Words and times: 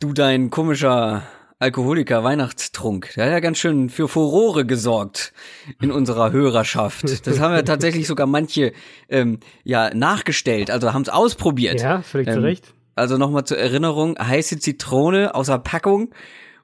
Du, 0.00 0.12
dein 0.12 0.50
komischer 0.50 1.24
Alkoholiker 1.58 2.22
Weihnachtstrunk, 2.22 3.14
der 3.16 3.24
hat 3.24 3.32
ja 3.32 3.40
ganz 3.40 3.58
schön 3.58 3.90
für 3.90 4.06
Furore 4.06 4.64
gesorgt 4.64 5.32
in 5.82 5.90
unserer 5.90 6.30
Hörerschaft. 6.30 7.26
Das 7.26 7.40
haben 7.40 7.52
ja 7.52 7.62
tatsächlich 7.62 8.06
sogar 8.06 8.28
manche 8.28 8.72
ähm, 9.08 9.40
ja 9.64 9.92
nachgestellt, 9.92 10.70
also 10.70 10.92
haben 10.92 11.02
es 11.02 11.08
ausprobiert. 11.08 11.80
Ja, 11.80 12.02
völlig 12.02 12.28
Ähm, 12.28 12.34
zu 12.34 12.42
Recht. 12.42 12.74
Also 12.94 13.18
nochmal 13.18 13.42
zur 13.42 13.58
Erinnerung, 13.58 14.16
heiße 14.16 14.60
Zitrone 14.60 15.34
außer 15.34 15.58
Packung 15.58 16.14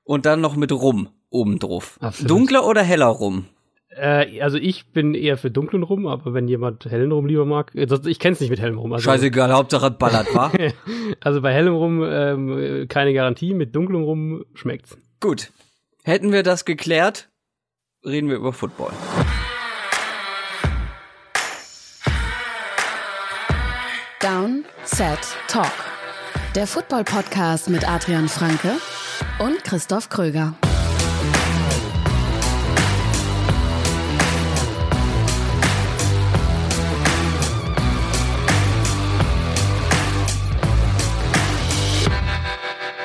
und 0.04 0.26
dann 0.26 0.40
noch 0.40 0.54
mit 0.54 0.70
Rum 0.70 1.08
obendrauf. 1.28 1.98
Absolut. 2.00 2.30
Dunkler 2.30 2.64
oder 2.64 2.84
heller 2.84 3.06
Rum? 3.06 3.46
Äh, 3.96 4.40
also 4.40 4.58
ich 4.58 4.86
bin 4.92 5.14
eher 5.14 5.36
für 5.36 5.50
dunklen 5.50 5.82
Rum, 5.82 6.06
aber 6.06 6.34
wenn 6.34 6.48
jemand 6.48 6.84
hellen 6.86 7.12
Rum 7.12 7.26
lieber 7.26 7.44
mag, 7.44 7.74
äh, 7.74 7.86
ich 8.06 8.18
kenn's 8.18 8.40
nicht 8.40 8.50
mit 8.50 8.61
hellem 8.61 8.79
Rum. 8.79 8.93
Also, 8.93 9.04
Scheißegal, 9.04 9.52
Hauptsache 9.52 9.86
es 9.86 9.98
ballert, 9.98 10.34
wa? 10.34 10.52
also 11.20 11.40
bei 11.40 11.52
hellem 11.52 11.74
Rum 11.74 12.02
ähm, 12.04 12.86
keine 12.88 13.14
Garantie, 13.14 13.54
mit 13.54 13.75
dunklem 13.75 14.02
Rum 14.02 14.44
schmeckt's. 14.54 14.96
Gut. 15.20 15.50
Hätten 16.03 16.32
wir 16.32 16.43
das 16.43 16.64
geklärt, 16.64 17.30
reden 18.04 18.29
wir 18.29 18.36
über 18.36 18.53
Football. 18.53 18.93
Down, 24.20 24.64
Set, 24.84 25.18
Talk. 25.48 25.72
Der 26.54 26.67
Football-Podcast 26.67 27.68
mit 27.68 27.89
Adrian 27.89 28.29
Franke 28.29 28.72
und 29.39 29.64
Christoph 29.64 30.08
Kröger. 30.08 30.54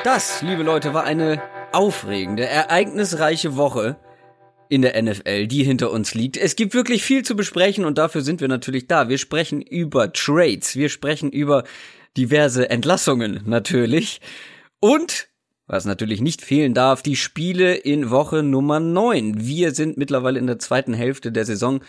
Das, 0.05 0.41
liebe 0.41 0.63
Leute, 0.63 0.93
war 0.93 1.03
eine 1.03 1.41
aufregende, 1.73 2.45
ereignisreiche 2.45 3.57
Woche 3.57 3.97
in 4.69 4.81
der 4.81 5.01
NFL, 5.01 5.47
die 5.47 5.63
hinter 5.63 5.91
uns 5.91 6.13
liegt. 6.13 6.37
Es 6.37 6.55
gibt 6.55 6.73
wirklich 6.73 7.03
viel 7.03 7.25
zu 7.25 7.35
besprechen 7.35 7.83
und 7.83 7.97
dafür 7.97 8.21
sind 8.21 8.39
wir 8.39 8.47
natürlich 8.47 8.87
da. 8.87 9.09
Wir 9.09 9.17
sprechen 9.17 9.61
über 9.61 10.13
Trades, 10.13 10.77
wir 10.77 10.87
sprechen 10.87 11.31
über 11.31 11.65
diverse 12.15 12.69
Entlassungen 12.69 13.41
natürlich 13.45 14.21
und 14.79 15.27
was 15.67 15.83
natürlich 15.83 16.21
nicht 16.21 16.41
fehlen 16.43 16.73
darf, 16.73 17.03
die 17.03 17.17
Spiele 17.17 17.75
in 17.75 18.09
Woche 18.09 18.41
Nummer 18.41 18.79
9. 18.79 19.45
Wir 19.45 19.73
sind 19.73 19.97
mittlerweile 19.97 20.39
in 20.39 20.47
der 20.47 20.59
zweiten 20.59 20.93
Hälfte 20.93 21.33
der 21.33 21.45
Saison, 21.45 21.81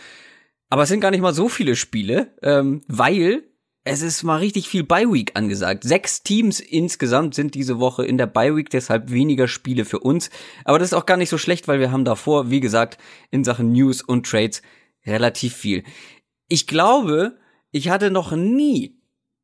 aber 0.69 0.83
es 0.83 0.89
sind 0.89 0.99
gar 0.99 1.11
nicht 1.11 1.21
mal 1.21 1.33
so 1.33 1.47
viele 1.47 1.77
Spiele, 1.77 2.27
ähm, 2.43 2.81
weil 2.87 3.43
es 3.83 4.01
ist 4.01 4.23
mal 4.23 4.37
richtig 4.37 4.69
viel 4.69 4.83
Bye-Week 4.83 5.31
angesagt. 5.33 5.83
Sechs 5.83 6.21
Teams 6.21 6.59
insgesamt 6.59 7.33
sind 7.33 7.55
diese 7.55 7.79
Woche 7.79 8.05
in 8.05 8.17
der 8.17 8.27
Bye-Week, 8.27 8.69
deshalb 8.69 9.11
weniger 9.11 9.47
Spiele 9.47 9.85
für 9.85 9.99
uns. 9.99 10.29
Aber 10.65 10.77
das 10.77 10.89
ist 10.89 10.93
auch 10.93 11.07
gar 11.07 11.17
nicht 11.17 11.29
so 11.29 11.39
schlecht, 11.39 11.67
weil 11.67 11.79
wir 11.79 11.91
haben 11.91 12.05
davor, 12.05 12.51
wie 12.51 12.59
gesagt, 12.59 12.99
in 13.31 13.43
Sachen 13.43 13.71
News 13.71 14.01
und 14.01 14.27
Trades 14.27 14.61
relativ 15.05 15.55
viel. 15.55 15.83
Ich 16.47 16.67
glaube, 16.67 17.37
ich 17.71 17.89
hatte 17.89 18.11
noch 18.11 18.33
nie, 18.33 18.99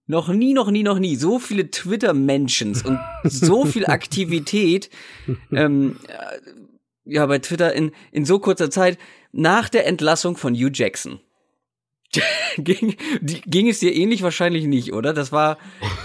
noch 0.05 0.27
nie, 0.29 0.53
noch 0.53 0.69
nie, 0.69 0.83
noch 0.83 0.99
nie 0.99 1.16
so 1.16 1.39
viele 1.39 1.72
Twitter-Mentions 1.72 2.83
und 2.83 2.99
so 3.23 3.66
viel 3.66 3.88
Aktivität 3.88 4.91
ähm, 5.51 5.97
äh, 6.07 6.38
ja, 7.05 7.25
bei 7.25 7.39
Twitter 7.39 7.73
in, 7.73 7.91
in 8.11 8.25
so 8.25 8.38
kurzer 8.38 8.69
Zeit 8.69 8.99
nach 9.31 9.69
der 9.69 9.88
Entlassung 9.88 10.38
von 10.38 10.53
Hugh 10.53 10.72
Jackson. 10.72 11.22
ging, 12.58 12.95
die, 13.22 13.41
ging 13.41 13.67
es 13.69 13.80
dir 13.80 13.94
ähnlich 13.94 14.23
wahrscheinlich 14.23 14.66
nicht, 14.66 14.94
oder? 14.94 15.13
Das 15.13 15.31
war, 15.31 15.58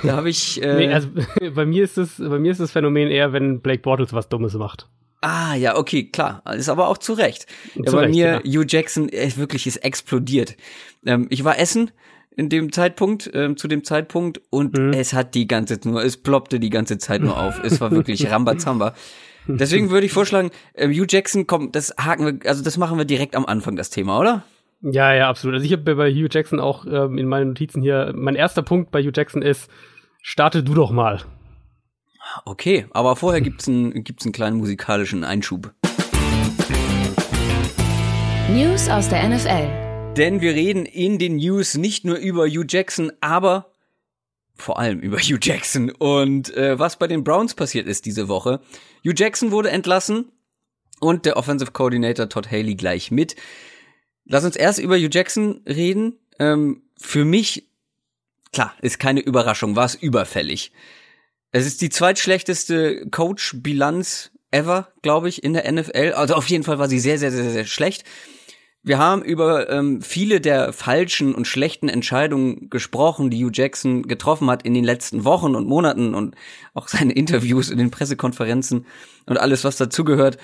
da 0.03 0.17
habe 0.17 0.29
ich. 0.31 0.61
Äh, 0.63 0.77
Nee, 0.87 0.93
also 0.93 1.09
bei 1.55 1.65
mir 1.65 1.85
ist 1.85 1.99
es, 1.99 2.17
bei 2.19 2.39
mir 2.39 2.53
ist 2.53 2.61
das 2.61 2.73
Phänomen 2.73 3.09
eher, 3.09 3.33
wenn 3.33 3.61
Blake 3.61 3.83
Bortles 3.83 4.13
was 4.13 4.29
Dummes 4.29 4.55
macht. 4.55 4.89
ah, 5.23 5.55
ja, 5.55 5.77
okay, 5.77 6.09
klar. 6.11 6.43
Ist 6.55 6.69
aber 6.69 6.89
auch 6.89 6.99
zu 6.99 7.13
Recht. 7.13 7.47
Ja, 7.77 7.85
Zu 7.85 7.93
bei 7.97 8.03
Recht, 8.03 8.15
mir, 8.15 8.41
genau. 8.43 8.61
Hugh 8.63 8.67
Jackson, 8.69 9.09
er 9.09 9.37
wirklich 9.37 9.67
ist 9.67 9.77
explodiert. 9.79 10.57
Ähm, 11.07 11.27
ich 11.31 11.45
war 11.45 11.59
essen 11.59 11.91
in 12.37 12.49
dem 12.49 12.73
Zeitpunkt, 12.73 13.31
ähm, 13.35 13.57
zu 13.57 13.69
dem 13.69 13.85
Zeitpunkt, 13.85 14.41
und 14.51 14.77
Mhm. 14.77 14.93
es 14.95 15.13
hat 15.13 15.35
die 15.35 15.47
ganze 15.47 15.79
nur, 15.85 16.03
es 16.03 16.17
ploppte 16.17 16.59
die 16.59 16.71
ganze 16.71 16.99
Zeit 16.99 17.21
nur 17.23 17.39
auf. 17.39 17.63
Es 17.63 17.81
war 17.81 17.91
wirklich 17.93 18.29
Rambazamba. 18.31 18.95
Deswegen 19.47 19.91
würde 19.91 20.07
ich 20.07 20.13
vorschlagen, 20.13 20.51
ähm, 20.75 20.93
Hugh 20.93 21.07
Jackson, 21.09 21.47
komm, 21.47 21.73
das 21.73 21.95
haken 21.99 22.25
wir, 22.41 22.49
also 22.51 22.63
das 22.65 22.77
machen 22.79 22.97
wir 22.99 23.05
direkt 23.05 23.35
am 23.37 23.45
Anfang, 23.47 23.77
das 23.77 23.91
Thema, 23.91 24.19
oder? 24.19 24.45
Ja, 24.83 25.15
ja, 25.15 25.29
absolut. 25.29 25.55
Also 25.55 25.65
ich 25.65 25.73
habe 25.73 25.95
bei 25.95 26.11
Hugh 26.11 26.29
Jackson 26.29 26.59
auch 26.59 26.85
ähm, 26.87 27.17
in 27.17 27.29
meinen 27.29 27.49
Notizen 27.49 27.83
hier, 27.83 28.13
mein 28.17 28.35
erster 28.35 28.63
Punkt 28.63 28.91
bei 28.91 29.01
Hugh 29.01 29.13
Jackson 29.15 29.41
ist, 29.41 29.71
starte 30.21 30.65
du 30.65 30.75
doch 30.75 30.91
mal. 30.91 31.21
Okay, 32.45 32.87
aber 32.91 33.15
vorher 33.15 33.41
gibt's 33.43 33.69
einen, 33.69 34.03
gibt's 34.03 34.25
einen 34.25 34.33
kleinen 34.33 34.57
musikalischen 34.57 35.23
Einschub. 35.23 35.73
News 38.51 38.89
aus 38.89 39.09
der 39.09 39.29
NFL. 39.29 40.15
Denn 40.17 40.41
wir 40.41 40.53
reden 40.53 40.85
in 40.85 41.19
den 41.19 41.37
News 41.37 41.77
nicht 41.77 42.05
nur 42.05 42.17
über 42.17 42.47
Hugh 42.47 42.67
Jackson, 42.69 43.13
aber 43.21 43.71
vor 44.57 44.81
allem 44.81 44.99
über 44.99 45.19
Hugh 45.19 45.39
Jackson 45.41 45.91
und 45.91 46.55
äh, 46.57 46.79
was 46.79 46.99
bei 46.99 47.07
den 47.07 47.23
Browns 47.23 47.55
passiert 47.55 47.87
ist 47.87 48.05
diese 48.05 48.29
Woche. 48.29 48.61
Hugh 49.05 49.15
Jackson 49.17 49.53
wurde 49.53 49.71
entlassen 49.71 50.33
und 51.01 51.25
der 51.25 51.37
Offensive 51.37 51.71
Coordinator 51.71 52.29
Todd 52.29 52.51
Haley 52.51 52.75
gleich 52.75 53.13
mit. 53.13 53.37
Lass 54.25 54.45
uns 54.45 54.57
erst 54.57 54.79
über 54.79 54.97
Hugh 54.97 55.11
Jackson 55.11 55.63
reden. 55.67 56.19
Ähm, 56.39 56.83
für 56.99 57.25
mich, 57.25 57.69
klar, 58.53 58.75
ist 58.81 58.99
keine 58.99 59.21
Überraschung, 59.21 59.77
war 59.77 59.87
es 59.87 59.95
überfällig. 59.95 60.73
Es 61.51 61.67
ist 61.67 61.83
die 61.83 61.91
zweitschlechteste 61.91 63.07
Coach-Bilanz 63.11 64.31
ever, 64.51 64.93
glaube 65.03 65.29
ich, 65.29 65.43
in 65.43 65.53
der 65.53 65.71
NFL. 65.71 66.13
Also 66.15 66.35
auf 66.35 66.49
jeden 66.49 66.65
Fall 66.65 66.79
war 66.79 66.89
sie 66.89 66.99
sehr, 66.99 67.19
sehr, 67.19 67.31
sehr, 67.31 67.51
sehr 67.51 67.67
schlecht. 67.67 68.05
Wir 68.85 68.99
haben 68.99 69.23
über 69.23 69.71
ähm, 69.71 70.03
viele 70.03 70.41
der 70.41 70.73
falschen 70.73 71.37
und 71.37 71.47
schlechten 71.47 71.89
Entscheidungen 71.89 72.69
gesprochen, 72.69 73.31
die 73.31 73.45
Hugh 73.45 73.53
Jackson 73.55 74.03
getroffen 74.03 74.51
hat 74.51 74.65
in 74.65 74.75
den 74.75 74.83
letzten 74.83 75.25
Wochen 75.25 75.55
und 75.55 75.69
Monaten 75.69 76.15
und 76.15 76.35
auch 76.75 76.89
seine 76.89 77.13
Interviews 77.13 77.71
in 77.71 77.79
den 77.79 77.93
Pressekonferenzen 77.93 78.87
und 79.27 79.39
alles, 79.39 79.63
was 79.63 79.77
dazugehört. 79.77 80.39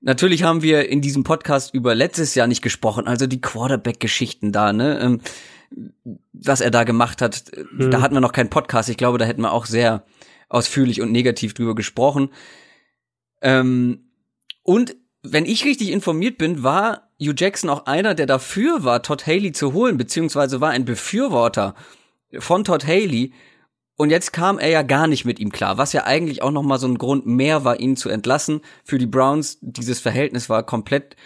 Natürlich 0.00 0.42
haben 0.42 0.62
wir 0.62 0.88
in 0.88 1.00
diesem 1.00 1.24
Podcast 1.24 1.74
über 1.74 1.94
letztes 1.94 2.34
Jahr 2.34 2.46
nicht 2.46 2.62
gesprochen, 2.62 3.06
also 3.06 3.26
die 3.26 3.40
Quarterback-Geschichten 3.40 4.52
da, 4.52 4.72
ne? 4.72 4.98
Ähm, 5.00 5.20
was 6.32 6.60
er 6.60 6.70
da 6.70 6.84
gemacht 6.84 7.22
hat, 7.22 7.52
da 7.78 8.00
hatten 8.00 8.14
wir 8.14 8.20
noch 8.20 8.32
keinen 8.32 8.50
Podcast. 8.50 8.88
Ich 8.88 8.96
glaube, 8.96 9.18
da 9.18 9.24
hätten 9.24 9.42
wir 9.42 9.52
auch 9.52 9.66
sehr 9.66 10.04
ausführlich 10.48 11.00
und 11.00 11.12
negativ 11.12 11.54
drüber 11.54 11.74
gesprochen. 11.74 12.30
Ähm, 13.40 14.10
und 14.62 14.96
wenn 15.22 15.46
ich 15.46 15.64
richtig 15.64 15.90
informiert 15.90 16.38
bin, 16.38 16.62
war 16.62 17.10
Hugh 17.20 17.34
Jackson 17.36 17.70
auch 17.70 17.86
einer, 17.86 18.14
der 18.14 18.26
dafür 18.26 18.84
war, 18.84 19.02
Todd 19.02 19.26
Haley 19.26 19.52
zu 19.52 19.72
holen, 19.72 19.96
beziehungsweise 19.96 20.60
war 20.60 20.70
ein 20.70 20.84
Befürworter 20.84 21.74
von 22.38 22.64
Todd 22.64 22.86
Haley. 22.86 23.32
Und 24.00 24.08
jetzt 24.08 24.32
kam 24.32 24.58
er 24.58 24.70
ja 24.70 24.80
gar 24.80 25.06
nicht 25.06 25.26
mit 25.26 25.38
ihm 25.40 25.52
klar, 25.52 25.76
was 25.76 25.92
ja 25.92 26.04
eigentlich 26.04 26.40
auch 26.40 26.50
noch 26.50 26.62
mal 26.62 26.78
so 26.78 26.86
ein 26.86 26.96
Grund 26.96 27.26
mehr 27.26 27.66
war, 27.66 27.80
ihn 27.80 27.98
zu 27.98 28.08
entlassen. 28.08 28.62
Für 28.82 28.96
die 28.96 29.04
Browns, 29.04 29.58
dieses 29.60 30.00
Verhältnis 30.00 30.48
war 30.48 30.62
komplett 30.62 31.16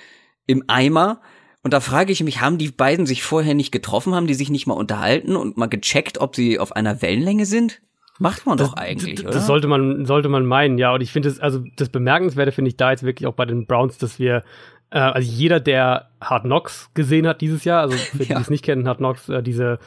im 0.48 0.64
Eimer. 0.66 1.20
Und 1.62 1.72
da 1.72 1.78
frage 1.78 2.10
ich 2.10 2.24
mich, 2.24 2.40
haben 2.40 2.58
die 2.58 2.72
beiden 2.72 3.06
sich 3.06 3.22
vorher 3.22 3.54
nicht 3.54 3.70
getroffen, 3.70 4.16
haben 4.16 4.26
die 4.26 4.34
sich 4.34 4.50
nicht 4.50 4.66
mal 4.66 4.74
unterhalten 4.74 5.36
und 5.36 5.56
mal 5.56 5.68
gecheckt, 5.68 6.18
ob 6.18 6.34
sie 6.34 6.58
auf 6.58 6.74
einer 6.74 7.00
Wellenlänge 7.00 7.46
sind? 7.46 7.80
Macht 8.18 8.44
man 8.44 8.58
doch 8.58 8.74
eigentlich, 8.74 9.14
das, 9.14 9.24
oder? 9.24 9.34
das 9.34 9.46
sollte 9.46 9.68
man, 9.68 10.04
sollte 10.04 10.28
man 10.28 10.44
meinen, 10.44 10.76
ja. 10.76 10.92
Und 10.92 11.00
ich 11.00 11.12
finde 11.12 11.28
es, 11.28 11.38
also 11.38 11.62
das 11.76 11.90
Bemerkenswerte 11.90 12.50
finde 12.50 12.70
ich 12.70 12.76
da 12.76 12.90
jetzt 12.90 13.04
wirklich 13.04 13.28
auch 13.28 13.34
bei 13.34 13.44
den 13.44 13.66
Browns, 13.66 13.98
dass 13.98 14.18
wir, 14.18 14.42
äh, 14.90 14.98
also 14.98 15.30
jeder, 15.30 15.60
der 15.60 16.08
Hard 16.20 16.42
Knocks 16.42 16.90
gesehen 16.94 17.28
hat 17.28 17.40
dieses 17.40 17.62
Jahr, 17.62 17.82
also 17.82 17.96
für 17.96 18.18
die, 18.18 18.24
Ja. 18.30 18.38
die 18.38 18.42
es 18.42 18.50
nicht 18.50 18.64
kennen, 18.64 18.88
Hard 18.88 18.98
Knocks, 18.98 19.28
äh, 19.28 19.44
diese, 19.44 19.78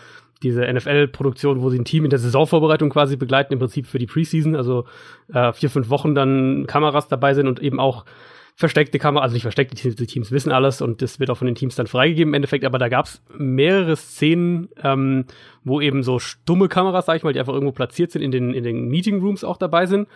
diese 0.43 0.71
NFL-Produktion, 0.71 1.61
wo 1.61 1.69
sie 1.69 1.79
ein 1.79 1.85
Team 1.85 2.03
in 2.03 2.09
der 2.09 2.19
Saisonvorbereitung 2.19 2.89
quasi 2.89 3.15
begleiten, 3.15 3.53
im 3.53 3.59
Prinzip 3.59 3.87
für 3.87 3.99
die 3.99 4.05
Preseason, 4.05 4.55
also 4.55 4.85
äh, 5.33 5.51
vier, 5.53 5.69
fünf 5.69 5.89
Wochen 5.89 6.15
dann 6.15 6.65
Kameras 6.67 7.07
dabei 7.07 7.33
sind 7.33 7.47
und 7.47 7.59
eben 7.59 7.79
auch 7.79 8.05
versteckte 8.55 8.97
Kamera, 8.97 9.23
also 9.23 9.33
nicht 9.33 9.43
versteckte 9.43 9.75
Teams, 9.75 9.95
die 9.95 10.07
Teams 10.07 10.31
wissen 10.31 10.51
alles 10.51 10.81
und 10.81 11.03
das 11.03 11.19
wird 11.19 11.29
auch 11.29 11.37
von 11.37 11.45
den 11.45 11.53
Teams 11.53 11.75
dann 11.75 11.85
freigegeben 11.85 12.31
im 12.31 12.33
Endeffekt, 12.33 12.65
aber 12.65 12.79
da 12.79 12.89
gab 12.89 13.05
es 13.05 13.21
mehrere 13.37 13.95
Szenen, 13.95 14.69
ähm, 14.83 15.25
wo 15.63 15.79
eben 15.79 16.01
so 16.01 16.17
stumme 16.17 16.67
Kameras, 16.67 17.05
sag 17.05 17.17
ich 17.17 17.23
mal, 17.23 17.33
die 17.33 17.39
einfach 17.39 17.53
irgendwo 17.53 17.71
platziert 17.71 18.11
sind, 18.11 18.23
in 18.23 18.31
den, 18.31 18.53
in 18.53 18.63
den 18.63 18.87
Meeting 18.87 19.21
Rooms 19.21 19.43
auch 19.43 19.57
dabei 19.57 19.85
sind 19.85 20.07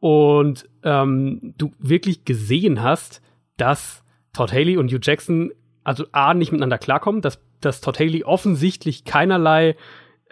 und 0.00 0.68
ähm, 0.82 1.54
du 1.56 1.72
wirklich 1.78 2.26
gesehen 2.26 2.82
hast, 2.82 3.22
dass 3.56 4.04
Todd 4.34 4.52
Haley 4.52 4.76
und 4.76 4.92
Hugh 4.92 5.00
Jackson 5.02 5.52
also 5.88 6.04
A, 6.12 6.34
nicht 6.34 6.52
miteinander 6.52 6.76
klarkommen, 6.76 7.22
dass, 7.22 7.40
dass 7.60 7.80
Todd 7.80 7.98
Haley 7.98 8.24
offensichtlich 8.24 9.04
keinerlei 9.04 9.76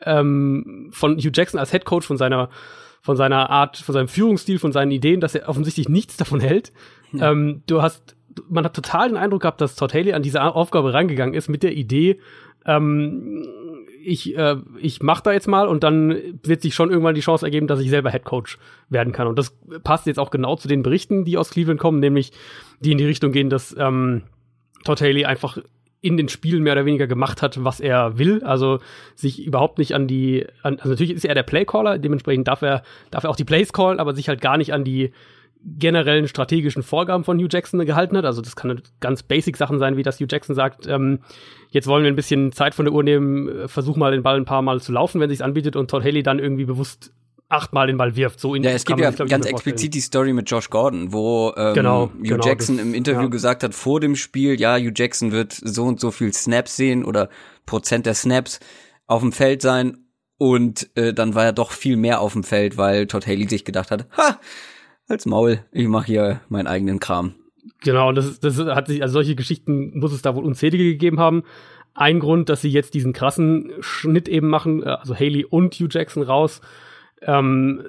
ähm, 0.02 0.90
von 0.92 1.16
Hugh 1.18 1.32
Jackson 1.32 1.58
als 1.58 1.70
Head 1.70 1.84
Coach 1.84 2.06
von 2.06 2.16
seiner 2.16 2.50
von 3.02 3.16
seiner 3.16 3.50
Art, 3.50 3.76
von 3.76 3.92
seinem 3.92 4.08
Führungsstil, 4.08 4.58
von 4.58 4.72
seinen 4.72 4.90
Ideen, 4.90 5.20
dass 5.20 5.36
er 5.36 5.48
offensichtlich 5.48 5.88
nichts 5.88 6.16
davon 6.16 6.40
hält. 6.40 6.72
Ähm, 7.18 7.62
du 7.68 7.80
hast, 7.80 8.16
man 8.48 8.64
hat 8.64 8.74
total 8.74 9.08
den 9.08 9.16
Eindruck 9.16 9.42
gehabt, 9.42 9.60
dass 9.60 9.76
Todd 9.76 9.94
Haley 9.94 10.12
an 10.12 10.22
diese 10.22 10.42
Aufgabe 10.42 10.92
rangegangen 10.92 11.34
ist 11.34 11.48
mit 11.48 11.62
der 11.62 11.76
Idee, 11.76 12.18
ähm, 12.66 13.46
ich, 14.02 14.36
äh, 14.36 14.56
ich 14.80 15.02
mach 15.02 15.20
da 15.20 15.32
jetzt 15.32 15.48
mal 15.48 15.66
und 15.66 15.82
dann 15.82 16.16
wird 16.42 16.62
sich 16.62 16.74
schon 16.74 16.90
irgendwann 16.90 17.14
die 17.14 17.20
Chance 17.20 17.44
ergeben, 17.44 17.66
dass 17.66 17.80
ich 17.80 17.90
selber 17.90 18.10
Head 18.10 18.24
Coach 18.24 18.58
werden 18.88 19.12
kann. 19.12 19.26
Und 19.26 19.38
das 19.38 19.56
passt 19.82 20.06
jetzt 20.06 20.18
auch 20.18 20.30
genau 20.30 20.56
zu 20.56 20.68
den 20.68 20.82
Berichten, 20.82 21.24
die 21.24 21.38
aus 21.38 21.50
Cleveland 21.50 21.80
kommen, 21.80 21.98
nämlich 21.98 22.32
die 22.80 22.92
in 22.92 22.98
die 22.98 23.06
Richtung 23.06 23.32
gehen, 23.32 23.50
dass 23.50 23.74
ähm, 23.78 24.22
Todd 24.84 25.00
Haley 25.00 25.24
einfach 25.24 25.58
in 26.06 26.16
den 26.16 26.28
Spielen 26.28 26.62
mehr 26.62 26.74
oder 26.74 26.86
weniger 26.86 27.08
gemacht 27.08 27.42
hat, 27.42 27.64
was 27.64 27.80
er 27.80 28.16
will. 28.16 28.44
Also 28.44 28.78
sich 29.16 29.44
überhaupt 29.44 29.78
nicht 29.78 29.92
an 29.92 30.06
die, 30.06 30.46
an, 30.62 30.76
also 30.76 30.90
natürlich 30.90 31.12
ist 31.12 31.24
er 31.24 31.34
der 31.34 31.42
Playcaller, 31.42 31.98
dementsprechend 31.98 32.46
darf 32.46 32.62
er, 32.62 32.82
darf 33.10 33.24
er 33.24 33.30
auch 33.30 33.36
die 33.36 33.44
Plays 33.44 33.72
callen, 33.72 33.98
aber 33.98 34.14
sich 34.14 34.28
halt 34.28 34.40
gar 34.40 34.56
nicht 34.56 34.72
an 34.72 34.84
die 34.84 35.10
generellen 35.64 36.28
strategischen 36.28 36.84
Vorgaben 36.84 37.24
von 37.24 37.38
Hugh 37.38 37.48
Jackson 37.50 37.84
gehalten 37.84 38.16
hat. 38.16 38.24
Also 38.24 38.40
das 38.40 38.54
kann 38.54 38.80
ganz 39.00 39.24
basic 39.24 39.56
Sachen 39.56 39.80
sein, 39.80 39.96
wie 39.96 40.04
dass 40.04 40.20
Hugh 40.20 40.28
Jackson 40.30 40.54
sagt, 40.54 40.86
ähm, 40.86 41.18
jetzt 41.70 41.88
wollen 41.88 42.04
wir 42.04 42.10
ein 42.12 42.16
bisschen 42.16 42.52
Zeit 42.52 42.76
von 42.76 42.84
der 42.84 42.94
Uhr 42.94 43.02
nehmen, 43.02 43.48
äh, 43.48 43.68
versuch 43.68 43.96
mal 43.96 44.12
den 44.12 44.22
Ball 44.22 44.36
ein 44.36 44.44
paar 44.44 44.62
Mal 44.62 44.80
zu 44.80 44.92
laufen, 44.92 45.20
wenn 45.20 45.28
sich's 45.28 45.42
anbietet 45.42 45.74
und 45.74 45.90
Todd 45.90 46.04
Haley 46.04 46.22
dann 46.22 46.38
irgendwie 46.38 46.66
bewusst 46.66 47.12
achtmal 47.48 47.86
den 47.86 47.96
Ball 47.96 48.16
wirft. 48.16 48.40
So 48.40 48.54
in 48.54 48.62
ja, 48.62 48.70
es 48.70 48.84
gibt 48.84 49.00
ja 49.00 49.12
sich, 49.12 49.26
ganz 49.28 49.46
explizit 49.46 49.94
die 49.94 50.00
Story 50.00 50.32
mit 50.32 50.50
Josh 50.50 50.70
Gordon, 50.70 51.12
wo 51.12 51.52
ähm, 51.56 51.74
genau, 51.74 52.10
Hugh 52.18 52.22
genau, 52.22 52.44
Jackson 52.44 52.76
das, 52.76 52.86
im 52.86 52.94
Interview 52.94 53.22
ja. 53.22 53.28
gesagt 53.28 53.62
hat 53.62 53.74
vor 53.74 54.00
dem 54.00 54.16
Spiel, 54.16 54.60
ja, 54.60 54.76
Hugh 54.76 54.92
Jackson 54.94 55.32
wird 55.32 55.52
so 55.52 55.84
und 55.84 56.00
so 56.00 56.10
viel 56.10 56.32
Snaps 56.32 56.76
sehen 56.76 57.04
oder 57.04 57.28
Prozent 57.64 58.06
der 58.06 58.14
Snaps 58.14 58.60
auf 59.06 59.20
dem 59.22 59.32
Feld 59.32 59.62
sein 59.62 59.98
und 60.38 60.90
äh, 60.96 61.14
dann 61.14 61.34
war 61.34 61.44
er 61.44 61.52
doch 61.52 61.70
viel 61.70 61.96
mehr 61.96 62.20
auf 62.20 62.32
dem 62.32 62.44
Feld, 62.44 62.76
weil 62.76 63.06
Todd 63.06 63.26
Haley 63.26 63.48
sich 63.48 63.64
gedacht 63.64 63.90
hat, 63.90 64.06
ha, 64.16 64.38
als 65.08 65.26
Maul, 65.26 65.60
ich 65.72 65.88
mache 65.88 66.06
hier 66.06 66.40
meinen 66.48 66.66
eigenen 66.66 67.00
Kram. 67.00 67.34
Genau, 67.82 68.12
das, 68.12 68.40
das 68.40 68.58
hat 68.58 68.88
sich, 68.88 69.02
also 69.02 69.14
solche 69.14 69.34
Geschichten 69.34 69.98
muss 69.98 70.12
es 70.12 70.22
da 70.22 70.34
wohl 70.34 70.44
unzählige 70.44 70.84
gegeben 70.84 71.20
haben. 71.20 71.42
Ein 71.94 72.20
Grund, 72.20 72.48
dass 72.48 72.60
sie 72.60 72.68
jetzt 72.68 72.94
diesen 72.94 73.12
krassen 73.12 73.72
Schnitt 73.80 74.28
eben 74.28 74.48
machen, 74.48 74.82
äh, 74.82 74.86
also 74.86 75.14
Haley 75.14 75.44
und 75.44 75.74
Hugh 75.74 75.88
Jackson 75.90 76.22
raus, 76.22 76.60
ähm, 77.26 77.82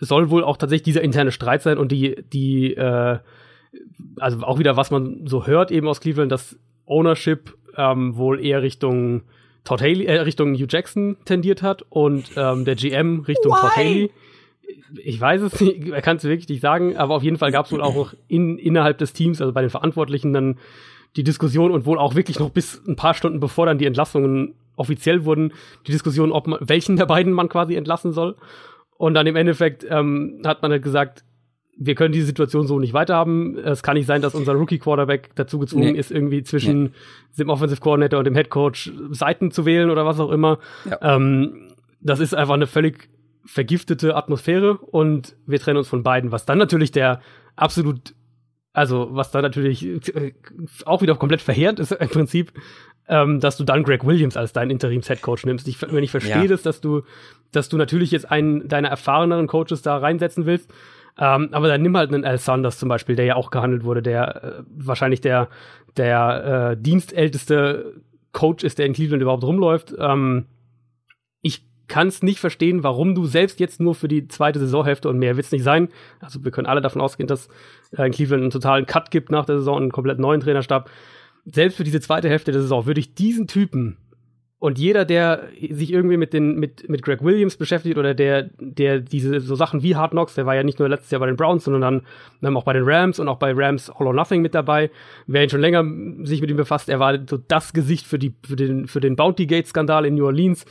soll 0.00 0.30
wohl 0.30 0.42
auch 0.42 0.56
tatsächlich 0.56 0.84
dieser 0.84 1.02
interne 1.02 1.32
Streit 1.32 1.62
sein 1.62 1.78
und 1.78 1.92
die, 1.92 2.16
die, 2.32 2.74
äh, 2.74 3.18
also 4.18 4.42
auch 4.42 4.58
wieder, 4.58 4.76
was 4.76 4.90
man 4.90 5.26
so 5.26 5.46
hört 5.46 5.70
eben 5.70 5.86
aus 5.86 6.00
Cleveland, 6.00 6.32
dass 6.32 6.58
Ownership 6.86 7.54
ähm, 7.76 8.16
wohl 8.16 8.44
eher 8.44 8.62
Richtung 8.62 9.22
Todd 9.64 9.80
Haley, 9.80 10.06
äh, 10.06 10.20
Richtung 10.20 10.54
Hugh 10.54 10.66
Jackson 10.68 11.16
tendiert 11.24 11.62
hat 11.62 11.84
und 11.90 12.30
ähm, 12.36 12.64
der 12.64 12.74
GM 12.74 13.20
Richtung 13.20 13.52
Why? 13.52 13.60
Todd 13.60 13.76
Haley 13.76 14.10
ich 15.02 15.20
weiß 15.20 15.42
es 15.42 15.60
nicht, 15.60 15.88
er 15.88 16.02
kann 16.02 16.16
es 16.16 16.24
wirklich 16.24 16.48
nicht 16.48 16.60
sagen, 16.60 16.96
aber 16.96 17.14
auf 17.14 17.22
jeden 17.22 17.38
Fall 17.38 17.52
gab 17.52 17.66
es 17.66 17.72
wohl 17.72 17.82
auch 17.82 18.14
in, 18.28 18.58
innerhalb 18.58 18.98
des 18.98 19.12
Teams, 19.12 19.40
also 19.40 19.52
bei 19.52 19.60
den 19.60 19.70
Verantwortlichen, 19.70 20.32
dann 20.32 20.58
die 21.16 21.24
Diskussion 21.24 21.72
und 21.72 21.86
wohl 21.86 21.98
auch 21.98 22.14
wirklich 22.14 22.38
noch 22.38 22.50
bis 22.50 22.80
ein 22.86 22.96
paar 22.96 23.14
Stunden 23.14 23.40
bevor 23.40 23.66
dann 23.66 23.78
die 23.78 23.86
Entlassungen 23.86 24.54
offiziell 24.76 25.24
wurden, 25.24 25.52
die 25.86 25.92
Diskussion, 25.92 26.32
ob 26.32 26.46
man, 26.46 26.58
welchen 26.62 26.96
der 26.96 27.06
beiden 27.06 27.32
man 27.32 27.48
quasi 27.48 27.74
entlassen 27.74 28.12
soll. 28.12 28.36
Und 29.00 29.14
dann 29.14 29.26
im 29.26 29.34
Endeffekt 29.34 29.86
ähm, 29.88 30.42
hat 30.44 30.60
man 30.60 30.72
halt 30.72 30.82
gesagt, 30.82 31.24
wir 31.74 31.94
können 31.94 32.12
diese 32.12 32.26
Situation 32.26 32.66
so 32.66 32.78
nicht 32.78 32.92
weiterhaben. 32.92 33.56
Es 33.56 33.82
kann 33.82 33.96
nicht 33.96 34.04
sein, 34.04 34.20
dass 34.20 34.34
unser 34.34 34.52
Rookie-Quarterback 34.52 35.30
dazu 35.36 35.58
gezwungen 35.58 35.92
nee. 35.92 35.98
ist, 35.98 36.10
irgendwie 36.10 36.42
zwischen 36.42 36.82
nee. 36.82 36.90
dem 37.38 37.48
Offensive 37.48 37.80
Coordinator 37.80 38.18
und 38.18 38.26
dem 38.26 38.34
Head 38.34 38.50
Coach 38.50 38.92
Seiten 39.10 39.52
zu 39.52 39.64
wählen 39.64 39.88
oder 39.88 40.04
was 40.04 40.20
auch 40.20 40.30
immer. 40.30 40.58
Ja. 40.84 41.16
Ähm, 41.16 41.70
das 42.02 42.20
ist 42.20 42.34
einfach 42.34 42.52
eine 42.52 42.66
völlig 42.66 43.08
vergiftete 43.46 44.16
Atmosphäre 44.16 44.76
und 44.76 45.34
wir 45.46 45.60
trennen 45.60 45.78
uns 45.78 45.88
von 45.88 46.02
beiden, 46.02 46.30
was 46.30 46.44
dann 46.44 46.58
natürlich 46.58 46.92
der 46.92 47.22
absolut, 47.56 48.14
also 48.74 49.08
was 49.12 49.30
dann 49.30 49.40
natürlich 49.40 50.14
äh, 50.14 50.34
auch 50.84 51.00
wieder 51.00 51.14
komplett 51.14 51.40
verheerend 51.40 51.80
ist 51.80 51.92
im 51.92 52.08
Prinzip, 52.10 52.52
ähm, 53.10 53.40
dass 53.40 53.56
du 53.56 53.64
dann 53.64 53.82
Greg 53.82 54.06
Williams 54.06 54.36
als 54.36 54.52
deinen 54.52 54.70
Interims-Head-Coach 54.70 55.44
nimmst. 55.44 55.66
Ich, 55.68 55.82
wenn 55.82 56.02
ich 56.02 56.12
verstehe 56.12 56.42
ja. 56.42 56.46
das, 56.46 56.62
dass 56.62 56.80
du, 56.80 57.02
dass 57.52 57.68
du 57.68 57.76
natürlich 57.76 58.12
jetzt 58.12 58.30
einen 58.30 58.68
deiner 58.68 58.88
erfahreneren 58.88 59.48
Coaches 59.48 59.82
da 59.82 59.98
reinsetzen 59.98 60.46
willst, 60.46 60.72
ähm, 61.18 61.48
aber 61.50 61.66
dann 61.68 61.82
nimm 61.82 61.96
halt 61.96 62.14
einen 62.14 62.24
Al 62.24 62.38
Sanders 62.38 62.78
zum 62.78 62.88
Beispiel, 62.88 63.16
der 63.16 63.24
ja 63.24 63.36
auch 63.36 63.50
gehandelt 63.50 63.82
wurde, 63.82 64.00
der 64.00 64.44
äh, 64.44 64.62
wahrscheinlich 64.76 65.20
der, 65.20 65.48
der 65.96 66.70
äh, 66.70 66.80
dienstälteste 66.80 68.00
Coach 68.32 68.62
ist, 68.62 68.78
der 68.78 68.86
in 68.86 68.92
Cleveland 68.92 69.22
überhaupt 69.22 69.42
rumläuft. 69.42 69.92
Ähm, 69.98 70.46
ich 71.42 71.66
kannst 71.88 72.22
nicht 72.22 72.38
verstehen, 72.38 72.84
warum 72.84 73.16
du 73.16 73.26
selbst 73.26 73.58
jetzt 73.58 73.80
nur 73.80 73.96
für 73.96 74.06
die 74.06 74.28
zweite 74.28 74.60
Saisonhälfte 74.60 75.08
und 75.08 75.18
mehr 75.18 75.36
wird 75.36 75.46
es 75.46 75.52
nicht 75.52 75.64
sein. 75.64 75.88
Also 76.20 76.44
wir 76.44 76.52
können 76.52 76.68
alle 76.68 76.80
davon 76.80 77.02
ausgehen, 77.02 77.26
dass 77.26 77.48
äh, 77.90 78.06
in 78.06 78.12
Cleveland 78.12 78.42
einen 78.42 78.50
totalen 78.52 78.86
Cut 78.86 79.10
gibt 79.10 79.32
nach 79.32 79.46
der 79.46 79.58
Saison, 79.58 79.78
einen 79.78 79.90
komplett 79.90 80.20
neuen 80.20 80.40
Trainerstab. 80.40 80.88
Selbst 81.44 81.76
für 81.76 81.84
diese 81.84 82.00
zweite 82.00 82.28
Hälfte 82.28 82.52
der 82.52 82.62
Saison 82.62 82.86
würde 82.86 83.00
ich 83.00 83.14
diesen 83.14 83.46
Typen 83.46 83.96
und 84.60 84.78
jeder, 84.78 85.06
der 85.06 85.48
sich 85.70 85.90
irgendwie 85.90 86.18
mit 86.18 86.34
den 86.34 86.56
mit 86.56 86.86
mit 86.86 87.02
Greg 87.02 87.24
Williams 87.24 87.56
beschäftigt 87.56 87.96
oder 87.96 88.12
der 88.12 88.50
der 88.58 89.00
diese 89.00 89.40
so 89.40 89.54
Sachen 89.54 89.82
wie 89.82 89.96
Hard 89.96 90.10
Knocks, 90.10 90.34
der 90.34 90.44
war 90.44 90.54
ja 90.54 90.62
nicht 90.62 90.78
nur 90.78 90.88
letztes 90.88 91.10
Jahr 91.10 91.20
bei 91.20 91.26
den 91.26 91.36
Browns, 91.36 91.64
sondern 91.64 92.02
dann, 92.42 92.56
auch 92.56 92.64
bei 92.64 92.74
den 92.74 92.84
Rams 92.84 93.18
und 93.18 93.28
auch 93.28 93.38
bei 93.38 93.52
Rams 93.54 93.88
All 93.88 94.06
or 94.06 94.12
Nothing 94.12 94.42
mit 94.42 94.54
dabei. 94.54 94.90
Wer 95.26 95.44
ihn 95.44 95.48
schon 95.48 95.62
länger 95.62 95.82
sich 96.26 96.42
mit 96.42 96.50
ihm 96.50 96.58
befasst, 96.58 96.90
er 96.90 97.00
war 97.00 97.18
so 97.26 97.38
das 97.38 97.72
Gesicht 97.72 98.06
für 98.06 98.18
die 98.18 98.34
für 98.46 98.56
den 98.56 98.86
für 98.86 99.00
den 99.00 99.16
Bounty 99.16 99.46
Gate 99.46 99.66
Skandal 99.66 100.04
in 100.04 100.16
New 100.16 100.26
Orleans, 100.26 100.66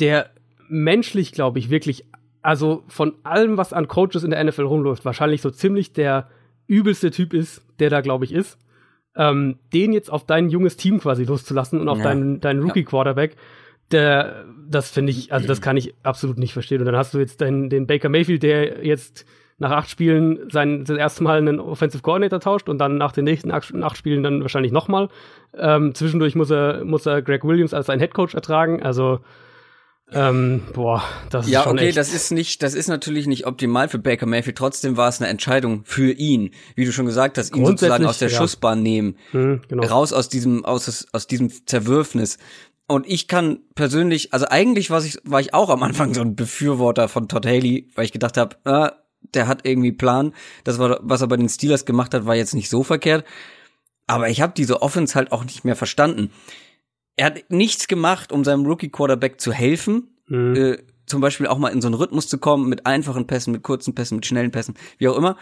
der 0.00 0.30
menschlich, 0.68 1.30
glaube 1.30 1.60
ich, 1.60 1.70
wirklich, 1.70 2.04
also 2.40 2.82
von 2.88 3.14
allem, 3.22 3.56
was 3.56 3.72
an 3.72 3.86
Coaches 3.86 4.24
in 4.24 4.30
der 4.30 4.42
NFL 4.42 4.62
rumläuft, 4.62 5.04
wahrscheinlich 5.04 5.42
so 5.42 5.50
ziemlich 5.50 5.92
der 5.92 6.28
übelste 6.66 7.12
Typ 7.12 7.34
ist, 7.34 7.62
der 7.78 7.90
da, 7.90 8.00
glaube 8.00 8.24
ich, 8.24 8.32
ist. 8.32 8.58
Ähm, 9.14 9.58
den 9.72 9.92
jetzt 9.92 10.10
auf 10.10 10.24
dein 10.24 10.48
junges 10.48 10.76
Team 10.76 10.98
quasi 10.98 11.24
loszulassen 11.24 11.80
und 11.80 11.88
auf 11.88 11.98
ja. 11.98 12.04
deinen, 12.04 12.40
deinen 12.40 12.62
Rookie-Quarterback, 12.62 13.36
der, 13.90 14.44
das 14.68 14.90
finde 14.90 15.12
ich, 15.12 15.32
also 15.32 15.46
das 15.46 15.60
kann 15.60 15.76
ich 15.76 15.94
absolut 16.02 16.38
nicht 16.38 16.54
verstehen. 16.54 16.80
Und 16.80 16.86
dann 16.86 16.96
hast 16.96 17.12
du 17.12 17.18
jetzt 17.18 17.40
den, 17.40 17.68
den 17.68 17.86
Baker 17.86 18.08
Mayfield, 18.08 18.42
der 18.42 18.84
jetzt 18.84 19.26
nach 19.58 19.70
acht 19.70 19.90
Spielen 19.90 20.50
sein 20.50 20.84
das 20.84 20.96
erste 20.96 21.22
Mal 21.22 21.38
einen 21.38 21.60
Offensive 21.60 22.02
Coordinator 22.02 22.40
tauscht 22.40 22.68
und 22.68 22.78
dann 22.78 22.96
nach 22.96 23.12
den 23.12 23.24
nächsten 23.24 23.50
acht, 23.50 23.72
acht 23.82 23.96
Spielen 23.96 24.22
dann 24.22 24.42
wahrscheinlich 24.42 24.72
nochmal. 24.72 25.08
Ähm, 25.56 25.94
zwischendurch 25.94 26.34
muss 26.34 26.50
er, 26.50 26.84
muss 26.84 27.06
er 27.06 27.22
Greg 27.22 27.44
Williams 27.44 27.74
als 27.74 27.86
sein 27.86 28.00
Head 28.00 28.14
Coach 28.14 28.34
ertragen. 28.34 28.82
Also 28.82 29.20
ähm, 30.14 30.62
boah, 30.72 31.02
das 31.30 31.46
ist 31.46 31.52
ja 31.52 31.62
schon 31.62 31.72
okay, 31.72 31.88
echt. 31.88 31.96
das 31.96 32.12
ist 32.12 32.30
nicht, 32.30 32.62
das 32.62 32.74
ist 32.74 32.88
natürlich 32.88 33.26
nicht 33.26 33.46
optimal 33.46 33.88
für 33.88 33.98
Baker 33.98 34.26
Mayfield. 34.26 34.56
Trotzdem 34.56 34.96
war 34.96 35.08
es 35.08 35.20
eine 35.20 35.30
Entscheidung 35.30 35.82
für 35.84 36.12
ihn, 36.12 36.50
wie 36.74 36.84
du 36.84 36.92
schon 36.92 37.06
gesagt 37.06 37.38
hast, 37.38 37.54
ihn 37.54 37.64
sozusagen 37.64 38.04
aus 38.06 38.18
der 38.18 38.28
ja. 38.28 38.38
Schussbahn 38.38 38.82
nehmen, 38.82 39.16
hm, 39.30 39.62
genau. 39.68 39.86
raus 39.86 40.12
aus 40.12 40.28
diesem, 40.28 40.64
aus, 40.64 41.06
aus 41.12 41.26
diesem 41.26 41.50
Zerwürfnis. 41.66 42.38
Und 42.86 43.06
ich 43.08 43.28
kann 43.28 43.60
persönlich, 43.74 44.32
also 44.34 44.46
eigentlich 44.48 44.90
war 44.90 45.02
ich, 45.02 45.18
war 45.24 45.40
ich 45.40 45.54
auch 45.54 45.70
am 45.70 45.82
Anfang 45.82 46.14
so 46.14 46.20
ein 46.20 46.36
Befürworter 46.36 47.08
von 47.08 47.28
Todd 47.28 47.46
Haley, 47.46 47.88
weil 47.94 48.04
ich 48.04 48.12
gedacht 48.12 48.36
habe, 48.36 48.56
äh, 48.64 48.90
der 49.34 49.46
hat 49.46 49.64
irgendwie 49.64 49.92
Plan. 49.92 50.34
Das 50.64 50.78
war, 50.78 50.98
was 51.02 51.20
er 51.20 51.28
bei 51.28 51.36
den 51.36 51.48
Steelers 51.48 51.84
gemacht 51.84 52.12
hat, 52.12 52.26
war 52.26 52.34
jetzt 52.34 52.54
nicht 52.54 52.68
so 52.68 52.82
verkehrt. 52.82 53.24
Aber 54.06 54.28
ich 54.28 54.42
habe 54.42 54.52
diese 54.54 54.82
Offense 54.82 55.14
halt 55.14 55.32
auch 55.32 55.44
nicht 55.44 55.64
mehr 55.64 55.76
verstanden 55.76 56.30
er 57.16 57.26
hat 57.26 57.44
nichts 57.50 57.88
gemacht, 57.88 58.32
um 58.32 58.44
seinem 58.44 58.66
Rookie-Quarterback 58.66 59.40
zu 59.40 59.52
helfen. 59.52 60.16
Mhm. 60.26 60.56
Äh, 60.56 60.78
zum 61.06 61.20
Beispiel 61.20 61.46
auch 61.46 61.58
mal 61.58 61.68
in 61.68 61.82
so 61.82 61.88
einen 61.88 61.94
Rhythmus 61.94 62.28
zu 62.28 62.38
kommen, 62.38 62.68
mit 62.68 62.86
einfachen 62.86 63.26
Pässen, 63.26 63.52
mit 63.52 63.62
kurzen 63.62 63.94
Pässen, 63.94 64.16
mit 64.16 64.26
schnellen 64.26 64.50
Pässen, 64.50 64.74
wie 64.98 65.08
auch 65.08 65.16
immer. 65.16 65.36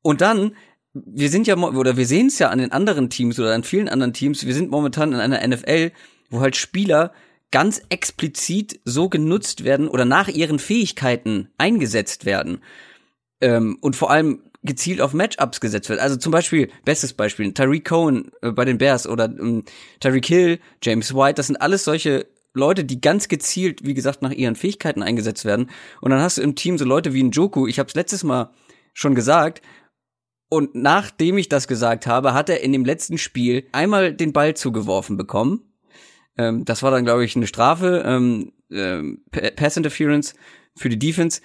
Und 0.00 0.20
dann, 0.20 0.54
wir 0.94 1.28
sind 1.28 1.46
ja, 1.46 1.56
oder 1.56 1.96
wir 1.96 2.06
sehen 2.06 2.28
es 2.28 2.38
ja 2.38 2.48
an 2.48 2.58
den 2.58 2.72
anderen 2.72 3.10
Teams 3.10 3.38
oder 3.38 3.54
an 3.54 3.64
vielen 3.64 3.88
anderen 3.88 4.12
Teams, 4.12 4.46
wir 4.46 4.54
sind 4.54 4.70
momentan 4.70 5.12
in 5.12 5.18
einer 5.18 5.46
NFL, 5.46 5.92
wo 6.30 6.40
halt 6.40 6.56
Spieler 6.56 7.12
ganz 7.50 7.82
explizit 7.90 8.80
so 8.84 9.08
genutzt 9.08 9.64
werden 9.64 9.88
oder 9.88 10.04
nach 10.04 10.28
ihren 10.28 10.58
Fähigkeiten 10.58 11.48
eingesetzt 11.58 12.24
werden. 12.24 12.62
Ähm, 13.40 13.76
und 13.80 13.96
vor 13.96 14.10
allem 14.10 14.40
gezielt 14.62 15.00
auf 15.00 15.12
Matchups 15.12 15.60
gesetzt 15.60 15.88
wird. 15.88 16.00
Also 16.00 16.16
zum 16.16 16.32
Beispiel, 16.32 16.70
bestes 16.84 17.12
Beispiel, 17.12 17.52
Tariq 17.52 17.84
Cohen 17.84 18.30
äh, 18.42 18.52
bei 18.52 18.64
den 18.64 18.78
Bears 18.78 19.06
oder 19.06 19.24
ähm, 19.24 19.64
Tariq 20.00 20.26
Hill, 20.26 20.58
James 20.82 21.14
White, 21.14 21.34
das 21.34 21.48
sind 21.48 21.56
alles 21.56 21.84
solche 21.84 22.26
Leute, 22.54 22.84
die 22.84 23.00
ganz 23.00 23.28
gezielt, 23.28 23.84
wie 23.84 23.94
gesagt, 23.94 24.22
nach 24.22 24.30
ihren 24.30 24.56
Fähigkeiten 24.56 25.02
eingesetzt 25.02 25.44
werden. 25.44 25.70
Und 26.00 26.10
dann 26.10 26.20
hast 26.20 26.38
du 26.38 26.42
im 26.42 26.54
Team 26.54 26.78
so 26.78 26.84
Leute 26.84 27.14
wie 27.14 27.22
Njoku, 27.22 27.66
ich 27.66 27.78
habe 27.78 27.88
es 27.88 27.94
letztes 27.94 28.24
Mal 28.24 28.50
schon 28.92 29.14
gesagt, 29.14 29.62
und 30.48 30.74
nachdem 30.74 31.38
ich 31.38 31.48
das 31.48 31.66
gesagt 31.66 32.06
habe, 32.06 32.34
hat 32.34 32.50
er 32.50 32.60
in 32.60 32.72
dem 32.72 32.84
letzten 32.84 33.16
Spiel 33.16 33.64
einmal 33.72 34.12
den 34.12 34.34
Ball 34.34 34.52
zugeworfen 34.54 35.16
bekommen. 35.16 35.62
Ähm, 36.36 36.66
das 36.66 36.82
war 36.82 36.90
dann, 36.90 37.04
glaube 37.04 37.24
ich, 37.24 37.34
eine 37.34 37.46
Strafe, 37.46 38.02
ähm, 38.04 38.52
ähm, 38.70 39.24
Pass 39.56 39.78
Interference 39.78 40.34
für 40.76 40.90
die 40.90 40.98
Defense 40.98 41.40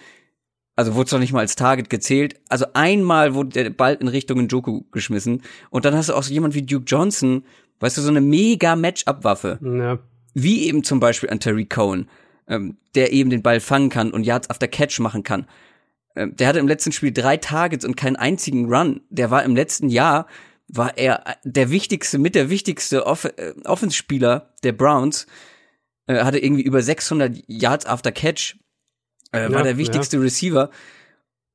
also 0.77 0.95
wurde 0.95 1.07
es 1.07 1.11
noch 1.11 1.19
nicht 1.19 1.33
mal 1.33 1.39
als 1.39 1.55
Target 1.55 1.89
gezählt. 1.89 2.39
Also 2.47 2.67
einmal 2.73 3.33
wurde 3.33 3.63
der 3.63 3.69
Ball 3.71 3.95
in 3.95 4.07
Richtung 4.07 4.39
Njoku 4.39 4.83
geschmissen 4.91 5.41
und 5.69 5.83
dann 5.83 5.95
hast 5.95 6.09
du 6.09 6.13
auch 6.13 6.23
so 6.23 6.31
jemand 6.31 6.53
wie 6.53 6.61
Duke 6.61 6.85
Johnson, 6.85 7.43
weißt 7.79 7.97
du, 7.97 8.01
so 8.01 8.09
eine 8.09 8.21
mega 8.21 8.75
Matchup-Waffe. 8.75 9.59
Ja. 9.61 9.99
Wie 10.33 10.67
eben 10.67 10.83
zum 10.83 10.99
Beispiel 10.99 11.31
an 11.31 11.39
Terry 11.39 11.65
Cohen, 11.65 12.07
ähm, 12.47 12.77
der 12.95 13.11
eben 13.11 13.31
den 13.31 13.41
Ball 13.41 13.59
fangen 13.59 13.89
kann 13.89 14.11
und 14.11 14.23
Yards 14.23 14.49
after 14.49 14.67
Catch 14.67 14.99
machen 14.99 15.23
kann. 15.23 15.47
Ähm, 16.15 16.35
der 16.35 16.47
hatte 16.47 16.59
im 16.59 16.67
letzten 16.67 16.91
Spiel 16.91 17.11
drei 17.11 17.37
Targets 17.37 17.83
und 17.83 17.97
keinen 17.97 18.15
einzigen 18.15 18.71
Run. 18.71 19.01
Der 19.09 19.31
war 19.31 19.43
im 19.43 19.55
letzten 19.55 19.89
Jahr, 19.89 20.27
war 20.67 20.95
er 20.97 21.23
der 21.43 21.71
wichtigste, 21.71 22.19
mit 22.19 22.35
der 22.35 22.51
wichtigste 22.51 23.07
Off 23.07 23.25
äh, 23.25 23.53
Offenspieler 23.65 24.53
der 24.63 24.73
Browns 24.73 25.25
äh, 26.07 26.23
hatte 26.23 26.39
irgendwie 26.39 26.63
über 26.63 26.81
600 26.81 27.43
Yards 27.47 27.85
after 27.85 28.11
Catch, 28.11 28.57
äh, 29.31 29.43
war 29.43 29.59
Ja, 29.59 29.63
der 29.63 29.77
wichtigste 29.77 30.21
Receiver 30.21 30.69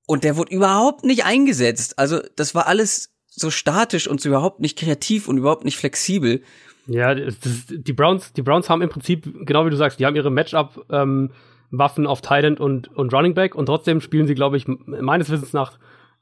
und 0.06 0.24
der 0.24 0.36
wurde 0.36 0.54
überhaupt 0.54 1.04
nicht 1.04 1.24
eingesetzt. 1.24 1.98
Also 1.98 2.20
das 2.36 2.54
war 2.54 2.66
alles 2.66 3.14
so 3.28 3.50
statisch 3.50 4.06
und 4.08 4.20
so 4.20 4.28
überhaupt 4.28 4.60
nicht 4.60 4.78
kreativ 4.78 5.28
und 5.28 5.38
überhaupt 5.38 5.64
nicht 5.64 5.76
flexibel. 5.76 6.42
Ja, 6.86 7.14
das, 7.14 7.38
die 7.70 7.92
Browns, 7.92 8.32
die 8.32 8.42
Browns 8.42 8.68
haben 8.68 8.82
im 8.82 8.88
Prinzip, 8.88 9.46
genau 9.46 9.64
wie 9.64 9.70
du 9.70 9.76
sagst, 9.76 10.00
die 10.00 10.06
haben 10.06 10.16
ihre 10.16 10.30
Matchup 10.30 10.84
ähm, 10.90 11.30
Waffen 11.70 12.06
auf 12.06 12.20
Tight 12.20 12.44
End 12.44 12.60
und, 12.60 12.88
und 12.94 13.12
Running 13.14 13.34
Back 13.34 13.54
und 13.54 13.66
trotzdem 13.66 14.00
spielen 14.00 14.26
sie, 14.26 14.34
glaube 14.34 14.56
ich, 14.56 14.66
meines 14.66 15.30
Wissens 15.30 15.52
nach 15.52 15.78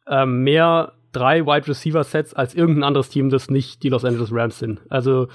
ähm, 0.06 0.44
mehr 0.44 0.92
drei 1.12 1.44
Wide 1.44 1.66
Receiver 1.66 2.04
Sets 2.04 2.34
als 2.34 2.54
irgendein 2.54 2.84
anderes 2.84 3.08
Team, 3.08 3.30
das 3.30 3.50
nicht 3.50 3.82
die 3.82 3.88
Los 3.88 4.04
Angeles 4.04 4.30
Rams 4.32 4.58
sind. 4.58 4.80
Also 4.88 5.28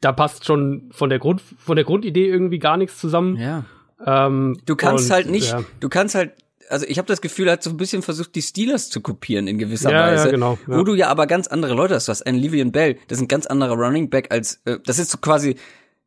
da 0.00 0.12
passt 0.12 0.44
schon 0.44 0.90
von 0.90 1.08
der 1.08 1.18
Grund 1.18 1.40
von 1.40 1.76
der 1.76 1.84
Grundidee 1.84 2.28
irgendwie 2.28 2.58
gar 2.58 2.76
nichts 2.76 2.98
zusammen. 2.98 3.36
Ja. 3.36 3.64
Ähm, 4.04 4.58
Du 4.66 4.76
kannst 4.76 5.06
und, 5.06 5.10
halt 5.12 5.28
nicht, 5.30 5.50
Ja, 5.50 5.64
du 5.80 5.88
kannst 5.88 6.14
halt, 6.14 6.32
also 6.68 6.86
ich 6.86 6.98
habe 6.98 7.06
das 7.08 7.20
Gefühl, 7.20 7.48
er 7.48 7.54
hat 7.54 7.62
so 7.62 7.70
ein 7.70 7.76
bisschen 7.76 8.02
versucht, 8.02 8.34
die 8.34 8.42
Steelers 8.42 8.90
zu 8.90 9.00
kopieren 9.00 9.46
in 9.46 9.58
gewisser 9.58 9.90
Ja, 9.90 10.10
ja, 10.10 10.12
Weise. 10.12 10.30
genau, 10.30 10.58
ja. 10.66 10.78
Wo 10.78 10.82
du 10.84 10.94
ja 10.94 11.08
aber 11.08 11.26
ganz 11.26 11.46
andere 11.48 11.74
Leute 11.74 11.94
hast. 11.94 12.08
Du 12.08 12.10
hast 12.10 12.22
einen 12.22 12.38
Livian 12.38 12.72
Bell, 12.72 12.98
das 13.08 13.18
ist 13.18 13.22
ein 13.24 13.28
ganz 13.28 13.46
anderer 13.46 13.74
Running 13.74 14.10
Back 14.10 14.28
als, 14.30 14.60
äh, 14.64 14.78
das 14.84 14.98
ist 14.98 15.10
so 15.10 15.18
quasi 15.18 15.56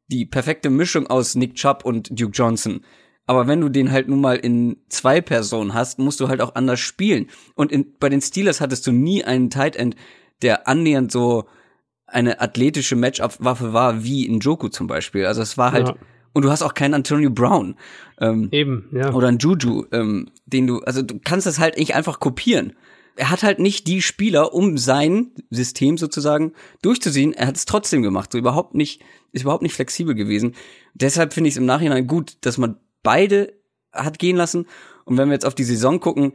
die 0.08 0.26
perfekte 0.26 0.70
Mischung 0.70 1.08
aus 1.08 1.36
Nick 1.36 1.56
Chubb 1.56 1.84
und 1.86 2.10
Duke 2.20 2.32
Johnson. 2.34 2.82
Aber 3.28 3.48
wenn 3.48 3.62
du 3.62 3.70
den 3.70 3.92
halt 3.92 4.08
nun 4.10 4.20
mal 4.20 4.36
in 4.36 4.78
zwei 4.90 5.22
Personen 5.22 5.74
hast, 5.74 6.00
musst 6.00 6.20
du 6.20 6.28
halt 6.28 6.42
auch 6.42 6.56
anders 6.56 6.80
spielen. 6.80 7.28
Und 7.56 7.72
in, 7.72 7.94
bei 8.00 8.10
den 8.10 8.20
Steelers 8.22 8.60
hattest 8.62 8.86
du 8.88 8.92
nie 8.92 9.24
einen 9.24 9.50
Tight 9.50 9.76
End, 9.76 9.96
der 10.42 10.68
annähernd 10.68 11.12
so 11.12 11.46
eine 12.08 12.42
athletische 12.42 12.96
Matchup-Waffe 12.98 13.72
war, 13.74 14.04
wie 14.04 14.26
in 14.26 14.40
Joku 14.40 14.68
zum 14.68 14.88
Beispiel. 14.88 15.26
Also 15.26 15.42
es 15.42 15.58
war 15.58 15.72
halt, 15.72 15.88
Ja. 15.90 15.96
Und 16.34 16.44
du 16.44 16.52
hast 16.52 16.62
auch 16.62 16.74
keinen 16.74 16.94
Antonio 16.94 17.30
Brown. 17.30 17.76
Ähm, 18.20 18.50
eben, 18.52 18.90
ja. 18.94 19.14
oder 19.14 19.28
ein 19.28 19.38
Juju, 19.38 19.86
ähm, 19.92 20.30
den 20.46 20.68
du, 20.68 20.80
also 20.80 21.02
du 21.02 21.20
kannst 21.20 21.48
das 21.48 21.60
halt 21.60 21.78
nicht 21.78 21.96
einfach 21.96 22.20
kopieren. 22.20 22.74
Er 23.18 23.30
hat 23.30 23.44
halt 23.44 23.60
nicht 23.60 23.88
die 23.88 24.02
Spieler, 24.02 24.54
um 24.54 24.78
sein 24.78 25.32
System 25.50 25.98
sozusagen 25.98 26.54
durchzuziehen. 26.82 27.34
Er 27.34 27.48
hat 27.48 27.58
es 27.58 27.66
trotzdem 27.66 28.02
gemacht, 28.02 28.32
so 28.32 28.38
überhaupt 28.38 28.74
nicht, 28.74 29.02
ist 29.34 29.44
überhaupt 29.44 29.64
nicht 29.64 29.76
flexibel 29.76 30.16
gewesen. 30.16 30.56
Deshalb 30.94 31.34
finde 31.34 31.50
ich 31.50 31.56
es 31.56 31.60
im 31.60 31.66
Nachhinein 31.66 32.08
gut, 32.08 32.38
dass 32.42 32.58
man 32.58 32.78
beide 33.04 33.54
hat 33.92 34.18
gehen 34.18 34.38
lassen. 34.38 34.66
Und 35.04 35.18
wenn 35.18 35.28
wir 35.28 35.34
jetzt 35.34 35.46
auf 35.46 35.56
die 35.56 35.66
Saison 35.66 36.00
gucken, 36.00 36.34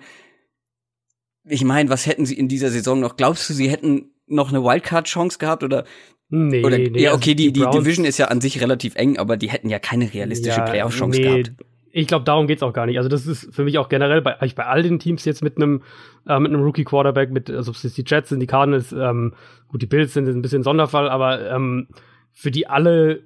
ich 1.45 1.65
meine, 1.65 1.89
was 1.89 2.07
hätten 2.07 2.27
sie 2.27 2.37
in 2.37 2.49
dieser 2.49 2.71
Saison 2.71 3.01
noch? 3.01 3.17
Glaubst 3.17 3.49
du, 3.49 3.55
sie 3.55 3.71
hätten 3.71 4.11
noch 4.27 4.51
eine 4.51 4.63
Wildcard-Chance 4.63 5.39
gehabt 5.39 5.63
oder 5.65 5.85
nee, 6.29 6.65
oder 6.65 6.79
nee, 6.79 6.91
ja 7.01 7.11
also 7.11 7.19
okay, 7.23 7.35
die, 7.35 7.53
die 7.53 7.61
Browns- 7.61 7.77
Division 7.77 8.05
ist 8.05 8.19
ja 8.19 8.27
an 8.27 8.41
sich 8.41 8.61
relativ 8.61 8.95
eng, 8.97 9.19
aber 9.19 9.37
die 9.37 9.49
hätten 9.51 9.69
ja 9.69 9.79
keine 9.79 10.13
realistische 10.13 10.59
Ja, 10.59 10.65
Playoff-Chance 10.65 11.21
nee, 11.21 11.25
gehabt. 11.43 11.53
Ich 11.93 12.07
glaube, 12.09 12.25
darum 12.27 12.47
geht's 12.47 12.63
auch 12.63 12.75
gar 12.75 12.85
nicht. 12.85 12.99
Also 12.99 13.09
das 13.09 13.27
ist 13.27 13.55
für 13.55 13.65
mich 13.65 13.79
auch 13.79 13.89
generell 13.89 14.21
bei, 14.21 14.37
bei 14.55 14.67
all 14.67 14.83
den 14.83 14.99
Teams 14.99 15.25
jetzt 15.25 15.43
mit 15.43 15.57
einem 15.57 15.83
äh, 16.29 16.39
mit 16.39 16.53
einem 16.53 16.63
Rookie 16.63 16.85
Quarterback, 16.85 17.31
mit 17.31 17.49
also 17.49 17.71
ob 17.71 17.77
es 17.83 17.95
die 17.95 18.05
Jets 18.07 18.29
sind, 18.29 18.41
die 18.41 18.47
Cardinals, 18.47 18.93
ähm, 18.93 19.33
gut, 19.69 19.81
die 19.81 19.87
Bills 19.87 20.13
sind 20.13 20.29
ein 20.29 20.43
bisschen 20.43 20.63
Sonderfall, 20.63 21.09
aber 21.09 21.49
ähm, 21.51 21.89
für 22.33 22.51
die 22.51 22.67
alle 22.67 23.23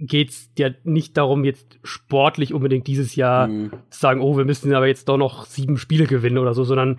geht's 0.00 0.50
ja 0.58 0.70
nicht 0.82 1.16
darum, 1.16 1.44
jetzt 1.44 1.78
sportlich 1.84 2.52
unbedingt 2.52 2.88
dieses 2.88 3.14
Jahr 3.14 3.46
Mhm. 3.46 3.70
zu 3.90 4.00
sagen, 4.00 4.20
oh, 4.20 4.36
wir 4.36 4.44
müssen 4.44 4.74
aber 4.74 4.88
jetzt 4.88 5.08
doch 5.08 5.16
noch 5.16 5.44
sieben 5.46 5.76
Spiele 5.78 6.06
gewinnen 6.06 6.38
oder 6.38 6.54
so, 6.54 6.64
sondern 6.64 6.98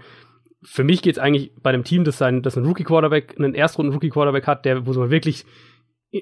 für 0.64 0.84
mich 0.84 1.02
geht's 1.02 1.20
eigentlich 1.20 1.52
bei 1.62 1.70
einem 1.72 1.84
Team, 1.84 2.04
das 2.04 2.18
sein, 2.18 2.42
das 2.42 2.58
einen 2.58 2.66
Rookie 2.66 2.84
Quarterback, 2.84 3.36
einen 3.38 3.54
Erstrunden 3.56 3.94
Rookie 3.94 4.10
Quarterback 4.10 4.48
hat, 4.48 4.66
der 4.66 4.86
wo 4.86 4.94
man 4.94 5.10
wirklich 5.10 5.46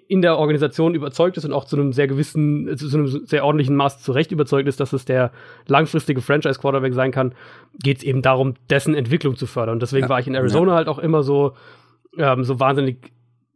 in 0.07 0.21
der 0.21 0.37
Organisation 0.37 0.95
überzeugt 0.95 1.35
ist 1.35 1.43
und 1.43 1.51
auch 1.51 1.65
zu 1.65 1.75
einem 1.75 1.91
sehr 1.91 2.07
gewissen, 2.07 2.77
zu 2.77 2.95
einem 2.97 3.07
sehr 3.07 3.43
ordentlichen 3.43 3.75
Maß 3.75 4.01
zurecht 4.01 4.31
überzeugt 4.31 4.67
ist, 4.69 4.79
dass 4.79 4.93
es 4.93 5.03
der 5.03 5.31
langfristige 5.67 6.21
Franchise-Quarterback 6.21 6.93
sein 6.93 7.11
kann, 7.11 7.33
geht 7.83 7.97
es 7.97 8.03
eben 8.03 8.21
darum, 8.21 8.53
dessen 8.69 8.95
Entwicklung 8.95 9.35
zu 9.35 9.47
fördern. 9.47 9.73
Und 9.73 9.81
deswegen 9.81 10.05
Ja. 10.05 10.09
war 10.09 10.19
ich 10.19 10.27
in 10.27 10.35
Arizona 10.35 10.75
halt 10.75 10.87
auch 10.87 10.97
immer 10.99 11.23
so, 11.23 11.53
ähm, 12.17 12.45
so 12.45 12.59
wahnsinnig 12.61 13.11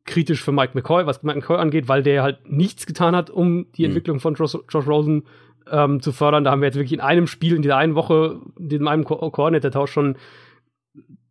kritisch 0.06 0.44
für 0.44 0.52
Mike 0.52 0.72
McCoy, 0.76 1.06
was 1.06 1.24
Mike 1.24 1.40
McCoy 1.40 1.58
angeht, 1.58 1.88
weil 1.88 2.04
der 2.04 2.22
halt 2.22 2.50
nichts 2.52 2.86
getan 2.86 3.16
hat, 3.16 3.30
um 3.30 3.68
die 3.78 3.84
Mhm. 3.84 3.86
Entwicklung 3.92 4.20
von 4.20 4.34
Josh, 4.36 4.58
Josh 4.70 4.88
Rosen 4.88 5.24
ähm, 5.72 6.02
zu 6.02 6.12
fördern. 6.12 6.44
Da 6.44 6.52
haben 6.52 6.60
wir 6.62 6.68
jetzt 6.68 6.76
wirklich 6.76 6.94
in 6.94 7.00
einem 7.00 7.28
Spiel, 7.28 7.56
in 7.56 7.62
dieser 7.62 7.78
einen 7.78 7.96
Woche, 7.96 8.42
in 8.60 8.88
einem 8.90 9.06
Ko 9.06 9.16
Koordinator-Tausch 9.32 9.92
schon 9.92 10.18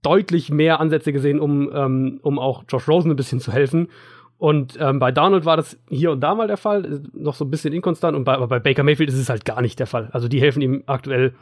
deutlich 0.04 0.50
mehr 0.50 0.80
Ansätze 0.80 1.12
gesehen, 1.12 1.40
um, 1.40 1.70
ähm, 1.74 2.20
um 2.22 2.38
auch 2.38 2.64
Josh 2.68 2.88
Rosen 2.88 3.10
ein 3.10 3.16
bisschen 3.16 3.40
zu 3.40 3.52
helfen. 3.52 3.88
Und 4.38 4.76
ähm, 4.80 4.98
bei 4.98 5.12
Donald 5.12 5.44
war 5.44 5.56
das 5.56 5.78
hier 5.88 6.10
und 6.12 6.20
da 6.20 6.34
mal 6.34 6.46
der 6.46 6.56
Fall, 6.56 6.84
ist 6.84 7.14
noch 7.14 7.34
so 7.34 7.44
ein 7.44 7.50
bisschen 7.50 7.72
inkonstant. 7.72 8.16
Und 8.16 8.24
bei, 8.24 8.34
aber 8.34 8.48
bei 8.48 8.58
Baker 8.58 8.82
Mayfield 8.82 9.08
ist 9.08 9.18
es 9.18 9.28
halt 9.28 9.44
gar 9.44 9.62
nicht 9.62 9.78
der 9.78 9.86
Fall. 9.86 10.08
Also 10.12 10.28
die 10.28 10.40
helfen 10.40 10.60
ihm 10.60 10.82
aktuell 10.86 11.34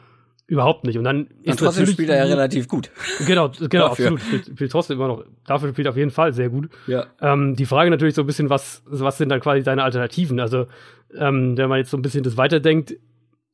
überhaupt 0.47 0.83
nicht. 0.83 0.97
Und 0.97 1.03
dann 1.03 1.23
Und 1.23 1.27
ist 1.43 1.59
trotzdem 1.59 1.65
natürlich 1.83 1.93
spielt 1.93 2.09
er 2.09 2.17
ja 2.17 2.23
relativ 2.23 2.67
gut. 2.67 2.91
Genau, 3.25 3.49
genau, 3.69 3.89
Dafür. 3.89 4.11
absolut. 4.11 4.21
Spielt, 4.21 4.45
spielt 4.47 4.71
trotzdem 4.71 4.97
immer 4.97 5.07
noch. 5.07 5.25
Dafür 5.45 5.69
spielt 5.69 5.87
er 5.87 5.91
auf 5.91 5.97
jeden 5.97 6.11
Fall 6.11 6.33
sehr 6.33 6.49
gut. 6.49 6.69
Ja. 6.87 7.07
Ähm, 7.21 7.55
die 7.55 7.65
Frage 7.65 7.89
natürlich 7.89 8.15
so 8.15 8.21
ein 8.21 8.27
bisschen, 8.27 8.49
was, 8.49 8.83
was 8.85 9.17
sind 9.17 9.29
dann 9.29 9.39
quasi 9.39 9.63
deine 9.63 9.83
Alternativen? 9.83 10.39
Also, 10.39 10.67
ähm, 11.15 11.57
wenn 11.57 11.69
man 11.69 11.79
jetzt 11.79 11.91
so 11.91 11.97
ein 11.97 12.01
bisschen 12.01 12.23
das 12.23 12.37
weiterdenkt, 12.37 12.95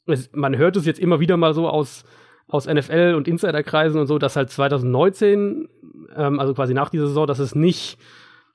es, 0.05 0.29
man 0.33 0.57
hört 0.57 0.75
es 0.75 0.85
jetzt 0.85 0.99
immer 0.99 1.19
wieder 1.19 1.37
mal 1.37 1.53
so 1.53 1.67
aus, 1.69 2.03
aus 2.49 2.67
NFL 2.67 3.13
und 3.15 3.27
Insiderkreisen 3.27 3.99
und 3.99 4.07
so, 4.07 4.17
dass 4.17 4.35
halt 4.35 4.49
2019, 4.49 5.69
ähm, 6.15 6.39
also 6.39 6.53
quasi 6.53 6.73
nach 6.73 6.89
dieser 6.89 7.07
Saison, 7.07 7.27
dass 7.27 7.39
es 7.39 7.55
nicht, 7.55 7.97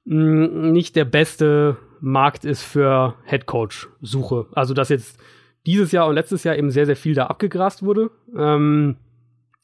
mh, 0.05 0.71
nicht 0.71 0.97
der 0.97 1.05
beste 1.05 1.77
Markt 2.01 2.45
ist 2.45 2.63
für 2.63 3.15
Headcoach-Suche. 3.25 4.47
Also, 4.53 4.75
dass 4.75 4.89
jetzt 4.91 5.19
dieses 5.67 5.93
Jahr 5.93 6.07
und 6.09 6.15
letztes 6.15 6.45
Jahr 6.45 6.57
eben 6.57 6.71
sehr, 6.71 6.87
sehr 6.87 6.97
viel 6.97 7.15
da 7.15 7.27
abgegrast 7.27 7.83
wurde. 7.83 8.11
Ähm, 8.37 8.97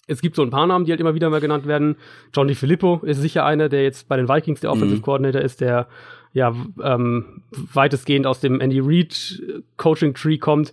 es 0.07 0.23
gibt 0.23 0.35
so 0.37 0.43
ein 0.43 0.51
paar 0.51 0.67
Namen, 0.67 0.85
die 0.87 0.93
halt 0.93 1.01
immer 1.01 1.15
wieder 1.15 1.31
mal 1.31 1.41
genannt 1.41 1.67
werden. 1.67 1.97
Johnny 2.35 2.55
Filippo 2.55 3.01
ist 3.05 3.21
sicher 3.21 3.45
einer, 3.45 3.69
der 3.69 3.83
jetzt 3.83 4.09
bei 4.09 4.17
den 4.17 4.29
Vikings 4.29 4.61
der 4.61 4.71
Offensive 4.73 4.99
Mhm. 5.01 5.03
Coordinator 5.03 5.41
ist, 5.43 5.61
der 5.61 5.87
ja 6.33 6.55
ähm, 6.83 7.43
weitestgehend 7.53 8.27
aus 8.27 8.41
dem 8.41 8.61
Andy 8.61 8.81
Reid 8.81 9.43
Coaching 9.77 10.15
Tree 10.15 10.39
kommt. 10.39 10.73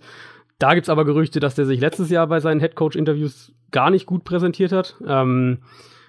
Da 0.58 0.74
gibt's 0.74 0.88
aber 0.88 1.04
Gerüchte, 1.04 1.38
dass 1.40 1.54
der 1.54 1.66
sich 1.66 1.80
letztes 1.80 2.10
Jahr 2.10 2.26
bei 2.26 2.40
seinen 2.40 2.60
Head 2.60 2.74
Coach 2.74 2.96
Interviews 2.96 3.52
gar 3.70 3.90
nicht 3.90 4.06
gut 4.06 4.24
präsentiert 4.24 4.72
hat. 4.72 4.96
Ähm, 5.06 5.58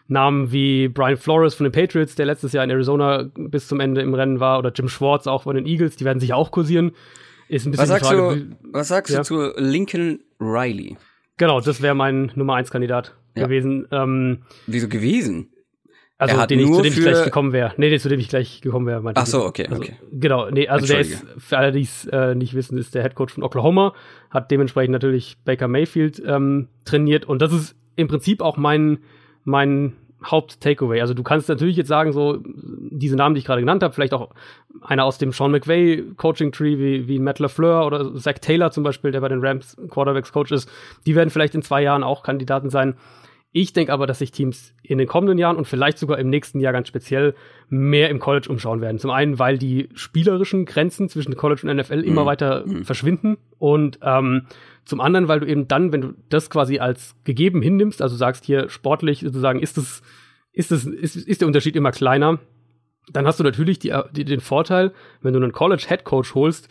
Namen 0.08 0.51
wie 0.51 0.88
Brian 0.88 1.18
Flores 1.18 1.53
von 1.53 1.65
den 1.65 1.72
Patriots, 1.72 2.15
der 2.15 2.25
letztes 2.25 2.51
Jahr 2.53 2.63
in 2.63 2.72
Arizona 2.72 3.29
bis 3.36 3.68
zum 3.68 3.79
Ende 3.79 4.01
im 4.01 4.15
Rennen 4.15 4.39
war, 4.39 4.58
oder 4.58 4.72
Jim 4.72 4.89
Schwartz 4.89 5.27
auch 5.27 5.44
von 5.44 5.56
den 5.56 5.68
Eagles, 5.68 5.98
die 5.98 6.06
werden 6.06 6.20
sich 6.20 6.34
auch 6.34 6.50
kursieren. 6.50 6.94
Ist 7.48 7.65
ein 7.68 7.72
bisschen 7.72 7.84
Was 7.84 7.89
sagst 7.89 8.12
Frage, 8.12 8.38
du, 8.38 8.56
was 8.72 8.88
sagst 8.88 9.13
Ja. 9.13 9.20
du 9.20 9.24
zu 9.24 9.51
Lincoln 9.58 10.20
Riley? 10.39 10.98
Genau, 11.38 11.62
das 11.62 11.82
wäre 11.84 11.94
mein 11.96 12.32
Nummer 12.34 12.56
eins 12.56 12.72
Kandidat 12.72 13.13
Ja. 13.36 13.44
gewesen. 13.46 13.88
Ähm, 13.91 14.39
Wieso 14.65 14.88
gewesen? 14.88 15.50
Also 16.19 16.35
Er 16.35 16.41
hat 16.41 16.51
den 16.51 16.59
ich, 16.59 16.67
nur 16.67 16.77
zu 16.77 16.83
dem 16.83 16.93
ich 16.93 16.99
gleich 16.99 17.23
gekommen 17.23 17.53
wäre. 17.53 17.73
Nee, 17.77 17.89
nee, 17.89 17.97
zu 17.97 18.09
dem 18.09 18.19
ich 18.19 18.27
gleich 18.27 18.59
gekommen 18.59 18.85
wäre. 18.85 19.01
Ach 19.15 19.25
so, 19.25 19.45
okay, 19.45 19.67
also, 19.67 19.81
okay. 19.81 19.95
Genau, 20.11 20.49
nee, 20.49 20.67
also 20.67 20.85
der 20.85 20.99
ist, 20.99 21.25
für 21.38 21.57
alle, 21.57 21.71
die 21.71 21.81
es 21.81 22.05
äh, 22.07 22.35
nicht 22.35 22.53
wissen, 22.53 22.77
ist 22.77 22.93
der 22.93 23.03
Headcoach 23.03 23.29
von 23.29 23.41
Oklahoma, 23.41 23.93
hat 24.29 24.51
dementsprechend 24.51 24.91
natürlich 24.91 25.38
Baker 25.45 25.69
Mayfield 25.69 26.21
ähm, 26.25 26.67
trainiert 26.83 27.23
und 27.23 27.41
das 27.41 27.53
ist 27.53 27.75
im 27.95 28.09
Prinzip 28.09 28.41
auch 28.41 28.57
mein, 28.57 28.99
mein 29.45 29.93
Haupt-Takeaway. 30.21 30.99
Also 30.99 31.13
du 31.13 31.23
kannst 31.23 31.47
natürlich 31.47 31.77
jetzt 31.77 31.88
sagen, 31.88 32.11
so 32.11 32.39
diese 32.43 33.15
Namen, 33.15 33.33
die 33.33 33.39
ich 33.39 33.45
gerade 33.45 33.61
genannt 33.61 33.81
habe, 33.81 33.93
vielleicht 33.93 34.13
auch 34.13 34.31
einer 34.81 35.05
aus 35.05 35.19
dem 35.19 35.31
Sean 35.31 35.51
McVay 35.51 36.03
Coaching 36.17 36.51
Tree 36.51 36.77
wie, 36.77 37.07
wie 37.07 37.19
Matt 37.19 37.39
LaFleur 37.39 37.85
oder 37.85 38.13
Zach 38.15 38.39
Taylor 38.39 38.71
zum 38.71 38.83
Beispiel, 38.83 39.11
der 39.11 39.21
bei 39.21 39.29
den 39.29 39.39
Rams 39.39 39.77
Quarterbacks 39.89 40.33
Coach 40.33 40.51
ist, 40.51 40.69
die 41.05 41.15
werden 41.15 41.29
vielleicht 41.29 41.55
in 41.55 41.61
zwei 41.61 41.81
Jahren 41.81 42.03
auch 42.03 42.23
Kandidaten 42.23 42.69
sein. 42.69 42.95
Ich 43.51 43.74
denke 43.74 43.91
aber, 43.91 44.06
dass 44.06 44.20
sich 44.20 44.32
Teams 44.32 44.75
in 44.84 45.00
den 45.00 45.08
kommenden 45.08 45.39
Jahren 45.39 45.58
und 45.58 45.65
vielleicht 45.68 45.98
sogar 45.98 46.20
im 46.20 46.29
nächsten 46.29 46.60
Jahr 46.60 46.72
ganz 46.72 46.88
speziell 46.88 47.34
mehr 47.68 48.10
im 48.10 48.20
College 48.20 48.48
umschauen 48.48 48.79
werden. 48.79 49.00
Zum 49.00 49.10
einen, 49.10 49.39
weil 49.39 49.58
die 49.58 49.89
spielerischen 49.96 50.65
Grenzen 50.65 51.10
zwischen 51.10 51.36
College 51.36 51.62
und 51.68 51.75
NFL 51.75 52.01
immer 52.01 52.22
Mhm. 52.22 52.27
weiter 52.27 52.65
verschwinden 52.84 53.38
und 53.58 53.98
ähm, 54.03 54.46
zum 54.86 55.01
anderen, 55.01 55.27
weil 55.27 55.39
du 55.39 55.48
eben 55.48 55.68
dann, 55.68 55.91
wenn 55.91 56.01
du 56.01 56.13
das 56.29 56.50
quasi 56.51 56.77
als 56.79 57.15
gegeben 57.24 57.62
hinnimmst, 57.63 58.01
also 58.03 58.15
sagst 58.15 58.46
hier 58.46 58.70
sportlich 58.70 59.22
sozusagen, 59.22 59.60
ist 59.60 59.77
es 59.77 60.03
ist 60.51 60.72
es 60.72 60.86
ist, 60.86 61.15
ist 61.15 61.41
der 61.41 61.48
Unterschied 61.48 61.75
immer 61.75 61.91
kleiner, 61.91 62.39
dann 63.12 63.25
hast 63.25 63.39
du 63.39 63.44
natürlich 63.44 63.79
die, 63.79 63.94
die, 64.12 64.25
den 64.25 64.41
Vorteil, 64.41 64.91
wenn 65.22 65.34
du 65.34 65.39
einen 65.39 65.51
College 65.51 65.86
Head 65.88 66.03
Coach 66.03 66.36
holst, 66.36 66.70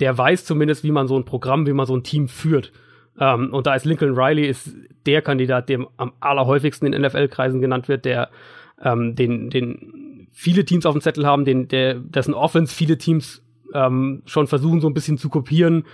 der 0.00 0.16
weiß 0.18 0.44
zumindest, 0.44 0.82
wie 0.82 0.90
man 0.92 1.06
so 1.06 1.16
ein 1.16 1.24
Programm, 1.24 1.66
wie 1.66 1.72
man 1.72 1.86
so 1.86 1.96
ein 1.96 2.02
Team 2.02 2.26
führt. 2.28 2.72
Ähm, 3.20 3.52
und 3.52 3.66
da 3.66 3.74
ist 3.74 3.84
Lincoln 3.84 4.14
Riley 4.14 4.46
ist 4.46 4.76
der 5.06 5.22
Kandidat, 5.22 5.68
der 5.68 5.86
am 5.96 6.12
allerhäufigsten 6.20 6.92
in 6.92 7.00
NFL-Kreisen 7.02 7.60
genannt 7.60 7.88
wird, 7.88 8.04
der 8.04 8.30
ähm, 8.82 9.14
den, 9.14 9.50
den 9.50 10.28
viele 10.32 10.64
Teams 10.64 10.86
auf 10.86 10.94
dem 10.94 11.00
Zettel 11.00 11.26
haben, 11.26 11.44
den, 11.44 11.68
der, 11.68 11.94
dessen 11.94 12.34
Offense 12.34 12.74
viele 12.74 12.98
Teams 12.98 13.42
ähm, 13.74 14.22
schon 14.26 14.46
versuchen, 14.46 14.80
so 14.80 14.88
ein 14.88 14.94
bisschen 14.94 15.18
zu 15.18 15.28
kopieren, 15.28 15.84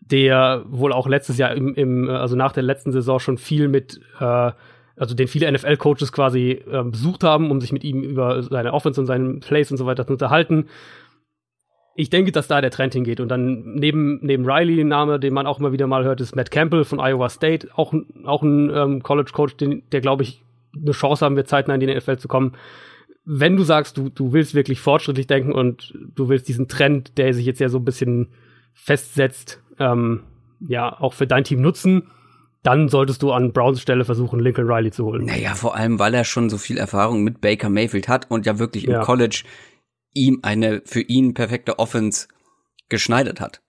der 0.00 0.64
wohl 0.68 0.92
auch 0.92 1.08
letztes 1.08 1.38
Jahr 1.38 1.54
im, 1.54 1.74
im 1.74 2.08
also 2.08 2.36
nach 2.36 2.52
der 2.52 2.62
letzten 2.62 2.92
Saison 2.92 3.18
schon 3.18 3.38
viel 3.38 3.68
mit 3.68 4.00
äh, 4.20 4.52
also 4.96 5.14
den 5.14 5.26
viele 5.26 5.50
NFL-Coaches 5.50 6.12
quasi 6.12 6.62
äh, 6.70 6.84
besucht 6.84 7.24
haben, 7.24 7.50
um 7.50 7.60
sich 7.60 7.72
mit 7.72 7.84
ihm 7.84 8.02
über 8.02 8.42
seine 8.42 8.72
Offense 8.72 9.00
und 9.00 9.06
seinen 9.06 9.40
Plays 9.40 9.70
und 9.70 9.76
so 9.76 9.86
weiter 9.86 10.06
zu 10.06 10.12
unterhalten. 10.12 10.66
Ich 11.94 12.10
denke, 12.10 12.32
dass 12.32 12.48
da 12.48 12.60
der 12.60 12.70
Trend 12.70 12.92
hingeht. 12.92 13.20
Und 13.20 13.28
dann 13.28 13.74
neben, 13.74 14.18
neben 14.22 14.44
Riley, 14.44 14.76
den 14.76 14.88
Name, 14.88 15.20
den 15.20 15.32
man 15.32 15.46
auch 15.46 15.60
immer 15.60 15.72
wieder 15.72 15.86
mal 15.86 16.04
hört, 16.04 16.20
ist 16.20 16.34
Matt 16.34 16.50
Campbell 16.50 16.84
von 16.84 16.98
Iowa 16.98 17.28
State, 17.28 17.68
auch, 17.74 17.94
auch 18.24 18.42
ein 18.42 18.70
ähm, 18.74 19.02
College-Coach, 19.02 19.56
der, 19.58 20.00
glaube 20.00 20.24
ich, 20.24 20.42
eine 20.76 20.90
Chance 20.90 21.24
haben 21.24 21.36
wird, 21.36 21.48
zeitnah 21.48 21.74
in 21.74 21.80
die 21.80 21.94
NFL 21.94 22.18
zu 22.18 22.26
kommen. 22.26 22.52
Wenn 23.24 23.56
du 23.56 23.62
sagst, 23.62 23.96
du, 23.96 24.08
du 24.08 24.32
willst 24.32 24.54
wirklich 24.54 24.80
fortschrittlich 24.80 25.26
denken 25.26 25.52
und 25.52 25.94
du 26.14 26.28
willst 26.28 26.48
diesen 26.48 26.68
Trend, 26.68 27.16
der 27.16 27.32
sich 27.32 27.46
jetzt 27.46 27.60
ja 27.60 27.68
so 27.68 27.78
ein 27.78 27.84
bisschen 27.84 28.28
festsetzt, 28.74 29.62
ähm, 29.78 30.24
ja, 30.60 31.00
auch 31.00 31.14
für 31.14 31.26
dein 31.26 31.44
Team 31.44 31.62
nutzen, 31.62 32.08
dann 32.64 32.88
solltest 32.88 33.22
du 33.22 33.30
an 33.30 33.52
Browns 33.52 33.80
Stelle 33.80 34.04
versuchen, 34.04 34.40
Lincoln 34.40 34.66
Riley 34.66 34.90
zu 34.90 35.04
holen. 35.04 35.26
Naja, 35.26 35.54
vor 35.54 35.76
allem, 35.76 35.98
weil 35.98 36.14
er 36.14 36.24
schon 36.24 36.50
so 36.50 36.58
viel 36.58 36.78
Erfahrung 36.78 37.22
mit 37.22 37.40
Baker 37.40 37.68
Mayfield 37.68 38.08
hat 38.08 38.30
und 38.30 38.46
ja 38.46 38.58
wirklich 38.58 38.86
im 38.86 38.92
ja. 38.92 39.00
College 39.02 39.44
ihm 40.14 40.40
eine 40.42 40.82
für 40.84 41.00
ihn 41.00 41.34
perfekte 41.34 41.78
Offense 41.78 42.28
geschneidert 42.88 43.40
hat. 43.40 43.60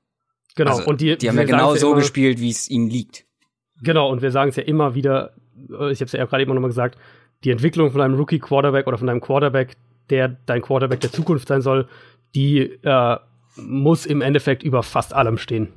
Genau, 0.56 0.78
also, 0.78 0.90
und 0.90 1.02
die, 1.02 1.18
die 1.18 1.28
haben 1.28 1.38
ja 1.38 1.44
genau 1.44 1.76
so 1.76 1.88
immer, 1.88 1.98
gespielt, 1.98 2.40
wie 2.40 2.50
es 2.50 2.70
ihm 2.70 2.88
liegt. 2.88 3.26
Genau, 3.82 4.10
und 4.10 4.22
wir 4.22 4.32
sagen 4.32 4.50
es 4.50 4.56
ja 4.56 4.64
immer 4.64 4.96
wieder, 4.96 5.36
äh, 5.70 5.92
ich 5.92 6.00
habe 6.00 6.06
es 6.06 6.14
ja 6.14 6.26
gerade 6.26 6.44
eben 6.44 6.54
nochmal 6.54 6.70
gesagt, 6.70 6.98
die 7.44 7.52
Entwicklung 7.52 7.92
von 7.92 8.02
einem 8.02 8.16
Rookie-Quarterback 8.16 8.88
oder 8.88 8.98
von 8.98 9.10
einem 9.10 9.22
Quarterback, 9.22 9.76
der 10.10 10.30
dein 10.30 10.62
Quarterback 10.62 11.02
der 11.02 11.12
Zukunft 11.12 11.48
sein 11.48 11.62
soll, 11.62 11.90
die 12.36 12.60
äh, 12.60 13.18
muss 13.58 14.06
im 14.06 14.22
Endeffekt 14.22 14.64
über 14.64 14.84
fast 14.84 15.14
allem 15.14 15.38
stehen. 15.38 15.70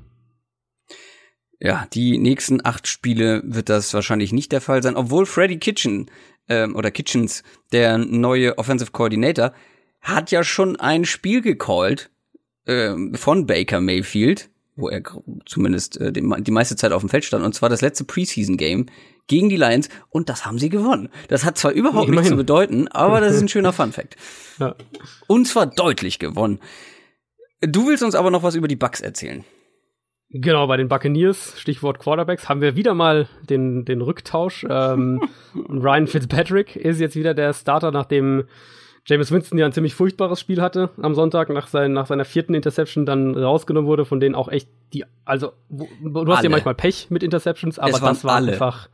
Ja, 1.61 1.87
die 1.93 2.19
nächsten 2.19 2.65
acht 2.65 2.87
Spiele 2.87 3.43
wird 3.45 3.69
das 3.69 3.93
wahrscheinlich 3.93 4.33
nicht 4.33 4.53
der 4.53 4.61
Fall 4.61 4.83
sein, 4.83 4.97
obwohl 4.97 5.27
Freddy 5.27 5.59
Kitchen 5.59 6.09
ähm, 6.49 6.77
oder 6.77 6.93
Kitchens, 6.93 7.43
der 7.73 7.99
neue 7.99 8.59
Offensive 8.59 8.93
Coordinator, 8.93 9.53
hat 10.01 10.31
ja 10.31 10.45
schon 10.45 10.77
ein 10.77 11.05
Spiel 11.05 11.43
gecallt 11.43 12.11
äh, 12.67 12.95
von 13.15 13.47
Baker 13.47 13.81
Mayfield, 13.81 14.51
wo 14.77 14.89
er 14.89 15.03
zumindest 15.47 16.01
äh, 16.01 16.13
die, 16.13 16.23
meiste 16.23 16.77
Zeit 16.77 16.93
auf 16.93 17.03
dem 17.03 17.09
Feld 17.09 17.25
stand, 17.25 17.45
und 17.45 17.55
zwar 17.55 17.69
das 17.69 17.81
letzte 17.81 18.05
Preseason-Game 18.05 18.87
gegen 19.27 19.49
die 19.49 19.57
Lions, 19.57 19.89
und 20.09 20.29
das 20.29 20.47
haben 20.47 20.59
sie 20.59 20.69
gewonnen. 20.69 21.09
Das 21.29 21.45
hat 21.45 21.59
zwar 21.59 21.73
überhaupt 21.73 22.09
nichts 22.09 22.29
zu 22.29 22.37
bedeuten, 22.37 22.89
aber 22.89 23.21
das 23.21 23.35
ist 23.35 23.43
ein 23.43 23.49
schöner 23.49 23.73
Fun-Fact. 23.75 24.17
Ja. 24.59 24.75
Und 25.27 25.47
zwar 25.47 25.67
deutlich 25.67 26.19
gewonnen. 26.19 26.61
Du 27.61 27.89
willst 27.89 28.03
uns 28.03 28.15
aber 28.15 28.31
noch 28.31 28.43
was 28.43 28.55
über 28.55 28.69
die 28.69 28.77
Bucks 28.77 29.01
erzählen. 29.01 29.45
Genau, 30.31 30.67
bei 30.67 30.77
den 30.77 30.89
Buccaneers, 30.89 31.55
Stichwort 31.59 31.99
Quarterbacks, 31.99 32.49
haben 32.51 32.61
wir 32.61 32.77
wieder 32.77 32.93
mal 32.93 33.29
den, 33.49 33.87
den 33.87 34.03
Rücktausch. 34.03 34.67
Ähm, 34.69 35.23
Ryan 35.55 36.07
Fitzpatrick 36.07 36.77
ist 36.77 37.01
jetzt 37.01 37.17
wieder 37.17 37.33
der 37.33 37.55
Starter, 37.55 37.91
nachdem 37.91 38.45
James 39.09 39.33
Winston 39.33 39.59
ja 39.59 39.65
ein 39.65 39.73
ziemlich 39.73 39.95
furchtbares 39.95 40.39
Spiel 40.39 40.61
hatte 40.61 40.91
am 41.01 41.15
Sonntag 41.15 41.49
nach, 41.49 41.69
sein, 41.69 41.95
nach 41.95 42.07
seiner 42.07 42.27
vierten 42.27 42.53
Interception 42.53 43.07
dann 43.07 43.35
rausgenommen 43.35 43.89
wurde, 43.89 44.05
von 44.05 44.21
denen 44.21 44.35
auch 44.35 44.49
echt 44.49 44.69
die, 44.93 45.07
also 45.25 45.53
du 45.71 46.27
hast 46.27 46.39
alle. 46.39 46.45
ja 46.45 46.51
manchmal 46.51 46.75
Pech 46.75 47.07
mit 47.09 47.23
Interceptions, 47.23 47.79
aber 47.79 47.99
das 47.99 48.25
war 48.25 48.35
alle. 48.35 48.53
einfach 48.53 48.91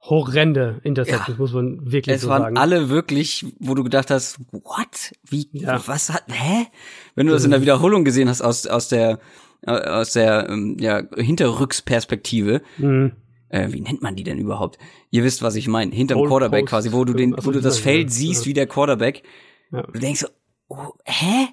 horrende 0.00 0.80
Interceptions, 0.82 1.28
ja. 1.28 1.34
muss 1.38 1.52
man 1.52 1.92
wirklich 1.92 2.16
es 2.16 2.22
so 2.22 2.26
sagen. 2.26 2.42
Es 2.42 2.44
waren 2.46 2.56
alle 2.56 2.88
wirklich, 2.88 3.46
wo 3.60 3.76
du 3.76 3.84
gedacht 3.84 4.10
hast, 4.10 4.40
what? 4.50 5.12
Wie, 5.28 5.48
ja. 5.52 5.80
was 5.86 6.12
hat, 6.12 6.24
hä? 6.26 6.66
Wenn 7.14 7.28
du 7.28 7.32
das 7.32 7.44
in 7.44 7.52
der 7.52 7.60
Wiederholung 7.60 8.04
gesehen 8.04 8.28
hast 8.28 8.42
aus, 8.42 8.66
aus 8.66 8.88
der, 8.88 9.20
aus 9.64 10.12
der, 10.12 10.48
ähm, 10.48 10.76
ja, 10.80 11.02
Hinterrücksperspektive, 11.16 12.62
mhm. 12.78 13.12
Äh, 13.48 13.70
wie 13.70 13.82
nennt 13.82 14.00
man 14.00 14.16
die 14.16 14.24
denn 14.24 14.38
überhaupt? 14.38 14.78
Ihr 15.10 15.24
wisst, 15.24 15.42
was 15.42 15.56
ich 15.56 15.68
meine. 15.68 15.94
Hinterm 15.94 16.26
Quarterback 16.26 16.64
quasi, 16.64 16.90
wo 16.90 17.04
du 17.04 17.12
den, 17.12 17.36
wo 17.38 17.50
du 17.50 17.60
das 17.60 17.78
Feld 17.78 18.10
siehst, 18.10 18.46
wie 18.46 18.54
der 18.54 18.66
Quarterback 18.66 19.24
ja. 19.72 19.82
Du 19.82 19.98
denkst 19.98 20.20
so, 20.20 20.28
oh, 20.68 20.92
hä? 21.04 21.48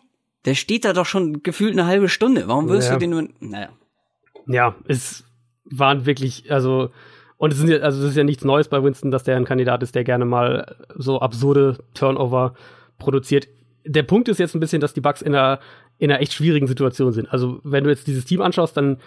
Der 0.45 0.55
steht 0.55 0.85
da 0.85 0.93
doch 0.93 1.05
schon 1.05 1.43
gefühlt 1.43 1.73
eine 1.73 1.85
halbe 1.85 2.09
Stunde. 2.09 2.47
Warum 2.47 2.69
wirst 2.69 2.87
ja. 2.89 2.93
du 2.93 2.99
den 2.99 3.09
nur. 3.09 3.27
Naja. 3.39 3.69
Ja, 4.47 4.75
es 4.87 5.25
waren 5.65 6.05
wirklich, 6.05 6.51
also, 6.51 6.91
und 7.37 7.53
es 7.53 7.59
ist 7.59 7.69
ja, 7.69 7.77
also 7.79 8.03
es 8.03 8.11
ist 8.11 8.17
ja 8.17 8.23
nichts 8.23 8.43
Neues 8.43 8.67
bei 8.67 8.81
Winston, 8.83 9.11
dass 9.11 9.23
der 9.23 9.35
ein 9.35 9.45
Kandidat 9.45 9.83
ist, 9.83 9.95
der 9.95 10.03
gerne 10.03 10.25
mal 10.25 10.75
so 10.95 11.19
absurde 11.19 11.83
Turnover 11.93 12.55
produziert. 12.97 13.47
Der 13.85 14.03
Punkt 14.03 14.27
ist 14.27 14.39
jetzt 14.39 14.55
ein 14.55 14.59
bisschen, 14.59 14.81
dass 14.81 14.93
die 14.93 15.01
Bugs 15.01 15.21
in 15.21 15.35
einer, 15.35 15.59
in 15.97 16.09
einer 16.09 16.21
echt 16.21 16.33
schwierigen 16.33 16.67
Situation 16.67 17.11
sind. 17.11 17.31
Also, 17.31 17.59
wenn 17.63 17.83
du 17.83 17.89
jetzt 17.89 18.07
dieses 18.07 18.25
Team 18.25 18.41
anschaust, 18.41 18.75
dann 18.75 18.97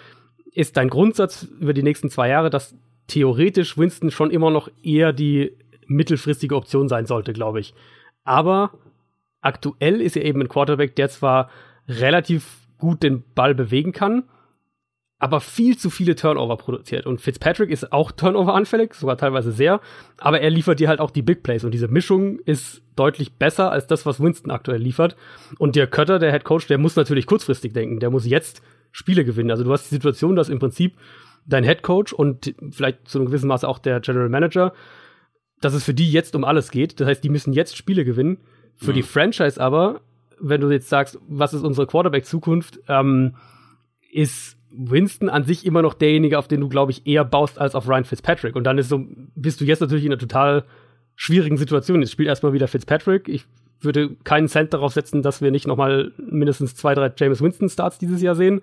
ist 0.53 0.77
dein 0.77 0.91
Grundsatz 0.91 1.45
über 1.61 1.73
die 1.73 1.83
nächsten 1.83 2.11
zwei 2.11 2.29
Jahre, 2.29 2.51
dass 2.51 2.75
theoretisch 3.07 3.77
Winston 3.77 4.11
schon 4.11 4.31
immer 4.31 4.51
noch 4.51 4.69
eher 4.83 5.13
die 5.13 5.57
mittelfristige 5.87 6.55
Option 6.55 6.89
sein 6.89 7.07
sollte, 7.07 7.33
glaube 7.33 7.61
ich. 7.61 7.75
Aber 8.25 8.73
aktuell 9.43 10.01
ist 10.01 10.17
er 10.17 10.25
eben 10.25 10.41
ein 10.41 10.49
Quarterback, 10.49 10.97
der 10.97 11.11
zwar 11.11 11.51
relativ 11.87 12.67
gut 12.79 13.03
den 13.03 13.23
Ball 13.35 13.55
bewegen 13.55 13.93
kann, 13.93 14.25
aber 15.19 15.41
viel 15.41 15.79
zu 15.79 15.89
viele 15.89 16.17
Turnover 16.17 16.57
produziert. 16.57 17.07
Und 17.07 17.21
Fitzpatrick 17.21 17.71
ist 17.71 17.93
auch 17.93 18.11
Turnover-anfällig, 18.11 18.95
sogar 18.95 19.17
teilweise 19.17 19.53
sehr, 19.53 19.81
aber 20.19 20.41
er 20.41 20.51
liefert 20.51 20.81
dir 20.81 20.89
halt 20.89 20.99
auch 20.99 21.13
die 21.13 21.23
Big 21.23 21.45
Plays. 21.45 21.63
Und 21.63 21.73
diese 21.73 21.87
Mischung 21.87 22.41
ist 22.41 22.83
deutlich 22.97 23.35
besser 23.35 23.71
als 23.71 23.87
das, 23.87 24.05
was 24.05 24.19
Winston 24.21 24.51
aktuell 24.51 24.81
liefert. 24.81 25.17
Und 25.59 25.77
der 25.77 25.87
Kötter, 25.87 26.19
der 26.19 26.33
Head 26.33 26.43
Coach, 26.43 26.67
der 26.67 26.79
muss 26.79 26.97
natürlich 26.97 27.27
kurzfristig 27.27 27.73
denken. 27.73 28.01
Der 28.01 28.11
muss 28.11 28.27
jetzt 28.27 28.63
Spiele 28.91 29.25
gewinnen. 29.25 29.53
Also 29.53 29.63
du 29.63 29.73
hast 29.73 29.85
die 29.85 29.95
Situation, 29.95 30.35
dass 30.35 30.49
im 30.49 30.59
Prinzip 30.59 30.97
dein 31.47 31.63
Head 31.63 31.83
Coach 31.83 32.13
und 32.13 32.55
vielleicht 32.71 33.07
zu 33.07 33.19
einem 33.19 33.27
gewissen 33.27 33.49
Maße 33.49 33.69
auch 33.69 33.79
der 33.79 34.01
General 34.01 34.29
Manager, 34.29 34.73
dass 35.61 35.75
es 35.75 35.85
für 35.85 35.95
die 35.95 36.11
jetzt 36.11 36.35
um 36.35 36.45
alles 36.45 36.73
geht. 36.73 37.01
Das 37.01 37.07
heißt, 37.07 37.23
die 37.23 37.29
müssen 37.31 37.53
jetzt 37.53 37.77
Spiele 37.77 38.05
gewinnen. 38.05 38.39
Für 38.83 38.91
mhm. 38.91 38.97
die 38.97 39.03
Franchise 39.03 39.61
aber, 39.61 40.01
wenn 40.41 40.61
du 40.61 40.71
jetzt 40.71 40.89
sagst, 40.89 41.19
was 41.29 41.55
ist 41.55 41.63
unsere 41.63 41.87
Quarterback-Zukunft, 41.87 42.81
ähm, 42.89 43.37
ist 44.11 44.57
Winston 44.71 45.29
an 45.29 45.45
sich 45.45 45.65
immer 45.65 45.83
noch 45.83 45.95
derjenige, 45.95 46.39
auf 46.39 46.49
den 46.49 46.61
du, 46.61 46.69
glaube 46.69 46.93
ich, 46.93 47.07
eher 47.07 47.25
baust 47.25 47.59
als 47.59 47.75
auf 47.75 47.89
Ryan 47.89 48.05
Fitzpatrick. 48.05 48.57
Und 48.57 48.65
dann 48.65 48.79
ist 48.79 48.89
so, 48.89 49.05
bist 49.35 49.61
du 49.61 49.65
jetzt 49.65 49.81
natürlich 49.81 50.05
in 50.05 50.13
einer 50.13 50.19
total 50.19 50.65
schwierigen 51.15 51.57
Situation. 51.57 52.01
Jetzt 52.01 52.13
spielt 52.13 52.29
erstmal 52.29 52.53
wieder 52.53 52.69
Fitzpatrick. 52.69 53.29
Ich 53.29 53.45
würde 53.81 54.17
keinen 54.25 54.49
Cent 54.49 54.73
darauf 54.73 54.93
setzen, 54.93 55.23
dass 55.23 55.43
wir 55.43 55.51
nicht 55.51 55.67
noch 55.67 55.77
mal 55.77 56.13
mindestens 56.17 56.75
zwei, 56.75 56.95
drei 56.95 57.13
James 57.17 57.41
Winston 57.41 57.69
Starts 57.69 57.99
dieses 57.99 58.23
Jahr 58.23 58.35
sehen. 58.35 58.63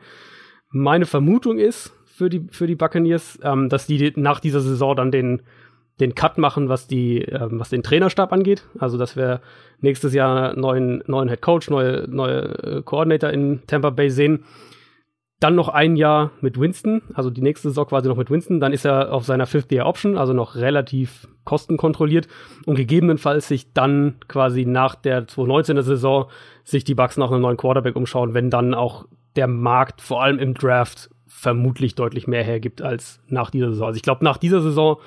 Meine 0.71 1.05
Vermutung 1.05 1.57
ist 1.57 1.93
für 2.05 2.29
die 2.29 2.47
für 2.51 2.67
die 2.67 2.75
Buccaneers, 2.75 3.39
ähm, 3.43 3.69
dass 3.69 3.87
die 3.87 4.13
nach 4.15 4.39
dieser 4.39 4.61
Saison 4.61 4.95
dann 4.95 5.11
den 5.11 5.41
den 5.99 6.15
Cut 6.15 6.37
machen, 6.37 6.69
was 6.69 6.87
die, 6.87 7.21
ähm, 7.23 7.59
was 7.59 7.69
den 7.69 7.83
Trainerstab 7.83 8.31
angeht. 8.31 8.63
Also, 8.77 8.97
dass 8.97 9.15
wir 9.15 9.41
nächstes 9.81 10.13
Jahr 10.13 10.55
neuen, 10.55 11.03
neuen 11.07 11.29
Head 11.29 11.41
Coach, 11.41 11.69
neue, 11.69 12.07
neue 12.07 12.41
äh, 12.63 12.81
Coordinator 12.83 13.29
in 13.29 13.61
Tampa 13.67 13.89
Bay 13.89 14.09
sehen. 14.09 14.45
Dann 15.39 15.55
noch 15.55 15.69
ein 15.69 15.95
Jahr 15.95 16.31
mit 16.41 16.59
Winston, 16.59 17.01
also 17.13 17.29
die 17.29 17.41
nächste 17.41 17.69
Saison 17.69 17.87
quasi 17.87 18.09
noch 18.09 18.17
mit 18.17 18.29
Winston. 18.29 18.59
Dann 18.59 18.73
ist 18.73 18.85
er 18.85 19.13
auf 19.13 19.23
seiner 19.23 19.45
Fifth 19.45 19.71
Year 19.71 19.85
Option, 19.85 20.17
also 20.17 20.33
noch 20.33 20.55
relativ 20.55 21.29
kostenkontrolliert 21.45 22.27
und 22.65 22.75
gegebenenfalls 22.75 23.47
sich 23.47 23.71
dann 23.71 24.15
quasi 24.27 24.65
nach 24.65 24.95
der 24.95 25.27
2019er 25.27 25.81
Saison 25.81 26.29
sich 26.65 26.83
die 26.83 26.93
Bucks 26.93 27.15
nach 27.15 27.31
einem 27.31 27.41
neuen 27.41 27.55
Quarterback 27.55 27.95
umschauen, 27.95 28.33
wenn 28.33 28.49
dann 28.49 28.73
auch 28.73 29.05
der 29.37 29.47
Markt 29.47 30.01
vor 30.01 30.21
allem 30.21 30.39
im 30.39 30.55
Draft 30.55 31.09
vermutlich 31.27 31.95
deutlich 31.95 32.27
mehr 32.27 32.43
hergibt 32.43 32.81
als 32.81 33.21
nach 33.27 33.49
dieser 33.49 33.69
Saison. 33.69 33.87
Also 33.87 33.97
ich 33.97 34.03
glaube, 34.03 34.25
nach 34.25 34.37
dieser 34.37 34.59
Saison 34.59 34.97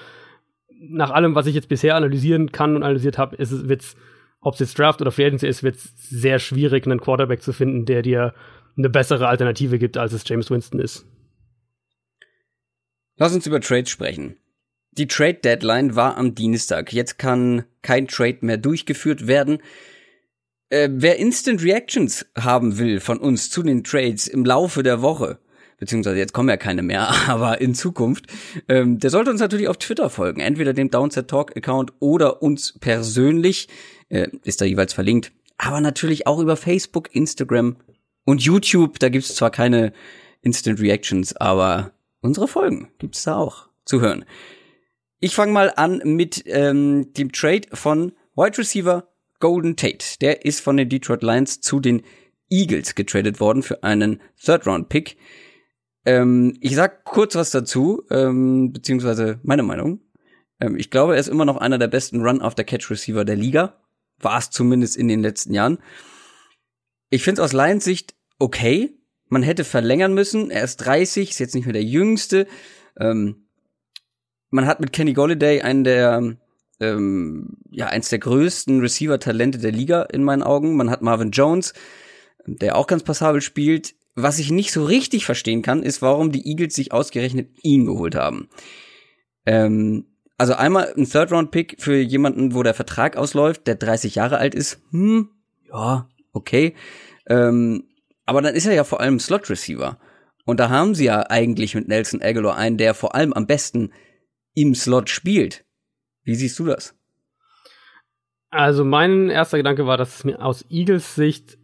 nach 0.88 1.11
allem, 1.11 1.35
was 1.35 1.47
ich 1.47 1.55
jetzt 1.55 1.68
bisher 1.68 1.95
analysieren 1.95 2.53
kann 2.53 2.77
und 2.77 2.83
analysiert 2.83 3.18
habe, 3.18 3.37
ist 3.37 3.53
es, 3.53 3.68
wird's, 3.68 3.97
ob 4.40 4.55
es 4.55 4.61
jetzt 4.61 4.79
Draft 4.79 5.01
oder 5.01 5.12
Free 5.12 5.27
Agency 5.27 5.47
ist, 5.47 5.62
wird 5.62 5.77
es 5.77 5.92
sehr 5.97 6.38
schwierig, 6.38 6.87
einen 6.87 7.01
Quarterback 7.01 7.42
zu 7.42 7.53
finden, 7.53 7.87
der 7.87 8.03
dir 8.03 8.35
eine 8.77 8.90
bessere 8.90 9.29
Alternative 9.29 9.79
gibt, 9.79 9.97
als 9.97 10.12
es 10.12 10.27
James 10.27 10.51
Winston 10.51 10.81
ist. 10.81 11.07
Lass 13.16 13.35
uns 13.35 13.47
über 13.47 13.61
Trades 13.61 13.90
sprechen. 13.90 14.37
Die 14.92 15.07
Trade 15.07 15.35
Deadline 15.35 15.95
war 15.97 16.16
am 16.16 16.35
Dienstag. 16.35 16.92
Jetzt 16.92 17.18
kann 17.18 17.64
kein 17.83 18.09
Trade 18.09 18.38
mehr 18.40 18.59
durchgeführt 18.59 19.27
werden. 19.27 19.59
Äh, 20.68 20.88
wer 20.92 21.18
Instant 21.18 21.62
Reactions 21.62 22.27
haben 22.37 22.79
will 22.79 23.01
von 23.01 23.18
uns 23.18 23.51
zu 23.51 23.62
den 23.62 23.85
Trades 23.85 24.27
im 24.27 24.45
Laufe 24.45 24.83
der 24.83 25.01
Woche, 25.03 25.38
beziehungsweise 25.83 26.16
jetzt 26.16 26.33
kommen 26.33 26.49
ja 26.49 26.57
keine 26.57 26.85
mehr, 26.85 27.09
aber 27.29 27.61
in 27.61 27.75
Zukunft, 27.75 28.27
ähm, 28.68 29.01
der 29.01 29.11
sollte 29.11 29.33
uns 29.33 29.40
natürlich 29.40 29.66
auf 29.66 29.79
Twitter 29.79 30.11
folgen, 30.11 30.40
entweder 30.40 30.73
dem 30.73 30.92
Downset 30.92 31.27
Talk 31.27 31.57
Account 31.57 31.92
oder 31.99 32.40
uns 32.40 32.79
persönlich, 32.79 33.66
äh, 34.09 34.29
ist 34.45 34.61
da 34.61 34.64
jeweils 34.64 34.92
verlinkt, 34.92 35.33
aber 35.59 35.81
natürlich 35.81 36.29
auch 36.29 36.38
über 36.38 36.57
Facebook, 36.57 37.12
Instagram 37.16 37.79
und 38.25 38.42
YouTube, 38.42 39.01
da 39.01 39.09
gibt's 39.09 39.35
zwar 39.35 39.51
keine 39.51 39.92
Instant 40.40 40.79
Reactions, 40.81 41.35
aber 41.35 41.90
unsere 42.21 42.47
Folgen 42.47 42.92
gibt's 43.01 43.25
da 43.25 43.35
auch 43.35 43.66
zu 43.85 44.01
hören. 44.01 44.25
Ich 45.18 45.35
fange 45.35 45.51
mal 45.51 45.73
an 45.75 46.01
mit 46.05 46.45
ähm, 46.47 47.12
dem 47.14 47.33
Trade 47.33 47.62
von 47.73 48.12
Wide 48.37 48.57
Receiver 48.57 49.09
Golden 49.40 49.75
Tate. 49.75 50.18
Der 50.21 50.45
ist 50.45 50.61
von 50.61 50.77
den 50.77 50.88
Detroit 50.88 51.25
Lions 51.25 51.61
zu 51.61 51.81
den 51.81 52.03
Eagles 52.51 52.95
getradet 52.95 53.40
worden 53.40 53.64
für 53.64 53.83
einen 53.83 54.21
Third-Round-Pick. 54.45 55.16
Ähm, 56.05 56.57
ich 56.61 56.75
sag 56.75 57.05
kurz 57.05 57.35
was 57.35 57.51
dazu, 57.51 58.05
ähm, 58.11 58.73
beziehungsweise 58.73 59.38
meine 59.43 59.62
Meinung. 59.62 60.01
Ähm, 60.61 60.77
ich 60.77 60.91
glaube, 60.91 61.15
er 61.15 61.21
ist 61.21 61.29
immer 61.29 61.45
noch 61.45 61.59
einer 61.59 61.79
der 61.79 61.88
besten 61.88 62.23
Run-After-Catch-Receiver 62.23 63.25
der 63.25 63.37
Liga. 63.37 63.77
War 64.19 64.38
es 64.38 64.51
zumindest 64.51 64.97
in 64.97 65.09
den 65.09 65.21
letzten 65.21 65.55
Jahren. 65.55 65.79
Ich 67.11 67.23
finde 67.23 67.43
es 67.43 67.45
aus 67.45 67.53
Lions 67.53 67.85
Sicht 67.85 68.15
okay. 68.38 68.97
Man 69.29 69.43
hätte 69.43 69.65
verlängern 69.65 70.15
müssen. 70.15 70.51
Er 70.51 70.65
ist 70.65 70.79
30, 70.79 71.31
ist 71.31 71.38
jetzt 71.38 71.55
nicht 71.55 71.67
mehr 71.67 71.73
der 71.73 71.85
Jüngste. 71.85 72.47
Ähm, 72.99 73.47
man 74.51 74.67
hat 74.67 74.81
mit 74.81 74.93
Kenny 74.93 75.12
Golliday 75.15 75.62
einen 75.62 75.85
der 75.85 76.37
ähm, 76.81 77.57
ja 77.71 77.87
eins 77.87 78.11
der 78.11 78.19
größten 78.19 78.81
Receiver-Talente 78.81 79.59
der 79.59 79.73
Liga 79.73 80.03
in 80.03 80.25
meinen 80.25 80.43
Augen. 80.43 80.77
Man 80.77 80.91
hat 80.91 81.01
Marvin 81.01 81.31
Jones, 81.31 81.73
der 82.45 82.77
auch 82.77 82.87
ganz 82.87 83.05
passabel 83.05 83.41
spielt. 83.41 83.95
Was 84.14 84.38
ich 84.38 84.51
nicht 84.51 84.72
so 84.72 84.85
richtig 84.85 85.25
verstehen 85.25 85.62
kann, 85.62 85.83
ist, 85.83 86.03
warum 86.03 86.33
die 86.33 86.46
Eagles 86.46 86.75
sich 86.75 86.92
ausgerechnet 86.92 87.48
ihn 87.62 87.87
geholt 87.87 88.14
haben. 88.14 88.48
Ähm, 89.46 90.07
also 90.37 90.55
einmal 90.55 90.92
ein 90.96 91.09
Third-Round-Pick 91.09 91.77
für 91.79 91.96
jemanden, 91.96 92.55
wo 92.55 92.62
der 92.62 92.75
Vertrag 92.75 93.16
ausläuft, 93.16 93.66
der 93.66 93.77
30 93.77 94.16
Jahre 94.16 94.38
alt 94.38 94.55
ist. 94.55 94.83
Hm, 94.90 95.31
ja, 95.68 96.09
okay. 96.33 96.75
Ähm, 97.29 97.85
aber 98.27 98.42
dann 98.42 98.55
ist 98.55 98.66
er 98.66 98.75
ja 98.75 98.85
vor 98.85 99.01
allem 99.01 99.18
Slot-Receiver. 99.18 99.98
Und 100.44 100.61
da 100.61 100.68
haben 100.68 100.94
sie 100.94 101.05
ja 101.05 101.31
eigentlich 101.31 101.75
mit 101.75 101.88
Nelson 101.88 102.22
Aguilar 102.22 102.57
einen, 102.57 102.77
der 102.77 102.94
vor 102.94 103.14
allem 103.14 103.33
am 103.33 103.46
besten 103.46 103.92
im 104.55 104.75
Slot 104.75 105.09
spielt. 105.09 105.64
Wie 106.25 106.35
siehst 106.35 106.59
du 106.59 106.66
das? 106.66 106.94
Also 108.51 108.85
mein 108.85 109.31
erster 109.31 109.57
Gedanke 109.57 109.87
war, 109.87 109.96
dass 109.96 110.16
es 110.16 110.25
mir 110.25 110.44
aus 110.44 110.64
Eagles 110.68 111.14
Sicht 111.14 111.59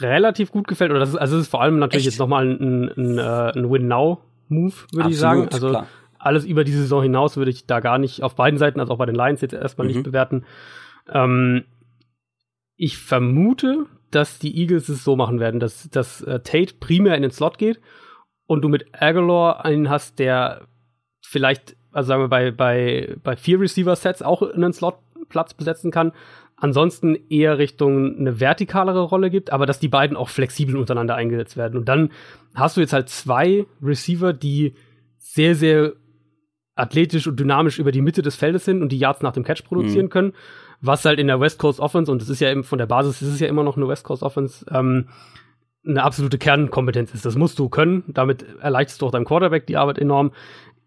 relativ 0.00 0.52
gut 0.52 0.68
gefällt. 0.68 0.90
Oder 0.90 1.00
das 1.00 1.10
ist, 1.10 1.16
also 1.16 1.36
es 1.36 1.42
ist 1.42 1.50
vor 1.50 1.62
allem 1.62 1.78
natürlich 1.78 2.06
Echt? 2.06 2.14
jetzt 2.14 2.18
nochmal 2.18 2.46
ein, 2.46 2.90
ein, 2.96 3.18
äh, 3.18 3.58
ein 3.58 3.70
Win-Now-Move, 3.70 4.74
würde 4.92 5.10
ich 5.10 5.18
sagen. 5.18 5.48
Also 5.52 5.70
klar. 5.70 5.86
alles 6.18 6.44
über 6.44 6.64
die 6.64 6.72
Saison 6.72 7.02
hinaus 7.02 7.36
würde 7.36 7.50
ich 7.50 7.66
da 7.66 7.80
gar 7.80 7.98
nicht 7.98 8.22
auf 8.22 8.34
beiden 8.34 8.58
Seiten, 8.58 8.80
also 8.80 8.92
auch 8.92 8.98
bei 8.98 9.06
den 9.06 9.14
Lions 9.14 9.40
jetzt 9.40 9.54
erstmal 9.54 9.86
mhm. 9.86 9.92
nicht 9.94 10.04
bewerten. 10.04 10.44
Ähm, 11.08 11.64
ich 12.76 12.98
vermute, 12.98 13.86
dass 14.10 14.38
die 14.38 14.56
Eagles 14.58 14.88
es 14.88 15.04
so 15.04 15.16
machen 15.16 15.40
werden, 15.40 15.60
dass, 15.60 15.88
dass 15.90 16.22
äh, 16.22 16.40
Tate 16.40 16.74
primär 16.78 17.16
in 17.16 17.22
den 17.22 17.30
Slot 17.30 17.58
geht 17.58 17.80
und 18.46 18.62
du 18.62 18.68
mit 18.68 18.86
Aguilar 18.92 19.64
einen 19.64 19.90
hast, 19.90 20.18
der 20.18 20.62
vielleicht, 21.22 21.76
also 21.92 22.08
sagen 22.08 22.22
wir 22.22 22.28
bei, 22.28 22.50
bei, 22.50 23.16
bei 23.22 23.36
vier 23.36 23.60
Receiver-Sets 23.60 24.22
auch 24.22 24.42
einen 24.42 24.72
Slot-Platz 24.72 25.54
besetzen 25.54 25.90
kann. 25.90 26.12
Ansonsten 26.64 27.16
eher 27.28 27.58
Richtung 27.58 28.16
eine 28.18 28.40
vertikalere 28.40 29.02
Rolle 29.02 29.30
gibt, 29.30 29.52
aber 29.52 29.66
dass 29.66 29.80
die 29.80 29.88
beiden 29.88 30.16
auch 30.16 30.30
flexibel 30.30 30.76
untereinander 30.76 31.14
eingesetzt 31.14 31.56
werden. 31.56 31.78
Und 31.78 31.88
dann 31.88 32.10
hast 32.54 32.76
du 32.76 32.80
jetzt 32.80 32.92
halt 32.92 33.08
zwei 33.08 33.66
Receiver, 33.82 34.32
die 34.32 34.74
sehr, 35.18 35.54
sehr 35.54 35.92
athletisch 36.74 37.26
und 37.26 37.38
dynamisch 37.38 37.78
über 37.78 37.92
die 37.92 38.02
Mitte 38.02 38.22
des 38.22 38.36
Feldes 38.36 38.64
sind 38.64 38.82
und 38.82 38.90
die 38.90 38.98
Yards 38.98 39.22
nach 39.22 39.32
dem 39.32 39.44
Catch 39.44 39.64
produzieren 39.64 40.06
mhm. 40.06 40.10
können 40.10 40.32
was 40.84 41.04
halt 41.04 41.18
in 41.18 41.28
der 41.28 41.40
West 41.40 41.58
Coast 41.58 41.80
Offense, 41.80 42.12
und 42.12 42.20
das 42.20 42.28
ist 42.28 42.40
ja 42.40 42.50
eben 42.50 42.62
von 42.62 42.78
der 42.78 42.86
Basis, 42.86 43.20
das 43.20 43.28
ist 43.30 43.40
ja 43.40 43.48
immer 43.48 43.64
noch 43.64 43.76
eine 43.76 43.88
West 43.88 44.04
Coast 44.04 44.22
Offense, 44.22 44.66
ähm, 44.70 45.08
eine 45.86 46.02
absolute 46.02 46.38
Kernkompetenz 46.38 47.12
ist. 47.14 47.24
Das 47.24 47.36
musst 47.36 47.58
du 47.58 47.68
können. 47.68 48.04
Damit 48.08 48.44
erleichterst 48.60 49.02
du 49.02 49.06
auch 49.06 49.10
deinem 49.10 49.26
Quarterback 49.26 49.66
die 49.66 49.76
Arbeit 49.76 49.98
enorm. 49.98 50.32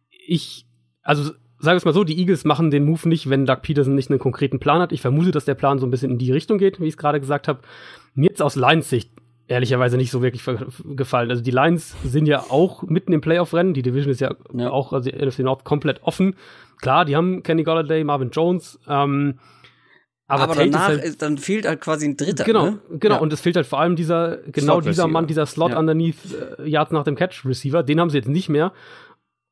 Ich, 0.09 0.65
also 1.03 1.33
sage 1.59 1.77
es 1.77 1.85
mal 1.85 1.93
so, 1.93 2.03
die 2.03 2.19
Eagles 2.19 2.45
machen 2.45 2.71
den 2.71 2.85
Move 2.85 3.07
nicht, 3.09 3.29
wenn 3.29 3.45
Doug 3.45 3.61
Peterson 3.61 3.95
nicht 3.95 4.09
einen 4.09 4.19
konkreten 4.19 4.59
Plan 4.59 4.81
hat. 4.81 4.91
Ich 4.91 5.01
vermute, 5.01 5.31
dass 5.31 5.45
der 5.45 5.55
Plan 5.55 5.79
so 5.79 5.87
ein 5.87 5.91
bisschen 5.91 6.11
in 6.11 6.17
die 6.17 6.31
Richtung 6.31 6.57
geht, 6.57 6.79
wie 6.79 6.85
ich 6.85 6.93
es 6.93 6.97
gerade 6.97 7.19
gesagt 7.19 7.47
habe. 7.47 7.59
Mir 8.13 8.29
jetzt 8.29 8.41
aus 8.41 8.55
Lions 8.55 8.89
Sicht 8.89 9.11
ehrlicherweise 9.47 9.97
nicht 9.97 10.11
so 10.11 10.21
wirklich 10.21 10.43
gefallen. 10.95 11.29
Also 11.29 11.41
die 11.41 11.51
Lions 11.51 11.95
sind 12.03 12.27
ja 12.27 12.41
auch 12.49 12.83
mitten 12.83 13.13
im 13.13 13.21
Playoff-Rennen. 13.21 13.73
Die 13.73 13.81
Division 13.81 14.11
ist 14.11 14.19
ja, 14.19 14.35
ja. 14.53 14.69
auch, 14.69 14.93
also 14.93 15.09
die 15.09 15.17
NFC 15.17 15.39
North 15.39 15.63
komplett 15.63 16.03
offen. 16.03 16.35
Klar, 16.81 17.05
die 17.05 17.15
haben 17.15 17.43
Kenny 17.43 17.63
Golladay, 17.63 18.03
Marvin 18.03 18.29
Jones, 18.29 18.79
ähm, 18.87 19.39
aber, 20.29 20.43
aber 20.43 20.55
danach 20.55 20.89
ist, 20.89 20.97
halt, 20.97 21.03
ist, 21.05 21.21
dann 21.21 21.37
fehlt 21.37 21.65
halt 21.65 21.79
quasi 21.79 22.05
ein 22.05 22.17
Dritter. 22.17 22.43
Genau, 22.43 22.65
ne? 22.65 22.79
genau. 22.99 23.15
Ja. 23.15 23.21
Und 23.21 23.31
es 23.31 23.39
fehlt 23.39 23.55
halt 23.55 23.65
vor 23.65 23.79
allem 23.79 23.95
dieser, 23.95 24.37
genau 24.47 24.81
dieser 24.81 25.07
Mann, 25.07 25.25
dieser 25.25 25.45
Slot 25.45 25.71
ja. 25.71 25.79
underneath 25.79 26.17
äh, 26.59 26.67
Yards 26.69 26.91
nach 26.91 27.05
dem 27.05 27.15
Catch 27.15 27.45
Receiver. 27.45 27.81
Den 27.81 28.01
haben 28.01 28.09
sie 28.09 28.17
jetzt 28.17 28.27
nicht 28.27 28.49
mehr. 28.49 28.73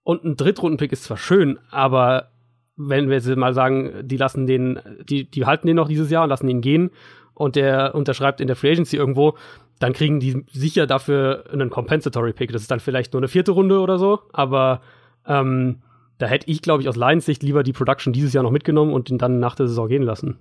Und 0.06 0.24
ein 0.24 0.38
Drittrunden-Pick 0.38 0.92
ist 0.92 1.04
zwar 1.04 1.18
schön, 1.18 1.58
aber 1.72 2.30
wenn 2.78 3.10
wir 3.10 3.16
jetzt 3.16 3.28
mal 3.36 3.56
sagen, 3.56 3.92
die 4.04 4.18
lassen 4.18 4.46
den, 4.46 4.80
die, 5.04 5.30
die 5.30 5.46
halten 5.48 5.66
den 5.66 5.76
noch 5.76 5.88
dieses 5.88 6.12
Jahr 6.12 6.22
und 6.22 6.30
lassen 6.30 6.48
ihn 6.48 6.62
gehen 6.62 6.92
und 7.34 7.56
der 7.56 7.96
unterschreibt 7.96 8.40
in 8.40 8.46
der 8.46 8.56
Free 8.56 8.72
Agency 8.72 8.98
irgendwo, 8.98 9.36
dann 9.80 9.94
kriegen 9.94 10.20
die 10.20 10.46
sicher 10.54 10.86
dafür 10.86 11.46
einen 11.52 11.72
Compensatory 11.72 12.34
Pick. 12.34 12.52
Das 12.52 12.62
ist 12.62 12.70
dann 12.70 12.80
vielleicht 12.80 13.14
nur 13.14 13.20
eine 13.20 13.30
vierte 13.30 13.52
Runde 13.52 13.80
oder 13.80 13.98
so, 13.98 14.20
aber 14.32 14.82
ähm, 15.26 15.82
da 16.20 16.28
hätte 16.28 16.52
ich, 16.52 16.62
glaube 16.62 16.84
ich, 16.84 16.88
aus 16.88 16.96
Lions 16.96 17.26
Sicht 17.26 17.42
lieber 17.42 17.64
die 17.64 17.74
Production 17.74 18.14
dieses 18.14 18.32
Jahr 18.32 18.44
noch 18.44 18.52
mitgenommen 18.52 18.94
und 18.94 19.10
ihn 19.10 19.18
dann 19.18 19.40
nach 19.40 19.56
der 19.56 19.68
Saison 19.68 19.88
gehen 19.88 20.04
lassen. 20.04 20.38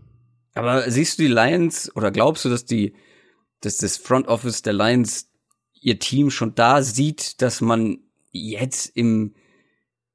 Aber 0.55 0.90
siehst 0.90 1.18
du 1.18 1.22
die 1.22 1.33
Lions 1.33 1.90
oder 1.96 2.11
glaubst 2.11 2.44
du, 2.44 2.50
dass 2.50 2.66
die, 2.66 2.92
dass 3.62 3.79
das 3.79 3.96
Front 3.96 4.29
Office 4.29 4.61
der 4.61 4.74
Lions 4.74 5.31
ihr 5.81 5.98
Team 5.98 6.31
schon 6.31 6.55
da 6.55 6.83
sieht, 6.83 7.40
dass 7.40 7.62
man 7.62 8.00
jetzt 8.31 8.94
im, 8.94 9.33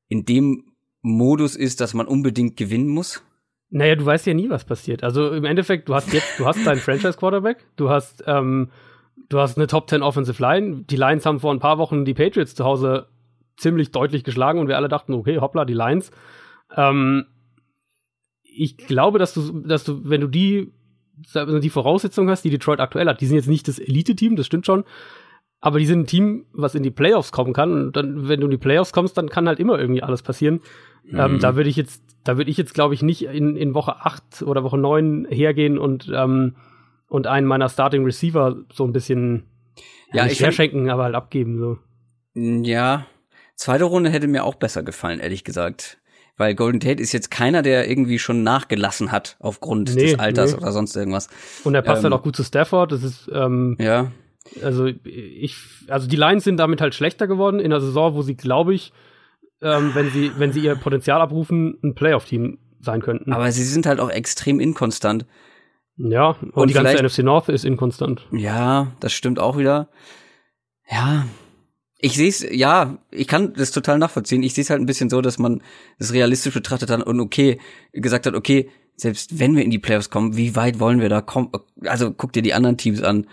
in 0.09 0.25
dem 0.25 0.65
Modus 1.01 1.55
ist, 1.55 1.79
dass 1.79 1.93
man 1.93 2.07
unbedingt 2.07 2.57
gewinnen 2.57 2.89
muss? 2.89 3.23
Naja, 3.69 3.95
du 3.95 4.05
weißt 4.05 4.25
ja 4.25 4.33
nie, 4.33 4.49
was 4.49 4.65
passiert. 4.65 5.03
Also 5.03 5.31
im 5.31 5.45
Endeffekt, 5.45 5.87
du 5.87 5.95
hast 5.95 6.11
jetzt, 6.11 6.39
du 6.39 6.45
hast 6.45 6.65
deinen 6.65 6.79
Franchise-Quarterback, 6.79 7.65
du 7.77 7.89
hast, 7.89 8.23
ähm, 8.25 8.71
du 9.29 9.39
hast 9.39 9.57
eine 9.57 9.67
Top 9.67 9.89
10 9.89 10.01
Offensive 10.01 10.41
Line. 10.41 10.83
Die 10.89 10.95
Lions 10.95 11.25
haben 11.25 11.39
vor 11.39 11.53
ein 11.53 11.59
paar 11.59 11.77
Wochen 11.77 12.03
die 12.03 12.15
Patriots 12.15 12.55
zu 12.55 12.65
Hause 12.65 13.07
ziemlich 13.57 13.91
deutlich 13.91 14.23
geschlagen 14.23 14.59
und 14.59 14.67
wir 14.67 14.77
alle 14.77 14.87
dachten, 14.87 15.13
okay, 15.13 15.39
hoppla, 15.39 15.65
die 15.65 15.73
Lions. 15.73 16.11
Ähm, 16.75 17.25
ich 18.43 18.77
glaube, 18.77 19.19
dass 19.19 19.33
du, 19.33 19.61
dass 19.61 19.83
du, 19.83 20.09
wenn 20.09 20.21
du 20.21 20.27
die, 20.27 20.73
die 21.35 21.69
Voraussetzungen 21.69 22.29
hast, 22.29 22.43
die 22.43 22.49
Detroit 22.49 22.79
aktuell 22.79 23.07
hat, 23.07 23.21
die 23.21 23.25
sind 23.25 23.35
jetzt 23.35 23.47
nicht 23.47 23.67
das 23.67 23.77
Elite-Team, 23.77 24.35
das 24.35 24.47
stimmt 24.47 24.65
schon, 24.65 24.83
aber 25.61 25.79
die 25.79 25.85
sind 25.85 26.01
ein 26.01 26.07
Team, 26.07 26.45
was 26.53 26.75
in 26.75 26.83
die 26.83 26.91
Playoffs 26.91 27.31
kommen 27.31 27.53
kann. 27.53 27.87
Und 27.87 27.95
dann, 27.95 28.27
wenn 28.27 28.39
du 28.39 28.47
in 28.47 28.51
die 28.51 28.57
Playoffs 28.57 28.93
kommst, 28.93 29.17
dann 29.17 29.29
kann 29.29 29.47
halt 29.47 29.59
immer 29.59 29.79
irgendwie 29.79 30.03
alles 30.03 30.21
passieren. 30.21 30.61
Ähm, 31.05 31.13
mhm. 31.13 31.19
Ähm, 31.19 31.39
da 31.39 31.55
würde 31.55 31.69
ich 31.69 31.75
jetzt, 31.75 32.03
da 32.23 32.37
würde 32.37 32.49
ich 32.49 32.57
jetzt, 32.57 32.73
glaube 32.73 32.93
ich, 32.93 33.01
nicht 33.01 33.23
in, 33.23 33.55
in 33.55 33.73
Woche 33.73 33.97
8 33.97 34.43
oder 34.43 34.63
Woche 34.63 34.77
9 34.77 35.27
hergehen 35.29 35.77
und, 35.77 36.09
ähm, 36.13 36.55
und 37.07 37.27
einen 37.27 37.47
meiner 37.47 37.69
Starting 37.69 38.05
Receiver 38.05 38.57
so 38.71 38.85
ein 38.85 38.93
bisschen 38.93 39.43
ja, 40.13 40.23
nicht 40.23 40.33
ich 40.33 40.41
herschenken, 40.41 40.89
aber 40.89 41.03
halt 41.03 41.15
abgeben. 41.15 41.59
So. 41.59 41.77
Ja, 42.35 43.05
zweite 43.55 43.83
Runde 43.85 44.09
hätte 44.09 44.27
mir 44.27 44.43
auch 44.45 44.55
besser 44.55 44.83
gefallen, 44.83 45.19
ehrlich 45.19 45.43
gesagt. 45.43 45.97
Weil 46.37 46.55
Golden 46.55 46.79
Tate 46.79 47.03
ist 47.03 47.11
jetzt 47.11 47.31
keiner, 47.31 47.61
der 47.61 47.89
irgendwie 47.89 48.17
schon 48.17 48.43
nachgelassen 48.43 49.11
hat 49.11 49.35
aufgrund 49.41 49.93
nee, 49.93 50.11
des 50.11 50.19
Alters 50.19 50.53
nee. 50.53 50.57
oder 50.59 50.71
sonst 50.71 50.95
irgendwas. 50.95 51.27
Und 51.65 51.75
er 51.75 51.81
passt 51.81 51.97
halt 51.97 52.05
ähm, 52.05 52.11
halt 52.11 52.21
auch 52.21 52.23
gut 52.23 52.37
zu 52.37 52.45
Stafford. 52.45 52.93
Das 52.93 53.03
ist 53.03 53.29
ähm, 53.33 53.75
ja. 53.77 54.09
Also 54.63 54.85
ich, 54.85 55.55
also 55.87 56.07
die 56.07 56.15
Lions 56.15 56.43
sind 56.43 56.57
damit 56.57 56.81
halt 56.81 56.95
schlechter 56.95 57.27
geworden 57.27 57.59
in 57.59 57.69
der 57.69 57.81
Saison, 57.81 58.13
wo 58.13 58.21
sie, 58.21 58.35
glaube 58.35 58.73
ich, 58.73 58.91
ähm, 59.61 59.91
wenn 59.93 60.09
sie, 60.09 60.31
wenn 60.37 60.51
sie 60.51 60.61
ihr 60.61 60.75
Potenzial 60.75 61.21
abrufen, 61.21 61.77
ein 61.83 61.95
Playoff-Team 61.95 62.59
sein 62.81 63.01
könnten. 63.01 63.33
Aber 63.33 63.51
sie 63.51 63.63
sind 63.63 63.85
halt 63.85 63.99
auch 63.99 64.09
extrem 64.09 64.59
inkonstant. 64.59 65.25
Ja, 65.97 66.29
und, 66.29 66.51
und 66.51 66.69
die 66.69 66.73
ganze 66.73 67.03
NFC 67.03 67.19
North 67.19 67.49
ist 67.49 67.65
inkonstant. 67.65 68.25
Ja, 68.31 68.93
das 69.01 69.11
stimmt 69.11 69.39
auch 69.39 69.57
wieder. 69.57 69.89
Ja, 70.89 71.25
ich 72.01 72.15
sehe 72.15 72.29
es, 72.29 72.45
ja, 72.49 72.97
ich 73.11 73.27
kann 73.27 73.53
das 73.53 73.71
total 73.71 73.99
nachvollziehen. 73.99 74.41
Ich 74.41 74.53
sehe 74.53 74.61
es 74.61 74.69
halt 74.69 74.79
ein 74.79 74.85
bisschen 74.85 75.09
so, 75.09 75.19
dass 75.19 75.37
man 75.37 75.61
das 75.99 76.13
realistisch 76.13 76.53
betrachtet 76.53 76.89
hat 76.89 77.05
und 77.05 77.19
okay, 77.19 77.59
gesagt 77.91 78.25
hat, 78.25 78.35
okay, 78.35 78.69
selbst 78.95 79.37
wenn 79.39 79.55
wir 79.55 79.63
in 79.63 79.71
die 79.71 79.79
Playoffs 79.79 80.09
kommen, 80.09 80.37
wie 80.37 80.55
weit 80.55 80.79
wollen 80.79 81.01
wir 81.01 81.09
da 81.09 81.19
kommen? 81.19 81.51
Also 81.83 82.11
guck 82.11 82.31
dir 82.31 82.41
die 82.41 82.53
anderen 82.53 82.77
Teams 82.77 83.03
an. 83.03 83.27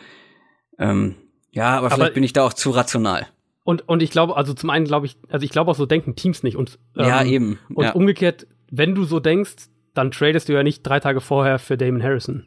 Ähm, 0.79 1.15
ja, 1.51 1.77
aber, 1.77 1.87
aber 1.87 1.95
vielleicht 1.97 2.15
bin 2.15 2.23
ich 2.23 2.33
da 2.33 2.45
auch 2.45 2.53
zu 2.53 2.71
rational. 2.71 3.27
Und, 3.65 3.89
und 3.89 4.03
ich 4.03 4.11
glaube, 4.11 4.37
also 4.37 4.55
zum 4.55 4.71
einen 4.71 4.85
glaube 4.85 5.07
ich, 5.07 5.17
also 5.29 5.45
ich 5.45 5.51
glaube 5.51 5.71
auch 5.71 5.77
so 5.77 5.87
denken 5.87 6.15
Teams 6.15 6.43
nicht. 6.43 6.57
Und, 6.57 6.79
ähm, 6.97 7.07
ja, 7.07 7.25
eben. 7.25 7.59
Und 7.75 7.85
ja. 7.85 7.93
umgekehrt, 7.93 8.47
wenn 8.71 8.95
du 8.95 9.05
so 9.05 9.21
denkst, 9.21 9.69
dann 9.95 10.11
tradest 10.11 10.49
du 10.49 10.53
ja 10.53 10.62
nicht 10.62 10.83
drei 10.83 11.01
Tage 11.01 11.21
vorher 11.21 11.59
für 11.59 11.77
Damon 11.77 12.03
Harrison. 12.03 12.45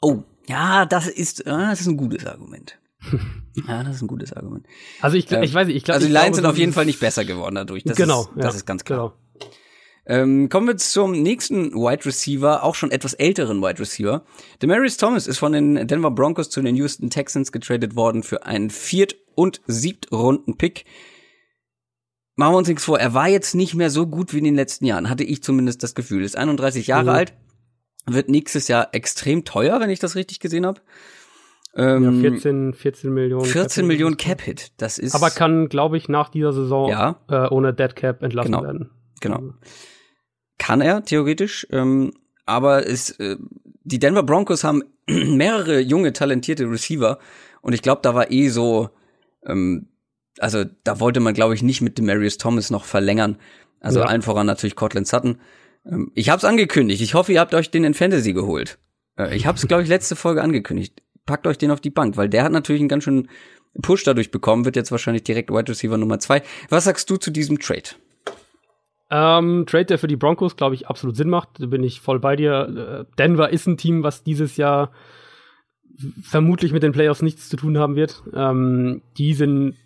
Oh, 0.00 0.22
ja, 0.48 0.86
das 0.86 1.08
ist, 1.08 1.40
äh, 1.46 1.50
das 1.50 1.80
ist 1.80 1.86
ein 1.86 1.96
gutes 1.96 2.26
Argument. 2.26 2.78
Ja, 3.66 3.82
das 3.82 3.96
ist 3.96 4.02
ein 4.02 4.06
gutes 4.06 4.32
Argument. 4.32 4.64
Also 5.00 5.16
ich, 5.16 5.30
ähm, 5.32 5.42
ich 5.42 5.52
weiß 5.52 5.66
nicht, 5.66 5.76
ich 5.76 5.82
glaube. 5.82 5.96
Also 5.96 6.06
die 6.06 6.12
Lions 6.12 6.36
sind 6.36 6.46
auf 6.46 6.56
jeden 6.56 6.72
Fall 6.72 6.86
nicht 6.86 7.00
besser 7.00 7.24
geworden 7.24 7.56
dadurch. 7.56 7.82
Das 7.82 7.96
genau, 7.96 8.22
ist, 8.22 8.30
das 8.36 8.54
ja, 8.54 8.58
ist 8.58 8.66
ganz 8.66 8.84
klar. 8.84 8.98
Genau. 8.98 9.12
Ähm, 10.10 10.48
kommen 10.48 10.66
wir 10.66 10.76
zum 10.76 11.12
nächsten 11.12 11.72
Wide 11.72 12.04
Receiver, 12.04 12.64
auch 12.64 12.74
schon 12.74 12.90
etwas 12.90 13.14
älteren 13.14 13.62
Wide 13.62 13.78
Receiver. 13.78 14.24
Demarius 14.60 14.96
Thomas 14.96 15.28
ist 15.28 15.38
von 15.38 15.52
den 15.52 15.86
Denver 15.86 16.10
Broncos 16.10 16.50
zu 16.50 16.60
den 16.60 16.74
Houston 16.74 17.10
Texans 17.10 17.52
getradet 17.52 17.94
worden 17.94 18.24
für 18.24 18.44
einen 18.44 18.70
Viert- 18.70 19.14
und 19.36 19.60
Siebtrunden-Pick. 19.68 20.84
Machen 22.34 22.54
wir 22.54 22.58
uns 22.58 22.66
nichts 22.66 22.84
vor, 22.84 22.98
er 22.98 23.14
war 23.14 23.28
jetzt 23.28 23.54
nicht 23.54 23.76
mehr 23.76 23.88
so 23.88 24.08
gut 24.08 24.34
wie 24.34 24.38
in 24.38 24.44
den 24.44 24.56
letzten 24.56 24.84
Jahren, 24.84 25.08
hatte 25.08 25.22
ich 25.22 25.44
zumindest 25.44 25.84
das 25.84 25.94
Gefühl. 25.94 26.24
Ist 26.24 26.36
31 26.36 26.88
Jahre 26.88 27.04
mhm. 27.04 27.16
alt, 27.16 27.34
wird 28.06 28.28
nächstes 28.28 28.66
Jahr 28.66 28.88
extrem 28.90 29.44
teuer, 29.44 29.78
wenn 29.78 29.90
ich 29.90 30.00
das 30.00 30.16
richtig 30.16 30.40
gesehen 30.40 30.66
habe. 30.66 30.80
Ähm, 31.76 32.24
ja, 32.24 32.30
14, 32.30 32.74
14 32.74 33.14
Millionen. 33.14 33.44
14 33.44 33.82
Cap 33.82 33.86
Millionen 33.86 34.16
Cap-Hit, 34.16 34.72
das 34.76 34.98
ist. 34.98 35.14
Aber 35.14 35.30
kann, 35.30 35.68
glaube 35.68 35.96
ich, 35.96 36.08
nach 36.08 36.30
dieser 36.30 36.52
Saison 36.52 36.90
ja. 36.90 37.20
äh, 37.28 37.46
ohne 37.48 37.72
Dead 37.72 37.94
Cap 37.94 38.24
entlassen 38.24 38.50
genau. 38.50 38.64
werden. 38.64 38.90
Genau. 39.20 39.52
Kann 40.60 40.82
er, 40.82 41.04
theoretisch. 41.04 41.66
Ähm, 41.72 42.12
aber 42.44 42.86
es, 42.86 43.10
äh, 43.18 43.36
die 43.82 43.98
Denver 43.98 44.22
Broncos 44.22 44.62
haben 44.62 44.82
mehrere 45.08 45.80
junge, 45.80 46.12
talentierte 46.12 46.70
Receiver 46.70 47.18
und 47.62 47.72
ich 47.72 47.82
glaube, 47.82 48.02
da 48.02 48.14
war 48.14 48.30
eh 48.30 48.48
so, 48.48 48.90
ähm, 49.46 49.88
also 50.38 50.64
da 50.84 51.00
wollte 51.00 51.20
man, 51.20 51.32
glaube 51.32 51.54
ich, 51.54 51.62
nicht 51.62 51.80
mit 51.80 51.96
Demarius 51.96 52.36
Thomas 52.36 52.70
noch 52.70 52.84
verlängern. 52.84 53.38
Also 53.80 54.00
ja. 54.00 54.06
allen 54.06 54.20
voran 54.20 54.46
natürlich 54.46 54.76
Cortland 54.76 55.06
Sutton. 55.06 55.40
Ähm, 55.86 56.12
ich 56.14 56.28
habe 56.28 56.38
es 56.38 56.44
angekündigt. 56.44 57.00
Ich 57.00 57.14
hoffe, 57.14 57.32
ihr 57.32 57.40
habt 57.40 57.54
euch 57.54 57.70
den 57.70 57.84
in 57.84 57.94
Fantasy 57.94 58.34
geholt. 58.34 58.78
Äh, 59.18 59.34
ich 59.34 59.46
habe 59.46 59.56
es, 59.56 59.66
glaube 59.66 59.82
ich, 59.82 59.88
letzte 59.88 60.14
Folge 60.14 60.42
angekündigt. 60.42 61.02
Packt 61.24 61.46
euch 61.46 61.56
den 61.56 61.70
auf 61.70 61.80
die 61.80 61.90
Bank, 61.90 62.18
weil 62.18 62.28
der 62.28 62.44
hat 62.44 62.52
natürlich 62.52 62.82
einen 62.82 62.90
ganz 62.90 63.04
schönen 63.04 63.30
Push 63.80 64.04
dadurch 64.04 64.30
bekommen, 64.30 64.66
wird 64.66 64.76
jetzt 64.76 64.90
wahrscheinlich 64.90 65.24
direkt 65.24 65.50
Wide 65.50 65.70
Receiver 65.70 65.96
Nummer 65.96 66.18
zwei. 66.18 66.42
Was 66.68 66.84
sagst 66.84 67.08
du 67.08 67.16
zu 67.16 67.30
diesem 67.30 67.58
Trade? 67.58 67.90
Ähm, 69.10 69.64
Trade, 69.66 69.86
der 69.86 69.98
für 69.98 70.06
die 70.06 70.16
Broncos, 70.16 70.56
glaube 70.56 70.74
ich, 70.74 70.88
absolut 70.88 71.16
Sinn 71.16 71.30
macht. 71.30 71.48
Da 71.58 71.66
bin 71.66 71.82
ich 71.82 72.00
voll 72.00 72.20
bei 72.20 72.36
dir. 72.36 73.06
Äh, 73.08 73.16
Denver 73.18 73.50
ist 73.50 73.66
ein 73.66 73.76
Team, 73.76 74.02
was 74.02 74.22
dieses 74.22 74.56
Jahr 74.56 74.90
vermutlich 76.22 76.72
mit 76.72 76.82
den 76.82 76.92
Playoffs 76.92 77.22
nichts 77.22 77.48
zu 77.48 77.56
tun 77.56 77.78
haben 77.78 77.96
wird. 77.96 78.22
Ähm, 78.34 79.02
die 79.18 79.34
sind 79.34 79.76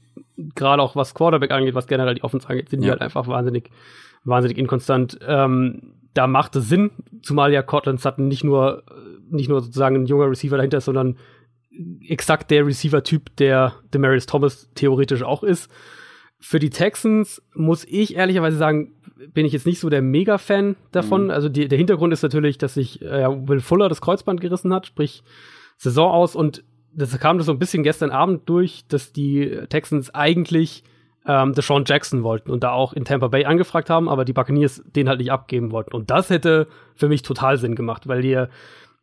gerade 0.55 0.83
auch 0.83 0.97
was 0.97 1.15
Quarterback 1.15 1.51
angeht, 1.51 1.75
was 1.75 1.87
generell 1.87 2.15
die 2.15 2.25
Offense 2.25 2.49
angeht, 2.49 2.69
sind 2.69 2.81
ja. 2.81 2.87
die 2.87 2.91
halt 2.93 3.03
einfach 3.03 3.27
wahnsinnig, 3.27 3.71
wahnsinnig 4.25 4.59
inkonstant. 4.59 5.19
Ähm, 5.27 5.95
da 6.13 6.27
macht 6.27 6.55
es 6.57 6.69
Sinn, 6.69 6.91
zumal 7.23 7.53
ja 7.53 7.63
Cortland 7.63 8.01
Sutton 8.01 8.29
nicht 8.29 8.45
nur, 8.45 8.85
nicht 9.31 9.49
nur 9.49 9.61
sozusagen 9.61 9.97
ein 9.97 10.07
junger 10.07 10.31
Receiver 10.31 10.57
dahinter 10.57 10.79
ist, 10.79 10.85
sondern 10.85 11.17
exakt 12.07 12.51
der 12.51 12.67
Receiver-Typ, 12.67 13.37
der 13.37 13.75
Demarius 13.93 14.27
Thomas 14.27 14.71
theoretisch 14.75 15.23
auch 15.23 15.43
ist. 15.43 15.71
Für 16.39 16.59
die 16.59 16.71
Texans 16.71 17.43
muss 17.55 17.85
ich 17.85 18.17
ehrlicherweise 18.17 18.57
sagen, 18.57 18.93
bin 19.33 19.47
ich 19.47 19.53
jetzt 19.53 19.67
nicht 19.67 19.81
so 19.81 19.89
der 19.89 20.03
Mega-Fan 20.03 20.77
davon. 20.93 21.25
Mhm. 21.25 21.31
Also 21.31 21.49
die, 21.49 21.69
der 21.69 21.79
Hintergrund 21.79 22.13
ist 22.13 22.23
natürlich, 22.23 22.59
dass 22.59 22.75
sich 22.75 23.03
äh, 23.03 23.27
Will 23.49 23.61
Fuller 23.61 23.89
das 23.89 24.01
Kreuzband 24.01 24.41
gerissen 24.41 24.73
hat, 24.73 24.87
sprich 24.87 25.23
Saison 25.77 26.11
aus 26.11 26.37
und 26.37 26.65
das 26.97 27.19
kam 27.19 27.39
das 27.39 27.47
so 27.47 27.53
ein 27.53 27.59
bisschen 27.59 27.83
gestern 27.83 28.11
Abend 28.11 28.49
durch, 28.49 28.85
dass 28.89 29.13
die 29.13 29.51
Texans 29.69 30.15
eigentlich 30.15 30.85
ähm, 31.27 31.53
Deshaun 31.53 31.85
Jackson 31.87 32.23
wollten 32.23 32.51
und 32.51 32.63
da 32.63 32.71
auch 32.73 32.93
in 32.93 33.05
Tampa 33.05 33.29
Bay 33.29 33.45
angefragt 33.45 33.91
haben, 33.91 34.09
aber 34.09 34.25
die 34.25 34.33
Buccaneers 34.33 34.83
den 34.95 35.09
halt 35.09 35.19
nicht 35.19 35.33
abgeben 35.33 35.73
wollten. 35.73 35.95
Und 35.95 36.11
das 36.11 36.31
hätte 36.31 36.69
für 36.95 37.09
mich 37.09 37.23
total 37.23 37.57
Sinn 37.59 37.75
gemacht, 37.75 38.07
weil 38.07 38.23
dir 38.23 38.49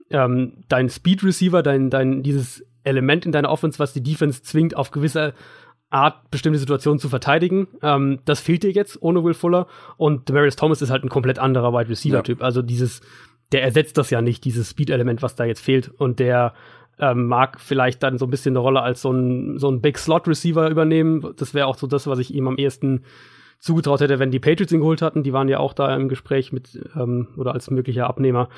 ähm, 0.09 0.53
dein 0.67 0.89
Speed 0.89 1.23
Receiver, 1.23 1.63
dein, 1.63 1.89
dein, 1.89 2.23
dieses 2.23 2.65
Element 2.83 3.25
in 3.25 3.31
deiner 3.31 3.49
Offense, 3.49 3.79
was 3.79 3.93
die 3.93 4.03
Defense 4.03 4.43
zwingt, 4.43 4.75
auf 4.75 4.91
gewisse 4.91 5.33
Art 5.91 6.31
bestimmte 6.31 6.57
Situationen 6.57 6.99
zu 6.99 7.09
verteidigen. 7.09 7.67
Ähm, 7.83 8.19
das 8.25 8.39
fehlt 8.39 8.63
dir 8.63 8.71
jetzt 8.71 9.01
ohne 9.01 9.23
Will 9.23 9.33
Fuller. 9.33 9.67
Und 9.97 10.29
Demarius 10.29 10.55
Thomas 10.55 10.81
ist 10.81 10.89
halt 10.89 11.03
ein 11.03 11.09
komplett 11.09 11.37
anderer 11.37 11.73
Wide 11.73 11.89
Receiver-Typ. 11.89 12.39
Ja. 12.39 12.45
Also 12.45 12.61
dieses, 12.61 13.01
der 13.51 13.61
ersetzt 13.61 13.97
das 13.97 14.09
ja 14.09 14.21
nicht, 14.21 14.43
dieses 14.45 14.69
Speed-Element, 14.69 15.21
was 15.21 15.35
da 15.35 15.43
jetzt 15.43 15.61
fehlt. 15.61 15.89
Und 15.89 16.19
der 16.19 16.53
ähm, 16.97 17.27
mag 17.27 17.59
vielleicht 17.59 18.01
dann 18.03 18.17
so 18.17 18.25
ein 18.25 18.29
bisschen 18.29 18.53
eine 18.53 18.59
Rolle 18.59 18.81
als 18.81 19.01
so 19.01 19.11
ein, 19.11 19.59
so 19.59 19.69
ein 19.69 19.81
Big 19.81 19.97
Slot-Receiver 19.97 20.69
übernehmen. 20.69 21.33
Das 21.35 21.53
wäre 21.53 21.67
auch 21.67 21.77
so 21.77 21.87
das, 21.87 22.07
was 22.07 22.19
ich 22.19 22.33
ihm 22.33 22.47
am 22.47 22.57
ehesten 22.57 23.03
zugetraut 23.59 23.99
hätte, 23.99 24.17
wenn 24.17 24.31
die 24.31 24.39
Patriots 24.39 24.71
ihn 24.71 24.79
geholt 24.79 25.01
hatten. 25.01 25.23
Die 25.23 25.33
waren 25.33 25.49
ja 25.49 25.59
auch 25.59 25.73
da 25.73 25.93
im 25.95 26.09
Gespräch 26.09 26.53
mit 26.53 26.79
ähm, 26.95 27.27
oder 27.37 27.53
als 27.53 27.69
möglicher 27.69 28.07
Abnehmer. 28.07 28.49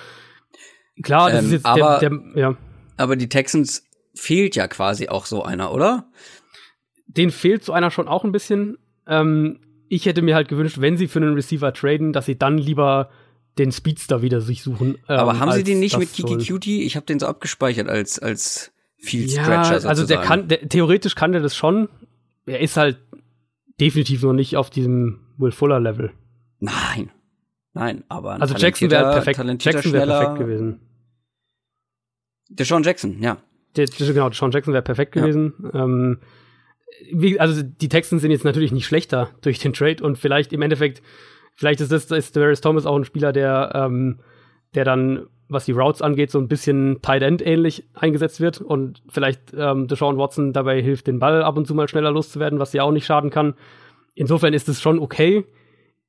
Klar, 1.01 1.31
das 1.31 1.39
ähm, 1.39 1.45
ist 1.47 1.51
jetzt 1.51 1.65
aber, 1.65 1.97
der, 1.99 2.09
der, 2.11 2.19
ja. 2.35 2.55
Aber 2.97 3.15
die 3.15 3.27
Texans 3.27 3.89
fehlt 4.13 4.55
ja 4.55 4.67
quasi 4.67 5.09
auch 5.09 5.25
so 5.25 5.43
einer, 5.43 5.73
oder? 5.73 6.05
Den 7.17 7.31
fehlt 7.31 7.63
so 7.63 7.73
einer 7.73 7.91
schon 7.91 8.07
auch 8.07 8.23
ein 8.23 8.31
bisschen. 8.31 8.77
Ähm, 9.07 9.59
ich 9.89 10.05
hätte 10.05 10.21
mir 10.21 10.35
halt 10.35 10.47
gewünscht, 10.47 10.77
wenn 10.79 10.97
sie 10.97 11.07
für 11.07 11.19
einen 11.19 11.33
Receiver 11.33 11.73
traden, 11.73 12.13
dass 12.13 12.25
sie 12.25 12.37
dann 12.37 12.57
lieber 12.57 13.09
den 13.57 13.71
Speedster 13.71 14.21
wieder 14.21 14.41
sich 14.41 14.63
suchen. 14.63 14.97
Ähm, 15.07 15.19
Aber 15.19 15.39
haben 15.39 15.51
sie 15.51 15.63
den 15.63 15.79
nicht 15.79 15.97
mit 15.97 16.11
Kiki 16.11 16.37
Cutie? 16.37 16.83
Ich 16.83 16.95
habe 16.95 17.05
den 17.05 17.19
so 17.19 17.27
abgespeichert 17.27 17.87
als 17.87 18.17
als 18.19 18.71
Field 18.97 19.31
Stretcher 19.31 19.47
ja, 19.47 19.63
sozusagen. 19.65 19.89
Also 19.89 20.05
der 20.07 20.17
kann, 20.21 20.47
der, 20.47 20.67
theoretisch 20.69 21.15
kann 21.15 21.33
der 21.33 21.41
das 21.41 21.55
schon. 21.55 21.89
Er 22.45 22.59
ist 22.61 22.77
halt 22.77 22.99
definitiv 23.79 24.23
noch 24.23 24.33
nicht 24.33 24.57
auf 24.57 24.69
diesem 24.69 25.19
Will 25.37 25.51
Fuller 25.51 25.79
Level. 25.79 26.11
Nein, 26.59 27.11
nein, 27.73 28.03
aber 28.07 28.41
also 28.41 28.55
Jackson 28.55 28.89
wäre 28.89 29.11
perfekt, 29.11 29.39
Jackson 29.63 29.93
wäre 29.93 30.07
perfekt 30.07 30.39
gewesen. 30.39 30.79
Der 32.49 32.65
Sean 32.65 32.83
Jackson, 32.83 33.21
ja. 33.21 33.37
Der, 33.75 33.87
genau, 33.87 34.31
Sean 34.31 34.51
Jackson 34.51 34.73
wäre 34.73 34.83
perfekt 34.83 35.13
gewesen. 35.13 35.53
Ja. 35.73 35.83
Ähm, 35.83 36.19
wie, 37.11 37.39
also 37.39 37.61
die 37.63 37.89
Texans 37.89 38.21
sind 38.21 38.31
jetzt 38.31 38.45
natürlich 38.45 38.71
nicht 38.71 38.85
schlechter 38.85 39.29
durch 39.41 39.59
den 39.59 39.73
Trade 39.73 40.03
und 40.03 40.17
vielleicht 40.17 40.53
im 40.53 40.61
Endeffekt 40.61 41.01
Vielleicht 41.55 41.81
ist 41.81 41.91
das 41.91 42.05
ist 42.05 42.35
Darius 42.35 42.61
Thomas 42.61 42.85
auch 42.85 42.95
ein 42.95 43.05
Spieler, 43.05 43.31
der, 43.31 43.71
ähm, 43.75 44.19
der 44.73 44.85
dann, 44.85 45.27
was 45.49 45.65
die 45.65 45.71
Routes 45.71 46.01
angeht, 46.01 46.31
so 46.31 46.39
ein 46.39 46.47
bisschen 46.47 47.01
Tight 47.01 47.21
End 47.21 47.45
ähnlich 47.45 47.85
eingesetzt 47.93 48.41
wird 48.41 48.59
und 48.59 49.03
vielleicht 49.09 49.53
ähm, 49.55 49.87
Deshaun 49.87 50.17
Watson 50.17 50.53
dabei 50.53 50.81
hilft, 50.81 51.07
den 51.07 51.19
Ball 51.19 51.43
ab 51.43 51.57
und 51.57 51.67
zu 51.67 51.75
mal 51.75 51.87
schneller 51.87 52.11
loszuwerden, 52.11 52.59
was 52.59 52.73
ja 52.73 52.83
auch 52.83 52.91
nicht 52.91 53.05
schaden 53.05 53.29
kann. 53.29 53.53
Insofern 54.15 54.53
ist 54.53 54.67
es 54.67 54.81
schon 54.81 54.99
okay. 54.99 55.45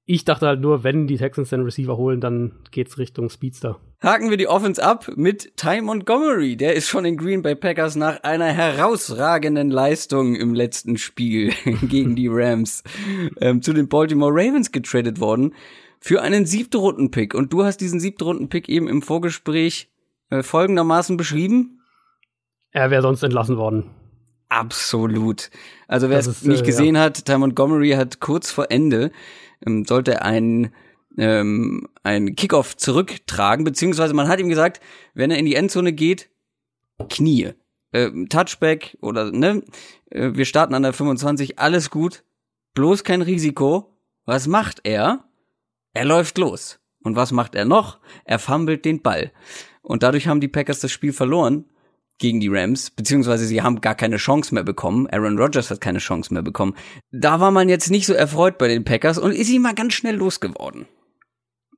Ich 0.07 0.25
dachte 0.27 0.47
halt 0.47 0.61
nur, 0.61 0.85
wenn 0.85 1.07
die 1.07 1.17
Texans 1.17 1.49
den 1.49 1.63
Receiver 1.63 1.97
holen, 1.97 2.21
dann 2.21 2.53
geht's 2.71 2.99
Richtung 2.99 3.31
Speedster. 3.31 3.81
Haken 4.03 4.29
wir 4.29 4.37
die 4.37 4.49
Offense 4.49 4.85
ab 4.85 5.11
mit 5.17 5.57
Ty 5.57 5.81
Montgomery. 5.81 6.57
Der 6.57 6.75
ist 6.75 6.89
schon 6.89 7.07
in 7.07 7.17
Green 7.17 7.41
Bay 7.41 7.55
Packers 7.55 7.97
nach 7.97 8.23
einer 8.23 8.53
herausragenden 8.53 9.71
Leistung 9.71 10.37
im 10.37 10.53
letzten 10.53 10.99
Spiel 10.99 11.55
gegen 11.89 12.17
die 12.17 12.29
Rams 12.29 12.83
ähm, 13.41 13.63
zu 13.63 13.73
den 13.73 13.89
Baltimore 13.89 14.31
Ravens 14.31 14.73
getradet 14.73 15.21
worden 15.21 15.55
für 16.01 16.21
einen 16.21 16.45
siebten 16.45 16.77
Runden-Pick. 16.77 17.33
Und 17.33 17.55
du 17.55 17.65
hast 17.65 17.79
diesen 17.79 17.99
siebten 17.99 18.25
Runden-Pick 18.25 18.69
eben 18.69 18.89
im 18.89 19.01
Vorgespräch 19.01 19.89
äh, 20.29 20.43
folgendermaßen 20.43 21.17
beschrieben. 21.17 21.81
Er 22.73 22.91
wäre 22.91 23.01
sonst 23.01 23.23
entlassen 23.23 23.57
worden. 23.57 23.91
Absolut. 24.59 25.51
Also 25.89 26.11
wer 26.11 26.19
es 26.19 26.43
nicht 26.43 26.63
äh, 26.63 26.67
gesehen 26.67 26.95
ja. 26.95 27.03
hat, 27.03 27.25
Ty 27.25 27.39
Montgomery 27.39 27.91
hat 27.91 28.21
kurz 28.21 28.51
vor 28.51 28.71
Ende 28.71 29.11
ähm, 29.67 29.85
sollte 29.85 30.23
ein 30.23 30.73
ähm, 31.17 31.89
ein 32.03 32.35
Kickoff 32.35 32.77
zurücktragen, 32.77 33.65
beziehungsweise 33.65 34.15
man 34.15 34.29
hat 34.29 34.41
ihm 34.41 34.49
gesagt, 34.49 34.81
wenn 35.15 35.31
er 35.31 35.39
in 35.39 35.47
die 35.47 35.55
Endzone 35.55 35.93
geht, 35.93 36.31
Knie. 37.09 37.53
Äh, 37.93 38.11
Touchback 38.29 38.97
oder 39.01 39.31
ne, 39.31 39.63
äh, 40.11 40.33
wir 40.35 40.45
starten 40.45 40.75
an 40.75 40.83
der 40.83 40.93
25, 40.93 41.59
alles 41.59 41.91
gut, 41.91 42.25
bloß 42.75 43.05
kein 43.05 43.23
Risiko. 43.23 43.97
Was 44.25 44.49
macht 44.49 44.81
er? 44.85 45.25
Er 45.93 46.05
läuft 46.05 46.39
los. 46.39 46.81
Und 47.05 47.15
was 47.15 47.31
macht 47.31 47.55
er 47.55 47.67
noch? 47.67 48.01
Er 48.25 48.39
fummelt 48.39 48.85
den 48.85 49.03
Ball. 49.03 49.31
Und 49.83 50.03
dadurch 50.03 50.27
haben 50.27 50.41
die 50.41 50.49
Packers 50.49 50.81
das 50.81 50.91
Spiel 50.91 51.13
verloren 51.13 51.67
gegen 52.19 52.41
die 52.41 52.49
Rams, 52.49 52.91
beziehungsweise 52.91 53.45
sie 53.45 53.63
haben 53.63 53.81
gar 53.81 53.95
keine 53.95 54.17
Chance 54.17 54.55
mehr 54.55 54.65
bekommen. 54.65 55.09
Aaron 55.11 55.39
Rodgers 55.39 55.71
hat 55.71 55.81
keine 55.81 55.99
Chance 55.99 56.33
mehr 56.33 56.43
bekommen. 56.43 56.75
Da 57.11 57.41
war 57.41 57.51
man 57.51 57.69
jetzt 57.69 57.91
nicht 57.91 58.07
so 58.07 58.15
erfreut 58.15 58.59
bei 58.59 58.69
den 58.69 58.85
Packers 58.85 59.19
und 59.19 59.33
ist 59.33 59.51
ihm 59.51 59.63
mal 59.63 59.75
ganz 59.75 59.95
schnell 59.95 60.17
losgeworden. 60.17 60.87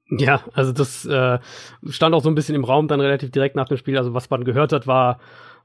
Ja, 0.09 0.42
also 0.53 0.72
das 0.72 1.05
äh, 1.05 1.38
stand 1.88 2.14
auch 2.14 2.22
so 2.22 2.29
ein 2.29 2.35
bisschen 2.35 2.55
im 2.55 2.64
Raum 2.64 2.87
dann 2.87 3.01
relativ 3.01 3.33
direkt 3.33 3.57
nach 3.57 3.66
dem 3.66 3.77
Spiel. 3.77 3.99
Also 3.99 4.14
was 4.14 4.31
man 4.31 4.44
gehört 4.44 4.72
hat, 4.72 4.87
war, 4.87 5.18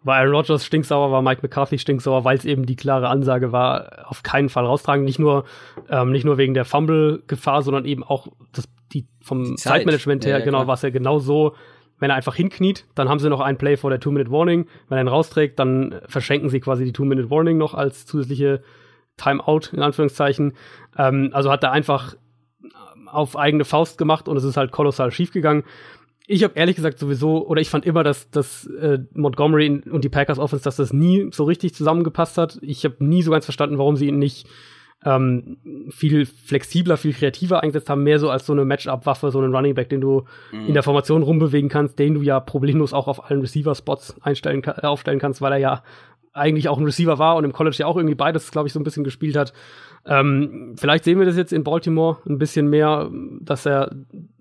war 0.03 0.15
Aaron 0.17 0.33
Rodgers 0.33 0.65
stinksauer, 0.65 1.11
war 1.11 1.21
Mike 1.21 1.41
McCarthy 1.43 1.77
stinksauer, 1.77 2.23
weil 2.23 2.37
es 2.37 2.45
eben 2.45 2.65
die 2.65 2.75
klare 2.75 3.09
Ansage 3.09 3.51
war, 3.51 4.05
auf 4.07 4.23
keinen 4.23 4.49
Fall 4.49 4.65
raustragen. 4.65 5.05
Nicht 5.05 5.19
nur, 5.19 5.45
ähm, 5.89 6.11
nicht 6.11 6.23
nur 6.23 6.37
wegen 6.37 6.55
der 6.55 6.65
Fumble-Gefahr, 6.65 7.61
sondern 7.61 7.85
eben 7.85 8.03
auch 8.03 8.29
das, 8.51 8.67
die 8.93 9.05
vom 9.21 9.43
die 9.43 9.55
Zeit. 9.55 9.73
Zeitmanagement 9.73 10.25
her, 10.25 10.31
ja, 10.31 10.39
ja, 10.39 10.45
genau, 10.45 10.65
war 10.65 10.73
es 10.73 10.81
ja 10.81 10.89
genau 10.89 11.19
so, 11.19 11.55
wenn 12.01 12.09
er 12.09 12.15
einfach 12.17 12.35
hinkniet, 12.35 12.85
dann 12.95 13.07
haben 13.07 13.19
sie 13.19 13.29
noch 13.29 13.39
ein 13.39 13.57
Play 13.57 13.77
vor 13.77 13.91
der 13.91 13.99
Two-Minute-Warning. 13.99 14.65
Wenn 14.89 14.97
er 14.97 15.03
ihn 15.03 15.07
rausträgt, 15.07 15.59
dann 15.59 16.01
verschenken 16.07 16.49
sie 16.49 16.59
quasi 16.59 16.83
die 16.83 16.93
Two-Minute-Warning 16.93 17.57
noch 17.57 17.75
als 17.75 18.07
zusätzliche 18.07 18.63
Timeout, 19.17 19.69
in 19.71 19.81
Anführungszeichen. 19.81 20.53
Ähm, 20.97 21.29
also 21.31 21.51
hat 21.51 21.63
er 21.63 21.71
einfach 21.71 22.15
auf 23.05 23.37
eigene 23.37 23.65
Faust 23.65 23.99
gemacht 23.99 24.27
und 24.27 24.35
es 24.35 24.43
ist 24.43 24.57
halt 24.57 24.71
kolossal 24.71 25.11
schief 25.11 25.31
gegangen. 25.31 25.63
Ich 26.25 26.43
habe 26.43 26.55
ehrlich 26.55 26.75
gesagt 26.75 26.97
sowieso, 26.97 27.45
oder 27.45 27.61
ich 27.61 27.69
fand 27.69 27.85
immer, 27.85 28.03
dass, 28.03 28.31
dass 28.31 28.65
äh, 28.65 28.99
Montgomery 29.13 29.83
und 29.87 30.03
die 30.03 30.09
Packers 30.09 30.39
Offense, 30.39 30.63
dass 30.63 30.77
das 30.77 30.93
nie 30.93 31.29
so 31.31 31.43
richtig 31.43 31.75
zusammengepasst 31.75 32.39
hat. 32.39 32.57
Ich 32.63 32.83
habe 32.83 32.95
nie 32.99 33.21
so 33.21 33.29
ganz 33.29 33.45
verstanden, 33.45 33.77
warum 33.77 33.95
sie 33.95 34.07
ihn 34.07 34.17
nicht 34.17 34.47
ähm, 35.03 35.57
viel 35.89 36.25
flexibler, 36.25 36.97
viel 36.97 37.13
kreativer 37.13 37.63
eingesetzt 37.63 37.89
haben, 37.89 38.03
mehr 38.03 38.19
so 38.19 38.29
als 38.29 38.45
so 38.45 38.53
eine 38.53 38.65
Matchup-Waffe, 38.65 39.31
so 39.31 39.39
einen 39.39 39.55
Running 39.55 39.73
Back, 39.73 39.89
den 39.89 40.01
du 40.01 40.25
mhm. 40.51 40.67
in 40.67 40.73
der 40.73 40.83
Formation 40.83 41.23
rumbewegen 41.23 41.69
kannst, 41.69 41.97
den 41.97 42.13
du 42.13 42.21
ja 42.21 42.39
problemlos 42.39 42.93
auch 42.93 43.07
auf 43.07 43.29
allen 43.29 43.41
Receiver-Spots 43.41 44.21
einstellen, 44.21 44.63
äh, 44.63 44.85
aufstellen 44.85 45.19
kannst, 45.19 45.41
weil 45.41 45.53
er 45.53 45.59
ja 45.59 45.83
eigentlich 46.33 46.69
auch 46.69 46.77
ein 46.77 46.85
Receiver 46.85 47.19
war 47.19 47.35
und 47.35 47.43
im 47.43 47.51
College 47.51 47.77
ja 47.79 47.87
auch 47.87 47.97
irgendwie 47.97 48.15
beides, 48.15 48.51
glaube 48.51 48.67
ich, 48.67 48.73
so 48.73 48.79
ein 48.79 48.83
bisschen 48.83 49.03
gespielt 49.03 49.35
hat. 49.35 49.53
Ähm, 50.05 50.75
vielleicht 50.77 51.03
sehen 51.03 51.19
wir 51.19 51.25
das 51.25 51.35
jetzt 51.35 51.51
in 51.51 51.63
Baltimore 51.63 52.17
ein 52.27 52.37
bisschen 52.37 52.69
mehr, 52.69 53.09
dass 53.41 53.65
er 53.65 53.91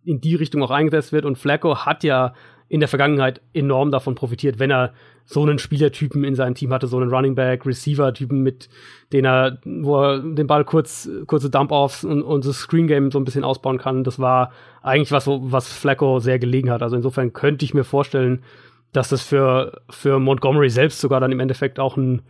in 0.04 0.20
die 0.20 0.34
Richtung 0.34 0.62
auch 0.62 0.70
eingesetzt 0.70 1.12
wird. 1.12 1.24
Und 1.24 1.36
Flacco 1.36 1.78
hat 1.78 2.04
ja 2.04 2.32
in 2.70 2.78
der 2.78 2.88
Vergangenheit 2.88 3.40
enorm 3.52 3.90
davon 3.90 4.14
profitiert, 4.14 4.60
wenn 4.60 4.70
er 4.70 4.94
so 5.24 5.42
einen 5.42 5.58
Spielertypen 5.58 6.22
in 6.22 6.36
seinem 6.36 6.54
Team 6.54 6.72
hatte, 6.72 6.86
so 6.86 6.98
einen 6.98 7.10
Running 7.10 7.34
Back, 7.34 7.66
Receiver-Typen, 7.66 8.42
mit 8.42 8.68
denen 9.12 9.26
er, 9.26 9.58
wo 9.64 10.00
er 10.00 10.20
den 10.20 10.46
Ball 10.46 10.64
kurz, 10.64 11.10
kurze 11.26 11.50
Dump-Offs 11.50 12.04
und, 12.04 12.22
und 12.22 12.46
das 12.46 12.58
Screen-Game 12.58 13.10
so 13.10 13.18
ein 13.18 13.24
bisschen 13.24 13.42
ausbauen 13.42 13.78
kann. 13.78 14.04
Das 14.04 14.20
war 14.20 14.52
eigentlich 14.82 15.10
was, 15.10 15.26
was 15.26 15.66
Flacco 15.66 16.20
sehr 16.20 16.38
gelegen 16.38 16.70
hat. 16.70 16.80
Also 16.80 16.94
insofern 16.94 17.32
könnte 17.32 17.64
ich 17.64 17.74
mir 17.74 17.82
vorstellen, 17.82 18.44
dass 18.92 19.08
das 19.08 19.22
für, 19.22 19.82
für 19.90 20.20
Montgomery 20.20 20.70
selbst 20.70 21.00
sogar 21.00 21.18
dann 21.18 21.32
im 21.32 21.40
Endeffekt 21.40 21.80
auch 21.80 21.96
ein, 21.96 22.22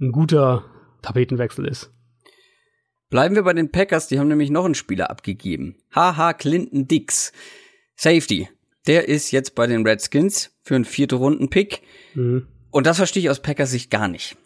ein 0.00 0.12
guter 0.12 0.64
Tapetenwechsel 1.02 1.66
ist. 1.66 1.92
Bleiben 3.10 3.34
wir 3.34 3.42
bei 3.42 3.52
den 3.52 3.72
Packers, 3.72 4.06
die 4.06 4.20
haben 4.20 4.28
nämlich 4.28 4.50
noch 4.50 4.64
einen 4.64 4.76
Spieler 4.76 5.10
abgegeben. 5.10 5.74
Haha, 5.92 6.34
Clinton 6.34 6.86
Dix. 6.86 7.32
Safety. 7.96 8.48
Der 8.86 9.08
ist 9.08 9.30
jetzt 9.30 9.54
bei 9.54 9.66
den 9.66 9.86
Redskins 9.86 10.56
für 10.62 10.74
einen 10.74 10.84
vierte 10.84 11.16
Runden-Pick. 11.16 11.82
Mhm. 12.14 12.46
Und 12.70 12.86
das 12.86 12.96
verstehe 12.98 13.22
ich 13.22 13.30
aus 13.30 13.42
Packers 13.42 13.70
Sicht 13.70 13.90
gar 13.90 14.08
nicht. 14.08 14.36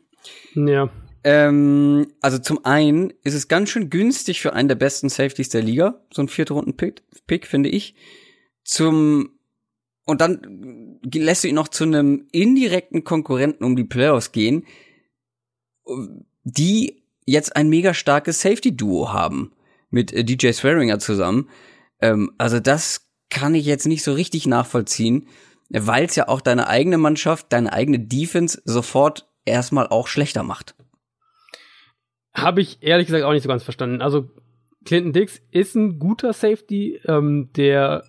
Ja. 0.54 0.90
Ähm, 1.24 2.08
also 2.20 2.38
zum 2.38 2.64
einen 2.64 3.12
ist 3.22 3.34
es 3.34 3.48
ganz 3.48 3.70
schön 3.70 3.90
günstig 3.90 4.40
für 4.40 4.52
einen 4.52 4.68
der 4.68 4.74
besten 4.74 5.08
Safeties 5.08 5.50
der 5.50 5.62
Liga, 5.62 6.00
so 6.12 6.22
ein 6.22 6.28
vierte 6.28 6.54
Runden-Pick, 6.54 7.02
Pick, 7.26 7.46
finde 7.46 7.68
ich. 7.68 7.94
Zum 8.64 9.30
und 10.04 10.20
dann 10.20 11.00
lässt 11.14 11.44
du 11.44 11.48
ihn 11.48 11.54
noch 11.54 11.68
zu 11.68 11.84
einem 11.84 12.26
indirekten 12.32 13.04
Konkurrenten 13.04 13.64
um 13.64 13.76
die 13.76 13.84
Playoffs 13.84 14.32
gehen, 14.32 14.66
die 16.42 17.04
jetzt 17.24 17.54
ein 17.54 17.68
mega 17.68 17.94
starkes 17.94 18.40
Safety-Duo 18.40 19.12
haben 19.12 19.52
mit 19.90 20.12
äh, 20.12 20.24
DJ 20.24 20.50
Swearinger 20.52 20.98
zusammen. 20.98 21.48
Ähm, 22.00 22.32
also 22.36 22.58
das 22.58 23.01
kann 23.32 23.54
ich 23.54 23.64
jetzt 23.64 23.86
nicht 23.86 24.04
so 24.04 24.12
richtig 24.12 24.46
nachvollziehen, 24.46 25.26
weil 25.70 26.04
es 26.04 26.16
ja 26.16 26.28
auch 26.28 26.42
deine 26.42 26.68
eigene 26.68 26.98
Mannschaft, 26.98 27.46
deine 27.50 27.72
eigene 27.72 27.98
Defense 27.98 28.60
sofort 28.64 29.26
erstmal 29.46 29.86
auch 29.88 30.06
schlechter 30.06 30.42
macht. 30.42 30.74
Habe 32.34 32.60
ich 32.60 32.78
ehrlich 32.82 33.06
gesagt 33.06 33.24
auch 33.24 33.32
nicht 33.32 33.42
so 33.42 33.48
ganz 33.48 33.62
verstanden. 33.62 34.02
Also 34.02 34.30
Clinton 34.84 35.14
Dix 35.14 35.40
ist 35.50 35.74
ein 35.74 35.98
guter 35.98 36.34
Safety, 36.34 37.00
ähm, 37.06 37.48
der 37.56 38.04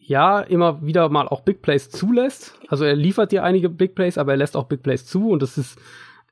ja 0.00 0.40
immer 0.40 0.84
wieder 0.84 1.08
mal 1.10 1.28
auch 1.28 1.42
Big 1.42 1.60
Plays 1.60 1.90
zulässt. 1.90 2.58
Also 2.68 2.84
er 2.84 2.96
liefert 2.96 3.32
dir 3.32 3.44
einige 3.44 3.68
Big 3.68 3.94
Plays, 3.94 4.16
aber 4.16 4.32
er 4.32 4.38
lässt 4.38 4.56
auch 4.56 4.64
Big 4.64 4.82
Plays 4.82 5.04
zu 5.04 5.30
und 5.30 5.42
das 5.42 5.58
ist 5.58 5.78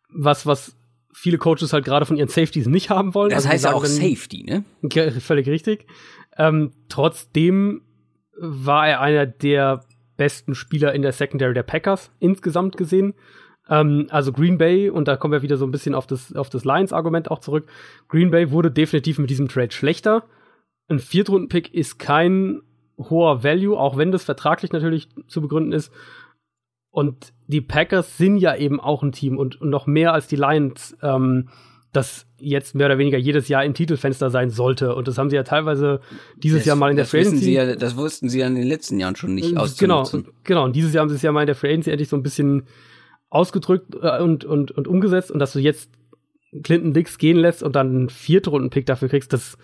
was, 0.08 0.46
was 0.46 0.76
viele 1.12 1.38
Coaches 1.38 1.72
halt 1.72 1.84
gerade 1.84 2.06
von 2.06 2.16
ihren 2.16 2.28
Safeties 2.28 2.66
nicht 2.66 2.88
haben 2.88 3.14
wollen. 3.14 3.30
Das 3.30 3.44
also 3.44 3.48
heißt 3.50 3.64
ja 3.64 3.72
auch 3.74 3.84
Safety, 3.84 4.44
ne? 4.44 4.64
Völlig 5.20 5.46
richtig. 5.46 5.87
Ähm, 6.37 6.72
trotzdem 6.88 7.82
war 8.38 8.88
er 8.88 9.00
einer 9.00 9.26
der 9.26 9.80
besten 10.16 10.54
Spieler 10.54 10.92
in 10.92 11.02
der 11.02 11.12
Secondary 11.12 11.54
der 11.54 11.62
Packers 11.62 12.10
insgesamt 12.20 12.76
gesehen. 12.76 13.14
Ähm, 13.68 14.06
also 14.10 14.32
Green 14.32 14.58
Bay, 14.58 14.90
und 14.90 15.08
da 15.08 15.16
kommen 15.16 15.32
wir 15.32 15.42
wieder 15.42 15.56
so 15.56 15.66
ein 15.66 15.70
bisschen 15.70 15.94
auf 15.94 16.06
das, 16.06 16.34
auf 16.34 16.50
das 16.50 16.64
Lions-Argument 16.64 17.30
auch 17.30 17.40
zurück. 17.40 17.66
Green 18.08 18.30
Bay 18.30 18.50
wurde 18.50 18.70
definitiv 18.70 19.18
mit 19.18 19.30
diesem 19.30 19.48
Trade 19.48 19.72
schlechter. 19.72 20.24
Ein 20.88 20.98
Viertrunden-Pick 20.98 21.72
ist 21.72 21.98
kein 21.98 22.60
hoher 22.98 23.42
Value, 23.42 23.78
auch 23.78 23.96
wenn 23.96 24.12
das 24.12 24.24
vertraglich 24.24 24.72
natürlich 24.72 25.08
zu 25.26 25.40
begründen 25.40 25.72
ist. 25.72 25.92
Und 26.90 27.32
die 27.48 27.60
Packers 27.60 28.18
sind 28.18 28.36
ja 28.36 28.54
eben 28.54 28.78
auch 28.80 29.02
ein 29.02 29.12
Team 29.12 29.36
und, 29.36 29.60
und 29.60 29.70
noch 29.70 29.86
mehr 29.86 30.12
als 30.12 30.28
die 30.28 30.36
Lions, 30.36 30.96
ähm, 31.02 31.48
das 31.96 32.26
jetzt 32.38 32.74
mehr 32.74 32.87
oder 32.87 32.98
weniger 32.98 33.18
jedes 33.18 33.48
Jahr 33.48 33.64
im 33.64 33.74
Titelfenster 33.74 34.30
sein 34.30 34.50
sollte. 34.50 34.94
Und 34.94 35.09
das 35.09 35.16
haben 35.16 35.30
sie 35.30 35.37
ja 35.37 35.44
teilweise 35.44 36.00
dieses 36.37 36.61
das, 36.61 36.66
Jahr 36.66 36.76
mal 36.76 36.90
in 36.90 36.96
der 36.96 37.07
Free 37.07 37.20
Agency. 37.20 37.52
Ja, 37.52 37.76
das 37.76 37.96
wussten 37.96 38.28
sie 38.28 38.40
ja 38.40 38.46
in 38.46 38.54
den 38.54 38.66
letzten 38.66 38.98
Jahren 38.98 39.16
schon 39.16 39.35
nicht 39.35 39.57
auszunutzen. 39.57 40.24
Genau, 40.24 40.37
genau. 40.44 40.64
Und 40.64 40.76
dieses 40.76 40.92
Jahr 40.92 41.02
haben 41.02 41.09
sie 41.09 41.16
es 41.16 41.22
ja 41.22 41.33
mal 41.33 41.42
in 41.42 41.46
der 41.46 41.54
Free 41.54 41.70
Agency 41.70 41.90
endlich 41.90 42.09
so 42.09 42.16
ein 42.16 42.22
bisschen 42.22 42.64
ausgedrückt 43.30 43.94
äh, 44.00 44.20
und, 44.20 44.44
und, 44.44 44.70
und 44.72 44.88
umgesetzt. 44.88 45.30
Und 45.30 45.38
dass 45.38 45.52
du 45.52 45.59
jetzt 45.59 45.90
Clinton 46.62 46.92
Dix 46.92 47.18
gehen 47.18 47.37
lässt 47.37 47.62
und 47.62 47.74
dann 47.76 47.88
einen 47.88 48.09
Viertrunden-Pick 48.09 48.87
dafür 48.87 49.09
kriegst, 49.09 49.33
das 49.33 49.57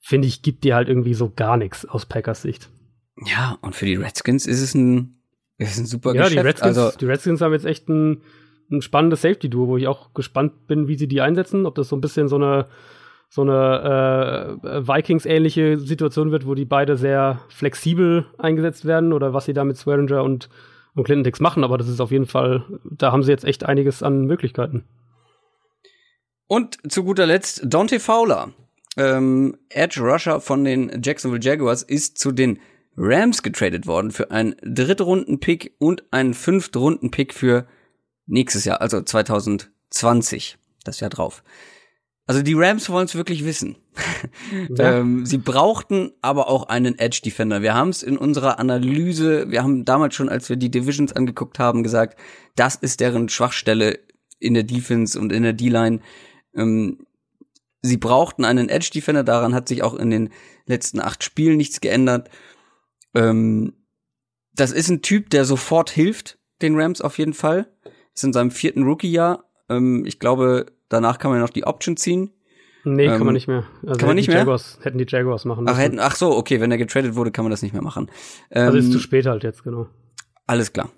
finde 0.00 0.28
ich, 0.28 0.42
gibt 0.42 0.64
dir 0.64 0.74
halt 0.74 0.88
irgendwie 0.88 1.14
so 1.14 1.32
gar 1.34 1.56
nichts 1.56 1.84
aus 1.84 2.06
Packers 2.06 2.42
Sicht. 2.42 2.70
Ja, 3.24 3.58
und 3.62 3.74
für 3.74 3.86
die 3.86 3.96
Redskins 3.96 4.46
ist 4.46 4.60
es 4.60 4.74
ein, 4.74 5.20
ist 5.58 5.78
ein 5.78 5.86
super 5.86 6.14
ja, 6.14 6.22
Geschäft. 6.22 6.34
Die 6.34 6.46
Redskins, 6.46 6.78
also, 6.78 6.98
die 6.98 7.06
Redskins 7.06 7.40
haben 7.40 7.52
jetzt 7.52 7.66
echt 7.66 7.88
ein, 7.88 8.22
ein 8.70 8.82
spannendes 8.82 9.22
Safety-Duo, 9.22 9.68
wo 9.68 9.76
ich 9.76 9.88
auch 9.88 10.12
gespannt 10.14 10.66
bin, 10.66 10.88
wie 10.88 10.96
sie 10.96 11.08
die 11.08 11.20
einsetzen, 11.20 11.66
ob 11.66 11.74
das 11.74 11.88
so 11.88 11.96
ein 11.96 12.00
bisschen 12.00 12.28
so 12.28 12.36
eine 12.36 12.66
so 13.28 13.42
eine 13.42 14.58
äh, 14.62 14.88
Vikings-ähnliche 14.88 15.78
Situation 15.78 16.30
wird, 16.30 16.46
wo 16.46 16.54
die 16.54 16.64
beide 16.64 16.96
sehr 16.96 17.40
flexibel 17.48 18.26
eingesetzt 18.38 18.84
werden 18.84 19.12
oder 19.12 19.34
was 19.34 19.46
sie 19.46 19.52
da 19.52 19.64
mit 19.64 19.76
Swearinger 19.76 20.22
und, 20.22 20.48
und 20.94 21.04
Clinton 21.04 21.24
Dix 21.24 21.40
machen, 21.40 21.64
aber 21.64 21.76
das 21.76 21.88
ist 21.88 22.00
auf 22.00 22.12
jeden 22.12 22.26
Fall, 22.26 22.64
da 22.84 23.12
haben 23.12 23.22
sie 23.22 23.32
jetzt 23.32 23.44
echt 23.44 23.64
einiges 23.64 24.02
an 24.02 24.26
Möglichkeiten. 24.26 24.84
Und 26.46 26.78
zu 26.90 27.02
guter 27.02 27.26
Letzt 27.26 27.62
Dante 27.64 27.98
Fowler, 27.98 28.52
ähm, 28.96 29.56
Edge 29.68 30.00
Rusher 30.00 30.40
von 30.40 30.64
den 30.64 31.02
Jacksonville 31.02 31.42
Jaguars, 31.42 31.82
ist 31.82 32.18
zu 32.18 32.30
den 32.30 32.60
Rams 32.96 33.42
getradet 33.42 33.86
worden 33.86 34.12
für 34.12 34.30
einen 34.30 34.54
Drittrunden-Pick 34.62 35.74
und 35.78 36.04
einen 36.12 36.34
Fünftrunden-Pick 36.34 37.34
für 37.34 37.66
nächstes 38.26 38.64
Jahr, 38.64 38.80
also 38.80 39.00
2020, 39.00 40.58
das 40.84 41.00
Jahr 41.00 41.10
drauf. 41.10 41.42
Also 42.26 42.42
die 42.42 42.54
Rams 42.54 42.90
wollen 42.90 43.04
es 43.04 43.14
wirklich 43.14 43.44
wissen. 43.44 43.76
Ja. 44.76 44.98
ähm, 44.98 45.24
sie 45.24 45.38
brauchten 45.38 46.12
aber 46.22 46.48
auch 46.48 46.68
einen 46.68 46.98
Edge 46.98 47.20
Defender. 47.24 47.62
Wir 47.62 47.74
haben 47.74 47.90
es 47.90 48.02
in 48.02 48.18
unserer 48.18 48.58
Analyse, 48.58 49.50
wir 49.50 49.62
haben 49.62 49.84
damals 49.84 50.16
schon, 50.16 50.28
als 50.28 50.48
wir 50.48 50.56
die 50.56 50.70
Divisions 50.70 51.12
angeguckt 51.12 51.60
haben, 51.60 51.84
gesagt, 51.84 52.18
das 52.56 52.74
ist 52.74 52.98
deren 53.00 53.28
Schwachstelle 53.28 54.00
in 54.40 54.54
der 54.54 54.64
Defense 54.64 55.18
und 55.18 55.32
in 55.32 55.44
der 55.44 55.52
D-Line. 55.52 56.00
Ähm, 56.54 57.06
sie 57.80 57.96
brauchten 57.96 58.44
einen 58.44 58.68
Edge 58.68 58.90
Defender, 58.92 59.22
daran 59.22 59.54
hat 59.54 59.68
sich 59.68 59.84
auch 59.84 59.94
in 59.94 60.10
den 60.10 60.30
letzten 60.66 61.00
acht 61.00 61.22
Spielen 61.22 61.56
nichts 61.56 61.80
geändert. 61.80 62.28
Ähm, 63.14 63.72
das 64.52 64.72
ist 64.72 64.88
ein 64.88 65.02
Typ, 65.02 65.30
der 65.30 65.44
sofort 65.44 65.90
hilft, 65.90 66.38
den 66.60 66.78
Rams 66.78 67.00
auf 67.00 67.18
jeden 67.18 67.34
Fall. 67.34 67.70
Ist 68.16 68.24
in 68.24 68.32
seinem 68.32 68.50
vierten 68.50 68.84
Rookie-Jahr. 68.84 69.44
Ähm, 69.68 70.04
ich 70.06 70.18
glaube, 70.18 70.66
danach 70.88 71.18
kann 71.18 71.30
man 71.30 71.40
noch 71.40 71.50
die 71.50 71.66
Option 71.66 71.98
ziehen. 71.98 72.32
Nee, 72.84 73.04
ähm, 73.04 73.10
kann 73.10 73.18
man 73.20 73.28
ähm, 73.28 73.34
nicht 73.34 73.46
mehr. 73.46 73.64
Also 73.84 73.98
kann 73.98 74.08
man 74.08 74.16
nicht 74.16 74.28
mehr? 74.28 74.38
Jaguars, 74.38 74.78
hätten 74.82 74.96
die 74.96 75.06
Jaguars 75.06 75.44
machen 75.44 75.64
müssen. 75.64 75.74
Ach, 75.76 75.78
hätten, 75.78 76.00
ach 76.00 76.16
so, 76.16 76.34
okay, 76.34 76.60
wenn 76.60 76.70
er 76.70 76.78
getradet 76.78 77.14
wurde, 77.14 77.30
kann 77.30 77.44
man 77.44 77.50
das 77.50 77.60
nicht 77.60 77.72
mehr 77.72 77.82
machen. 77.82 78.10
Ähm, 78.50 78.66
also 78.66 78.78
ist 78.78 78.90
zu 78.90 79.00
spät 79.00 79.26
halt 79.26 79.44
jetzt, 79.44 79.64
genau. 79.64 79.88
Alles 80.46 80.72
klar. 80.72 80.90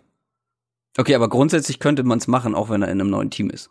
Okay, 0.96 1.14
aber 1.14 1.28
grundsätzlich 1.28 1.80
könnte 1.80 2.04
man 2.04 2.18
es 2.18 2.28
machen, 2.28 2.54
auch 2.54 2.70
wenn 2.70 2.82
er 2.82 2.88
in 2.88 3.00
einem 3.00 3.10
neuen 3.10 3.30
Team 3.30 3.50
ist. 3.50 3.70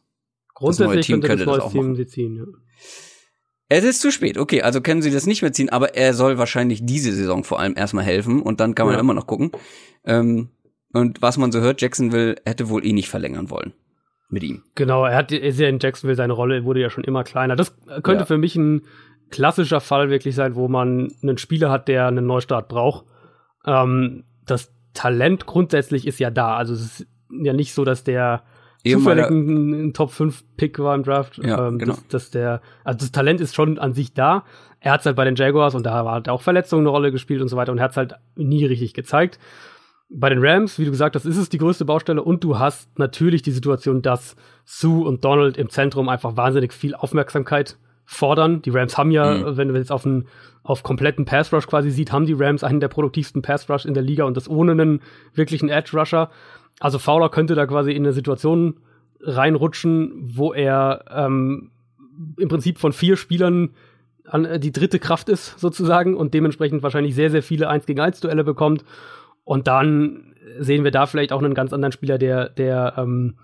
Grundsätzlich 0.53 1.05
Team 1.05 1.21
könnte 1.21 1.45
das, 1.45 1.57
das 1.57 1.71
Team 1.71 1.95
sie 1.95 2.07
ziehen, 2.07 2.36
ja. 2.36 2.43
Es 3.69 3.83
ist 3.83 4.01
zu 4.01 4.12
spät, 4.12 4.38
okay, 4.38 4.62
also 4.62 4.79
können 4.81 5.01
sie 5.01 5.12
das 5.12 5.25
nicht 5.25 5.41
mehr 5.41 5.51
ziehen, 5.51 5.69
aber 5.69 5.95
er 5.95 6.13
soll 6.13 6.38
wahrscheinlich 6.38 6.86
diese 6.86 7.12
Saison 7.12 7.43
vor 7.43 7.60
allem 7.60 7.75
erstmal 7.75 8.05
helfen 8.05 8.41
und 8.41 8.62
dann 8.62 8.75
kann 8.75 8.88
man 8.88 8.95
ja. 8.95 9.01
immer 9.01 9.13
noch 9.13 9.27
gucken. 9.27 9.51
Ähm, 10.05 10.49
und 10.97 11.21
was 11.21 11.38
man 11.38 11.51
so 11.51 11.60
hört, 11.60 11.81
Jacksonville 11.81 12.36
hätte 12.45 12.69
wohl 12.69 12.86
eh 12.86 12.93
nicht 12.93 13.10
verlängern 13.10 13.49
wollen 13.49 13.73
mit 14.29 14.43
ihm. 14.43 14.63
Genau, 14.75 15.05
er 15.05 15.15
hat 15.15 15.31
ist 15.31 15.60
ja 15.60 15.69
in 15.69 15.79
Jacksonville 15.79 16.15
seine 16.15 16.33
Rolle 16.33 16.65
wurde 16.65 16.81
ja 16.81 16.89
schon 16.89 17.03
immer 17.03 17.23
kleiner. 17.23 17.55
Das 17.55 17.75
könnte 18.03 18.21
ja. 18.21 18.25
für 18.25 18.38
mich 18.38 18.55
ein 18.55 18.81
klassischer 19.29 19.81
Fall 19.81 20.10
wirklich 20.10 20.36
sein, 20.36 20.55
wo 20.55 20.67
man 20.67 21.12
einen 21.21 21.38
Spieler 21.38 21.71
hat, 21.71 21.88
der 21.88 22.07
einen 22.07 22.25
Neustart 22.25 22.67
braucht. 22.67 23.05
Ähm, 23.65 24.23
das 24.45 24.73
Talent 24.93 25.45
grundsätzlich 25.45 26.07
ist 26.07 26.19
ja 26.19 26.29
da, 26.29 26.55
also 26.55 26.73
es 26.73 26.81
ist 26.81 27.07
ja 27.29 27.53
nicht 27.53 27.73
so, 27.73 27.86
dass 27.86 28.03
der 28.03 28.43
zufällig 28.86 29.25
ein, 29.29 29.93
Top 29.93 30.12
5 30.12 30.43
Pick 30.55 30.79
war 30.79 30.95
im 30.95 31.03
Draft. 31.03 31.38
Ja, 31.43 31.67
ähm, 31.67 31.79
genau. 31.79 31.93
dass, 31.93 32.07
dass 32.07 32.31
der, 32.31 32.62
also 32.83 32.99
das 32.99 33.12
Talent 33.12 33.41
ist 33.41 33.55
schon 33.55 33.79
an 33.79 33.93
sich 33.93 34.13
da. 34.13 34.43
Er 34.79 34.93
hat 34.93 35.01
es 35.01 35.05
halt 35.05 35.15
bei 35.15 35.25
den 35.25 35.36
Jaguars 35.36 35.75
und 35.75 35.86
da 35.86 36.05
hat 36.05 36.29
auch 36.29 36.41
Verletzungen 36.41 36.83
eine 36.83 36.89
Rolle 36.89 37.12
gespielt 37.12 37.41
und 37.41 37.47
so 37.47 37.57
weiter 37.57 37.71
und 37.71 37.79
er 37.79 37.86
hat 37.86 37.91
es 37.91 37.97
halt 37.97 38.15
nie 38.36 38.65
richtig 38.65 38.93
gezeigt. 38.93 39.39
Bei 40.09 40.29
den 40.29 40.39
Rams, 40.43 40.79
wie 40.79 40.85
du 40.85 40.91
gesagt 40.91 41.15
hast, 41.15 41.25
ist 41.25 41.37
es 41.37 41.49
die 41.49 41.57
größte 41.57 41.83
Baustelle 41.83 42.23
und 42.23 42.43
du 42.43 42.57
hast 42.57 42.97
natürlich 42.97 43.41
die 43.41 43.51
Situation, 43.51 44.01
dass 44.01 44.35
Sue 44.63 45.05
und 45.05 45.25
Donald 45.25 45.57
im 45.57 45.69
Zentrum 45.69 46.07
einfach 46.07 46.37
wahnsinnig 46.37 46.73
viel 46.73 46.95
Aufmerksamkeit 46.95 47.77
fordern. 48.05 48.61
Die 48.61 48.69
Rams 48.69 48.97
haben 48.97 49.11
ja, 49.11 49.33
mhm. 49.33 49.57
wenn 49.57 49.67
du 49.67 49.75
jetzt 49.75 49.91
auf 49.91 50.05
einen 50.05 50.27
auf 50.63 50.83
kompletten 50.83 51.25
Pass 51.25 51.51
Rush 51.53 51.67
quasi 51.67 51.91
sieht, 51.91 52.11
haben 52.11 52.25
die 52.25 52.35
Rams 52.37 52.63
einen 52.63 52.79
der 52.79 52.87
produktivsten 52.87 53.41
Pass 53.41 53.69
Rush 53.69 53.85
in 53.85 53.93
der 53.93 54.03
Liga 54.03 54.23
und 54.23 54.37
das 54.37 54.49
ohne 54.49 54.71
einen 54.71 55.01
wirklichen 55.33 55.69
Edge 55.69 55.97
Rusher. 55.97 56.29
Also 56.79 56.99
Fowler 56.99 57.29
könnte 57.29 57.55
da 57.55 57.65
quasi 57.65 57.91
in 57.91 58.03
eine 58.03 58.13
Situation 58.13 58.75
reinrutschen, 59.21 60.13
wo 60.15 60.53
er 60.53 61.05
ähm, 61.09 61.71
im 62.37 62.47
Prinzip 62.47 62.79
von 62.79 62.93
vier 62.93 63.17
Spielern 63.17 63.71
an, 64.25 64.45
äh, 64.45 64.60
die 64.60 64.71
dritte 64.71 64.99
Kraft 64.99 65.29
ist, 65.29 65.60
sozusagen, 65.60 66.15
und 66.15 66.33
dementsprechend 66.33 66.83
wahrscheinlich 66.83 67.15
sehr, 67.15 67.31
sehr 67.31 67.43
viele 67.43 67.69
1 67.69 67.85
gegen 67.85 67.99
1 67.99 68.19
Duelle 68.19 68.43
bekommt. 68.43 68.83
Und 69.48 69.67
dann 69.67 70.35
sehen 70.60 70.83
wir 70.83 70.91
da 70.91 71.06
vielleicht 71.06 71.31
auch 71.31 71.41
einen 71.41 71.54
ganz 71.54 71.71
anderen 71.71 71.93
Spieler, 71.93 72.17
der, 72.17 72.50
der 72.50 72.95
ähm, 72.98 73.37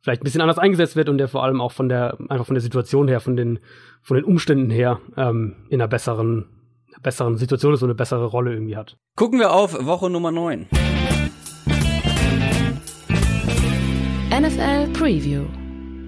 vielleicht 0.00 0.22
ein 0.22 0.24
bisschen 0.24 0.40
anders 0.40 0.56
eingesetzt 0.56 0.94
wird 0.94 1.08
und 1.08 1.18
der 1.18 1.26
vor 1.26 1.42
allem 1.42 1.60
auch 1.60 1.72
von 1.72 1.88
der, 1.88 2.16
einfach 2.28 2.46
von 2.46 2.54
der 2.54 2.60
Situation 2.60 3.08
her, 3.08 3.18
von 3.18 3.34
den, 3.36 3.58
von 4.00 4.16
den 4.16 4.24
Umständen 4.24 4.70
her 4.70 5.00
ähm, 5.16 5.56
in 5.68 5.80
einer 5.80 5.88
besseren, 5.88 6.46
einer 6.92 7.02
besseren 7.02 7.38
Situation 7.38 7.74
ist 7.74 7.82
und 7.82 7.88
eine 7.88 7.96
bessere 7.96 8.26
Rolle 8.26 8.52
irgendwie 8.52 8.76
hat. 8.76 8.98
Gucken 9.16 9.40
wir 9.40 9.52
auf 9.52 9.84
Woche 9.84 10.08
Nummer 10.08 10.30
9. 10.30 10.68
NFL 14.30 14.92
Preview. 14.92 15.42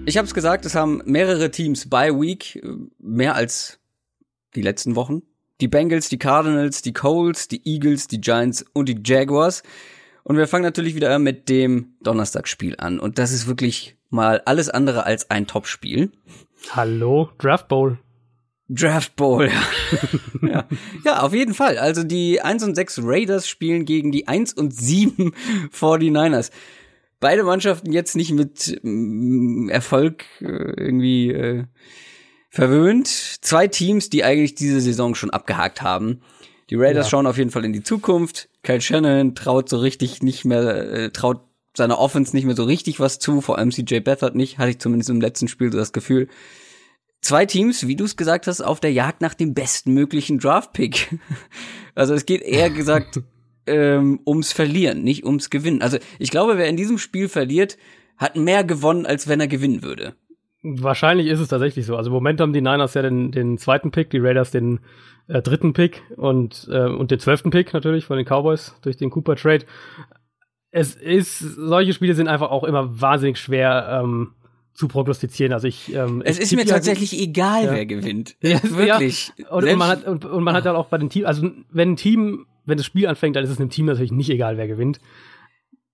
Ich 0.05 0.15
habe 0.15 0.27
es 0.27 0.33
gesagt, 0.33 0.65
es 0.65 0.75
haben 0.75 1.01
mehrere 1.03 1.51
Teams 1.51 1.89
bei 1.89 2.11
Week, 2.11 2.55
äh, 2.55 2.69
mehr 2.99 3.35
als 3.35 3.81
die 4.55 4.61
letzten 4.61 4.95
Wochen. 4.95 5.23
Die 5.61 5.67
Bengals, 5.67 6.09
die 6.09 6.17
Cardinals, 6.17 6.81
die 6.81 6.91
Colts, 6.91 7.47
die 7.47 7.61
Eagles, 7.63 8.07
die 8.07 8.19
Giants 8.19 8.65
und 8.73 8.89
die 8.89 8.99
Jaguars. 9.03 9.61
Und 10.23 10.37
wir 10.37 10.47
fangen 10.47 10.63
natürlich 10.63 10.95
wieder 10.95 11.17
mit 11.19 11.49
dem 11.49 11.93
Donnerstagsspiel 12.01 12.75
an. 12.79 12.99
Und 12.99 13.19
das 13.19 13.31
ist 13.31 13.47
wirklich 13.47 13.95
mal 14.09 14.41
alles 14.45 14.69
andere 14.69 15.05
als 15.05 15.29
ein 15.29 15.45
Topspiel. 15.45 16.11
Hallo, 16.71 17.29
Draft 17.37 17.67
Bowl. 17.67 17.99
Draft 18.69 19.15
Bowl, 19.15 19.49
ja. 19.49 19.61
ja. 20.47 20.67
ja. 21.05 21.21
auf 21.21 21.33
jeden 21.33 21.53
Fall. 21.53 21.77
Also 21.77 22.03
die 22.03 22.41
1 22.41 22.63
und 22.63 22.75
6 22.75 23.01
Raiders 23.03 23.47
spielen 23.47 23.85
gegen 23.85 24.11
die 24.11 24.27
1 24.27 24.53
und 24.53 24.73
7 24.73 25.33
49ers. 25.71 26.51
Beide 27.19 27.43
Mannschaften 27.43 27.91
jetzt 27.91 28.15
nicht 28.15 28.31
mit 28.31 28.79
mm, 28.81 29.69
Erfolg 29.69 30.23
äh, 30.39 30.45
irgendwie 30.45 31.31
äh, 31.31 31.65
verwöhnt. 32.51 33.07
Zwei 33.07 33.67
Teams, 33.67 34.09
die 34.09 34.23
eigentlich 34.23 34.53
diese 34.53 34.81
Saison 34.81 35.15
schon 35.15 35.31
abgehakt 35.31 35.81
haben. 35.81 36.21
Die 36.69 36.75
Raiders 36.75 37.07
ja. 37.07 37.11
schauen 37.11 37.25
auf 37.25 37.37
jeden 37.37 37.49
Fall 37.49 37.65
in 37.65 37.73
die 37.73 37.81
Zukunft. 37.81 38.49
Kyle 38.61 38.81
Shannon 38.81 39.33
traut 39.33 39.69
so 39.69 39.79
richtig 39.79 40.21
nicht 40.21 40.45
mehr, 40.45 40.91
äh, 40.91 41.09
traut 41.09 41.41
seiner 41.75 41.97
Offense 41.97 42.35
nicht 42.35 42.45
mehr 42.45 42.55
so 42.55 42.65
richtig 42.65 42.99
was 42.99 43.17
zu, 43.17 43.41
vor 43.41 43.57
allem 43.57 43.71
CJ 43.71 44.01
Beathard 44.01 44.35
nicht, 44.35 44.57
hatte 44.57 44.71
ich 44.71 44.79
zumindest 44.79 45.09
im 45.09 45.21
letzten 45.21 45.47
Spiel 45.47 45.71
so 45.71 45.77
das 45.77 45.93
Gefühl. 45.93 46.27
Zwei 47.21 47.45
Teams, 47.45 47.87
wie 47.87 47.95
du 47.95 48.03
es 48.03 48.17
gesagt 48.17 48.47
hast, 48.47 48.61
auf 48.61 48.79
der 48.79 48.91
Jagd 48.91 49.21
nach 49.21 49.33
dem 49.33 49.53
besten 49.53 49.93
möglichen 49.93 50.37
Draft-Pick. 50.37 51.19
Also 51.93 52.13
es 52.13 52.25
geht 52.25 52.41
eher 52.41 52.69
gesagt 52.69 53.19
ähm, 53.67 54.21
ums 54.25 54.53
Verlieren, 54.53 55.03
nicht 55.03 55.25
ums 55.25 55.49
Gewinnen. 55.49 55.81
Also 55.81 55.97
ich 56.19 56.31
glaube, 56.31 56.57
wer 56.57 56.69
in 56.69 56.77
diesem 56.77 56.97
Spiel 56.97 57.27
verliert, 57.27 57.77
hat 58.15 58.37
mehr 58.37 58.63
gewonnen, 58.63 59.05
als 59.05 59.27
wenn 59.27 59.41
er 59.41 59.49
gewinnen 59.49 59.83
würde. 59.83 60.15
Wahrscheinlich 60.63 61.27
ist 61.27 61.39
es 61.39 61.47
tatsächlich 61.47 61.85
so. 61.85 61.95
Also 61.95 62.09
im 62.09 62.13
Moment 62.13 62.39
haben 62.39 62.53
die 62.53 62.61
Niners 62.61 62.93
ja 62.93 63.01
den, 63.01 63.31
den 63.31 63.57
zweiten 63.57 63.91
Pick, 63.91 64.11
die 64.11 64.19
Raiders 64.19 64.51
den 64.51 64.79
äh, 65.27 65.41
dritten 65.41 65.73
Pick 65.73 66.03
und, 66.17 66.67
äh, 66.71 66.85
und 66.85 67.09
den 67.09 67.19
zwölften 67.19 67.49
Pick 67.49 67.73
natürlich 67.73 68.05
von 68.05 68.17
den 68.17 68.25
Cowboys 68.25 68.75
durch 68.81 68.97
den 68.97 69.09
Cooper 69.09 69.35
Trade. 69.35 69.65
Es 70.69 70.95
ist, 70.95 71.39
solche 71.39 71.93
Spiele 71.93 72.13
sind 72.13 72.27
einfach 72.27 72.51
auch 72.51 72.63
immer 72.63 73.01
wahnsinnig 73.01 73.39
schwer 73.39 74.01
ähm, 74.03 74.33
zu 74.73 74.87
prognostizieren. 74.87 75.51
Also 75.51 75.67
ich, 75.67 75.93
ähm, 75.93 76.21
es 76.23 76.39
ist 76.39 76.55
mir 76.55 76.65
tatsächlich 76.65 77.11
ja, 77.11 77.23
egal, 77.23 77.65
ja. 77.65 77.71
wer 77.71 77.85
gewinnt. 77.85 78.35
Ja, 78.41 78.59
wirklich. 78.63 79.33
Und, 79.49 79.65
und, 79.65 79.77
man 79.77 79.89
hat 79.89 80.07
und, 80.07 80.25
und 80.25 80.43
man 80.43 80.55
hat 80.55 80.65
dann 80.65 80.75
auch 80.75 80.87
bei 80.87 80.97
den 80.97 81.09
Teams, 81.09 81.25
also 81.25 81.49
wenn 81.71 81.93
ein 81.93 81.95
Team, 81.95 82.45
wenn 82.65 82.77
das 82.77 82.85
Spiel 82.85 83.07
anfängt, 83.07 83.35
dann 83.35 83.43
ist 83.43 83.49
es 83.49 83.59
einem 83.59 83.69
Team 83.69 83.87
natürlich 83.87 84.11
nicht 84.11 84.29
egal, 84.29 84.57
wer 84.57 84.67
gewinnt. 84.67 84.99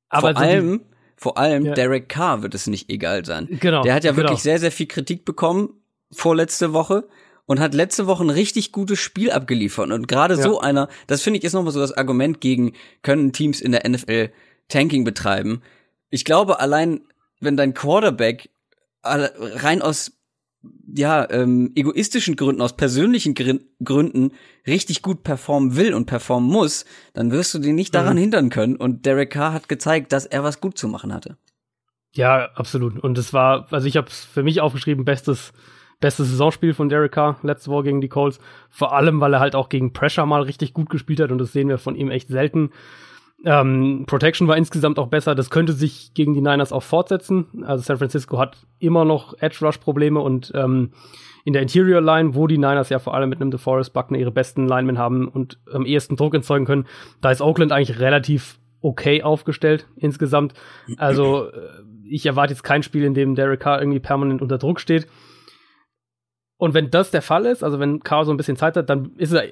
Aber 0.09 0.33
vor 0.33 0.41
allem, 0.41 0.79
die, 0.79 0.96
vor 1.17 1.37
allem 1.37 1.65
ja. 1.65 1.73
Derek 1.73 2.07
Carr 2.07 2.43
wird 2.43 2.53
es 2.55 2.67
nicht 2.67 2.89
egal 2.89 3.25
sein. 3.25 3.47
Genau. 3.59 3.81
Der 3.81 3.93
hat 3.93 4.03
ja 4.03 4.15
wirklich 4.15 4.29
genau. 4.29 4.43
sehr, 4.43 4.59
sehr 4.59 4.71
viel 4.71 4.87
Kritik 4.87 5.25
bekommen 5.25 5.69
vorletzte 6.11 6.73
Woche 6.73 7.07
und 7.47 7.59
hat 7.59 7.73
letzte 7.73 8.07
Woche 8.07 8.23
ein 8.23 8.29
richtig 8.29 8.71
gutes 8.71 8.99
Spiel 8.99 9.31
abgeliefert. 9.31 9.91
Und 9.91 10.07
gerade 10.07 10.35
ja. 10.35 10.41
so 10.41 10.61
einer, 10.61 10.89
das 11.07 11.21
finde 11.21 11.39
ich 11.39 11.43
ist 11.43 11.53
nochmal 11.53 11.73
so 11.73 11.79
das 11.79 11.91
Argument 11.91 12.39
gegen, 12.39 12.73
können 13.01 13.33
Teams 13.33 13.59
in 13.59 13.71
der 13.71 13.89
NFL 13.89 14.29
Tanking 14.67 15.03
betreiben. 15.03 15.61
Ich 16.09 16.23
glaube, 16.23 16.59
allein 16.59 17.01
wenn 17.39 17.57
dein 17.57 17.73
Quarterback 17.73 18.49
rein 19.03 19.81
aus 19.81 20.16
ja, 20.93 21.29
ähm, 21.29 21.71
egoistischen 21.75 22.35
Gründen, 22.35 22.61
aus 22.61 22.75
persönlichen 22.75 23.33
Gr 23.33 23.55
Gründen 23.83 24.31
richtig 24.65 25.01
gut 25.01 25.23
performen 25.23 25.75
will 25.75 25.93
und 25.93 26.05
performen 26.05 26.49
muss, 26.49 26.85
dann 27.13 27.31
wirst 27.31 27.53
du 27.53 27.59
den 27.59 27.75
nicht 27.75 27.93
daran 27.93 28.15
mhm. 28.15 28.21
hindern 28.21 28.49
können. 28.49 28.75
Und 28.75 29.05
Derek 29.05 29.31
Carr 29.31 29.53
hat 29.53 29.69
gezeigt, 29.69 30.11
dass 30.11 30.25
er 30.25 30.43
was 30.43 30.61
gut 30.61 30.77
zu 30.77 30.87
machen 30.87 31.13
hatte. 31.13 31.37
Ja, 32.13 32.49
absolut. 32.55 32.99
Und 32.99 33.17
es 33.17 33.33
war, 33.33 33.67
also 33.71 33.87
ich 33.87 33.97
habe 33.97 34.07
es 34.07 34.25
für 34.25 34.43
mich 34.43 34.61
aufgeschrieben, 34.61 35.05
bestes 35.05 35.53
bestes 35.99 36.29
Saisonspiel 36.29 36.73
von 36.73 36.89
Derek 36.89 37.11
Carr 37.11 37.37
letzte 37.41 37.71
Woche 37.71 37.85
gegen 37.85 38.01
die 38.01 38.09
Colts. 38.09 38.39
Vor 38.69 38.93
allem, 38.93 39.19
weil 39.19 39.33
er 39.33 39.39
halt 39.39 39.55
auch 39.55 39.69
gegen 39.69 39.93
Pressure 39.93 40.25
mal 40.25 40.43
richtig 40.43 40.73
gut 40.73 40.89
gespielt 40.89 41.19
hat 41.19 41.31
und 41.31 41.37
das 41.39 41.53
sehen 41.53 41.69
wir 41.69 41.77
von 41.77 41.95
ihm 41.95 42.11
echt 42.11 42.27
selten. 42.27 42.71
Ähm, 43.45 44.05
Protection 44.07 44.47
war 44.47 44.57
insgesamt 44.57 44.97
auch 44.99 45.07
besser. 45.07 45.35
Das 45.35 45.49
könnte 45.49 45.73
sich 45.73 46.13
gegen 46.13 46.33
die 46.33 46.41
Niners 46.41 46.71
auch 46.71 46.83
fortsetzen. 46.83 47.63
Also 47.65 47.83
San 47.83 47.97
Francisco 47.97 48.39
hat 48.39 48.57
immer 48.79 49.05
noch 49.05 49.35
Edge 49.39 49.57
Rush 49.61 49.77
Probleme 49.77 50.19
und 50.19 50.51
ähm, 50.55 50.91
in 51.45 51.53
der 51.53 51.61
Interior 51.61 52.01
Line, 52.01 52.35
wo 52.35 52.47
die 52.47 52.57
Niners 52.57 52.89
ja 52.89 52.99
vor 52.99 53.13
allem 53.13 53.29
mit 53.29 53.39
einem 53.39 53.51
DeForest 53.51 53.93
Buckner 53.93 54.17
ihre 54.17 54.31
besten 54.31 54.67
Linemen 54.67 54.97
haben 54.97 55.27
und 55.27 55.59
am 55.71 55.85
ehesten 55.85 56.17
Druck 56.17 56.33
erzeugen 56.33 56.65
können, 56.65 56.87
da 57.21 57.31
ist 57.31 57.41
Oakland 57.41 57.71
eigentlich 57.71 57.99
relativ 57.99 58.59
okay 58.81 59.23
aufgestellt 59.23 59.87
insgesamt. 59.95 60.53
Also 60.97 61.49
äh, 61.49 61.83
ich 62.09 62.25
erwarte 62.25 62.53
jetzt 62.53 62.63
kein 62.63 62.83
Spiel, 62.83 63.03
in 63.03 63.13
dem 63.13 63.35
Derek 63.35 63.59
Carr 63.59 63.79
irgendwie 63.79 63.99
permanent 63.99 64.41
unter 64.41 64.57
Druck 64.57 64.79
steht. 64.79 65.07
Und 66.57 66.73
wenn 66.73 66.89
das 66.89 67.11
der 67.11 67.21
Fall 67.21 67.45
ist, 67.45 67.63
also 67.63 67.79
wenn 67.79 68.01
Carr 68.01 68.25
so 68.25 68.31
ein 68.31 68.37
bisschen 68.37 68.57
Zeit 68.57 68.75
hat, 68.75 68.89
dann 68.89 69.11
ist 69.17 69.31
er 69.31 69.45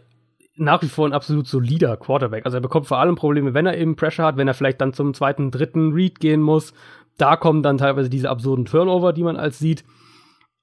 nach 0.58 0.82
wie 0.82 0.88
vor 0.88 1.08
ein 1.08 1.14
absolut 1.14 1.48
solider 1.48 1.98
Quarterback. 1.98 2.46
Also 2.46 2.58
er 2.58 2.62
bekommt 2.62 2.88
vor 2.88 3.00
allem 3.00 3.16
Probleme, 3.16 3.54
wenn 3.54 3.66
er 3.66 3.78
eben 3.78 3.96
Pressure 3.96 4.26
hat, 4.26 4.38
wenn 4.38 4.48
er 4.48 4.54
vielleicht 4.54 4.82
dann 4.82 4.94
zum 4.94 5.14
zweiten, 5.14 5.52
dritten 5.52 5.92
Read 5.94 6.20
gehen 6.20 6.42
muss. 6.42 6.74
Da 7.18 7.36
kommen 7.36 7.64
dann 7.64 7.78
teilweise 7.78 8.10
diese 8.10 8.30
absurden 8.30 8.66
Turnover, 8.66 9.14
die 9.14 9.24
man 9.24 9.38
als 9.38 9.60
sieht. 9.60 9.84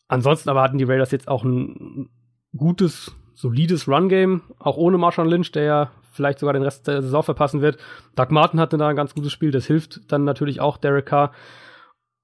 Ansonsten 0.08 0.50
aber 0.50 0.62
hatten 0.62 0.78
die 0.78 0.84
Raiders 0.84 1.10
jetzt 1.10 1.28
auch 1.28 1.44
ein 1.44 2.08
gutes, 2.56 3.14
solides 3.34 3.88
Run-Game, 3.88 4.42
auch 4.58 4.76
ohne 4.76 4.98
Marshawn 4.98 5.28
Lynch, 5.28 5.52
der 5.52 5.64
ja 5.64 5.90
vielleicht 6.12 6.38
sogar 6.38 6.52
den 6.52 6.62
Rest 6.62 6.86
der 6.86 7.00
Saison 7.00 7.22
verpassen 7.22 7.62
wird. 7.62 7.78
Doug 8.16 8.26
Martin 8.30 8.60
hatte 8.60 8.76
da 8.76 8.88
ein 8.88 8.96
ganz 8.96 9.14
gutes 9.14 9.32
Spiel, 9.32 9.50
das 9.50 9.66
hilft 9.66 10.12
dann 10.12 10.24
natürlich 10.24 10.60
auch 10.60 10.76
Derek 10.76 11.06
Carr. 11.06 11.32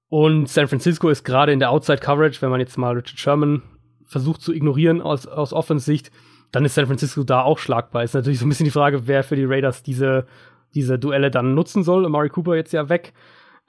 Und 0.07 0.49
San 0.49 0.67
Francisco 0.67 1.09
ist 1.09 1.23
gerade 1.23 1.51
in 1.51 1.59
der 1.59 1.71
Outside 1.71 1.99
Coverage, 1.99 2.41
wenn 2.41 2.49
man 2.49 2.59
jetzt 2.59 2.77
mal 2.77 2.93
Richard 2.95 3.19
Sherman 3.19 3.63
versucht 4.05 4.41
zu 4.41 4.53
ignorieren 4.53 5.01
aus, 5.01 5.27
aus 5.27 5.53
Offensicht, 5.53 6.11
dann 6.51 6.65
ist 6.65 6.75
San 6.75 6.87
Francisco 6.87 7.23
da 7.23 7.41
auch 7.41 7.59
schlagbar. 7.59 8.03
Ist 8.03 8.13
natürlich 8.13 8.39
so 8.39 8.45
ein 8.45 8.49
bisschen 8.49 8.65
die 8.65 8.71
Frage, 8.71 9.07
wer 9.07 9.23
für 9.23 9.35
die 9.35 9.45
Raiders 9.45 9.83
diese, 9.83 10.25
diese 10.73 10.97
Duelle 10.97 11.31
dann 11.31 11.53
nutzen 11.53 11.83
soll. 11.83 12.05
Amari 12.05 12.29
Cooper 12.29 12.55
jetzt 12.55 12.73
ja 12.73 12.89
weg. 12.89 13.13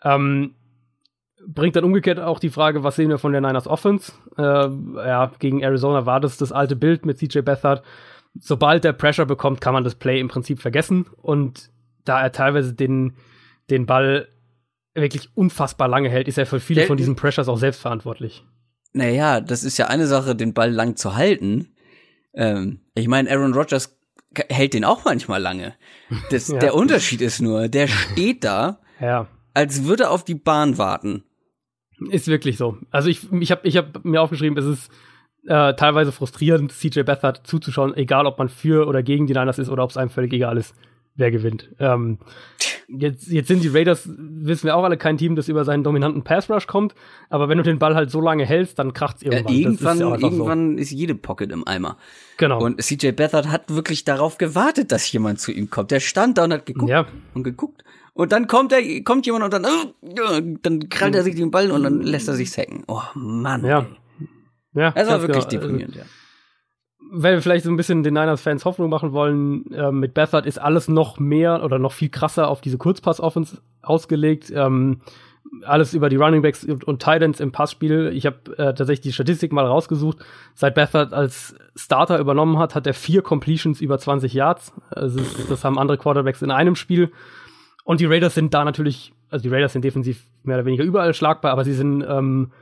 Ähm, 0.03 0.55
bringt 1.47 1.77
dann 1.77 1.85
umgekehrt 1.85 2.21
auch 2.21 2.39
die 2.39 2.51
Frage, 2.51 2.83
was 2.85 2.97
sehen 2.97 3.09
wir 3.09 3.19
von 3.19 3.33
der 3.33 3.41
Niners 3.41 3.67
Offense? 3.67 4.13
Äh, 4.37 4.43
ja, 4.43 5.31
gegen 5.39 5.61
Arizona 5.61 6.07
war 6.07 6.21
das 6.21 6.37
das 6.39 6.53
alte 6.53 6.77
Bild 6.77 7.05
mit 7.05 7.19
CJ 7.19 7.41
Beathard. 7.41 7.83
Sobald 8.39 8.85
der 8.85 8.93
Pressure 8.93 9.27
bekommt, 9.27 9.61
kann 9.61 9.75
man 9.75 9.85
das 9.85 9.95
Play 9.95 10.21
im 10.21 10.29
Prinzip 10.29 10.61
vergessen. 10.61 11.07
Und 11.17 11.71
da 12.05 12.21
er 12.23 12.33
teilweise 12.33 12.75
den, 12.75 13.17
den 13.69 13.87
Ball 13.87 14.29
wirklich 14.95 15.29
unfassbar 15.37 15.89
lange 15.89 16.09
hält, 16.09 16.29
ist 16.29 16.39
er 16.39 16.47
für 16.47 16.61
viele 16.61 16.87
von 16.87 16.97
diesen 16.97 17.17
Pressures 17.17 17.49
auch 17.49 17.59
selbst 17.59 17.81
verantwortlich. 17.81 18.45
Naja, 18.93 19.41
das 19.41 19.65
ist 19.65 19.79
ja 19.79 19.87
eine 19.87 20.07
Sache, 20.07 20.35
den 20.35 20.55
Ball 20.55 20.71
lang 20.71 20.97
zu 20.97 21.15
halten. 21.15 21.69
Ähm, 22.35 22.81
ich 22.95 23.09
meine, 23.09 23.31
Aaron 23.31 23.55
Rodgers 23.55 23.97
hält 24.49 24.75
den 24.75 24.85
auch 24.85 25.05
manchmal 25.05 25.41
lange. 25.41 25.75
Das, 26.31 26.49
ja. 26.49 26.59
Der 26.59 26.75
Unterschied 26.75 27.21
ist 27.21 27.41
nur, 27.41 27.69
der 27.69 27.89
steht 27.89 28.45
da, 28.45 28.81
ja. 29.01 29.27
als 29.55 29.85
würde 29.85 30.05
er 30.05 30.11
auf 30.11 30.25
die 30.25 30.35
Bahn 30.35 30.79
warten. 30.79 31.25
Ist 32.11 32.29
wirklich 32.29 32.57
so. 32.57 32.79
Also 32.91 33.09
ich, 33.09 33.31
ich 33.33 33.51
habe 33.51 33.69
ich 33.69 33.77
hab 33.77 34.05
mir 34.05 34.23
aufgeschrieben, 34.23 34.57
es 34.57 34.65
ist 34.65 34.91
äh, 35.47 35.75
teilweise 35.75 36.13
frustrierend, 36.13 36.73
CJ 36.73 37.03
Beathard 37.03 37.47
zuzuschauen, 37.47 37.95
egal 37.95 38.27
ob 38.27 38.39
man 38.39 38.49
für 38.49 38.87
oder 38.87 39.03
gegen 39.03 39.27
die 39.27 39.35
Niners 39.35 39.59
ist 39.59 39.69
oder 39.69 39.85
ob 39.85 39.91
es 39.91 39.97
einem 39.97 40.11
völlig 40.11 40.33
egal 40.33 40.57
ist 40.57 40.75
wer 41.21 41.31
gewinnt. 41.31 41.71
Ähm, 41.79 42.19
jetzt, 42.89 43.29
jetzt 43.29 43.49
sind 43.49 43.63
die 43.63 43.69
Raiders, 43.69 44.09
wissen 44.09 44.65
wir 44.65 44.77
auch 44.77 44.83
alle, 44.83 44.97
kein 44.97 45.17
Team, 45.17 45.37
das 45.37 45.49
über 45.49 45.65
seinen 45.65 45.85
dominanten 45.85 46.25
Pass 46.25 46.51
Rush 46.51 46.67
kommt. 46.67 46.95
Aber 47.29 47.49
wenn 47.49 47.59
du 47.59 47.65
den 47.65 47.79
Ball 47.79 47.95
halt 47.95 48.11
so 48.11 48.21
lange 48.21 48.45
hältst, 48.45 48.79
dann 48.79 48.93
kracht's 48.93 49.23
irgendwann. 49.23 49.55
Ja, 49.55 49.61
irgendwann 49.61 49.97
ist, 49.97 50.01
ja 50.01 50.15
irgendwann 50.17 50.77
so. 50.77 50.83
ist 50.83 50.91
jede 50.91 51.15
Pocket 51.15 51.53
im 51.53 51.67
Eimer. 51.67 51.97
Genau. 52.39 52.61
Und 52.61 52.83
CJ 52.83 53.13
Beathard 53.13 53.49
hat 53.49 53.73
wirklich 53.73 54.05
darauf 54.05 54.39
gewartet, 54.39 54.91
dass 54.91 55.11
jemand 55.13 55.39
zu 55.39 55.53
ihm 55.53 55.71
kommt. 55.71 55.91
Der 55.91 56.01
stand 56.01 56.39
da 56.39 56.45
und 56.45 56.53
hat 56.53 56.67
geguckt 56.67 56.91
ja. 56.91 57.07
und 57.35 57.45
geguckt. 57.45 57.85
Und 58.15 58.33
dann 58.33 58.49
kommt 58.49 58.73
er, 58.73 58.83
kommt 59.03 59.25
jemand 59.27 59.45
und 59.45 59.53
dann, 59.53 59.65
uh, 59.65 60.59
dann 60.63 60.89
krallt 60.89 61.15
er 61.15 61.23
sich 61.23 61.37
den 61.37 61.51
Ball 61.51 61.71
und 61.71 61.85
dann 61.85 62.03
lässt 62.03 62.29
er 62.29 62.35
sich 62.35 62.51
sacken. 62.51 62.83
Oh 62.89 63.03
Mann. 63.15 63.65
Ja. 63.65 63.87
Ja. 64.75 64.91
Das 64.91 65.09
war 65.09 65.23
wirklich 65.23 65.49
genau. 65.49 65.63
deprimierend, 65.63 65.97
ja 65.97 66.03
wenn 67.13 67.35
wir 67.35 67.43
vielleicht 67.43 67.65
so 67.65 67.71
ein 67.71 67.77
bisschen 67.77 68.03
den 68.03 68.15
Niners-Fans 68.15 68.65
Hoffnung 68.65 68.89
machen 68.89 69.13
wollen, 69.13 69.71
äh, 69.73 69.91
mit 69.91 70.15
Bethard 70.15 70.47
ist 70.47 70.59
alles 70.59 70.89
noch 70.89 71.19
mehr 71.19 71.65
oder 71.65 71.79
noch 71.79 71.93
viel 71.93 72.09
krasser 72.09 72.49
auf 72.49 72.61
diese 72.61 72.79
Kurzpass-Offense 72.79 73.59
ausgelegt. 73.83 74.53
Ähm, 74.55 75.01
alles 75.65 75.95
über 75.95 76.09
die 76.09 76.17
Running 76.17 76.43
Backs 76.43 76.65
und, 76.65 76.85
und 76.85 77.03
Titans 77.03 77.41
im 77.41 77.51
Passspiel. 77.51 78.13
Ich 78.15 78.27
habe 78.27 78.57
äh, 78.57 78.75
tatsächlich 78.75 79.01
die 79.01 79.13
Statistik 79.13 79.53
mal 79.53 79.67
rausgesucht. 79.67 80.19
Seit 80.55 80.75
Bethard 80.75 81.13
als 81.13 81.57
Starter 81.75 82.19
übernommen 82.19 82.59
hat, 82.59 82.75
hat 82.75 82.87
er 82.87 82.95
vier 82.95 83.23
Completions 83.23 83.81
über 83.81 83.99
20 83.99 84.33
Yards. 84.33 84.73
Also 84.91 85.19
das, 85.19 85.47
das 85.49 85.65
haben 85.65 85.79
andere 85.79 85.99
Quarterbacks 85.99 86.43
in 86.43 86.51
einem 86.51 86.77
Spiel. 86.77 87.11
Und 87.85 88.01
die 88.01 88.07
Raiders 88.07 88.35
sind 88.35 88.55
da 88.55 88.65
natürlich, 88.65 89.13
also 89.31 89.43
die 89.43 89.49
Raiders 89.49 89.73
sind 89.73 89.85
defensiv 89.85 90.23
mehr 90.45 90.57
oder 90.57 90.67
weniger 90.67 90.85
überall 90.85 91.15
schlagbar, 91.15 91.51
aber 91.53 91.65
sie 91.65 91.75
sind 91.75 92.05
ähm, 92.07 92.53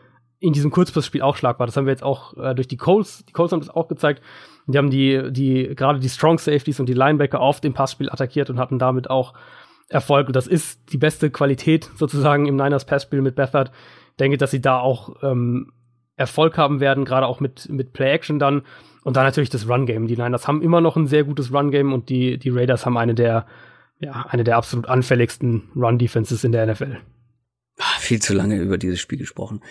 in 0.40 0.52
diesem 0.52 0.70
Kurzpassspiel 0.70 1.22
auch 1.22 1.36
schlagbar. 1.36 1.66
Das 1.66 1.76
haben 1.76 1.86
wir 1.86 1.92
jetzt 1.92 2.02
auch 2.02 2.36
äh, 2.36 2.54
durch 2.54 2.68
die 2.68 2.76
Colts, 2.76 3.24
die 3.24 3.32
Colts 3.32 3.52
haben 3.52 3.60
das 3.60 3.70
auch 3.70 3.88
gezeigt. 3.88 4.22
Die 4.66 4.76
haben 4.76 4.90
die, 4.90 5.32
die, 5.32 5.74
gerade 5.74 5.98
die 5.98 6.08
Strong 6.08 6.38
Safeties 6.38 6.78
und 6.78 6.88
die 6.88 6.94
Linebacker 6.94 7.40
auf 7.40 7.60
dem 7.60 7.72
Passspiel 7.72 8.10
attackiert 8.10 8.50
und 8.50 8.58
hatten 8.58 8.78
damit 8.78 9.08
auch 9.08 9.34
Erfolg. 9.88 10.26
Und 10.26 10.36
das 10.36 10.46
ist 10.46 10.92
die 10.92 10.98
beste 10.98 11.30
Qualität 11.30 11.90
sozusagen 11.96 12.46
im 12.46 12.56
Niners 12.56 12.84
Passspiel 12.84 13.22
mit 13.22 13.34
Bethard. 13.34 13.72
Denke, 14.20 14.36
dass 14.36 14.50
sie 14.50 14.60
da 14.60 14.78
auch 14.78 15.16
ähm, 15.22 15.72
Erfolg 16.16 16.58
haben 16.58 16.80
werden, 16.80 17.04
gerade 17.04 17.26
auch 17.26 17.40
mit, 17.40 17.68
mit 17.70 17.92
Play-Action 17.94 18.38
dann. 18.38 18.62
Und 19.04 19.16
dann 19.16 19.24
natürlich 19.24 19.48
das 19.48 19.66
Run-Game. 19.66 20.06
Die 20.06 20.16
Niners 20.16 20.46
haben 20.46 20.60
immer 20.60 20.82
noch 20.82 20.96
ein 20.96 21.06
sehr 21.06 21.24
gutes 21.24 21.52
Run-Game 21.52 21.94
und 21.94 22.10
die, 22.10 22.36
die 22.36 22.50
Raiders 22.50 22.84
haben 22.84 22.98
eine 22.98 23.14
der, 23.14 23.46
ja, 24.00 24.26
eine 24.28 24.44
der 24.44 24.58
absolut 24.58 24.86
anfälligsten 24.86 25.70
Run-Defenses 25.74 26.44
in 26.44 26.52
der 26.52 26.66
NFL. 26.66 26.98
Ach, 27.78 28.00
viel 28.00 28.20
zu 28.20 28.34
lange 28.34 28.56
über 28.56 28.76
dieses 28.76 29.00
Spiel 29.00 29.18
gesprochen. 29.18 29.62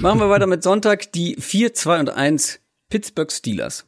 Machen 0.00 0.20
wir 0.20 0.30
weiter 0.30 0.46
mit 0.46 0.62
Sonntag. 0.62 1.12
Die 1.12 1.36
4, 1.38 1.74
2 1.74 2.00
und 2.00 2.10
1 2.10 2.60
Pittsburgh 2.88 3.30
Steelers 3.30 3.86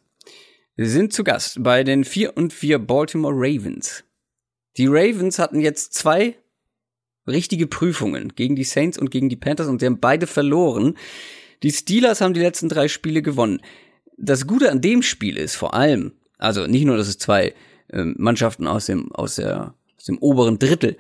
sind 0.77 1.13
zu 1.13 1.25
Gast 1.25 1.63
bei 1.63 1.85
den 1.85 2.05
4 2.05 2.37
und 2.37 2.53
4 2.53 2.79
Baltimore 2.79 3.35
Ravens. 3.35 4.05
Die 4.77 4.87
Ravens 4.87 5.39
hatten 5.39 5.61
jetzt 5.61 5.95
zwei 5.95 6.37
richtige 7.27 7.67
Prüfungen 7.67 8.35
gegen 8.35 8.57
die 8.57 8.65
Saints 8.65 8.99
und 8.99 9.11
gegen 9.11 9.29
die 9.29 9.37
Panthers 9.37 9.69
und 9.69 9.81
sie 9.81 9.87
haben 9.87 10.01
beide 10.01 10.27
verloren. 10.27 10.97
Die 11.63 11.73
Steelers 11.73 12.21
haben 12.21 12.35
die 12.35 12.41
letzten 12.41 12.69
drei 12.69 12.89
Spiele 12.89 13.23
gewonnen. 13.23 13.61
Das 14.17 14.47
Gute 14.47 14.71
an 14.71 14.81
dem 14.81 15.03
Spiel 15.03 15.37
ist 15.37 15.57
vor 15.57 15.75
allem, 15.75 16.13
also 16.39 16.67
nicht 16.67 16.85
nur, 16.85 16.97
dass 16.97 17.09
es 17.09 17.19
zwei 17.19 17.55
ähm, 17.93 18.15
Mannschaften 18.19 18.67
aus 18.67 18.87
dem, 18.87 19.13
aus, 19.13 19.37
der, 19.37 19.75
aus 19.97 20.05
dem 20.05 20.19
oberen 20.19 20.59
Drittel 20.59 20.97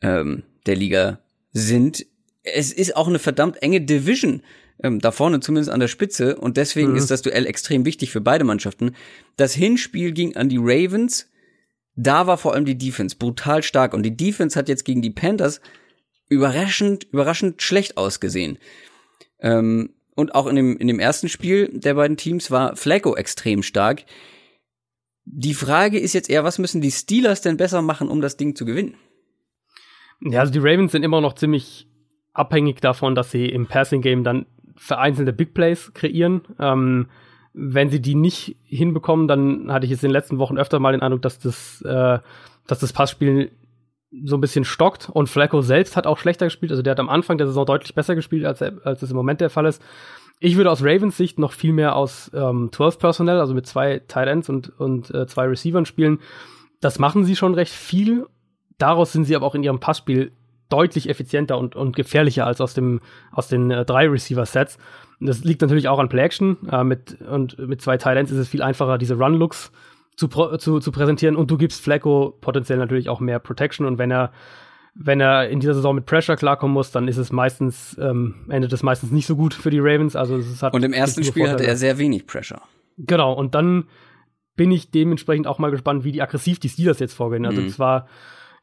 ähm, 0.00 0.44
der 0.66 0.76
Liga 0.76 1.20
sind, 1.52 2.06
es 2.44 2.72
ist 2.72 2.96
auch 2.96 3.08
eine 3.08 3.18
verdammt 3.18 3.62
enge 3.62 3.80
Division 3.80 4.42
ähm, 4.82 5.00
da 5.00 5.12
vorne 5.12 5.40
zumindest 5.40 5.70
an 5.70 5.80
der 5.80 5.88
Spitze 5.88 6.36
und 6.36 6.56
deswegen 6.56 6.90
mhm. 6.90 6.96
ist 6.96 7.10
das 7.10 7.22
Duell 7.22 7.46
extrem 7.46 7.84
wichtig 7.84 8.10
für 8.10 8.20
beide 8.20 8.44
Mannschaften. 8.44 8.94
Das 9.36 9.54
Hinspiel 9.54 10.12
ging 10.12 10.36
an 10.36 10.48
die 10.48 10.58
Ravens. 10.60 11.30
Da 11.96 12.26
war 12.26 12.38
vor 12.38 12.54
allem 12.54 12.64
die 12.64 12.76
Defense 12.76 13.16
brutal 13.16 13.62
stark 13.62 13.94
und 13.94 14.02
die 14.02 14.16
Defense 14.16 14.58
hat 14.58 14.68
jetzt 14.68 14.84
gegen 14.84 15.00
die 15.00 15.10
Panthers 15.10 15.60
überraschend, 16.28 17.04
überraschend 17.12 17.62
schlecht 17.62 17.96
ausgesehen. 17.96 18.58
Ähm, 19.38 19.90
und 20.16 20.34
auch 20.34 20.46
in 20.46 20.56
dem, 20.56 20.76
in 20.76 20.88
dem 20.88 20.98
ersten 20.98 21.28
Spiel 21.28 21.70
der 21.72 21.94
beiden 21.94 22.16
Teams 22.16 22.50
war 22.50 22.76
Flacco 22.76 23.14
extrem 23.14 23.62
stark. 23.62 24.04
Die 25.24 25.54
Frage 25.54 25.98
ist 25.98 26.12
jetzt 26.12 26.28
eher, 26.28 26.44
was 26.44 26.58
müssen 26.58 26.80
die 26.80 26.90
Steelers 26.90 27.42
denn 27.42 27.56
besser 27.56 27.80
machen, 27.80 28.08
um 28.08 28.20
das 28.20 28.36
Ding 28.36 28.56
zu 28.56 28.64
gewinnen? 28.64 28.96
Ja, 30.20 30.40
also 30.40 30.52
die 30.52 30.58
Ravens 30.58 30.92
sind 30.92 31.02
immer 31.02 31.20
noch 31.20 31.34
ziemlich 31.34 31.86
abhängig 32.34 32.80
davon, 32.80 33.14
dass 33.14 33.30
sie 33.30 33.46
im 33.46 33.66
Passing 33.66 34.02
Game 34.02 34.24
dann 34.24 34.46
vereinzelte 34.76 35.32
Big 35.32 35.54
Plays 35.54 35.94
kreieren. 35.94 36.42
Ähm, 36.58 37.06
wenn 37.54 37.88
sie 37.88 38.02
die 38.02 38.16
nicht 38.16 38.56
hinbekommen, 38.64 39.28
dann 39.28 39.72
hatte 39.72 39.86
ich 39.86 39.90
jetzt 39.90 40.02
in 40.02 40.08
den 40.08 40.14
letzten 40.14 40.38
Wochen 40.38 40.58
öfter 40.58 40.80
mal 40.80 40.92
den 40.92 41.02
Eindruck, 41.02 41.22
dass 41.22 41.38
das, 41.38 41.80
äh, 41.82 42.18
dass 42.66 42.80
das 42.80 42.92
Passspiel 42.92 43.52
so 44.24 44.36
ein 44.36 44.40
bisschen 44.40 44.64
stockt 44.64 45.08
und 45.08 45.28
Flacco 45.28 45.60
selbst 45.60 45.96
hat 45.96 46.06
auch 46.06 46.18
schlechter 46.18 46.46
gespielt. 46.46 46.72
Also 46.72 46.82
der 46.82 46.92
hat 46.92 47.00
am 47.00 47.08
Anfang 47.08 47.38
der 47.38 47.46
Saison 47.46 47.64
deutlich 47.64 47.94
besser 47.94 48.14
gespielt, 48.14 48.44
als, 48.44 48.60
als 48.60 49.02
es 49.02 49.10
im 49.10 49.16
Moment 49.16 49.40
der 49.40 49.50
Fall 49.50 49.66
ist. 49.66 49.82
Ich 50.40 50.56
würde 50.56 50.70
aus 50.70 50.82
Ravens 50.82 51.16
Sicht 51.16 51.38
noch 51.38 51.52
viel 51.52 51.72
mehr 51.72 51.96
aus 51.96 52.30
ähm, 52.34 52.70
12 52.72 52.98
Personnel, 52.98 53.38
also 53.38 53.54
mit 53.54 53.66
zwei 53.66 54.00
Tight 54.00 54.28
Ends 54.28 54.48
und, 54.48 54.68
und 54.78 55.12
äh, 55.14 55.26
zwei 55.26 55.46
Receivern 55.46 55.86
spielen. 55.86 56.18
Das 56.80 56.98
machen 56.98 57.24
sie 57.24 57.36
schon 57.36 57.54
recht 57.54 57.72
viel. 57.72 58.26
Daraus 58.78 59.12
sind 59.12 59.24
sie 59.24 59.36
aber 59.36 59.46
auch 59.46 59.54
in 59.54 59.62
ihrem 59.62 59.80
Passspiel 59.80 60.32
deutlich 60.68 61.08
effizienter 61.08 61.58
und, 61.58 61.76
und 61.76 61.96
gefährlicher 61.96 62.46
als 62.46 62.60
aus, 62.60 62.74
dem, 62.74 63.00
aus 63.32 63.48
den 63.48 63.70
äh, 63.70 63.84
drei 63.84 64.08
Receiver-Sets. 64.08 64.78
Das 65.20 65.44
liegt 65.44 65.62
natürlich 65.62 65.88
auch 65.88 65.98
an 65.98 66.08
Play-Action. 66.08 66.68
Äh, 66.70 66.84
mit, 66.84 67.20
und 67.22 67.58
mit 67.58 67.80
zwei 67.82 67.96
Titans 67.96 68.30
ist 68.30 68.38
es 68.38 68.48
viel 68.48 68.62
einfacher, 68.62 68.98
diese 68.98 69.16
Run-Looks 69.16 69.72
zu, 70.16 70.28
zu, 70.28 70.80
zu 70.80 70.92
präsentieren. 70.92 71.36
Und 71.36 71.50
du 71.50 71.56
gibst 71.56 71.82
Flacco 71.82 72.36
potenziell 72.40 72.78
natürlich 72.78 73.08
auch 73.08 73.20
mehr 73.20 73.38
Protection. 73.38 73.86
Und 73.86 73.98
wenn 73.98 74.10
er, 74.10 74.32
wenn 74.94 75.20
er 75.20 75.48
in 75.48 75.60
dieser 75.60 75.74
Saison 75.74 75.94
mit 75.94 76.06
Pressure 76.06 76.36
klarkommen 76.36 76.74
muss, 76.74 76.90
dann 76.90 77.08
ist 77.08 77.16
es 77.16 77.32
meistens, 77.32 77.96
ähm, 78.00 78.46
endet 78.48 78.72
es 78.72 78.82
meistens 78.82 79.10
nicht 79.10 79.26
so 79.26 79.36
gut 79.36 79.54
für 79.54 79.70
die 79.70 79.80
Ravens. 79.80 80.16
Also 80.16 80.36
es 80.36 80.62
hat 80.62 80.74
und 80.74 80.84
im 80.84 80.92
ersten 80.92 81.24
Spiel 81.24 81.48
hatte 81.48 81.66
er 81.66 81.76
sehr 81.76 81.98
wenig 81.98 82.26
Pressure. 82.26 82.60
Genau, 82.96 83.32
und 83.32 83.54
dann 83.54 83.84
bin 84.56 84.70
ich 84.70 84.90
dementsprechend 84.90 85.46
auch 85.48 85.58
mal 85.58 85.70
gespannt, 85.70 86.04
wie 86.04 86.12
die 86.12 86.22
aggressiv 86.22 86.60
die 86.60 86.68
Steelers 86.68 87.00
jetzt 87.00 87.14
vorgehen. 87.14 87.44
Also 87.44 87.60
mhm. 87.60 87.78
war 87.78 88.06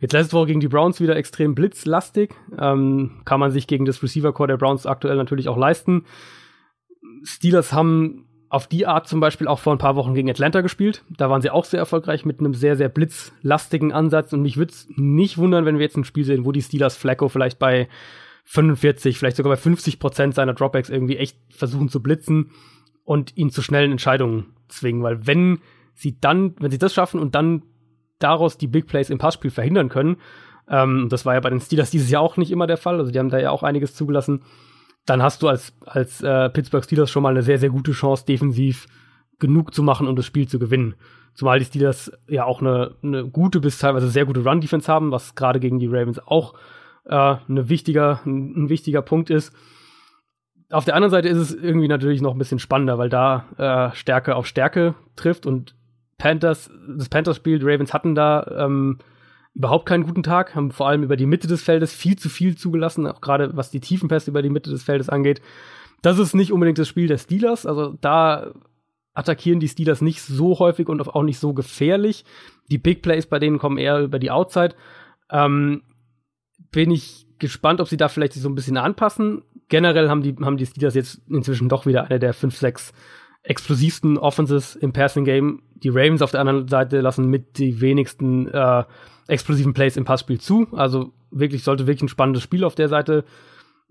Jetzt 0.02 0.14
letzte 0.14 0.34
Woche 0.36 0.47
gegen 0.47 0.60
die 0.60 0.68
Browns 0.68 0.99
wieder 0.99 1.16
extrem 1.16 1.54
blitzlastig. 1.54 2.34
Ähm, 2.60 3.22
kann 3.24 3.39
man 3.39 3.52
sich 3.52 3.68
gegen 3.68 3.86
das 3.86 4.02
Receiver-Core 4.02 4.47
der 4.47 4.58
Browns 4.58 4.88
aktuell 4.88 5.16
natürlich 5.16 5.47
auch 5.47 5.58
leisten. 5.58 6.06
Steelers 7.24 7.72
haben 7.72 8.26
auf 8.49 8.66
die 8.66 8.88
Art 8.88 9.08
zum 9.08 9.20
Beispiel 9.20 9.47
auch 9.47 9.60
vor 9.60 9.74
ein 9.74 9.78
paar 9.78 9.95
Wochen 9.95 10.16
gegen 10.16 10.30
Atlanta 10.30 10.62
gespielt. 10.62 11.06
Da 11.16 11.30
waren 11.30 11.43
sie 11.43 11.52
auch 11.52 11.66
sehr 11.66 11.80
erfolgreich 11.80 12.26
mit 12.26 12.39
einem 12.39 12.56
sehr, 12.56 12.76
sehr 12.76 12.89
blitzlastigen 12.89 13.91
Ansatz. 13.91 14.34
Und 14.34 14.41
mich 14.41 14.58
würde 14.58 14.74
es 14.74 14.88
nicht 14.95 15.38
wundern, 15.38 15.66
wenn 15.66 15.78
wir 15.78 15.86
jetzt 15.86 15.97
ein 15.97 16.04
Spiel 16.04 16.26
sehen, 16.26 16.45
wo 16.45 16.52
die 16.52 16.64
Steelers 16.64 16.97
Flacco 16.97 17.30
vielleicht 17.30 17.60
bei 17.60 17.88
45, 18.45 19.20
vielleicht 19.20 19.38
sogar 19.38 19.52
bei 19.52 19.58
50 19.58 19.99
Prozent 19.99 20.34
seiner 20.34 20.56
Dropbacks 20.56 20.89
irgendwie 20.89 21.18
echt 21.18 21.38
versuchen 21.52 21.89
zu 21.89 22.02
blitzen 22.02 22.49
und 23.04 23.38
ihn 23.38 23.52
zu 23.52 23.62
schnellen 23.62 23.91
Entscheidungen 23.91 24.47
zwingen. 24.68 25.04
Weil 25.04 25.28
wenn 25.28 25.60
sie 25.93 26.20
dann, 26.20 26.56
wenn 26.60 26.72
sie 26.72 26.80
das 26.80 26.95
schaffen 26.95 27.20
und 27.20 27.36
dann 27.36 27.62
daraus 28.24 28.57
die 28.57 28.67
Big 28.67 28.88
Plays 28.88 29.09
im 29.09 29.17
Passspiel 29.17 29.51
verhindern 29.51 29.89
können. 29.89 30.17
Ähm, 30.69 31.07
das 31.09 31.26
war 31.26 31.34
ja 31.34 31.39
bei 31.39 31.49
den 31.49 31.59
Steelers 31.59 31.91
dieses 31.91 32.09
Jahr 32.09 32.22
auch 32.22 32.38
nicht 32.38 32.51
immer 32.51 32.67
der 32.67 32.78
Fall. 32.78 32.99
Also 32.99 33.11
die 33.11 33.19
haben 33.19 33.30
da 33.30 33.39
ja 33.39 33.51
auch 33.51 33.63
einiges 33.63 33.93
zugelassen. 33.95 34.41
Dann 35.05 35.22
hast 35.22 35.41
du 35.41 35.47
als, 35.47 35.74
als 35.86 36.22
äh, 36.22 36.49
Pittsburgh 36.49 36.84
Steelers 36.84 37.09
schon 37.09 37.24
mal 37.24 37.30
eine 37.30 37.43
sehr, 37.43 37.57
sehr 37.57 37.69
gute 37.69 37.91
Chance, 37.91 38.26
defensiv 38.26 38.88
genug 39.39 39.74
zu 39.74 39.84
machen, 39.84 40.07
um 40.07 40.15
das 40.15 40.26
Spiel 40.26 40.47
zu 40.47 40.59
gewinnen. 40.59 40.95
Zumal 41.34 41.59
die 41.59 41.65
Steelers 41.65 42.11
ja 42.28 42.45
auch 42.45 42.61
eine, 42.61 42.95
eine 43.03 43.28
gute 43.28 43.59
bis 43.59 43.80
teilweise 43.80 44.09
sehr 44.09 44.26
gute 44.26 44.43
Run-Defense 44.43 44.91
haben, 44.91 45.11
was 45.11 45.36
gerade 45.36 45.59
gegen 45.59 45.80
die 45.80 45.88
Ravens 45.88 46.19
auch 46.19 46.53
äh, 47.05 47.15
eine 47.15 47.69
wichtiger, 47.69 48.22
ein, 48.26 48.65
ein 48.65 48.69
wichtiger 48.69 49.01
Punkt 49.01 49.30
ist. 49.30 49.53
Auf 50.69 50.86
der 50.86 50.95
anderen 50.95 51.11
Seite 51.11 51.28
ist 51.28 51.38
es 51.38 51.53
irgendwie 51.53 51.88
natürlich 51.88 52.22
noch 52.22 52.34
ein 52.34 52.38
bisschen 52.38 52.59
spannender, 52.59 52.97
weil 52.97 53.09
da 53.09 53.91
äh, 53.91 53.95
Stärke 53.95 54.36
auf 54.36 54.45
Stärke 54.45 54.95
trifft 55.15 55.45
und 55.45 55.76
Panthers, 56.22 56.69
das 56.88 57.09
Panthers-Spiel, 57.09 57.57
die 57.57 57.65
Ravens 57.65 57.95
hatten 57.95 58.13
da 58.13 58.45
ähm, 58.55 58.99
überhaupt 59.55 59.88
keinen 59.88 60.05
guten 60.05 60.22
Tag, 60.22 60.53
haben 60.53 60.69
vor 60.69 60.88
allem 60.88 61.01
über 61.01 61.17
die 61.17 61.26
Mitte 61.26 61.47
des 61.47 61.63
Feldes 61.63 61.95
viel 61.95 62.15
zu 62.15 62.30
viel 62.30 62.55
zugelassen, 62.55 63.07
auch 63.07 63.22
gerade 63.22 63.57
was 63.57 63.72
die 63.72 63.80
Tiefenpässe 63.80 64.30
über 64.30 64.43
die 64.43 64.51
Mitte 64.51 64.69
des 64.69 64.84
Feldes 64.84 65.09
angeht. 65.09 65.41
Das 66.03 66.19
ist 66.19 66.36
nicht 66.36 66.51
unbedingt 66.51 66.78
das 66.78 66.88
Spiel 66.88 67.07
der 67.07 67.17
Steelers, 67.17 67.65
also 67.65 67.97
da 68.01 68.53
attackieren 69.15 69.59
die 69.59 69.67
Steelers 69.67 70.01
nicht 70.01 70.22
so 70.22 70.59
häufig 70.59 70.89
und 70.89 71.01
auch 71.01 71.24
nicht 71.24 71.39
so 71.39 71.53
gefährlich. 71.53 72.24
Die 72.69 72.78
Big 72.78 73.01
Plays 73.01 73.26
bei 73.26 73.39
denen 73.39 73.57
kommen 73.57 73.80
eher 73.80 73.99
über 74.01 74.19
die 74.19 74.30
Outside. 74.30 74.76
Ähm, 75.32 75.82
bin 76.72 76.91
ich 76.91 77.26
gespannt, 77.39 77.82
ob 77.82 77.88
sie 77.88 77.97
da 77.97 78.09
vielleicht 78.09 78.34
sich 78.34 78.43
so 78.43 78.49
ein 78.49 78.55
bisschen 78.55 78.78
anpassen. 78.78 79.41
Generell 79.69 80.07
haben 80.07 80.22
die, 80.22 80.36
haben 80.39 80.57
die 80.57 80.67
Steelers 80.67 80.93
jetzt 80.93 81.24
inzwischen 81.28 81.67
doch 81.67 81.88
wieder 81.88 82.05
eine 82.05 82.19
der 82.19 82.36
5, 82.36 82.55
6 82.55 82.93
explosivsten 83.43 84.17
Offenses 84.17 84.75
im 84.75 84.93
Passing 84.93 85.25
Game. 85.25 85.61
Die 85.75 85.89
Ravens 85.89 86.21
auf 86.21 86.31
der 86.31 86.41
anderen 86.41 86.67
Seite 86.67 87.01
lassen 87.01 87.27
mit 87.27 87.57
die 87.57 87.81
wenigsten 87.81 88.47
äh, 88.47 88.83
explosiven 89.27 89.73
Plays 89.73 89.97
im 89.97 90.05
Passspiel 90.05 90.39
zu. 90.39 90.67
Also 90.73 91.11
wirklich 91.31 91.63
sollte 91.63 91.87
wirklich 91.87 92.03
ein 92.03 92.09
spannendes 92.09 92.43
Spiel 92.43 92.63
auf 92.63 92.75
der 92.75 92.89
Seite 92.89 93.23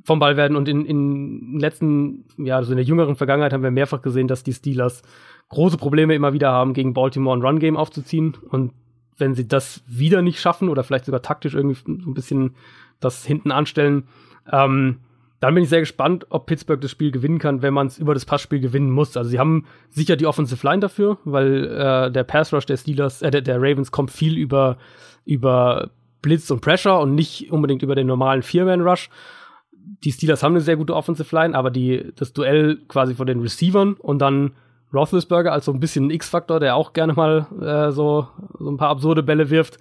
vom 0.05 0.19
Ball 0.19 0.37
werden. 0.37 0.57
Und 0.57 0.69
in, 0.69 0.87
in 0.87 1.59
letzten, 1.59 2.25
ja, 2.39 2.57
also 2.57 2.73
in 2.73 2.77
der 2.77 2.87
jüngeren 2.87 3.17
Vergangenheit 3.17 3.53
haben 3.53 3.63
wir 3.63 3.71
mehrfach 3.71 4.03
gesehen, 4.03 4.29
dass 4.29 4.43
die 4.45 4.53
Steelers 4.53 5.03
große 5.49 5.77
Probleme 5.77 6.15
immer 6.15 6.33
wieder 6.33 6.53
haben, 6.53 6.75
gegen 6.75 6.95
Baltimore 6.95 7.37
ein 7.37 7.43
Run-Game 7.43 7.77
aufzuziehen. 7.77 8.37
Und 8.49 8.73
wenn 9.19 9.35
sie 9.35 9.49
das 9.49 9.83
wieder 9.87 10.23
nicht 10.23 10.41
schaffen 10.41 10.69
oder 10.69 10.85
vielleicht 10.85 11.07
sogar 11.07 11.23
taktisch 11.23 11.55
irgendwie 11.55 11.79
ein 11.91 12.15
bisschen 12.15 12.55
das 13.01 13.27
hinten 13.27 13.51
anstellen, 13.51 14.05
ähm, 14.51 14.99
dann 15.41 15.55
bin 15.55 15.65
ich 15.65 15.71
sehr 15.71 15.81
gespannt, 15.81 16.27
ob 16.29 16.47
Pittsburgh 16.47 16.81
das 16.81 16.91
Spiel 16.91 17.11
gewinnen 17.11 17.39
kann, 17.39 17.63
wenn 17.63 17.73
man 17.73 17.87
es 17.87 17.99
über 17.99 18.13
das 18.13 18.27
Passspiel 18.27 18.61
gewinnen 18.61 18.91
muss. 18.91 19.17
Also 19.17 19.31
sie 19.31 19.39
haben 19.39 19.65
sicher 19.89 20.17
die 20.17 20.27
Offensive 20.27 20.67
Line 20.67 20.81
dafür, 20.81 21.19
weil 21.25 21.65
äh, 21.65 22.13
der 22.13 22.25
Pass 22.25 22.53
Rush 22.53 22.67
der 22.67 22.77
Steelers, 22.77 23.23
äh, 23.23 23.31
der, 23.31 23.41
der 23.41 23.57
Ravens 23.57 23.91
kommt 23.91 24.11
viel 24.11 24.37
über 24.37 24.77
über 25.25 25.91
Blitz 26.23 26.51
und 26.51 26.61
Pressure 26.61 27.01
und 27.01 27.15
nicht 27.15 27.51
unbedingt 27.51 27.83
über 27.83 27.95
den 27.95 28.07
normalen 28.07 28.43
Vier-Man 28.43 28.83
Rush. 28.83 29.09
Die 30.05 30.13
Steelers 30.13 30.43
haben 30.43 30.53
eine 30.53 30.61
sehr 30.61 30.77
gute 30.77 30.95
Offensive 30.95 31.35
Line, 31.35 31.57
aber 31.57 31.71
die 31.71 32.13
das 32.17 32.35
Duell 32.35 32.79
quasi 32.89 33.15
von 33.15 33.27
den 33.27 33.41
Receivern 33.41 33.95
und 33.95 34.19
dann 34.19 34.53
Roethlisberger 34.93 35.53
als 35.53 35.65
so 35.65 35.73
ein 35.73 35.81
bisschen 35.81 36.07
ein 36.07 36.11
X-Faktor, 36.11 36.61
der 36.61 36.77
auch 36.77 36.93
gerne 36.93 37.15
mal 37.15 37.47
äh, 37.61 37.93
so 37.93 38.29
so 38.59 38.71
ein 38.71 38.77
paar 38.77 38.91
absurde 38.91 39.23
Bälle 39.23 39.49
wirft 39.49 39.79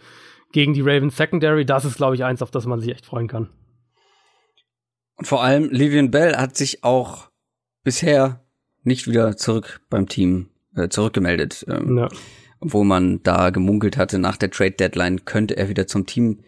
gegen 0.53 0.74
die 0.74 0.82
Ravens 0.82 1.18
Secondary. 1.18 1.66
Das 1.66 1.84
ist 1.84 1.97
glaube 1.97 2.16
ich 2.16 2.24
eins, 2.24 2.41
auf 2.41 2.51
das 2.51 2.66
man 2.66 2.80
sich 2.80 2.91
echt 2.91 3.05
freuen 3.05 3.28
kann. 3.28 3.49
Und 5.20 5.26
vor 5.26 5.43
allem 5.43 5.70
Livian 5.70 6.11
Bell 6.11 6.38
hat 6.38 6.55
sich 6.55 6.86
auch 6.86 7.30
bisher 7.84 8.41
nicht 8.84 9.05
wieder 9.05 9.36
zurück 9.36 9.82
beim 9.89 10.07
Team 10.07 10.49
äh, 10.78 10.88
zurückgemeldet. 10.88 11.65
Ähm, 11.67 11.97
ja. 11.97 12.09
Obwohl 12.61 12.86
man 12.86 13.22
da 13.24 13.49
gemunkelt 13.49 13.97
hatte, 13.97 14.17
nach 14.17 14.38
der 14.38 14.49
Trade 14.49 14.72
Deadline 14.72 15.26
könnte 15.26 15.57
er 15.57 15.67
wieder 15.67 15.88
zum 15.88 16.05
Team 16.05 16.39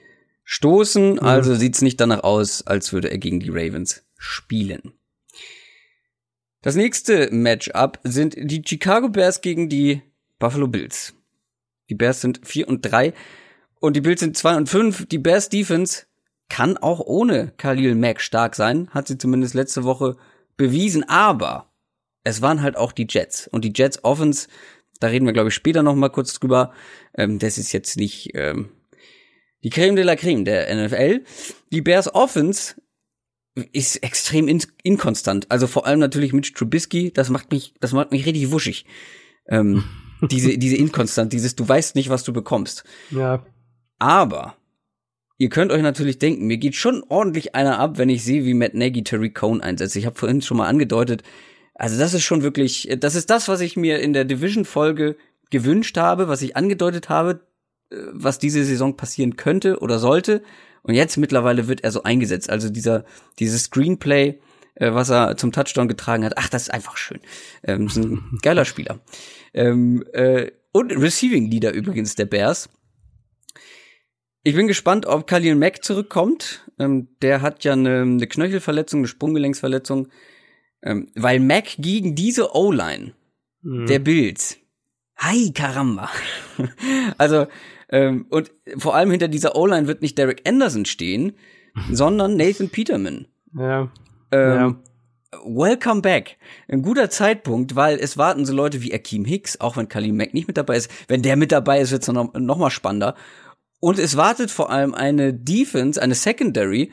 stoßen. 0.45 1.15
Mhm. 1.15 1.19
Also 1.19 1.53
sieht's 1.53 1.82
nicht 1.82 1.99
danach 1.99 2.24
aus, 2.24 2.65
als 2.65 2.93
würde 2.93 3.11
er 3.11 3.17
gegen 3.17 3.41
die 3.41 3.49
Ravens 3.49 4.05
spielen. 4.17 4.93
Das 6.61 6.78
nächste 6.78 7.30
Matchup 7.30 7.99
sind 8.03 8.36
die 8.38 8.63
Chicago 8.65 9.09
Bears 9.09 9.41
gegen 9.41 9.67
die 9.67 10.01
Buffalo 10.39 10.69
Bills. 10.69 11.13
Die 11.89 11.95
Bears 11.95 12.22
sind 12.22 12.39
4 12.43 12.69
und 12.69 12.84
3 12.84 13.13
Und 13.82 13.97
die 13.97 14.01
Bills 14.01 14.22
sind 14.22 14.38
2 14.38 14.55
und 14.55 14.69
5. 14.69 15.07
Die 15.07 15.17
Bears 15.17 15.49
Defense 15.49 16.05
kann 16.52 16.76
auch 16.76 16.99
ohne 16.99 17.54
Khalil 17.56 17.95
Mack 17.95 18.20
stark 18.20 18.58
sein, 18.58 18.89
hat 18.89 19.08
sie 19.08 19.18
zumindest 19.18 19.54
letzte 19.54 19.86
Woche 19.86 20.18
bewiesen, 20.58 21.08
aber 21.08 21.72
es 22.26 22.41
waren 22.41 22.62
halt 22.62 22.76
auch 22.76 22.91
die 22.91 23.08
Jets 23.10 23.47
und 23.47 23.64
die 23.64 23.72
Jets 23.74 24.04
Offense, 24.04 24.49
da 24.99 25.08
reden 25.08 25.26
wir 25.26 25.32
glaube 25.32 25.47
ich 25.47 25.56
später 25.56 25.82
noch 25.82 25.95
mal 25.95 26.10
kurz 26.10 26.38
drüber. 26.38 26.74
Ähm, 27.16 27.39
das 27.39 27.58
ist 27.58 27.72
jetzt 27.72 27.95
nicht 27.95 28.32
ähm, 28.34 28.70
die 29.64 29.70
Creme 29.70 29.95
de 29.95 30.04
la 30.04 30.18
Creme 30.18 30.43
der 30.43 30.76
NFL. 30.76 31.24
Die 31.72 31.82
Bears 31.82 32.14
Offense 32.14 32.76
ist 33.72 34.04
extrem 34.04 34.49
in 34.49 34.62
inkonstant. 34.84 35.49
Also 35.49 35.68
vor 35.68 35.88
allem 35.88 35.99
natürlich 35.99 36.34
mit 36.34 36.54
Trubisky, 36.54 37.14
das 37.14 37.30
macht 37.30 37.52
mich, 37.52 37.76
das 37.80 37.93
macht 37.93 38.12
mich 38.12 38.26
richtig 38.26 38.52
wuschig. 38.52 38.86
Ähm, 39.47 39.86
diese, 40.30 40.58
diese 40.58 40.76
Inkonstant, 40.76 41.32
dieses, 41.32 41.56
du 41.56 41.66
weißt 41.66 41.95
nicht, 41.95 42.10
was 42.10 42.26
du 42.26 42.34
bekommst. 42.34 42.84
Ja. 43.10 43.45
Aber 43.99 44.58
ihr 45.42 45.50
könnt 45.50 45.72
euch 45.72 45.82
natürlich 45.82 46.20
denken, 46.20 46.46
mir 46.46 46.58
geht 46.58 46.76
schon 46.76 47.04
ordentlich 47.10 47.56
einer 47.56 47.80
ab, 47.80 47.98
wenn 47.98 48.10
ich 48.10 48.24
sehe, 48.24 48.46
wie 48.46 48.54
Matt 48.54 48.76
Nagy 48.76 49.04
Terry 49.04 49.32
Cohn 49.32 49.60
einsetzt. 49.60 49.96
Ich 49.96 50.06
habe 50.06 50.16
vorhin 50.16 50.44
schon 50.44 50.58
mal 50.58 50.68
angedeutet, 50.68 51.24
also 51.74 51.98
das 51.98 52.14
ist 52.14 52.22
schon 52.22 52.44
wirklich, 52.44 52.88
das 53.00 53.16
ist 53.16 53.32
das, 53.32 53.48
was 53.48 53.60
ich 53.60 53.76
mir 53.76 54.02
in 54.02 54.14
der 54.14 54.24
Division-Folge 54.24 55.18
gewünscht 55.50 55.98
habe, 55.98 56.28
was 56.28 56.44
ich 56.44 56.56
angedeutet 56.56 57.10
habe, 57.10 57.42
äh, 57.89 57.96
was 58.12 58.38
diese 58.38 58.64
Saison 58.64 58.96
passieren 58.96 59.36
könnte 59.36 59.80
oder 59.80 59.98
sollte. 59.98 60.44
Und 60.84 60.94
jetzt 60.94 61.18
mittlerweile 61.18 61.68
wird 61.68 61.84
er 61.84 61.89
so 61.89 62.04
eingesetzt. 62.04 62.52
Also 62.52 62.70
dieser, 62.70 63.04
dieses 63.39 63.64
Screenplay, 63.64 64.39
äh, 64.76 64.94
was 64.94 65.10
er 65.10 65.38
zum 65.38 65.52
Touchdown 65.52 65.88
getragen 65.88 66.24
hat, 66.24 66.34
ach, 66.38 66.50
das 66.50 66.64
ist 66.64 66.70
einfach 66.72 66.98
schön. 66.98 67.20
Ähm, 67.64 67.88
ist 67.88 67.98
ein 67.98 68.38
geiler 68.44 68.66
Spieler. 68.72 69.00
Ähm, 69.56 70.06
äh, 70.14 70.52
und 70.72 70.92
Receiving 70.92 71.50
Leader 71.50 71.74
übrigens 71.74 72.14
der 72.14 72.26
Bears. 72.26 72.70
Ich 74.44 74.56
bin 74.56 74.68
gespannt, 74.68 75.06
ob 75.06 75.28
Khalil 75.28 75.56
Mack 75.56 75.84
zurückkommt. 75.84 76.66
Ähm, 76.80 77.10
der 77.22 77.42
hat 77.42 77.64
ja 77.64 77.74
eine, 77.74 78.02
eine 78.02 78.28
Knöchelverletzung, 78.28 79.02
eine 79.02 79.08
Sprunggelenksverletzung. 79.08 80.08
Ähm, 80.82 81.10
weil 81.16 81.39
Mack 81.39 81.76
gegen 81.78 82.16
diese 82.16 82.56
O-Line 82.56 83.14
mhm. 83.62 83.86
der 83.86 84.00
Bills, 84.00 84.58
hi 85.16 85.54
Karamba. 85.54 86.10
also, 87.20 87.46
ähm, 87.89 88.26
und 88.30 88.52
vor 88.78 88.96
allem 88.96 89.12
hinter 89.12 89.28
dieser 89.28 89.56
O-Line 89.56 89.88
wird 89.88 90.02
nicht 90.02 90.18
Derek 90.18 90.48
Anderson 90.48 90.86
stehen, 90.86 91.34
sondern 91.92 92.36
Nathan 92.36 92.70
Peterman. 92.70 93.28
Ja. 93.56 93.92
Ähm, 94.32 94.56
ja. 94.56 94.76
Welcome 95.46 96.02
back. 96.02 96.38
Ein 96.68 96.82
guter 96.82 97.10
Zeitpunkt, 97.12 97.76
weil 97.76 98.00
es 98.00 98.18
warten 98.18 98.46
so 98.46 98.54
Leute 98.54 98.82
wie 98.82 98.94
Akeem 98.94 99.24
Hicks, 99.24 99.62
auch 99.62 99.78
wenn 99.78 99.88
Khalil 99.88 100.14
Mack 100.14 100.34
nicht 100.34 100.48
mit 100.48 100.58
dabei 100.58 100.78
ist. 100.78 100.92
Wenn 101.08 101.22
der 101.22 101.36
mit 101.36 101.52
dabei 101.52 101.80
ist, 101.80 101.92
wird's 101.92 102.08
noch, 102.08 102.34
noch 102.34 102.58
mal 102.58 102.72
spannender. 102.72 103.16
Und 103.82 104.00
es 104.00 104.16
wartet 104.16 104.52
vor 104.52 104.70
allem 104.70 104.94
eine 104.94 105.34
Defense, 105.34 106.02
eine 106.02 106.16
Secondary, 106.16 106.92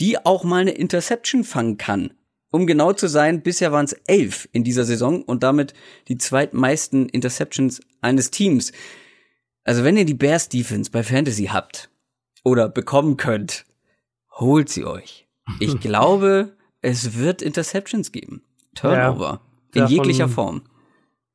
die 0.00 0.24
auch 0.24 0.44
mal 0.44 0.62
eine 0.62 0.70
Interception 0.70 1.44
fangen 1.44 1.76
kann. 1.76 2.14
Um 2.50 2.66
genau 2.66 2.94
zu 2.94 3.08
sein, 3.08 3.42
bisher 3.42 3.72
waren 3.72 3.84
es 3.84 3.92
elf 4.06 4.48
in 4.52 4.64
dieser 4.64 4.84
Saison 4.84 5.22
und 5.22 5.42
damit 5.42 5.74
die 6.06 6.16
zweitmeisten 6.16 7.08
Interceptions 7.08 7.80
eines 8.00 8.30
Teams. 8.30 8.72
Also 9.64 9.84
wenn 9.84 9.98
ihr 9.98 10.06
die 10.06 10.14
Bears 10.14 10.48
Defense 10.48 10.90
bei 10.90 11.02
Fantasy 11.02 11.46
habt 11.46 11.90
oder 12.44 12.68
bekommen 12.68 13.18
könnt, 13.18 13.66
holt 14.30 14.70
sie 14.70 14.86
euch. 14.86 15.28
Ich 15.60 15.78
glaube, 15.80 16.56
es 16.80 17.18
wird 17.18 17.42
Interceptions 17.42 18.12
geben. 18.12 18.42
Turnover. 18.74 19.40
Ja, 19.74 19.84
in 19.84 19.90
jeglicher 19.90 20.28
Form. 20.28 20.62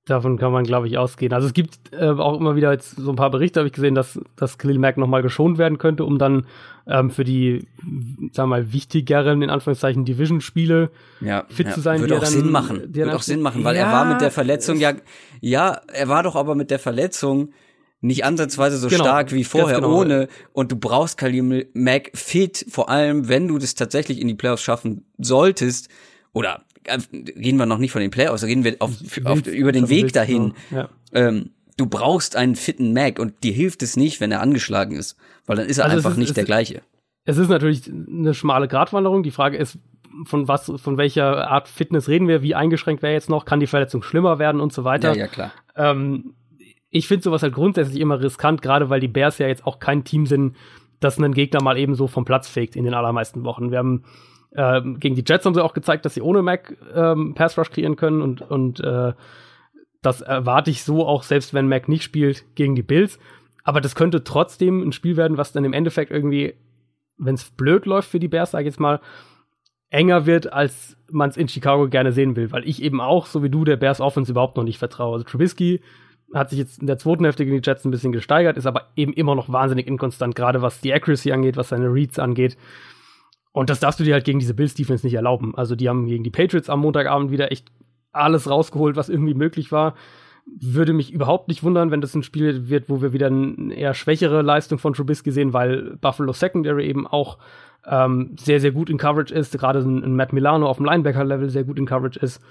Davon 0.06 0.38
kann 0.38 0.52
man, 0.52 0.66
glaube 0.66 0.88
ich, 0.88 0.98
ausgehen. 0.98 1.32
Also 1.32 1.48
es 1.48 1.54
gibt 1.54 1.94
äh, 1.94 2.10
auch 2.10 2.38
immer 2.38 2.58
wieder 2.58 2.74
jetzt 2.74 2.98
so 2.98 3.10
ein 3.10 3.16
paar 3.16 3.32
Berichte, 3.32 3.62
habe 3.62 3.68
ich 3.68 3.74
gesehen, 3.74 3.96
dass, 3.96 4.20
dass 4.36 4.58
Khalil 4.58 4.78
Mack 4.78 4.98
nochmal 4.98 5.22
geschont 5.22 5.58
werden 5.58 5.78
könnte, 5.78 6.04
um 6.04 6.18
dann 6.18 6.46
ähm, 6.88 7.10
für 7.10 7.24
die, 7.24 7.68
sagen 8.34 8.50
wir 8.50 8.58
mal, 8.58 8.74
wichtigeren, 8.74 9.42
in 9.42 9.50
Anführungszeichen, 9.50 10.04
Division-Spiele 10.04 10.90
ja, 11.22 11.46
fit 11.48 11.68
ja. 11.68 11.74
zu 11.74 11.80
sein. 11.80 12.02
Würde 12.02 12.18
auch 12.18 12.22
dann, 12.22 12.34
Sinn 12.34 12.52
machen. 12.52 12.94
Würde 12.94 13.16
auch 13.16 13.22
Sinn 13.22 13.40
machen, 13.40 13.64
weil 13.64 13.78
ja, 13.78 13.84
er 13.84 13.94
war 13.94 14.06
mit 14.06 14.20
der 14.20 14.32
Verletzung 14.32 14.78
ja, 14.78 14.92
ja, 15.40 15.80
er 15.94 16.10
war 16.10 16.24
doch 16.24 16.36
aber 16.36 16.56
mit 16.56 16.70
der 16.70 16.80
Verletzung 16.80 17.54
nicht 18.02 18.26
ansatzweise 18.26 18.78
so 18.78 18.90
genau, 18.90 19.06
stark 19.06 19.32
wie 19.32 19.46
vorher 19.46 19.78
genau. 19.78 20.02
ohne 20.02 20.28
und 20.52 20.74
du 20.74 20.76
brauchst 20.76 21.18
Khalil 21.18 21.70
Mack 21.74 22.12
fit, 22.14 22.66
vor 22.70 22.90
allem 22.90 23.30
wenn 23.30 23.48
du 23.48 23.58
das 23.58 23.76
tatsächlich 23.76 24.20
in 24.20 24.28
die 24.28 24.34
Playoffs 24.34 24.64
schaffen 24.64 25.06
solltest 25.18 25.88
oder 26.34 26.66
gehen 26.84 27.58
wir 27.58 27.66
noch 27.66 27.78
nicht 27.78 27.92
von 27.92 28.02
den 28.02 28.12
Playoffs, 28.12 28.44
reden 28.44 28.64
wir 28.64 28.76
auf, 28.80 28.92
auf, 29.26 29.48
über 29.48 29.72
den 29.72 29.90
Weg 29.90 30.14
dahin. 30.14 30.54
Ja. 30.72 30.90
Ähm, 31.14 31.52
du 31.78 31.88
brauchst 31.88 32.36
einen 32.36 32.56
fitten 32.56 32.94
Mac 32.94 33.20
und 33.20 33.44
dir 33.44 33.54
hilft 33.54 33.84
es 33.84 33.96
nicht, 33.98 34.22
wenn 34.22 34.32
er 34.32 34.42
angeschlagen 34.42 34.96
ist, 34.96 35.18
weil 35.46 35.58
dann 35.58 35.68
ist 35.68 35.78
er 35.78 35.86
also 35.86 35.98
einfach 35.98 36.12
ist, 36.12 36.18
nicht 36.18 36.38
der 36.38 36.44
gleiche. 36.44 36.82
Es 37.26 37.38
ist 37.38 37.50
natürlich 37.50 37.90
eine 37.90 38.34
schmale 38.34 38.68
Gratwanderung. 38.68 39.24
Die 39.24 39.32
Frage 39.32 39.58
ist, 39.58 39.78
von 40.26 40.48
was, 40.48 40.72
von 40.76 40.98
welcher 40.98 41.50
Art 41.50 41.68
Fitness 41.68 42.08
reden 42.08 42.28
wir? 42.28 42.42
Wie 42.42 42.56
eingeschränkt 42.56 43.02
wäre 43.02 43.14
jetzt 43.14 43.30
noch? 43.30 43.46
Kann 43.46 43.60
die 43.60 43.68
Verletzung 43.68 44.04
schlimmer 44.04 44.40
werden 44.40 44.62
und 44.62 44.74
so 44.74 44.84
weiter? 44.84 45.14
Ja, 45.14 45.22
ja, 45.22 45.28
klar. 45.28 45.52
Ähm, 45.76 46.36
ich 46.90 47.08
finde 47.08 47.24
sowas 47.24 47.42
halt 47.42 47.56
grundsätzlich 47.56 48.00
immer 48.00 48.22
riskant, 48.22 48.62
gerade 48.62 48.90
weil 48.90 49.00
die 49.00 49.08
Bears 49.08 49.40
ja 49.40 49.48
jetzt 49.48 49.66
auch 49.66 49.80
kein 49.80 50.04
Team 50.04 50.28
sind, 50.28 50.56
das 51.00 51.18
einen 51.18 51.34
Gegner 51.34 51.62
mal 51.64 51.78
eben 51.78 51.96
so 51.96 52.08
vom 52.08 52.26
Platz 52.26 52.48
fegt 52.48 52.76
in 52.76 52.86
den 52.86 52.94
allermeisten 52.94 53.44
Wochen. 53.44 53.72
Wir 53.72 53.80
haben 53.80 54.04
ähm, 54.56 55.00
gegen 55.00 55.16
die 55.16 55.24
Jets 55.28 55.46
haben 55.46 55.54
sie 55.54 55.64
auch 55.64 55.74
gezeigt, 55.74 56.06
dass 56.06 56.14
sie 56.14 56.22
ohne 56.22 56.42
Mac 56.42 56.76
ähm, 56.94 57.34
Pass 57.34 57.58
Rush 57.58 57.72
kreieren 57.72 57.96
können 57.96 58.22
und, 58.22 58.42
und 58.42 58.80
äh, 58.80 59.14
das 60.02 60.22
erwarte 60.22 60.70
ich 60.70 60.84
so 60.84 61.08
auch, 61.08 61.24
selbst 61.24 61.54
wenn 61.54 61.68
Mac 61.68 61.88
nicht 61.88 62.04
spielt, 62.04 62.44
gegen 62.56 62.76
die 62.76 62.84
Bills. 62.84 63.20
Aber 63.64 63.82
das 63.82 63.96
könnte 63.96 64.24
trotzdem 64.24 64.82
ein 64.82 64.92
Spiel 64.92 65.18
werden, 65.18 65.38
was 65.38 65.54
dann 65.54 65.66
im 65.66 65.74
Endeffekt 65.74 66.12
irgendwie, 66.12 66.54
wenn 67.18 67.36
es 67.36 67.50
blöd 67.52 67.86
läuft 67.86 68.10
für 68.10 68.20
die 68.20 68.28
Bears, 68.28 68.52
sag 68.52 68.62
ich 68.62 68.66
jetzt 68.66 68.80
mal, 68.80 69.00
enger 69.90 70.26
wird, 70.26 70.52
als 70.52 70.98
man 71.10 71.30
es 71.30 71.38
in 71.38 71.48
Chicago 71.48 71.88
gerne 71.88 72.12
sehen 72.12 72.36
will. 72.36 72.52
Weil 72.52 72.68
ich 72.68 72.84
eben 72.84 73.00
auch, 73.00 73.26
so 73.26 73.44
wie 73.44 73.50
du, 73.50 73.64
der 73.64 73.78
Bears 73.78 74.02
Offense 74.02 74.32
überhaupt 74.32 74.58
noch 74.58 74.64
nicht 74.64 74.80
vertraue. 74.80 75.14
Also 75.14 75.26
Trubisky 75.26 75.82
hat 76.34 76.50
sich 76.50 76.60
jetzt 76.60 76.82
in 76.82 76.88
der 76.88 76.98
zweiten 76.98 77.24
Hälfte 77.24 77.46
gegen 77.46 77.62
die 77.62 77.66
Jets 77.66 77.86
ein 77.86 77.92
bisschen 77.92 78.12
gesteigert, 78.12 78.58
ist 78.58 78.66
aber 78.66 78.88
eben 78.96 79.14
immer 79.14 79.36
noch 79.36 79.52
wahnsinnig 79.52 79.88
inkonstant, 79.88 80.36
gerade 80.36 80.62
was 80.62 80.82
die 80.82 80.94
Accuracy 80.94 81.32
angeht, 81.32 81.58
was 81.58 81.70
seine 81.70 81.94
Reads 81.94 82.20
angeht. 82.20 82.58
Und 83.54 83.70
das 83.70 83.80
darfst 83.80 84.00
du 84.00 84.04
dir 84.04 84.16
halt 84.16 84.26
gegen 84.26 84.40
diese 84.40 84.56
Bills 84.56 84.74
Defense 84.74 85.06
nicht 85.06 85.14
erlauben. 85.14 85.56
Also 85.56 85.76
die 85.76 85.88
haben 85.88 86.08
gegen 86.08 86.24
die 86.24 86.32
Patriots 86.32 86.70
am 86.70 86.82
Montagabend 86.82 87.32
wieder 87.32 87.52
echt 87.52 87.72
alles 88.12 88.50
rausgeholt, 88.50 88.96
was 88.96 89.10
irgendwie 89.10 89.36
möglich 89.36 89.72
war. 89.72 89.94
Würde 90.46 90.92
mich 90.92 91.14
überhaupt 91.14 91.48
nicht 91.48 91.64
wundern, 91.64 91.92
wenn 91.92 92.02
das 92.02 92.16
ein 92.16 92.24
Spiel 92.24 92.68
wird, 92.68 92.90
wo 92.90 93.02
wir 93.02 93.14
wieder 93.14 93.28
eine 93.28 93.74
eher 93.74 93.94
schwächere 93.94 94.42
Leistung 94.42 94.80
von 94.80 94.94
Trubisky 94.94 95.32
sehen, 95.32 95.54
weil 95.54 95.98
Buffalo 96.02 96.34
Secondary 96.34 96.88
eben 96.88 97.08
auch 97.08 97.38
ähm, 97.86 98.36
sehr, 98.40 98.60
sehr 98.60 98.72
gut 98.72 98.90
in 98.90 98.98
Coverage 98.98 99.34
ist. 99.34 99.58
Gerade 99.58 99.80
ein, 99.80 100.04
ein 100.04 100.16
Matt 100.16 100.34
Milano 100.34 100.68
auf 100.68 100.78
dem 100.78 100.86
Linebacker-Level 100.86 101.50
sehr 101.50 101.64
gut 101.64 101.78
in 101.78 101.86
Coverage 101.86 102.20
ist. 102.20 102.42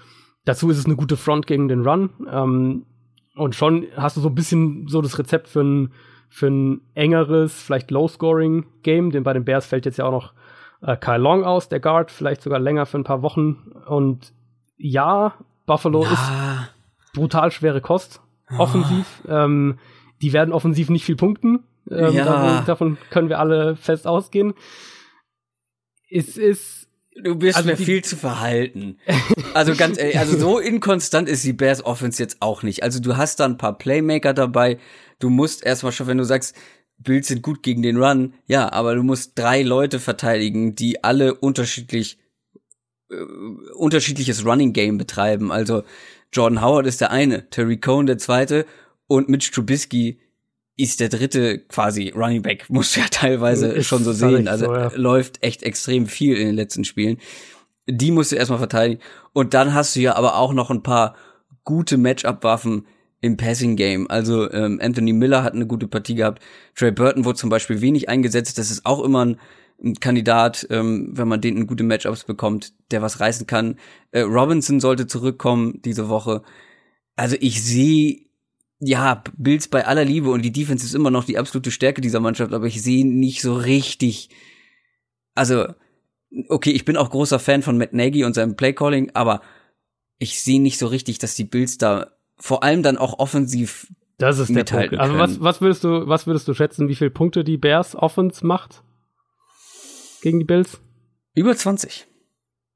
Dazu 0.44 0.70
ist 0.70 0.78
es 0.78 0.86
eine 0.86 0.96
gute 0.96 1.16
Front 1.16 1.46
gegen 1.46 1.68
den 1.68 1.86
Run. 1.86 2.10
Ähm, 2.30 2.86
und 3.34 3.54
schon 3.54 3.86
hast 3.96 4.16
du 4.16 4.20
so 4.20 4.28
ein 4.28 4.34
bisschen 4.34 4.86
so 4.88 5.02
das 5.02 5.18
Rezept 5.18 5.48
für 5.48 5.62
ein, 5.62 5.92
für 6.28 6.46
ein 6.46 6.80
engeres, 6.94 7.60
vielleicht 7.60 7.90
Low-Scoring-Game. 7.90 9.10
Denn 9.10 9.24
bei 9.24 9.32
den 9.32 9.44
Bears 9.44 9.66
fällt 9.66 9.84
jetzt 9.84 9.98
ja 9.98 10.04
auch 10.04 10.12
noch 10.12 10.32
äh, 10.82 10.96
Kyle 10.96 11.18
Long 11.18 11.44
aus, 11.44 11.68
der 11.68 11.80
Guard, 11.80 12.10
vielleicht 12.10 12.42
sogar 12.42 12.58
länger 12.58 12.86
für 12.86 12.98
ein 12.98 13.04
paar 13.04 13.22
Wochen. 13.22 13.72
Und 13.86 14.32
ja, 14.76 15.34
Buffalo 15.66 16.04
ja. 16.04 16.12
ist 16.12 17.12
brutal 17.14 17.50
schwere 17.50 17.80
Kost, 17.80 18.20
offensiv. 18.58 19.06
Oh. 19.26 19.32
Ähm, 19.32 19.78
die 20.20 20.32
werden 20.32 20.52
offensiv 20.52 20.90
nicht 20.90 21.04
viel 21.04 21.16
punkten. 21.16 21.64
Ähm, 21.90 22.14
ja. 22.14 22.24
davon, 22.24 22.66
davon, 22.66 22.98
können 23.10 23.28
wir 23.28 23.38
alle 23.38 23.76
fest 23.76 24.06
ausgehen. 24.06 24.54
Es 26.10 26.36
ist. 26.36 26.88
Du 27.22 27.36
bist 27.36 27.58
also 27.58 27.68
mir 27.68 27.76
viel 27.76 28.02
zu 28.02 28.16
verhalten. 28.16 28.98
Also 29.52 29.74
ganz 29.74 29.98
ehrlich, 29.98 30.18
also 30.18 30.38
so 30.38 30.58
inkonstant 30.60 31.28
ist 31.28 31.44
die 31.44 31.52
Bears 31.52 31.84
Offense 31.84 32.22
jetzt 32.22 32.38
auch 32.40 32.62
nicht. 32.62 32.82
Also 32.82 33.00
du 33.00 33.18
hast 33.18 33.38
da 33.38 33.44
ein 33.44 33.58
paar 33.58 33.76
Playmaker 33.76 34.32
dabei. 34.32 34.78
Du 35.18 35.28
musst 35.28 35.62
erstmal 35.62 35.92
schon, 35.92 36.06
wenn 36.06 36.16
du 36.16 36.24
sagst, 36.24 36.56
Bills 37.02 37.28
sind 37.28 37.42
gut 37.42 37.62
gegen 37.62 37.82
den 37.82 37.96
Run, 37.96 38.34
ja, 38.46 38.72
aber 38.72 38.94
du 38.94 39.02
musst 39.02 39.38
drei 39.38 39.62
Leute 39.62 40.00
verteidigen, 40.00 40.74
die 40.74 41.02
alle 41.04 41.34
unterschiedlich 41.34 42.18
äh, 43.10 43.16
unterschiedliches 43.74 44.44
Running 44.44 44.72
Game 44.72 44.98
betreiben. 44.98 45.52
Also 45.52 45.82
Jordan 46.32 46.62
Howard 46.62 46.86
ist 46.86 47.00
der 47.00 47.10
eine, 47.10 47.48
Terry 47.50 47.78
Cohn 47.78 48.06
der 48.06 48.18
zweite 48.18 48.66
und 49.06 49.28
Mitch 49.28 49.52
Trubisky 49.52 50.20
ist 50.76 51.00
der 51.00 51.10
dritte 51.10 51.58
quasi 51.58 52.12
Running 52.14 52.42
Back, 52.42 52.66
muss 52.68 52.96
ja 52.96 53.04
teilweise 53.10 53.68
ist 53.68 53.86
schon 53.86 54.04
so 54.04 54.12
sehen. 54.12 54.48
Also 54.48 54.66
so, 54.66 54.74
ja. 54.74 54.90
läuft 54.94 55.42
echt 55.42 55.62
extrem 55.62 56.06
viel 56.06 56.36
in 56.36 56.46
den 56.46 56.56
letzten 56.56 56.84
Spielen. 56.84 57.18
Die 57.86 58.10
musst 58.10 58.32
du 58.32 58.36
erstmal 58.36 58.58
verteidigen. 58.58 59.02
Und 59.32 59.54
dann 59.54 59.74
hast 59.74 59.96
du 59.96 60.00
ja 60.00 60.14
aber 60.14 60.36
auch 60.36 60.52
noch 60.52 60.70
ein 60.70 60.82
paar 60.82 61.16
gute 61.64 61.96
Matchup-Waffen, 61.98 62.86
im 63.22 63.38
Passing 63.38 63.76
Game. 63.76 64.10
Also 64.10 64.50
ähm, 64.52 64.78
Anthony 64.82 65.14
Miller 65.14 65.42
hat 65.42 65.54
eine 65.54 65.66
gute 65.66 65.86
Partie 65.86 66.16
gehabt. 66.16 66.42
Trey 66.74 66.90
Burton 66.90 67.24
wurde 67.24 67.38
zum 67.38 67.48
Beispiel 67.48 67.80
wenig 67.80 68.08
eingesetzt. 68.10 68.58
Das 68.58 68.70
ist 68.70 68.84
auch 68.84 69.02
immer 69.02 69.24
ein, 69.24 69.40
ein 69.82 69.94
Kandidat, 69.94 70.66
ähm, 70.70 71.10
wenn 71.12 71.28
man 71.28 71.40
den 71.40 71.56
in 71.56 71.66
gute 71.66 71.84
Matchups 71.84 72.24
bekommt, 72.24 72.74
der 72.90 73.00
was 73.00 73.20
reißen 73.20 73.46
kann. 73.46 73.78
Äh, 74.10 74.22
Robinson 74.22 74.80
sollte 74.80 75.06
zurückkommen 75.06 75.80
diese 75.84 76.08
Woche. 76.08 76.42
Also 77.16 77.36
ich 77.40 77.62
sehe 77.62 78.26
ja, 78.80 79.22
Bills 79.38 79.68
bei 79.68 79.86
aller 79.86 80.04
Liebe 80.04 80.30
und 80.30 80.42
die 80.42 80.50
Defense 80.50 80.84
ist 80.84 80.94
immer 80.94 81.12
noch 81.12 81.24
die 81.24 81.38
absolute 81.38 81.70
Stärke 81.70 82.00
dieser 82.00 82.18
Mannschaft, 82.18 82.52
aber 82.52 82.66
ich 82.66 82.82
sehe 82.82 83.06
nicht 83.06 83.40
so 83.40 83.54
richtig, 83.54 84.30
also, 85.36 85.66
okay, 86.48 86.72
ich 86.72 86.84
bin 86.84 86.96
auch 86.96 87.10
großer 87.10 87.38
Fan 87.38 87.62
von 87.62 87.78
Matt 87.78 87.92
Nagy 87.92 88.24
und 88.24 88.34
seinem 88.34 88.56
Playcalling, 88.56 89.12
aber 89.14 89.40
ich 90.18 90.42
sehe 90.42 90.60
nicht 90.60 90.80
so 90.80 90.88
richtig, 90.88 91.20
dass 91.20 91.36
die 91.36 91.44
Bills 91.44 91.78
da 91.78 92.10
vor 92.42 92.62
allem 92.64 92.82
dann 92.82 92.98
auch 92.98 93.18
offensiv 93.18 93.86
das 94.18 94.38
ist 94.38 94.54
der 94.54 94.64
Punkt. 94.64 94.98
Also 94.98 95.18
was, 95.18 95.40
was 95.40 95.60
würdest 95.60 95.84
du, 95.84 96.06
was 96.06 96.26
würdest 96.26 96.46
du 96.46 96.54
schätzen, 96.54 96.88
wie 96.88 96.94
viele 96.94 97.10
Punkte 97.10 97.44
die 97.44 97.56
Bears 97.56 97.96
Offense 97.96 98.46
macht 98.46 98.82
gegen 100.22 100.38
die 100.38 100.44
Bills? 100.44 100.80
Über 101.34 101.56
20. 101.56 102.06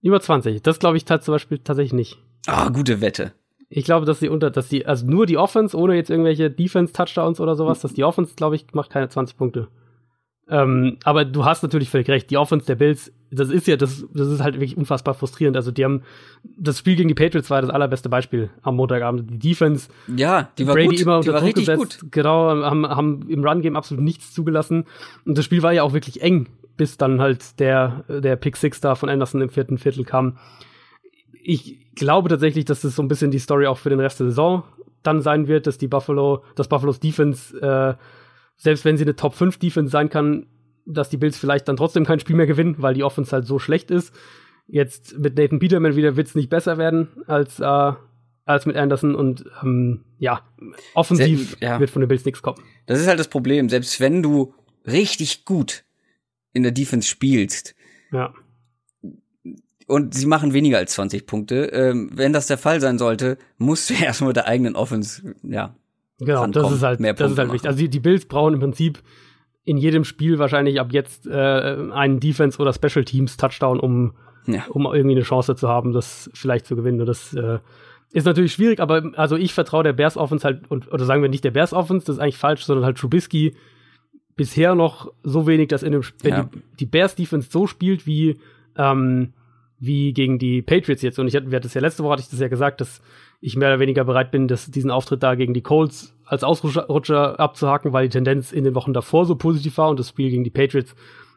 Über 0.03 0.21
20. 0.21 0.63
Das 0.63 0.79
glaube 0.79 0.97
ich 0.97 1.07
zum 1.07 1.35
Beispiel 1.35 1.59
tatsächlich 1.59 1.93
nicht. 1.93 2.19
Ah, 2.47 2.69
gute 2.71 3.01
Wette. 3.01 3.33
Ich 3.69 3.85
glaube, 3.85 4.07
dass 4.07 4.21
sie 4.21 4.29
unter, 4.29 4.51
dass 4.51 4.69
die, 4.69 4.87
also 4.87 5.07
nur 5.07 5.27
die 5.27 5.37
Offense, 5.37 5.77
ohne 5.77 5.97
jetzt 5.97 6.11
irgendwelche 6.11 6.51
Defense-Touchdowns 6.51 7.41
oder 7.41 7.57
sowas, 7.57 7.81
dass 7.81 7.95
die 7.95 8.05
Offense, 8.05 8.35
glaube 8.37 8.55
ich, 8.55 8.67
macht 8.73 8.91
keine 8.91 9.09
20 9.09 9.37
Punkte. 9.37 9.69
Ähm, 10.49 10.99
aber 11.03 11.25
du 11.25 11.45
hast 11.45 11.63
natürlich 11.63 11.91
völlig 11.91 12.09
recht. 12.09 12.31
Die 12.31 12.37
Offense 12.37 12.67
der 12.67 12.77
Bills, 12.77 13.13
das 13.31 13.51
ist 13.51 13.67
ja, 13.67 13.77
das, 13.77 14.05
das 14.15 14.29
ist 14.29 14.41
halt 14.41 14.55
wirklich 14.55 14.77
unfassbar 14.77 15.15
frustrierend. 15.15 15.57
Also 15.57 15.73
die 15.73 15.85
haben, 15.85 16.03
das 16.57 16.79
Spiel 16.79 16.95
gegen 16.95 17.09
die 17.09 17.15
Patriots 17.15 17.51
war 17.51 17.61
das 17.61 17.71
allerbeste 17.71 18.09
Beispiel 18.09 18.51
am 18.63 18.77
Montagabend. 18.77 19.29
Die 19.29 19.39
Defense, 19.39 19.89
ja, 20.15 20.49
die 20.57 20.67
war 20.67 20.75
Brady 20.75 20.89
gut. 20.89 21.01
immer 21.01 21.17
unter 21.17 21.31
die 21.31 21.35
war 21.35 21.41
Druck 21.41 21.57
richtig 21.57 21.67
gesetzt, 21.67 22.01
gut. 22.01 22.13
genau, 22.13 22.63
haben, 22.63 22.87
haben 22.87 23.29
im 23.29 23.45
Run-Game 23.45 23.75
absolut 23.75 24.05
nichts 24.05 24.33
zugelassen. 24.33 24.85
Und 25.25 25.37
das 25.37 25.45
Spiel 25.45 25.63
war 25.63 25.73
ja 25.73 25.83
auch 25.83 25.93
wirklich 25.93 26.23
eng, 26.23 26.47
bis 26.77 26.97
dann 26.97 27.21
halt 27.21 27.59
der, 27.59 28.05
der 28.09 28.37
Pick 28.37 28.57
Six 28.57 28.81
da 28.81 28.95
von 28.95 29.09
Anderson 29.09 29.41
im 29.41 29.49
vierten 29.49 29.79
Viertel 29.79 30.05
kam. 30.05 30.39
Ich 31.43 31.79
glaube 31.97 32.29
tatsächlich, 32.29 32.67
dass 32.67 32.83
das 32.83 32.95
so 32.95 33.03
ein 33.03 33.09
bisschen 33.09 33.33
die 33.33 33.39
Story 33.41 33.67
auch 33.67 33.79
für 33.79 33.91
den 33.91 34.01
Rest 34.01 34.21
der 34.21 34.29
Saison 34.29 34.63
dann 35.03 35.23
sein 35.23 35.49
wird, 35.49 35.67
dass 35.67 35.79
die 35.79 35.89
Buffalo, 35.89 36.45
dass 36.55 36.69
Buffalo's 36.69 37.01
Defense, 37.01 37.59
äh, 37.61 37.95
selbst 38.57 38.85
wenn 38.85 38.97
sie 38.97 39.05
eine 39.05 39.17
Top 39.17 39.35
5 39.35 39.59
Defense 39.59 39.91
sein 39.91 40.09
kann, 40.09 40.47
dass 40.87 41.09
die 41.09 41.17
Bills 41.17 41.37
vielleicht 41.37 41.69
dann 41.69 41.77
trotzdem 41.77 42.05
kein 42.07 42.21
Spiel 42.21 42.37
mehr 42.37 42.47
gewinnen, 42.47 42.77
weil 42.79 42.95
die 42.95 43.03
Offense 43.05 43.33
halt 43.33 43.47
so 43.47 43.59
schlecht 43.59 43.91
ist. 43.91 44.15
Jetzt 44.69 45.19
mit 45.19 45.37
Nathan 45.37 45.59
Peterman 45.59 45.97
wieder 45.97 46.17
wird's 46.17 46.35
nicht 46.35 46.49
besser 46.51 46.79
werden 46.79 47.09
als, 47.27 47.61
äh, 47.61 47.93
als 48.45 48.67
mit 48.67 48.77
Anderson 48.77 49.15
und 49.15 49.45
ähm, 49.63 50.05
ja, 50.19 50.41
offensiv 50.95 51.57
Sehr- 51.61 51.69
ja. 51.69 51.81
wird 51.81 51.91
von 51.91 52.01
den 52.01 52.09
Bills 52.09 52.25
nichts 52.25 52.43
kommen. 52.43 52.63
Das 52.87 53.01
ist 53.01 53.07
halt 53.09 53.19
das 53.19 53.29
Problem. 53.29 53.69
Selbst 53.69 54.01
wenn 54.01 54.23
du 54.23 54.55
richtig 54.87 55.45
gut 55.45 55.85
in 56.53 56.63
der 56.63 56.73
Defense 56.73 57.09
spielst 57.09 57.75
Ja. 58.13 58.33
und 59.87 60.15
sie 60.15 60.27
machen 60.27 60.53
weniger 60.53 60.79
als 60.79 60.95
20 60.95 61.27
Punkte, 61.27 61.67
ähm, 61.67 62.11
wenn 62.15 62.33
das 62.33 62.47
der 62.47 62.59
Fall 62.59 62.81
sein 62.81 62.99
sollte, 62.99 63.39
musst 63.59 63.91
du 63.91 63.95
erstmal 64.03 64.29
mit 64.29 64.37
der 64.37 64.47
eigenen 64.47 64.75
Offense, 64.77 65.35
ja, 65.43 65.75
Genau, 66.19 66.41
Dran 66.43 66.53
das 66.53 66.73
ist 66.73 66.83
halt, 66.83 67.01
mehr 67.01 67.15
das 67.15 67.33
ist 67.33 67.39
halt 67.39 67.53
wichtig. 67.53 67.69
Also 67.69 67.79
die, 67.79 67.89
die 67.89 68.01
Bills 68.01 68.25
brauchen 68.27 68.55
im 68.55 68.61
Prinzip 68.61 69.01
in 69.65 69.77
jedem 69.77 70.05
Spiel 70.05 70.39
wahrscheinlich 70.39 70.81
ab 70.81 70.93
jetzt 70.93 71.27
äh, 71.27 71.31
einen 71.93 72.21
Defense- 72.21 72.59
oder 72.61 72.73
Special 72.73 73.05
Teams 73.05 73.37
Touchdown, 73.37 73.81
um, 73.81 74.15
Ja. 74.47 74.65
um 74.71 74.87
irgendwie 74.87 75.17
eine 75.17 75.25
Chance 75.25 75.57
zu 75.57 75.69
haben, 75.69 75.93
das 75.93 76.31
vielleicht 76.35 76.67
zu 76.67 76.77
gewinnen. 76.77 77.01
Und 77.01 77.07
das 77.07 77.35
äh, 77.35 77.59
ist 78.13 78.25
natürlich 78.25 78.53
schwierig, 78.53 78.81
aber 78.81 79.11
also 79.17 79.37
ich 79.37 79.53
vertraue 79.53 79.83
der 79.83 79.93
Bears 79.93 80.17
Offense 80.17 80.45
halt, 80.45 80.71
und, 80.71 80.91
oder 80.93 81.05
sagen 81.05 81.21
wir 81.21 81.29
nicht 81.29 81.45
der 81.45 81.51
Bears 81.51 81.73
Offense, 81.73 82.07
das 82.07 82.17
ist 82.17 82.23
eigentlich 82.23 82.39
falsch, 82.39 82.65
sondern 82.65 82.85
halt 82.87 82.97
Trubisky 82.97 83.55
bisher 84.37 84.75
noch 84.75 85.13
so 85.23 85.47
wenig, 85.47 85.69
dass 85.69 85.83
in 85.83 85.93
dem, 85.93 86.03
wenn 86.23 86.31
Ja. 86.33 86.43
die, 86.45 86.63
die 86.81 86.87
Bears 86.87 87.15
Defense 87.17 87.49
so 87.51 87.67
spielt 87.67 88.07
wie, 88.07 88.39
ähm, 88.77 89.33
wie 89.79 90.13
gegen 90.13 90.39
die 90.39 90.63
Patriots 90.63 91.03
jetzt. 91.03 91.19
Und 91.19 91.27
ich 91.27 91.35
hatte, 91.35 91.51
wir 91.51 91.57
hatten 91.57 91.65
das 91.67 91.75
ja 91.75 91.81
letzte 91.81 92.05
Woche, 92.05 92.13
hatte 92.13 92.23
ich 92.23 92.29
das 92.31 92.41
ja 92.41 92.49
gesagt, 92.49 92.81
dass 92.81 93.03
ich 93.41 93.57
mehr 93.57 93.69
oder 93.69 93.81
weniger 93.81 94.05
bereit 94.05 94.31
bin, 94.31 94.49
dass 94.49 94.71
diesen 94.71 94.91
Auftritt 94.91 95.23
da 95.23 95.35
gegen 95.35 95.55
die 95.55 95.63
Colts 95.63 96.15
als 96.25 96.45
Ausrutscher 96.45 96.87
Rutscher 96.87 97.39
abzuhaken, 97.39 97.93
weil 97.93 98.09
die 98.09 98.13
Tendenz 98.13 98.53
in 98.53 98.65
den 98.65 98.75
Wochen 98.75 98.93
davor 98.93 99.27
so 99.27 99.37
positiv 99.37 99.79
war 99.79 99.91
und 99.91 100.01
das 100.01 100.09
Spiel 100.09 100.31
gegen 100.31 100.45
die 100.45 100.51
Patriots 100.51 100.95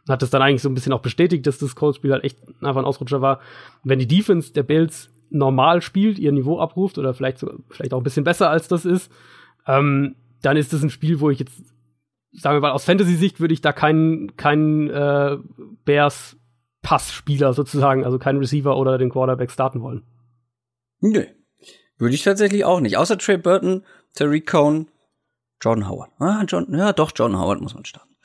hat 0.07 0.21
das 0.21 0.29
dann 0.29 0.41
eigentlich 0.41 0.61
so 0.61 0.69
ein 0.69 0.73
bisschen 0.73 0.93
auch 0.93 1.01
bestätigt, 1.01 1.45
dass 1.45 1.59
das 1.59 1.75
Colts-Spiel 1.75 2.11
halt 2.11 2.23
echt 2.23 2.39
einfach 2.61 2.81
ein 2.81 2.85
Ausrutscher 2.85 3.21
war. 3.21 3.39
Wenn 3.83 3.99
die 3.99 4.07
Defense 4.07 4.53
der 4.53 4.63
Bills 4.63 5.11
normal 5.29 5.81
spielt, 5.81 6.17
ihr 6.17 6.31
Niveau 6.31 6.59
abruft 6.59 6.97
oder 6.97 7.13
vielleicht 7.13 7.37
so, 7.37 7.51
vielleicht 7.69 7.93
auch 7.93 7.99
ein 7.99 8.03
bisschen 8.03 8.23
besser 8.23 8.49
als 8.49 8.67
das 8.67 8.85
ist, 8.85 9.11
ähm, 9.67 10.15
dann 10.41 10.57
ist 10.57 10.73
das 10.73 10.81
ein 10.81 10.89
Spiel, 10.89 11.19
wo 11.19 11.29
ich 11.29 11.39
jetzt, 11.39 11.61
sagen 12.31 12.55
wir 12.55 12.61
mal, 12.61 12.71
aus 12.71 12.85
Fantasy-Sicht 12.85 13.39
würde 13.39 13.53
ich 13.53 13.61
da 13.61 13.71
keinen 13.71 14.35
keinen 14.35 14.89
äh, 14.89 15.37
Bears 15.85 16.37
Passspieler 16.81 17.53
sozusagen, 17.53 18.05
also 18.05 18.17
keinen 18.17 18.39
Receiver 18.39 18.77
oder 18.77 18.97
den 18.97 19.09
Quarterback 19.09 19.51
starten 19.51 19.81
wollen. 19.81 20.03
Nö. 21.01 21.25
Würde 21.99 22.15
ich 22.15 22.23
tatsächlich 22.23 22.65
auch 22.65 22.79
nicht. 22.79 22.97
Außer 22.97 23.17
Trey 23.17 23.37
Burton, 23.37 23.85
Tariq 24.15 24.47
Cohn, 24.47 24.87
Jordan 25.61 25.87
Howard. 25.87 26.11
Ah, 26.19 26.43
John, 26.47 26.73
ja, 26.73 26.93
doch, 26.93 27.11
Jordan 27.13 27.39
Howard 27.39 27.61
muss 27.61 27.75
man 27.75 27.85
starten. 27.85 28.15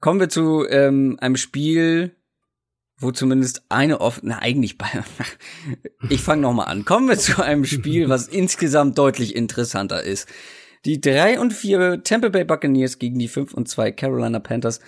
Kommen 0.00 0.18
wir 0.18 0.30
zu 0.30 0.66
ähm, 0.68 1.18
einem 1.20 1.36
Spiel, 1.36 2.16
wo 2.98 3.12
zumindest 3.12 3.64
eine 3.68 4.00
offen, 4.00 4.28
na 4.28 4.38
eigentlich 4.38 4.78
bei, 4.78 4.88
ich 6.08 6.22
fange 6.22 6.42
noch 6.42 6.54
mal 6.54 6.64
an. 6.64 6.84
Kommen 6.84 7.08
wir 7.08 7.18
zu 7.18 7.42
einem 7.42 7.66
Spiel, 7.66 8.08
was 8.08 8.28
insgesamt 8.28 8.96
deutlich 8.96 9.36
interessanter 9.36 10.02
ist. 10.02 10.26
Die 10.86 11.00
3 11.00 11.38
und 11.38 11.52
4 11.52 12.02
Tampa 12.02 12.30
Bay 12.30 12.44
Buccaneers 12.44 12.98
gegen 12.98 13.18
die 13.18 13.28
5 13.28 13.52
und 13.54 13.68
2 13.68 13.92
Carolina 13.92 14.40
Panthers. 14.40 14.80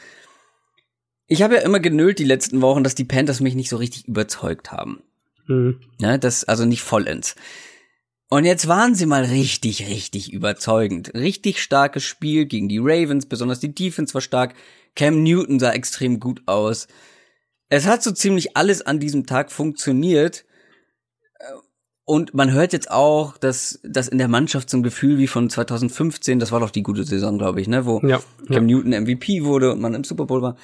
Ich 1.27 1.43
habe 1.43 1.57
ja 1.57 1.61
immer 1.61 1.79
genölt 1.79 2.19
die 2.19 2.25
letzten 2.25 2.63
Wochen, 2.63 2.83
dass 2.83 2.95
die 2.95 3.05
Panthers 3.05 3.41
mich 3.41 3.55
nicht 3.55 3.69
so 3.69 3.77
richtig 3.77 4.09
überzeugt 4.09 4.73
haben. 4.73 5.03
Mhm. 5.47 5.81
Ja, 5.99 6.19
das 6.19 6.45
also 6.45 6.65
nicht 6.65 6.83
vollends. 6.83 7.35
Und 8.29 8.45
jetzt 8.45 8.67
waren 8.69 8.95
sie 8.95 9.07
mal 9.07 9.25
richtig, 9.25 9.87
richtig 9.89 10.33
überzeugend. 10.33 11.15
Richtig 11.15 11.63
starkes 11.63 12.03
Spiel 12.03 12.47
gegen 12.47 12.69
die 12.69 12.79
Ravens, 12.79 13.27
besonders 13.27 13.61
die 13.61 13.75
Defense 13.75 14.15
war 14.15 14.21
stark. 14.21 14.55
Cam 14.97 15.23
Newton 15.23 15.61
sah 15.61 15.73
extrem 15.73 16.21
gut 16.21 16.43
aus. 16.47 16.89
Es 17.69 17.87
hat 17.87 18.03
so 18.03 18.13
ziemlich 18.13 18.57
alles 18.57 18.83
an 18.83 19.01
diesem 19.01 19.27
Tag 19.27 19.53
funktioniert. 19.53 20.45
Und 22.05 22.35
man 22.35 22.53
hört 22.53 22.73
jetzt 22.73 22.91
auch, 22.91 23.39
dass, 23.39 23.81
dass 23.83 24.09
in 24.09 24.19
der 24.19 24.29
Mannschaft 24.29 24.69
so 24.69 24.77
ein 24.77 24.83
Gefühl 24.83 25.19
wie 25.19 25.27
von 25.27 25.49
2015, 25.49 26.39
das 26.39 26.53
war 26.53 26.61
doch 26.61 26.71
die 26.71 26.83
gute 26.83 27.05
Saison, 27.05 27.39
glaube 27.39 27.61
ich, 27.61 27.69
ne, 27.69 27.87
wo 27.87 28.01
Ja, 28.07 28.21
Cam 28.47 28.69
ja. 28.69 28.77
Newton 28.77 28.93
MVP 29.05 29.45
wurde 29.45 29.73
und 29.73 29.81
man 29.81 29.95
im 29.95 30.05
Super 30.05 30.27
Bowl 30.27 30.43
war, 30.43 30.57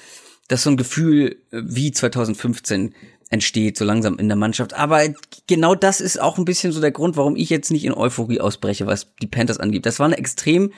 dass 0.47 0.63
so 0.63 0.69
ein 0.69 0.77
Gefühl 0.77 1.37
wie 1.51 1.91
2015 1.91 2.93
entsteht, 3.31 3.77
so 3.77 3.85
langsam 3.85 4.19
in 4.19 4.27
der 4.27 4.37
Mannschaft. 4.37 4.73
Aber 4.73 5.01
genau 5.47 5.73
das 5.73 6.01
ist 6.01 6.21
auch 6.21 6.37
ein 6.37 6.45
bisschen 6.45 6.71
so 6.71 6.81
der 6.81 6.91
Grund, 6.91 7.17
warum 7.17 7.35
ich 7.35 7.49
jetzt 7.49 7.71
nicht 7.71 7.85
in 7.85 7.93
Euphorie 7.93 8.41
ausbreche, 8.41 8.85
was 8.85 9.15
die 9.21 9.27
Panthers 9.27 9.59
angeht. 9.59 9.85
Das 9.85 9.99
war 9.99 10.05
eine 10.05 10.17
extrem, 10.17 10.73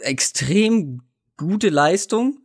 extrem 0.00 1.02
gute 1.36 1.68
Leistung. 1.68 2.38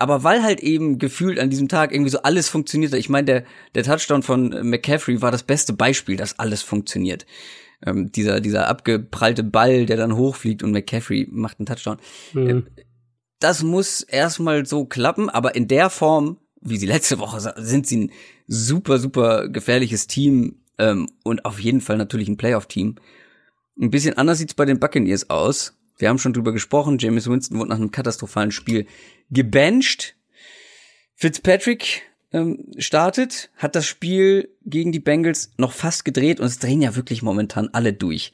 Aber 0.00 0.22
weil 0.22 0.44
halt 0.44 0.60
eben 0.60 0.98
gefühlt 0.98 1.40
an 1.40 1.50
diesem 1.50 1.66
Tag 1.66 1.92
irgendwie 1.92 2.10
so 2.10 2.22
alles 2.22 2.48
funktioniert, 2.48 2.94
ich 2.94 3.08
meine, 3.08 3.24
der, 3.24 3.44
der 3.74 3.82
Touchdown 3.82 4.22
von 4.22 4.50
McCaffrey 4.62 5.20
war 5.22 5.32
das 5.32 5.42
beste 5.42 5.72
Beispiel, 5.72 6.16
dass 6.16 6.38
alles 6.38 6.62
funktioniert. 6.62 7.26
Ähm, 7.84 8.12
dieser, 8.12 8.40
dieser 8.40 8.68
abgeprallte 8.68 9.42
Ball, 9.42 9.86
der 9.86 9.96
dann 9.96 10.16
hochfliegt 10.16 10.62
und 10.62 10.70
McCaffrey 10.70 11.26
macht 11.30 11.58
einen 11.58 11.66
Touchdown 11.66 11.98
Mhm. 12.32 12.68
das 13.40 13.64
muss 13.64 14.02
erstmal 14.02 14.66
so 14.66 14.84
klappen, 14.84 15.28
aber 15.30 15.56
in 15.56 15.66
der 15.66 15.90
Form, 15.90 16.38
wie 16.60 16.76
sie 16.76 16.86
letzte 16.86 17.18
Woche 17.18 17.54
sind 17.56 17.86
sie 17.86 17.96
ein 17.96 18.12
super, 18.46 18.98
super 18.98 19.48
gefährliches 19.48 20.06
Team 20.06 20.56
ähm, 20.78 21.08
und 21.24 21.44
auf 21.44 21.60
jeden 21.60 21.80
Fall 21.80 21.96
natürlich 21.96 22.28
ein 22.28 22.36
Playoff-Team. 22.36 22.96
Ein 23.80 23.90
bisschen 23.90 24.16
anders 24.16 24.38
sieht's 24.38 24.54
bei 24.54 24.64
den 24.64 24.80
Buccaneers 24.80 25.30
aus. 25.30 25.74
Wir 25.98 26.08
haben 26.08 26.18
schon 26.18 26.32
drüber 26.32 26.52
gesprochen, 26.52 26.98
James 26.98 27.28
Winston 27.28 27.58
wurde 27.58 27.70
nach 27.70 27.76
einem 27.76 27.90
katastrophalen 27.90 28.52
Spiel 28.52 28.86
gebencht. 29.30 30.16
Fitzpatrick 31.14 32.02
ähm, 32.32 32.66
startet, 32.78 33.50
hat 33.56 33.74
das 33.74 33.86
Spiel 33.86 34.48
gegen 34.64 34.92
die 34.92 35.00
Bengals 35.00 35.50
noch 35.56 35.72
fast 35.72 36.04
gedreht 36.04 36.40
und 36.40 36.46
es 36.46 36.58
drehen 36.58 36.82
ja 36.82 36.94
wirklich 36.94 37.22
momentan 37.22 37.68
alle 37.72 37.92
durch. 37.92 38.32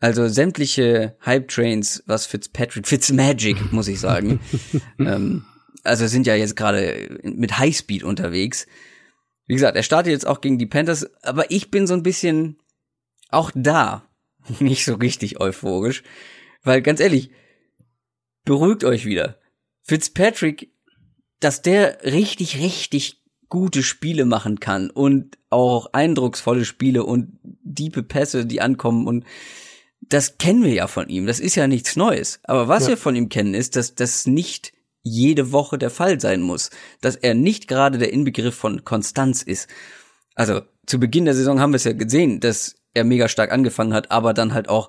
Also 0.00 0.28
sämtliche 0.28 1.16
Hype-Trains, 1.24 2.02
was 2.06 2.26
Fitzpatrick, 2.26 2.86
Fitzmagic, 2.86 3.72
muss 3.72 3.88
ich 3.88 4.00
sagen. 4.00 4.40
ähm, 4.98 5.44
also 5.84 6.06
sind 6.06 6.26
ja 6.26 6.34
jetzt 6.34 6.56
gerade 6.56 7.20
mit 7.22 7.58
Highspeed 7.58 8.02
unterwegs. 8.02 8.66
Wie 9.46 9.54
gesagt, 9.54 9.76
er 9.76 9.82
startet 9.82 10.12
jetzt 10.12 10.26
auch 10.26 10.40
gegen 10.40 10.58
die 10.58 10.66
Panthers, 10.66 11.08
aber 11.22 11.50
ich 11.50 11.70
bin 11.70 11.86
so 11.86 11.94
ein 11.94 12.02
bisschen 12.02 12.58
auch 13.28 13.50
da 13.54 14.08
nicht 14.60 14.84
so 14.84 14.94
richtig 14.94 15.40
euphorisch, 15.40 16.02
weil 16.62 16.82
ganz 16.82 17.00
ehrlich, 17.00 17.30
beruhigt 18.44 18.84
euch 18.84 19.04
wieder. 19.04 19.38
Fitzpatrick, 19.82 20.72
dass 21.40 21.62
der 21.62 21.98
richtig, 22.04 22.58
richtig 22.58 23.22
gute 23.48 23.82
Spiele 23.82 24.24
machen 24.24 24.58
kann 24.60 24.90
und 24.90 25.38
auch 25.50 25.92
eindrucksvolle 25.92 26.64
Spiele 26.64 27.04
und 27.04 27.38
diepe 27.62 28.02
Pässe, 28.02 28.46
die 28.46 28.60
ankommen 28.60 29.06
und 29.06 29.24
das 30.00 30.38
kennen 30.38 30.64
wir 30.64 30.72
ja 30.72 30.86
von 30.86 31.08
ihm. 31.08 31.26
Das 31.26 31.40
ist 31.40 31.54
ja 31.54 31.66
nichts 31.66 31.96
Neues. 31.96 32.40
Aber 32.44 32.68
was 32.68 32.84
Ja. 32.84 32.90
wir 32.90 32.96
von 32.96 33.16
ihm 33.16 33.28
kennen, 33.28 33.54
ist, 33.54 33.76
dass 33.76 33.94
das 33.94 34.26
nicht 34.26 34.72
jede 35.04 35.52
Woche 35.52 35.78
der 35.78 35.90
Fall 35.90 36.18
sein 36.20 36.42
muss. 36.42 36.70
Dass 37.00 37.14
er 37.14 37.34
nicht 37.34 37.68
gerade 37.68 37.98
der 37.98 38.12
Inbegriff 38.12 38.56
von 38.56 38.84
Konstanz 38.84 39.42
ist. 39.42 39.68
Also 40.34 40.62
zu 40.86 40.98
Beginn 40.98 41.26
der 41.26 41.34
Saison 41.34 41.60
haben 41.60 41.72
wir 41.72 41.76
es 41.76 41.84
ja 41.84 41.92
gesehen, 41.92 42.40
dass 42.40 42.74
er 42.94 43.04
mega 43.04 43.28
stark 43.28 43.52
angefangen 43.52 43.94
hat, 43.94 44.10
aber 44.10 44.34
dann 44.34 44.54
halt 44.54 44.68
auch 44.68 44.88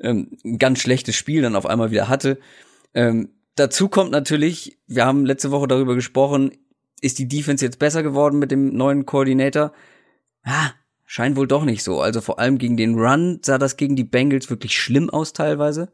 ähm, 0.00 0.38
ein 0.44 0.58
ganz 0.58 0.80
schlechtes 0.80 1.14
Spiel 1.14 1.42
dann 1.42 1.54
auf 1.54 1.66
einmal 1.66 1.90
wieder 1.90 2.08
hatte. 2.08 2.38
Ähm, 2.94 3.30
dazu 3.54 3.88
kommt 3.88 4.10
natürlich, 4.10 4.78
wir 4.86 5.06
haben 5.06 5.26
letzte 5.26 5.50
Woche 5.50 5.68
darüber 5.68 5.94
gesprochen, 5.94 6.52
ist 7.00 7.18
die 7.18 7.28
Defense 7.28 7.64
jetzt 7.64 7.78
besser 7.78 8.02
geworden 8.02 8.38
mit 8.38 8.50
dem 8.50 8.74
neuen 8.76 9.06
Koordinator? 9.06 9.72
Ah, 10.44 10.70
scheint 11.04 11.36
wohl 11.36 11.48
doch 11.48 11.64
nicht 11.64 11.82
so. 11.82 12.00
Also 12.00 12.20
vor 12.20 12.38
allem 12.38 12.58
gegen 12.58 12.76
den 12.76 12.98
Run 12.98 13.40
sah 13.42 13.58
das 13.58 13.76
gegen 13.76 13.96
die 13.96 14.04
Bengals 14.04 14.50
wirklich 14.50 14.78
schlimm 14.78 15.10
aus 15.10 15.32
teilweise. 15.32 15.90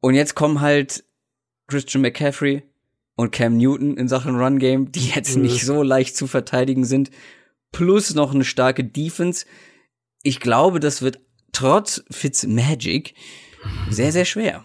Und 0.00 0.14
jetzt 0.14 0.34
kommen 0.34 0.60
halt 0.60 1.04
Christian 1.68 2.02
McCaffrey 2.02 2.64
und 3.14 3.30
Cam 3.30 3.56
Newton 3.56 3.96
in 3.96 4.08
Sachen 4.08 4.36
Run 4.36 4.58
Game, 4.58 4.90
die 4.90 5.08
jetzt 5.08 5.36
mhm. 5.36 5.42
nicht 5.42 5.64
so 5.64 5.82
leicht 5.82 6.16
zu 6.16 6.26
verteidigen 6.26 6.84
sind, 6.84 7.10
plus 7.72 8.14
noch 8.14 8.34
eine 8.34 8.44
starke 8.44 8.84
Defense. 8.84 9.46
Ich 10.22 10.40
glaube, 10.40 10.80
das 10.80 11.02
wird 11.02 11.20
trotz 11.52 12.04
Fitz 12.10 12.46
Magic 12.46 13.14
sehr, 13.90 14.12
sehr 14.12 14.24
schwer. 14.24 14.64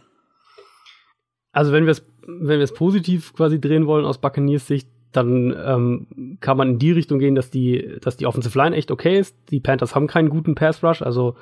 Also 1.51 1.71
wenn 1.71 1.85
wir 1.85 1.91
es 1.91 2.03
wenn 2.25 2.59
wir 2.59 2.63
es 2.63 2.73
positiv 2.73 3.33
quasi 3.33 3.59
drehen 3.59 3.87
wollen 3.87 4.05
aus 4.05 4.19
Buccaneers 4.19 4.67
Sicht, 4.67 4.87
dann 5.11 5.55
ähm, 5.65 6.37
kann 6.39 6.57
man 6.57 6.69
in 6.69 6.79
die 6.79 6.91
Richtung 6.91 7.19
gehen, 7.19 7.35
dass 7.35 7.49
die, 7.49 7.97
dass 8.01 8.17
die 8.17 8.25
Offensive 8.25 8.57
Line 8.57 8.75
echt 8.75 8.91
okay 8.91 9.19
ist. 9.19 9.35
Die 9.51 9.59
Panthers 9.59 9.93
haben 9.93 10.07
keinen 10.07 10.29
guten 10.29 10.55
Pass 10.55 10.83
Rush, 10.83 11.01
also 11.01 11.35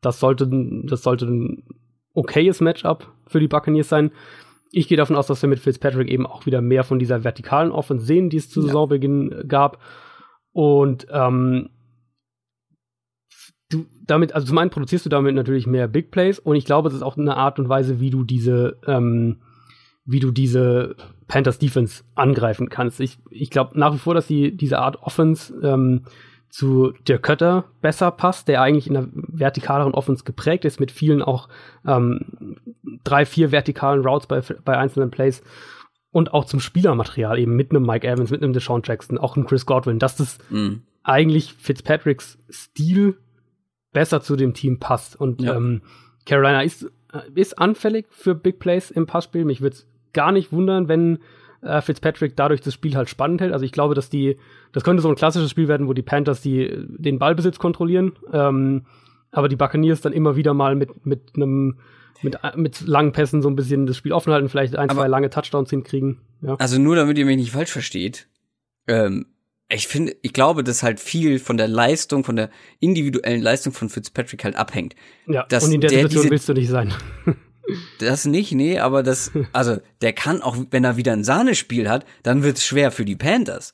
das 0.00 0.20
sollte, 0.20 0.48
das 0.84 1.02
sollte 1.02 1.26
ein 1.26 1.64
okayes 2.14 2.60
Matchup 2.60 3.12
für 3.26 3.40
die 3.40 3.48
Buccaneers 3.48 3.88
sein. 3.88 4.12
Ich 4.70 4.88
gehe 4.88 4.96
davon 4.96 5.16
aus, 5.16 5.26
dass 5.26 5.42
wir 5.42 5.48
mit 5.48 5.60
Fitzpatrick 5.60 6.08
eben 6.08 6.26
auch 6.26 6.46
wieder 6.46 6.60
mehr 6.60 6.84
von 6.84 6.98
dieser 6.98 7.24
vertikalen 7.24 7.72
Offense 7.72 8.04
sehen, 8.04 8.30
die 8.30 8.36
es 8.36 8.50
zu 8.50 8.60
ja. 8.60 8.66
Saisonbeginn 8.66 9.44
gab. 9.48 9.80
Und 10.52 11.06
ähm, 11.10 11.70
du 13.70 13.86
damit, 14.04 14.34
also 14.34 14.46
zum 14.46 14.58
einen 14.58 14.70
produzierst 14.70 15.06
du 15.06 15.10
damit 15.10 15.34
natürlich 15.34 15.66
mehr 15.66 15.88
Big 15.88 16.10
Plays 16.10 16.38
und 16.38 16.56
ich 16.56 16.64
glaube, 16.64 16.88
das 16.88 16.96
ist 16.96 17.02
auch 17.02 17.16
eine 17.16 17.36
Art 17.36 17.58
und 17.58 17.68
Weise, 17.68 18.00
wie 18.00 18.10
du 18.10 18.24
diese, 18.24 18.78
ähm, 18.86 19.40
wie 20.04 20.20
du 20.20 20.30
diese 20.30 20.96
Panthers 21.26 21.58
Defense 21.58 22.02
angreifen 22.14 22.70
kannst. 22.70 23.00
Ich, 23.00 23.18
ich 23.30 23.50
glaube 23.50 23.78
nach 23.78 23.92
wie 23.92 23.98
vor, 23.98 24.14
dass 24.14 24.26
die, 24.26 24.56
diese 24.56 24.78
Art 24.78 25.02
Offense 25.02 25.54
ähm, 25.62 26.04
zu 26.50 26.92
der 27.06 27.18
Kötter 27.18 27.64
besser 27.80 28.10
passt, 28.10 28.48
der 28.48 28.62
eigentlich 28.62 28.86
in 28.86 28.94
der 28.94 29.08
vertikaleren 29.12 29.94
Offense 29.94 30.24
geprägt 30.24 30.64
ist, 30.64 30.80
mit 30.80 30.90
vielen 30.90 31.22
auch 31.22 31.48
ähm, 31.86 32.56
drei, 33.04 33.26
vier 33.26 33.52
vertikalen 33.52 34.04
Routes 34.04 34.26
bei, 34.26 34.40
bei 34.64 34.76
einzelnen 34.76 35.10
Plays 35.10 35.42
und 36.10 36.32
auch 36.32 36.46
zum 36.46 36.60
Spielermaterial 36.60 37.38
eben 37.38 37.54
mit 37.54 37.70
einem 37.70 37.84
Mike 37.84 38.06
Evans, 38.06 38.30
mit 38.30 38.42
einem 38.42 38.52
Deshaun 38.52 38.82
Jackson, 38.84 39.18
auch 39.18 39.36
einem 39.36 39.46
Chris 39.46 39.66
Godwin, 39.66 39.98
dass 39.98 40.16
das 40.16 40.38
mm. 40.50 40.76
eigentlich 41.02 41.52
Fitzpatricks 41.54 42.38
Stil 42.50 43.18
besser 43.92 44.22
zu 44.22 44.36
dem 44.36 44.54
Team 44.54 44.78
passt. 44.78 45.20
Und 45.20 45.42
ja. 45.42 45.54
ähm, 45.54 45.82
Carolina 46.24 46.62
ist, 46.62 46.84
äh, 47.12 47.20
ist 47.34 47.58
anfällig 47.58 48.06
für 48.10 48.34
Big 48.34 48.58
Plays 48.58 48.90
im 48.90 49.06
Passspiel. 49.06 49.44
Mich 49.44 49.60
würde 49.60 49.76
gar 50.12 50.32
nicht 50.32 50.50
wundern, 50.50 50.88
wenn 50.88 51.18
äh, 51.62 51.80
Fitzpatrick 51.80 52.36
dadurch 52.36 52.60
das 52.60 52.74
Spiel 52.74 52.96
halt 52.96 53.08
spannend 53.08 53.40
hält. 53.40 53.52
Also 53.52 53.64
ich 53.64 53.72
glaube, 53.72 53.94
dass 53.94 54.10
die, 54.10 54.36
das 54.72 54.84
könnte 54.84 55.02
so 55.02 55.08
ein 55.08 55.16
klassisches 55.16 55.50
Spiel 55.50 55.68
werden, 55.68 55.88
wo 55.88 55.92
die 55.92 56.02
Panthers 56.02 56.40
die, 56.40 56.70
den 56.88 57.18
Ballbesitz 57.18 57.58
kontrollieren, 57.58 58.12
ähm, 58.32 58.86
aber 59.30 59.48
die 59.48 59.56
Buccaneers 59.56 60.00
dann 60.00 60.12
immer 60.12 60.36
wieder 60.36 60.54
mal 60.54 60.74
mit, 60.74 61.06
mit 61.06 61.32
einem 61.36 61.78
mit, 62.22 62.36
mit 62.56 62.80
langen 62.80 63.12
Pässen 63.12 63.42
so 63.42 63.48
ein 63.48 63.54
bisschen 63.54 63.86
das 63.86 63.96
Spiel 63.96 64.12
offen 64.12 64.32
halten, 64.32 64.48
vielleicht 64.48 64.76
ein, 64.76 64.90
aber, 64.90 65.02
zwei 65.02 65.08
lange 65.08 65.30
Touchdowns 65.30 65.70
hinkriegen. 65.70 66.18
Ja. 66.42 66.56
Also 66.56 66.80
nur 66.80 66.96
damit 66.96 67.16
ihr 67.18 67.26
mich 67.26 67.36
nicht 67.36 67.52
falsch 67.52 67.70
versteht, 67.70 68.28
ähm, 68.88 69.26
ich 69.70 69.86
finde, 69.86 70.16
ich 70.22 70.32
glaube, 70.32 70.64
dass 70.64 70.82
halt 70.82 70.98
viel 70.98 71.38
von 71.38 71.58
der 71.58 71.68
Leistung, 71.68 72.24
von 72.24 72.36
der 72.36 72.50
individuellen 72.80 73.42
Leistung 73.42 73.72
von 73.72 73.90
Fitzpatrick 73.90 74.44
halt 74.44 74.56
abhängt. 74.56 74.94
Ja, 75.26 75.44
dass 75.48 75.64
und 75.64 75.72
in 75.72 75.80
der, 75.80 75.90
der 75.90 75.98
Situation 76.00 76.22
diese, 76.22 76.30
willst 76.30 76.48
du 76.48 76.54
nicht 76.54 76.68
sein. 76.68 76.92
Das 77.98 78.24
nicht, 78.24 78.52
nee, 78.52 78.78
aber 78.78 79.02
das, 79.02 79.30
also 79.52 79.78
der 80.00 80.12
kann 80.12 80.42
auch, 80.42 80.56
wenn 80.70 80.84
er 80.84 80.96
wieder 80.96 81.12
ein 81.12 81.24
Sahnespiel 81.24 81.88
hat, 81.88 82.06
dann 82.22 82.42
wird's 82.42 82.64
schwer 82.64 82.90
für 82.90 83.04
die 83.04 83.16
Panthers. 83.16 83.72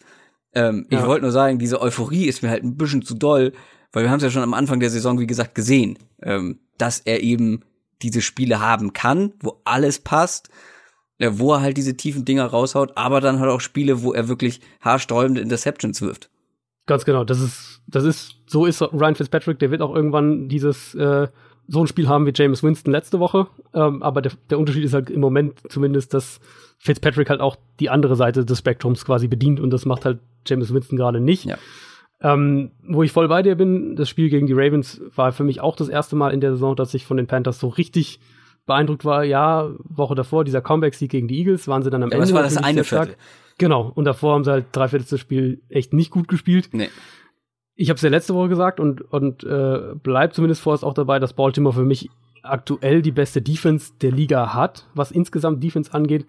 Ähm, 0.54 0.86
ja. 0.90 1.00
Ich 1.00 1.06
wollte 1.06 1.22
nur 1.22 1.32
sagen, 1.32 1.58
diese 1.58 1.80
Euphorie 1.80 2.26
ist 2.26 2.42
mir 2.42 2.50
halt 2.50 2.64
ein 2.64 2.76
bisschen 2.76 3.02
zu 3.02 3.14
doll, 3.14 3.52
weil 3.92 4.04
wir 4.04 4.10
haben 4.10 4.18
es 4.18 4.24
ja 4.24 4.30
schon 4.30 4.42
am 4.42 4.54
Anfang 4.54 4.80
der 4.80 4.90
Saison, 4.90 5.18
wie 5.18 5.26
gesagt, 5.26 5.54
gesehen, 5.54 5.98
ähm, 6.22 6.60
dass 6.78 7.00
er 7.00 7.22
eben 7.22 7.64
diese 8.02 8.20
Spiele 8.20 8.60
haben 8.60 8.92
kann, 8.92 9.32
wo 9.40 9.60
alles 9.64 10.00
passt, 10.00 10.48
äh, 11.18 11.30
wo 11.34 11.52
er 11.54 11.60
halt 11.60 11.76
diese 11.76 11.96
tiefen 11.96 12.24
Dinger 12.24 12.46
raushaut, 12.46 12.96
aber 12.96 13.20
dann 13.20 13.40
halt 13.40 13.50
auch 13.50 13.60
Spiele, 13.60 14.02
wo 14.02 14.12
er 14.12 14.28
wirklich 14.28 14.60
haarsträubende 14.80 15.40
Interceptions 15.40 16.02
wirft. 16.02 16.30
Ganz 16.86 17.04
genau, 17.04 17.24
das 17.24 17.40
ist, 17.40 17.80
das 17.86 18.04
ist, 18.04 18.36
so 18.46 18.66
ist 18.66 18.82
Ryan 18.82 19.14
Fitzpatrick, 19.14 19.58
der 19.58 19.70
wird 19.70 19.80
auch 19.80 19.94
irgendwann 19.94 20.48
dieses 20.48 20.94
äh, 20.94 21.28
so 21.68 21.80
ein 21.80 21.86
Spiel 21.86 22.08
haben 22.08 22.26
wie 22.26 22.32
James 22.34 22.62
Winston 22.62 22.92
letzte 22.92 23.20
Woche. 23.20 23.46
Ähm, 23.72 24.02
aber 24.02 24.22
der, 24.22 24.32
der 24.50 24.58
Unterschied 24.58 24.84
ist 24.84 24.94
halt 24.94 25.10
im 25.10 25.20
Moment 25.20 25.60
zumindest, 25.68 26.14
dass 26.14 26.40
Fitzpatrick 26.78 27.30
halt 27.30 27.40
auch 27.40 27.56
die 27.80 27.90
andere 27.90 28.16
Seite 28.16 28.44
des 28.44 28.58
Spektrums 28.58 29.04
quasi 29.04 29.28
bedient 29.28 29.60
und 29.60 29.70
das 29.70 29.86
macht 29.86 30.04
halt 30.04 30.18
James 30.46 30.72
Winston 30.72 30.96
gerade 30.96 31.20
nicht. 31.20 31.44
Ja. 31.44 31.56
Ähm, 32.20 32.70
wo 32.86 33.02
ich 33.02 33.12
voll 33.12 33.28
bei 33.28 33.42
dir 33.42 33.54
bin, 33.54 33.96
das 33.96 34.08
Spiel 34.08 34.30
gegen 34.30 34.46
die 34.46 34.54
Ravens 34.54 35.00
war 35.14 35.32
für 35.32 35.44
mich 35.44 35.60
auch 35.60 35.76
das 35.76 35.88
erste 35.88 36.16
Mal 36.16 36.32
in 36.32 36.40
der 36.40 36.52
Saison, 36.52 36.76
dass 36.76 36.94
ich 36.94 37.04
von 37.04 37.16
den 37.16 37.26
Panthers 37.26 37.58
so 37.58 37.68
richtig 37.68 38.20
beeindruckt 38.66 39.04
war. 39.04 39.24
Ja, 39.24 39.70
Woche 39.84 40.14
davor, 40.14 40.44
dieser 40.44 40.62
Comeback-Sieg 40.62 41.10
gegen 41.10 41.28
die 41.28 41.38
Eagles, 41.38 41.68
waren 41.68 41.82
sie 41.82 41.90
dann 41.90 42.02
am 42.02 42.10
ja, 42.10 42.16
Ende. 42.16 42.26
Das 42.26 42.34
war 42.34 42.42
das 42.42 42.56
eine 42.56 42.84
Viertel. 42.84 43.16
Genau, 43.58 43.92
und 43.94 44.04
davor 44.04 44.34
haben 44.34 44.44
sie 44.44 44.50
halt 44.50 44.66
drei 44.72 44.88
Viertel 44.88 45.06
das 45.08 45.20
Spiel 45.20 45.62
echt 45.68 45.92
nicht 45.92 46.10
gut 46.10 46.28
gespielt. 46.28 46.70
Nee 46.72 46.88
ich 47.76 47.88
habe 47.88 47.96
es 47.96 48.02
ja 48.02 48.08
letzte 48.08 48.34
Woche 48.34 48.48
gesagt 48.48 48.80
und, 48.80 49.00
und 49.00 49.44
äh, 49.44 49.94
bleibt 49.94 50.34
zumindest 50.34 50.60
vorerst 50.60 50.84
auch 50.84 50.94
dabei, 50.94 51.18
dass 51.18 51.32
Baltimore 51.32 51.74
für 51.74 51.84
mich 51.84 52.08
aktuell 52.42 53.02
die 53.02 53.12
beste 53.12 53.42
Defense 53.42 53.92
der 54.00 54.12
Liga 54.12 54.54
hat, 54.54 54.86
was 54.94 55.10
insgesamt 55.10 55.62
Defense 55.62 55.92
angeht. 55.92 56.26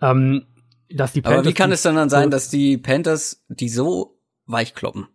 Ähm, 0.00 0.44
dass 0.90 1.12
die 1.12 1.22
Panthers 1.22 1.40
Aber 1.40 1.48
wie 1.48 1.54
kann 1.54 1.72
es 1.72 1.82
dann 1.82 1.96
dann 1.96 2.10
sein, 2.10 2.30
dass 2.30 2.50
die 2.50 2.76
Panthers 2.76 3.42
die 3.48 3.68
so 3.68 4.18
weich 4.46 4.74
kloppen? 4.74 5.08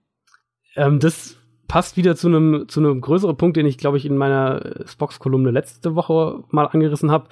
Ähm, 0.75 0.99
das 0.99 1.36
passt 1.67 1.97
wieder 1.97 2.15
zu 2.15 2.28
einem 2.28 2.67
zu 2.67 2.80
einem 2.80 3.01
größeren 3.01 3.38
Punkt, 3.38 3.57
den 3.57 3.65
ich 3.65 3.78
glaube 3.78 3.97
ich 3.97 4.05
in 4.05 4.17
meiner 4.17 4.86
Spox-Kolumne 4.86 5.51
letzte 5.51 5.95
Woche 5.95 6.43
mal 6.49 6.65
angerissen 6.65 7.11
habe. 7.11 7.30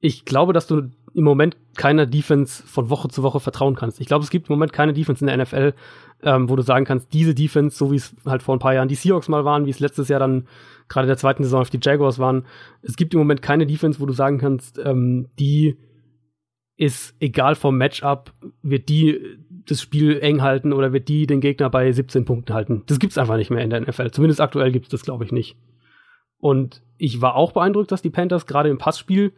Ich 0.00 0.24
glaube, 0.24 0.52
dass 0.52 0.66
du 0.66 0.90
im 1.14 1.24
Moment 1.24 1.56
keiner 1.76 2.06
Defense 2.06 2.62
von 2.66 2.90
Woche 2.90 3.08
zu 3.08 3.22
Woche 3.22 3.40
vertrauen 3.40 3.74
kannst. 3.74 4.00
Ich 4.00 4.06
glaube, 4.06 4.24
es 4.24 4.30
gibt 4.30 4.48
im 4.48 4.54
Moment 4.54 4.72
keine 4.72 4.92
Defense 4.92 5.24
in 5.24 5.26
der 5.26 5.36
NFL, 5.36 5.74
ähm, 6.22 6.48
wo 6.48 6.56
du 6.56 6.62
sagen 6.62 6.84
kannst, 6.84 7.12
diese 7.12 7.34
Defense, 7.34 7.76
so 7.76 7.90
wie 7.90 7.96
es 7.96 8.14
halt 8.24 8.42
vor 8.42 8.54
ein 8.54 8.60
paar 8.60 8.74
Jahren 8.74 8.88
die 8.88 8.94
Seahawks 8.94 9.28
mal 9.28 9.44
waren, 9.44 9.66
wie 9.66 9.70
es 9.70 9.80
letztes 9.80 10.08
Jahr 10.08 10.20
dann 10.20 10.46
gerade 10.88 11.06
der 11.06 11.16
zweiten 11.16 11.42
Saison 11.42 11.62
auf 11.62 11.70
die 11.70 11.80
Jaguars 11.80 12.18
waren. 12.18 12.44
Es 12.82 12.96
gibt 12.96 13.14
im 13.14 13.20
Moment 13.20 13.42
keine 13.42 13.66
Defense, 13.66 14.00
wo 14.00 14.06
du 14.06 14.12
sagen 14.12 14.38
kannst, 14.38 14.78
ähm, 14.78 15.28
die 15.38 15.76
ist 16.76 17.14
egal 17.20 17.56
vom 17.56 17.76
Matchup, 17.76 18.32
wird 18.62 18.88
die 18.88 19.20
das 19.66 19.82
Spiel 19.82 20.18
eng 20.20 20.40
halten 20.40 20.72
oder 20.72 20.92
wird 20.92 21.08
die 21.08 21.26
den 21.26 21.40
Gegner 21.40 21.68
bei 21.68 21.92
17 21.92 22.24
Punkten 22.24 22.54
halten. 22.54 22.84
Das 22.86 22.98
gibt's 22.98 23.18
einfach 23.18 23.36
nicht 23.36 23.50
mehr 23.50 23.62
in 23.62 23.70
der 23.70 23.80
NFL. 23.82 24.10
Zumindest 24.12 24.40
aktuell 24.40 24.72
gibt's 24.72 24.88
das, 24.88 25.02
glaube 25.02 25.24
ich, 25.24 25.32
nicht. 25.32 25.56
Und 26.38 26.82
ich 26.96 27.20
war 27.20 27.36
auch 27.36 27.52
beeindruckt, 27.52 27.92
dass 27.92 28.02
die 28.02 28.10
Panthers 28.10 28.46
gerade 28.46 28.70
im 28.70 28.78
Passspiel 28.78 29.32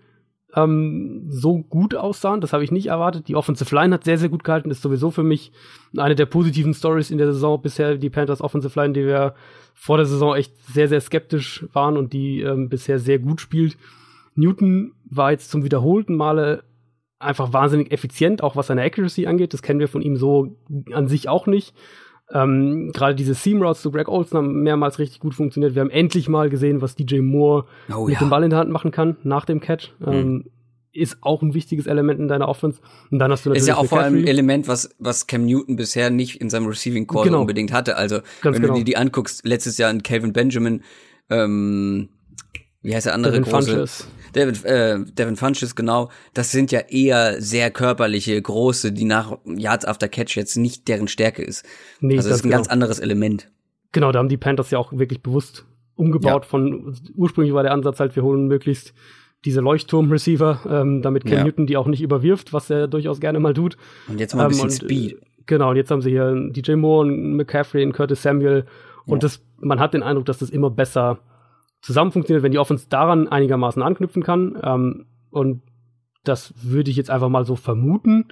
ähm, 0.54 1.24
so 1.28 1.58
gut 1.58 1.94
aussahen. 1.94 2.40
Das 2.40 2.52
habe 2.52 2.64
ich 2.64 2.70
nicht 2.70 2.86
erwartet. 2.86 3.28
Die 3.28 3.36
Offensive 3.36 3.74
Line 3.74 3.94
hat 3.94 4.04
sehr, 4.04 4.18
sehr 4.18 4.28
gut 4.28 4.44
gehalten. 4.44 4.70
Ist 4.70 4.82
sowieso 4.82 5.10
für 5.10 5.22
mich 5.22 5.52
eine 5.96 6.14
der 6.14 6.26
positiven 6.26 6.74
Stories 6.74 7.10
in 7.10 7.18
der 7.18 7.32
Saison 7.32 7.60
bisher. 7.60 7.96
Die 7.96 8.10
Panthers 8.10 8.40
Offensive 8.40 8.78
Line, 8.78 8.92
die 8.92 9.06
wir 9.06 9.34
vor 9.74 9.96
der 9.96 10.06
Saison 10.06 10.34
echt 10.34 10.54
sehr, 10.66 10.88
sehr 10.88 11.00
skeptisch 11.00 11.66
waren 11.72 11.96
und 11.96 12.12
die 12.12 12.40
ähm, 12.40 12.68
bisher 12.68 12.98
sehr 12.98 13.18
gut 13.18 13.40
spielt. 13.40 13.76
Newton 14.34 14.92
war 15.04 15.30
jetzt 15.30 15.50
zum 15.50 15.64
wiederholten 15.64 16.16
Male 16.16 16.64
einfach 17.18 17.52
wahnsinnig 17.52 17.92
effizient, 17.92 18.42
auch 18.42 18.56
was 18.56 18.66
seine 18.66 18.82
Accuracy 18.82 19.26
angeht. 19.26 19.52
Das 19.54 19.62
kennen 19.62 19.80
wir 19.80 19.88
von 19.88 20.02
ihm 20.02 20.16
so 20.16 20.56
an 20.92 21.08
sich 21.08 21.28
auch 21.28 21.46
nicht. 21.46 21.74
Ähm, 22.32 22.90
Gerade 22.92 23.14
diese 23.14 23.34
Seam 23.34 23.62
Routes 23.62 23.82
zu 23.82 23.90
Greg 23.90 24.08
Olson 24.08 24.38
haben 24.38 24.62
mehrmals 24.62 24.98
richtig 24.98 25.20
gut 25.20 25.34
funktioniert. 25.34 25.74
Wir 25.74 25.82
haben 25.82 25.90
endlich 25.90 26.28
mal 26.28 26.48
gesehen, 26.48 26.80
was 26.80 26.96
DJ 26.96 27.20
Moore 27.20 27.66
oh, 27.94 28.06
mit 28.06 28.14
ja. 28.14 28.20
dem 28.20 28.30
Ball 28.30 28.44
in 28.44 28.50
der 28.50 28.58
Hand 28.58 28.70
machen 28.70 28.90
kann 28.90 29.16
nach 29.22 29.44
dem 29.44 29.60
Catch. 29.60 29.92
Mhm. 30.00 30.12
Ähm, 30.12 30.44
ist 30.94 31.18
auch 31.22 31.42
ein 31.42 31.54
wichtiges 31.54 31.86
Element 31.86 32.20
in 32.20 32.28
deiner 32.28 32.48
Offense. 32.48 32.80
Und 33.10 33.18
dann 33.18 33.30
hast 33.30 33.46
du 33.46 33.50
natürlich 33.50 33.62
ist 33.62 33.68
ja 33.68 33.76
auch 33.76 33.86
vor 33.86 34.00
allem 34.00 34.16
ein 34.16 34.26
Element, 34.26 34.68
was 34.68 34.94
was 34.98 35.26
Cam 35.26 35.46
Newton 35.46 35.76
bisher 35.76 36.10
nicht 36.10 36.40
in 36.40 36.50
seinem 36.50 36.66
Receiving 36.66 37.06
Core 37.06 37.26
genau. 37.26 37.40
unbedingt 37.40 37.72
hatte. 37.72 37.96
Also 37.96 38.20
Ganz 38.42 38.56
wenn 38.56 38.62
genau. 38.62 38.74
du 38.74 38.80
dir 38.80 38.84
die 38.84 38.96
anguckst, 38.96 39.46
letztes 39.46 39.78
Jahr 39.78 39.90
in 39.90 40.02
Calvin 40.02 40.32
Benjamin, 40.32 40.82
ähm, 41.30 42.10
wie 42.82 42.94
heißt 42.94 43.06
der 43.06 43.14
andere 43.14 43.32
Devin 43.32 43.50
große? 43.50 43.70
Funches. 43.70 44.08
Devin, 44.34 44.64
äh, 44.64 44.98
Devin 45.12 45.36
Funches, 45.36 45.74
genau. 45.76 46.10
Das 46.34 46.50
sind 46.50 46.72
ja 46.72 46.80
eher 46.80 47.40
sehr 47.40 47.70
körperliche, 47.70 48.40
große, 48.40 48.92
die 48.92 49.04
nach 49.04 49.38
Yards 49.44 49.84
after 49.84 50.08
Catch 50.08 50.36
jetzt 50.36 50.56
nicht 50.56 50.88
deren 50.88 51.08
Stärke 51.08 51.42
ist. 51.42 51.64
Nee, 52.00 52.16
also 52.16 52.28
das 52.28 52.38
ist 52.38 52.44
ein 52.44 52.50
genau. 52.50 52.58
ganz 52.58 52.68
anderes 52.68 52.98
Element. 52.98 53.50
Genau, 53.92 54.10
da 54.12 54.18
haben 54.18 54.28
die 54.28 54.38
Panthers 54.38 54.70
ja 54.70 54.78
auch 54.78 54.92
wirklich 54.92 55.22
bewusst 55.22 55.66
umgebaut 55.94 56.44
ja. 56.44 56.48
von, 56.48 56.96
ursprünglich 57.14 57.54
war 57.54 57.62
der 57.62 57.72
Ansatz 57.72 58.00
halt, 58.00 58.16
wir 58.16 58.22
holen 58.22 58.46
möglichst 58.46 58.94
diese 59.44 59.60
Leuchtturm-Receiver, 59.60 60.60
ähm, 60.68 61.02
damit 61.02 61.24
Ken 61.24 61.38
ja. 61.38 61.44
Newton 61.44 61.66
die 61.66 61.76
auch 61.76 61.86
nicht 61.86 62.00
überwirft, 62.00 62.52
was 62.52 62.70
er 62.70 62.88
durchaus 62.88 63.20
gerne 63.20 63.40
mal 63.40 63.54
tut. 63.54 63.76
Und 64.08 64.20
jetzt 64.20 64.34
mal 64.34 64.44
ein 64.44 64.48
bisschen 64.48 64.70
ähm, 64.70 64.70
und, 64.70 64.90
Speed. 64.90 65.20
Genau, 65.46 65.70
und 65.70 65.76
jetzt 65.76 65.90
haben 65.90 66.00
sie 66.00 66.10
hier 66.10 66.50
DJ 66.50 66.74
Moore, 66.74 67.06
und 67.06 67.36
McCaffrey 67.36 67.84
und 67.84 67.92
Curtis 67.92 68.22
Samuel. 68.22 68.64
Und 69.04 69.16
ja. 69.16 69.28
das, 69.28 69.42
man 69.60 69.80
hat 69.80 69.94
den 69.94 70.02
Eindruck, 70.02 70.26
dass 70.26 70.38
das 70.38 70.50
immer 70.50 70.70
besser 70.70 71.18
zusammen 71.82 72.12
funktioniert, 72.12 72.42
wenn 72.42 72.52
die 72.52 72.58
Offense 72.58 72.86
daran 72.88 73.28
einigermaßen 73.28 73.82
anknüpfen 73.82 74.22
kann. 74.22 74.58
Ähm, 74.62 75.06
und 75.30 75.62
das 76.24 76.54
würde 76.62 76.90
ich 76.90 76.96
jetzt 76.96 77.10
einfach 77.10 77.28
mal 77.28 77.44
so 77.44 77.56
vermuten. 77.56 78.28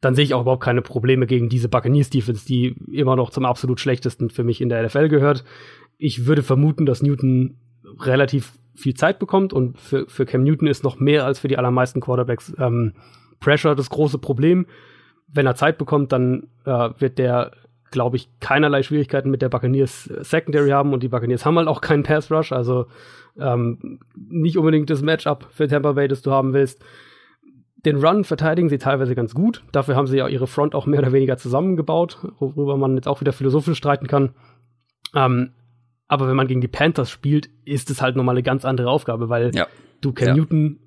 Dann 0.00 0.14
sehe 0.14 0.24
ich 0.24 0.34
auch 0.34 0.42
überhaupt 0.42 0.62
keine 0.62 0.82
Probleme 0.82 1.26
gegen 1.26 1.48
diese 1.48 1.68
Buccaneers 1.68 2.10
Defense, 2.10 2.46
die 2.46 2.74
immer 2.90 3.16
noch 3.16 3.30
zum 3.30 3.44
absolut 3.44 3.80
schlechtesten 3.80 4.30
für 4.30 4.44
mich 4.44 4.60
in 4.60 4.68
der 4.68 4.82
NFL 4.84 5.08
gehört. 5.08 5.44
Ich 5.98 6.26
würde 6.26 6.42
vermuten, 6.42 6.86
dass 6.86 7.02
Newton 7.02 7.58
relativ 8.00 8.52
viel 8.74 8.94
Zeit 8.94 9.18
bekommt 9.18 9.52
und 9.52 9.78
für, 9.78 10.08
für 10.08 10.24
Cam 10.24 10.44
Newton 10.44 10.66
ist 10.66 10.82
noch 10.82 10.98
mehr 10.98 11.26
als 11.26 11.38
für 11.38 11.48
die 11.48 11.58
allermeisten 11.58 12.00
Quarterbacks 12.00 12.54
ähm, 12.58 12.94
Pressure 13.38 13.74
das 13.74 13.90
große 13.90 14.18
Problem. 14.18 14.66
Wenn 15.28 15.46
er 15.46 15.54
Zeit 15.54 15.78
bekommt, 15.78 16.12
dann 16.12 16.48
äh, 16.64 16.90
wird 16.98 17.18
der, 17.18 17.52
glaube 17.92 18.16
ich, 18.16 18.28
keinerlei 18.40 18.82
Schwierigkeiten 18.82 19.30
mit 19.30 19.42
der 19.42 19.48
Buccaneers 19.48 20.04
Secondary 20.04 20.70
haben 20.70 20.92
und 20.92 21.02
die 21.02 21.08
Buccaneers 21.08 21.46
haben 21.46 21.56
halt 21.58 21.68
auch 21.68 21.80
keinen 21.80 22.02
Pass 22.02 22.30
Rush, 22.30 22.52
also 22.52 22.86
ähm, 23.38 24.00
nicht 24.16 24.58
unbedingt 24.58 24.90
das 24.90 25.02
Matchup 25.02 25.46
für 25.50 25.68
Tampa 25.68 25.92
Bay, 25.92 26.08
das 26.08 26.22
du 26.22 26.32
haben 26.32 26.52
willst. 26.52 26.84
Den 27.84 27.96
Run 27.96 28.24
verteidigen 28.24 28.68
sie 28.68 28.78
teilweise 28.78 29.14
ganz 29.14 29.34
gut. 29.34 29.64
Dafür 29.72 29.96
haben 29.96 30.06
sie 30.06 30.16
ja 30.16 30.28
ihre 30.28 30.46
Front 30.46 30.74
auch 30.74 30.86
mehr 30.86 31.00
oder 31.00 31.12
weniger 31.12 31.36
zusammengebaut, 31.36 32.18
worüber 32.38 32.76
man 32.76 32.94
jetzt 32.94 33.08
auch 33.08 33.20
wieder 33.20 33.32
philosophisch 33.32 33.78
streiten 33.78 34.06
kann. 34.06 34.30
Ähm, 35.14 35.52
aber 36.06 36.28
wenn 36.28 36.36
man 36.36 36.46
gegen 36.46 36.60
die 36.60 36.68
Panthers 36.68 37.10
spielt, 37.10 37.48
ist 37.64 37.90
es 37.90 38.02
halt 38.02 38.16
nochmal 38.16 38.34
eine 38.34 38.42
ganz 38.42 38.64
andere 38.64 38.90
Aufgabe, 38.90 39.28
weil 39.28 39.50
ja. 39.54 39.66
du 40.00 40.12
Cam 40.12 40.28
ja. 40.28 40.34
Newton 40.34 40.78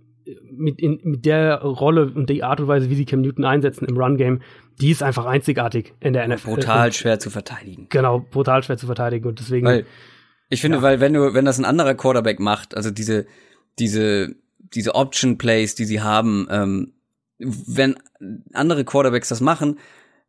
mit, 0.51 0.79
in, 0.79 0.99
mit 1.03 1.25
der 1.25 1.61
Rolle 1.61 2.11
und 2.13 2.29
die 2.29 2.43
Art 2.43 2.59
und 2.59 2.67
Weise, 2.67 2.89
wie 2.89 2.95
sie 2.95 3.05
Cam 3.05 3.21
Newton 3.21 3.45
einsetzen 3.45 3.85
im 3.85 3.97
Run-Game, 3.97 4.41
die 4.81 4.91
ist 4.91 5.03
einfach 5.03 5.25
einzigartig 5.25 5.93
in 5.99 6.13
der 6.13 6.27
NFL. 6.27 6.55
Brutal 6.55 6.93
schwer 6.93 7.19
zu 7.19 7.29
verteidigen. 7.29 7.87
Genau, 7.89 8.19
brutal 8.19 8.63
schwer 8.63 8.77
zu 8.77 8.85
verteidigen 8.85 9.27
und 9.27 9.39
deswegen. 9.39 9.65
Weil, 9.65 9.85
ich 10.49 10.61
finde, 10.61 10.77
ja. 10.77 10.83
weil 10.83 10.99
wenn 10.99 11.13
du, 11.13 11.33
wenn 11.33 11.45
das 11.45 11.57
ein 11.57 11.65
anderer 11.65 11.95
Quarterback 11.95 12.39
macht, 12.39 12.75
also 12.75 12.91
diese, 12.91 13.25
diese, 13.79 14.35
diese 14.59 14.95
Option 14.95 15.37
Plays, 15.37 15.75
die 15.75 15.85
sie 15.85 16.01
haben, 16.01 16.47
ähm, 16.49 16.93
wenn 17.39 17.95
andere 18.53 18.85
Quarterbacks 18.85 19.29
das 19.29 19.41
machen, 19.41 19.79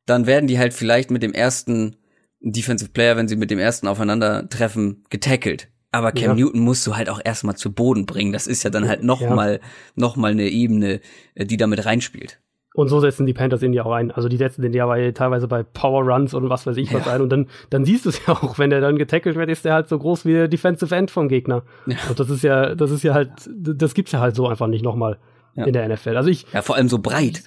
dann 0.07 0.26
werden 0.26 0.47
die 0.47 0.59
halt 0.59 0.74
vielleicht 0.74 1.11
mit 1.11 1.22
dem 1.22 1.32
ersten 1.32 1.97
Defensive 2.40 2.90
Player, 2.90 3.16
wenn 3.16 3.28
sie 3.28 3.36
mit 3.36 3.51
dem 3.51 3.59
ersten 3.59 3.88
aufeinandertreffen, 3.88 5.05
getackelt. 5.11 5.68
Aber 5.92 6.12
Cam 6.12 6.36
ja. 6.36 6.44
Newton 6.44 6.61
musst 6.61 6.86
du 6.86 6.97
halt 6.97 7.09
auch 7.09 7.20
erstmal 7.24 7.57
zu 7.57 7.72
Boden 7.72 8.07
bringen. 8.07 8.32
Das 8.32 8.47
ist 8.47 8.62
ja 8.62 8.70
dann 8.70 8.88
halt 8.88 9.03
noch 9.03 9.20
ja. 9.20 9.59
noch 9.94 10.16
mal 10.16 10.32
eine 10.32 10.49
Ebene, 10.49 11.01
äh, 11.34 11.47
die 11.47 11.57
damit 11.57 11.86
reinspielt. 11.86 12.40
Und 12.76 12.88
so 12.88 13.00
setzen 13.00 13.24
die 13.24 13.32
Panthers 13.32 13.62
ihn 13.62 13.72
ja 13.72 13.86
auch 13.86 13.92
ein. 13.92 14.10
Also 14.10 14.28
die 14.28 14.36
setzen 14.36 14.60
den 14.60 14.74
ja 14.74 14.84
bei, 14.84 15.10
teilweise 15.12 15.48
bei 15.48 15.62
Power 15.62 16.02
Runs 16.04 16.34
und 16.34 16.50
was 16.50 16.66
weiß 16.66 16.76
ich 16.76 16.92
was 16.92 17.06
ja. 17.06 17.12
ein. 17.12 17.22
Und 17.22 17.30
dann, 17.30 17.46
dann 17.70 17.86
siehst 17.86 18.04
du 18.04 18.10
es 18.10 18.20
ja 18.26 18.34
auch, 18.34 18.58
wenn 18.58 18.68
der 18.68 18.82
dann 18.82 18.98
getackelt 18.98 19.34
wird, 19.34 19.48
ist 19.48 19.64
der 19.64 19.72
halt 19.72 19.88
so 19.88 19.98
groß 19.98 20.26
wie 20.26 20.34
der 20.34 20.46
Defensive 20.46 20.94
End 20.94 21.10
vom 21.10 21.28
Gegner. 21.28 21.62
Ja. 21.86 21.96
Und 22.10 22.20
das 22.20 22.28
ist 22.28 22.44
ja, 22.44 22.74
das 22.74 22.90
ist 22.90 23.02
ja 23.02 23.14
halt, 23.14 23.30
das 23.48 23.94
gibt's 23.94 24.12
ja 24.12 24.20
halt 24.20 24.36
so 24.36 24.46
einfach 24.46 24.66
nicht 24.66 24.84
nochmal 24.84 25.16
ja. 25.54 25.64
in 25.64 25.72
der 25.72 25.88
NFL. 25.88 26.18
Also 26.18 26.28
ich. 26.28 26.44
Ja, 26.52 26.60
vor 26.60 26.76
allem 26.76 26.90
so 26.90 26.98
breit. 26.98 27.44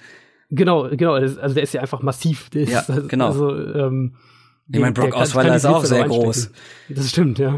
Genau, 0.50 0.88
genau. 0.90 1.12
Also 1.12 1.54
der 1.54 1.62
ist 1.62 1.74
ja 1.74 1.80
einfach 1.80 2.02
massiv. 2.02 2.50
Der 2.50 2.64
ja, 2.64 2.80
ist, 2.80 3.08
genau. 3.08 3.26
Also, 3.26 3.54
ähm, 3.56 4.16
ich 4.68 4.80
meine, 4.80 4.94
Brock 4.94 5.14
Osweiler 5.14 5.54
ist 5.54 5.64
auch 5.64 5.84
sehr 5.84 6.08
groß. 6.08 6.50
Das 6.88 7.08
stimmt, 7.08 7.38
ja. 7.38 7.56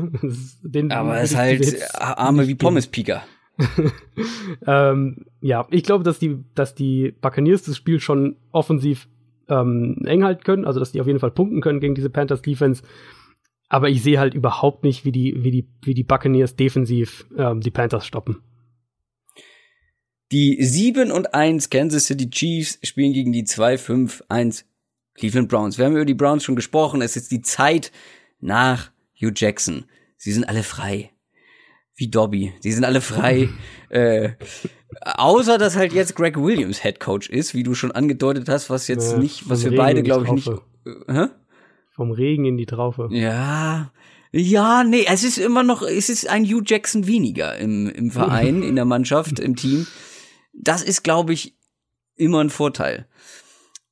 Den, 0.62 0.92
Aber 0.92 1.16
er 1.16 1.22
ist 1.22 1.36
halt 1.36 1.62
Arme 1.94 2.48
wie 2.48 2.54
Pommes-Pieker. 2.54 3.22
ähm, 4.66 5.24
ja, 5.40 5.66
ich 5.70 5.82
glaube, 5.82 6.04
dass 6.04 6.18
die, 6.18 6.38
dass 6.54 6.74
die 6.74 7.14
Buccaneers 7.20 7.62
das 7.62 7.76
Spiel 7.76 8.00
schon 8.00 8.36
offensiv 8.50 9.08
ähm, 9.48 9.98
eng 10.04 10.24
halten 10.24 10.42
können, 10.42 10.64
also 10.64 10.80
dass 10.80 10.92
die 10.92 11.00
auf 11.00 11.06
jeden 11.06 11.18
Fall 11.18 11.30
punkten 11.30 11.60
können 11.60 11.80
gegen 11.80 11.94
diese 11.94 12.10
Panthers 12.10 12.42
Defense. 12.42 12.82
Aber 13.68 13.88
ich 13.88 14.02
sehe 14.02 14.18
halt 14.18 14.34
überhaupt 14.34 14.84
nicht, 14.84 15.04
wie 15.04 15.12
die, 15.12 15.34
wie 15.38 15.50
die, 15.50 15.68
wie 15.82 15.94
die 15.94 16.04
Buccaneers 16.04 16.56
defensiv 16.56 17.26
ähm, 17.36 17.60
die 17.60 17.70
Panthers 17.70 18.06
stoppen. 18.06 18.42
Die 20.30 20.62
7 20.62 21.10
und 21.10 21.34
1 21.34 21.68
Kansas 21.70 22.06
City 22.06 22.30
Chiefs 22.30 22.78
spielen 22.82 23.12
gegen 23.12 23.32
die 23.32 23.44
2, 23.44 23.78
5, 23.78 24.24
1 24.28 24.64
Cleveland 25.14 25.48
Browns. 25.48 25.78
Wir 25.78 25.84
haben 25.84 25.92
über 25.92 26.06
die 26.06 26.14
Browns 26.14 26.44
schon 26.44 26.56
gesprochen. 26.56 27.02
Es 27.02 27.16
ist 27.16 27.30
die 27.30 27.42
Zeit 27.42 27.92
nach 28.40 28.90
Hugh 29.14 29.32
Jackson. 29.34 29.84
Sie 30.16 30.32
sind 30.32 30.44
alle 30.44 30.62
frei. 30.62 31.11
Wie 31.94 32.08
Dobby. 32.08 32.52
Sie 32.60 32.72
sind 32.72 32.84
alle 32.84 33.00
frei. 33.00 33.48
äh, 33.90 34.30
außer, 35.02 35.58
dass 35.58 35.76
halt 35.76 35.92
jetzt 35.92 36.16
Greg 36.16 36.36
Williams 36.36 36.82
Head 36.82 37.00
Coach 37.00 37.28
ist, 37.28 37.54
wie 37.54 37.62
du 37.62 37.74
schon 37.74 37.92
angedeutet 37.92 38.48
hast, 38.48 38.70
was 38.70 38.88
jetzt 38.88 39.12
ja, 39.12 39.18
nicht, 39.18 39.48
was 39.48 39.64
wir 39.64 39.72
Regen 39.72 39.82
beide, 39.82 40.02
glaube 40.02 40.26
ich, 40.26 40.32
nicht. 40.32 40.50
Äh? 41.06 41.28
Vom 41.94 42.10
Regen 42.10 42.46
in 42.46 42.56
die 42.56 42.66
Traufe. 42.66 43.08
Ja. 43.10 43.92
Ja, 44.34 44.82
nee, 44.82 45.04
es 45.06 45.24
ist 45.24 45.36
immer 45.36 45.62
noch, 45.62 45.82
es 45.82 46.08
ist 46.08 46.28
ein 46.28 46.44
Hugh 46.44 46.62
Jackson 46.64 47.06
weniger 47.06 47.58
im, 47.58 47.90
im 47.90 48.10
Verein, 48.10 48.62
in 48.62 48.76
der 48.76 48.86
Mannschaft, 48.86 49.38
im 49.38 49.56
Team. 49.56 49.86
Das 50.54 50.82
ist, 50.82 51.04
glaube 51.04 51.34
ich, 51.34 51.54
immer 52.16 52.42
ein 52.42 52.50
Vorteil. 52.50 53.06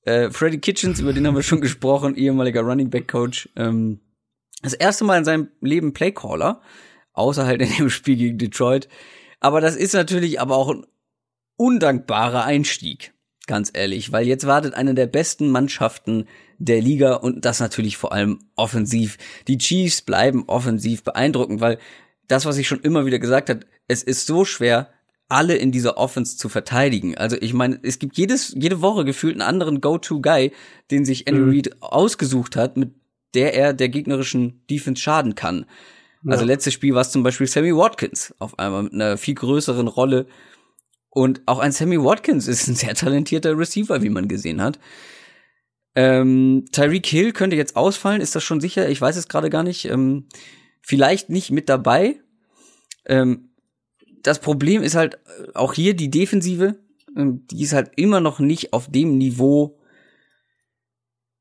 Äh, 0.05 0.31
Freddy 0.31 0.59
Kitchens, 0.59 1.01
über 1.01 1.13
den 1.13 1.27
haben 1.27 1.35
wir 1.35 1.43
schon 1.43 1.61
gesprochen, 1.63 2.15
ehemaliger 2.15 2.63
Running 2.63 2.89
Back 2.89 3.09
Coach. 3.09 3.51
Ähm, 3.57 4.01
das 4.63 4.73
erste 4.73 5.05
Mal 5.05 5.19
in 5.19 5.25
seinem 5.25 5.49
Leben 5.61 5.93
Playcaller, 5.93 6.63
außer 7.13 7.47
halt 7.47 7.63
in 7.63 7.73
dem 7.77 7.91
Spiel 7.91 8.17
gegen 8.17 8.39
Detroit. 8.39 8.89
Aber 9.41 9.61
das 9.61 9.77
ist 9.77 9.95
natürlich 9.95 10.41
aber 10.41 10.57
auch 10.57 10.71
ein 10.71 10.87
undankbarer 11.57 12.45
Einstieg, 12.45 13.13
ganz 13.47 13.71
ehrlich, 13.73 14.13
weil 14.13 14.27
jetzt 14.27 14.47
wartet 14.47 14.75
eine 14.75 14.95
der 14.95 15.07
besten 15.07 15.51
Mannschaften 15.51 16.27
der 16.59 16.81
Liga 16.81 17.15
und 17.15 17.45
das 17.45 17.61
natürlich 17.61 17.97
vor 17.97 18.13
allem 18.13 18.39
offensiv. 18.55 19.17
Die 19.49 19.59
Chiefs 19.59 20.03
bleiben 20.03 20.45
offensiv 20.47 21.03
beeindruckend, 21.03 21.61
weil 21.61 21.79
das, 22.29 22.45
was 22.45 22.59
ich 22.59 22.69
schon 22.69 22.81
immer 22.81 23.07
wieder 23.07 23.19
gesagt 23.19 23.51
habe, 23.51 23.61
es 23.89 24.03
ist 24.03 24.27
so 24.27 24.45
schwer, 24.45 24.91
alle 25.29 25.57
in 25.57 25.73
dieser 25.73 25.97
Offense 25.97 26.37
zu 26.37 26.49
verteidigen. 26.49 27.17
Also 27.17 27.37
ich 27.41 27.55
meine, 27.55 27.79
es 27.83 27.99
gibt 27.99 28.19
jedes, 28.19 28.55
jede 28.57 28.83
Woche 28.83 29.05
gefühlt 29.05 29.35
einen 29.35 29.43
anderen 29.49 29.81
Go-To-Guy, 29.81 30.53
den 30.91 31.05
sich 31.05 31.27
Andy 31.27 31.41
mhm. 31.41 31.51
Reid 31.51 31.83
ausgesucht 31.83 32.57
hat, 32.57 32.77
mit 32.77 32.95
der 33.35 33.55
er 33.55 33.73
der 33.73 33.89
gegnerischen 33.89 34.65
Defense 34.69 35.01
schaden 35.01 35.37
kann. 35.37 35.67
Ja. 36.23 36.33
Also 36.33 36.45
letztes 36.45 36.75
Spiel 36.75 36.95
war 36.95 37.01
es 37.03 37.11
zum 37.11 37.23
Beispiel 37.23 37.47
Sammy 37.47 37.75
Watkins 37.75 38.35
auf 38.39 38.59
einmal 38.59 38.85
mit 38.85 38.93
einer 38.93 39.17
viel 39.17 39.35
größeren 39.35 39.89
Rolle. 39.89 40.27
Und 41.09 41.43
auch 41.47 41.59
ein 41.59 41.73
Sammy 41.73 41.99
Watkins 41.99 42.47
ist 42.47 42.69
ein 42.69 42.75
sehr 42.75 42.95
talentierter 42.95 43.57
Receiver, 43.57 44.03
wie 44.03 44.11
man 44.11 44.29
gesehen 44.29 44.63
hat. 44.63 44.79
Ähm, 45.95 46.67
Tyreek 46.71 47.07
Hill 47.07 47.33
könnte 47.33 47.57
jetzt 47.57 47.75
ausfallen, 47.75 48.21
ist 48.21 48.37
das 48.37 48.45
schon 48.45 48.61
sicher? 48.61 48.89
Ich 48.89 49.01
weiß 49.01 49.17
es 49.17 49.29
gerade 49.29 49.51
gar 49.51 49.65
nicht. 49.65 49.87
Ähm, 49.87 50.29
vielleicht 50.83 51.31
nicht 51.31 51.51
mit 51.51 51.69
dabei. 51.69 52.21
Ähm, 53.07 53.51
das 54.23 54.41
Problem 54.41 54.83
ist 54.83 54.95
halt 54.95 55.19
auch 55.55 55.73
hier 55.75 55.95
die 55.95 56.11
Defensive, 56.11 56.77
ähm, 57.17 57.47
die 57.51 57.63
ist 57.63 57.73
halt 57.73 57.91
immer 57.97 58.21
noch 58.21 58.39
nicht 58.39 58.73
auf 58.73 58.91
dem 58.91 59.19
Niveau, 59.19 59.80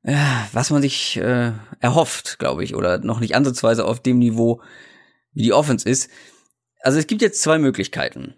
was 0.03 0.69
man 0.69 0.81
sich 0.81 1.17
äh, 1.17 1.51
erhofft, 1.79 2.39
glaube 2.39 2.63
ich, 2.63 2.75
oder 2.75 2.99
noch 2.99 3.19
nicht 3.19 3.35
ansatzweise 3.35 3.85
auf 3.85 4.01
dem 4.01 4.19
Niveau, 4.19 4.61
wie 5.33 5.43
die 5.43 5.53
Offense 5.53 5.87
ist. 5.87 6.09
Also 6.81 6.99
es 6.99 7.07
gibt 7.07 7.21
jetzt 7.21 7.41
zwei 7.41 7.57
Möglichkeiten. 7.57 8.35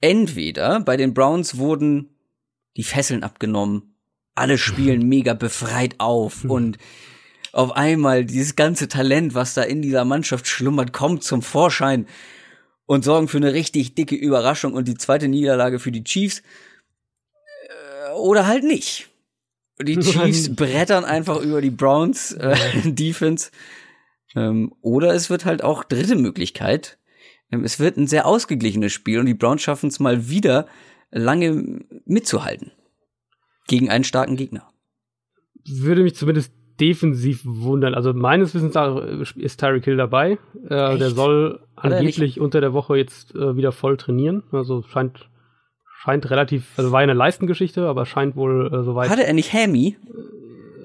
Entweder 0.00 0.80
bei 0.80 0.96
den 0.96 1.14
Browns 1.14 1.58
wurden 1.58 2.16
die 2.76 2.84
Fesseln 2.84 3.22
abgenommen, 3.22 3.94
alle 4.34 4.58
spielen 4.58 5.08
mega 5.08 5.34
befreit 5.34 5.96
auf 5.98 6.44
und 6.48 6.78
auf 7.52 7.72
einmal 7.72 8.24
dieses 8.24 8.54
ganze 8.56 8.88
Talent, 8.88 9.34
was 9.34 9.54
da 9.54 9.62
in 9.62 9.80
dieser 9.80 10.04
Mannschaft 10.04 10.46
schlummert, 10.46 10.92
kommt 10.92 11.24
zum 11.24 11.40
Vorschein 11.40 12.06
und 12.84 13.04
sorgen 13.04 13.28
für 13.28 13.38
eine 13.38 13.54
richtig 13.54 13.94
dicke 13.94 14.14
Überraschung 14.14 14.74
und 14.74 14.88
die 14.88 14.96
zweite 14.96 15.28
Niederlage 15.28 15.78
für 15.78 15.90
die 15.90 16.04
Chiefs. 16.04 16.42
Äh, 17.68 18.12
oder 18.12 18.46
halt 18.46 18.64
nicht. 18.64 19.08
Die 19.82 19.98
Chiefs 20.00 20.54
brettern 20.54 21.04
einfach 21.04 21.40
über 21.40 21.60
die 21.60 21.70
Browns 21.70 22.32
äh, 22.32 22.56
Defense. 22.84 23.50
Ähm, 24.34 24.74
oder 24.80 25.14
es 25.14 25.30
wird 25.30 25.44
halt 25.44 25.62
auch 25.62 25.84
dritte 25.84 26.16
Möglichkeit. 26.16 26.98
Ähm, 27.50 27.64
es 27.64 27.78
wird 27.78 27.96
ein 27.96 28.06
sehr 28.06 28.26
ausgeglichenes 28.26 28.92
Spiel 28.92 29.18
und 29.18 29.26
die 29.26 29.34
Browns 29.34 29.62
schaffen 29.62 29.88
es 29.88 30.00
mal 30.00 30.28
wieder 30.28 30.66
lange 31.10 31.84
mitzuhalten. 32.04 32.72
Gegen 33.66 33.90
einen 33.90 34.04
starken 34.04 34.36
Gegner. 34.36 34.70
Würde 35.68 36.02
mich 36.02 36.14
zumindest 36.14 36.52
defensiv 36.78 37.40
wundern. 37.44 37.94
Also 37.94 38.12
meines 38.12 38.54
Wissens 38.54 38.76
ist 39.36 39.58
Tyreek 39.58 39.84
Hill 39.84 39.96
dabei. 39.96 40.38
Äh, 40.64 40.98
der 40.98 41.10
soll 41.10 41.60
angeblich 41.74 42.38
unter 42.40 42.60
der 42.60 42.72
Woche 42.72 42.96
jetzt 42.96 43.34
äh, 43.34 43.56
wieder 43.56 43.72
voll 43.72 43.96
trainieren. 43.96 44.42
Also 44.52 44.82
scheint 44.82 45.28
scheint 45.98 46.30
relativ, 46.30 46.66
also 46.76 46.92
war 46.92 47.00
eine 47.00 47.14
Leistengeschichte, 47.14 47.86
aber 47.86 48.06
scheint 48.06 48.36
wohl 48.36 48.72
äh, 48.72 48.82
soweit. 48.82 49.10
Hatte 49.10 49.26
er 49.26 49.32
nicht 49.32 49.52
Hammy? 49.52 49.96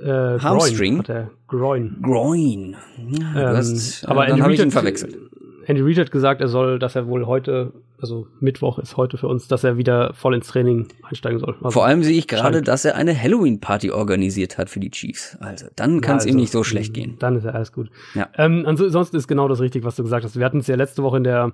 Äh, 0.04 0.40
Hamstring? 0.40 1.00
Hat 1.00 1.10
er. 1.10 1.32
Groin. 1.48 1.98
Groin. 2.02 2.76
Ja, 3.10 3.52
ähm, 3.52 3.58
hast, 3.58 4.06
aber 4.08 4.26
dann 4.26 4.40
Andy 4.40 4.58
Reid 4.58 4.60
hat, 4.60 4.72
verwechselt. 4.72 5.18
Andy 5.66 5.82
Reid 5.82 6.00
hat 6.00 6.12
gesagt, 6.12 6.42
er 6.42 6.48
soll, 6.48 6.80
dass 6.80 6.96
er 6.96 7.08
wohl 7.08 7.26
heute 7.28 7.74
also 8.02 8.28
Mittwoch 8.40 8.80
ist 8.80 8.98
heute 8.98 9.18
für 9.18 9.28
uns, 9.28 9.48
dass 9.48 9.64
er 9.64 9.78
wieder 9.78 10.14
voll 10.14 10.34
ins 10.34 10.48
Training 10.48 10.88
einsteigen 11.04 11.40
soll. 11.40 11.56
Also 11.62 11.72
Vor 11.72 11.86
allem 11.86 12.04
sehe 12.04 12.18
ich 12.18 12.28
gerade, 12.28 12.62
dass 12.62 12.84
er 12.84 12.96
eine 12.96 13.20
Halloween-Party 13.20 13.92
organisiert 13.92 14.58
hat 14.58 14.70
für 14.70 14.80
die 14.80 14.90
Chiefs. 14.90 15.38
Also 15.40 15.68
dann 15.76 16.02
kann 16.02 16.18
es 16.18 16.24
ja, 16.24 16.30
also, 16.30 16.38
ihm 16.38 16.42
nicht 16.42 16.52
so 16.52 16.64
schlecht 16.64 16.94
gehen. 16.94 17.18
Dann 17.20 17.36
ist 17.36 17.44
ja 17.44 17.52
alles 17.52 17.72
gut. 17.72 17.90
Ja. 18.16 18.30
Ähm, 18.38 18.64
ansonsten 18.66 19.18
ist 19.18 19.28
genau 19.28 19.48
das 19.48 19.60
richtig, 19.60 19.84
was 19.84 19.96
du 19.96 20.04
gesagt 20.04 20.26
hast. 20.26 20.38
Wir 20.38 20.46
hatten 20.46 20.60
es 20.60 20.68
ja 20.68 20.76
letzte 20.76 21.04
Woche 21.04 21.18
in 21.18 21.24
der 21.24 21.54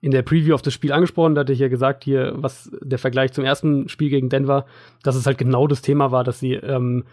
in 0.00 0.12
der 0.12 0.22
Preview 0.22 0.54
auf 0.54 0.62
das 0.62 0.74
Spiel 0.74 0.92
angesprochen, 0.92 1.34
da 1.34 1.40
hatte 1.40 1.52
ich 1.52 1.58
ja 1.58 1.68
gesagt, 1.68 2.04
hier, 2.04 2.34
was 2.36 2.70
der 2.80 2.98
Vergleich 2.98 3.32
zum 3.32 3.44
ersten 3.44 3.88
Spiel 3.88 4.10
gegen 4.10 4.28
Denver, 4.28 4.64
dass 5.02 5.16
es 5.16 5.26
halt 5.26 5.38
genau 5.38 5.66
das 5.66 5.82
Thema 5.82 6.12
war, 6.12 6.22
dass 6.22 6.38
sie, 6.38 6.54
ähm, 6.54 7.04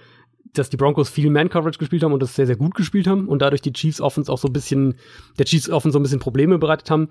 dass 0.53 0.69
die 0.69 0.77
Broncos 0.77 1.09
viel 1.09 1.31
Man-Coverage 1.31 1.79
gespielt 1.79 2.03
haben 2.03 2.13
und 2.13 2.21
das 2.21 2.36
sehr, 2.36 2.45
sehr 2.45 2.55
gut 2.55 2.75
gespielt 2.75 3.07
haben 3.07 3.27
und 3.27 3.41
dadurch 3.41 3.61
die 3.61 3.73
Chiefs 3.73 4.01
Offense 4.01 4.31
auch 4.31 4.38
so 4.38 4.47
ein 4.47 4.53
bisschen, 4.53 4.95
der 5.39 5.45
Chiefs 5.45 5.69
Offense 5.69 5.93
so 5.93 5.99
ein 5.99 6.03
bisschen 6.03 6.19
Probleme 6.19 6.59
bereitet 6.59 6.91
haben 6.91 7.09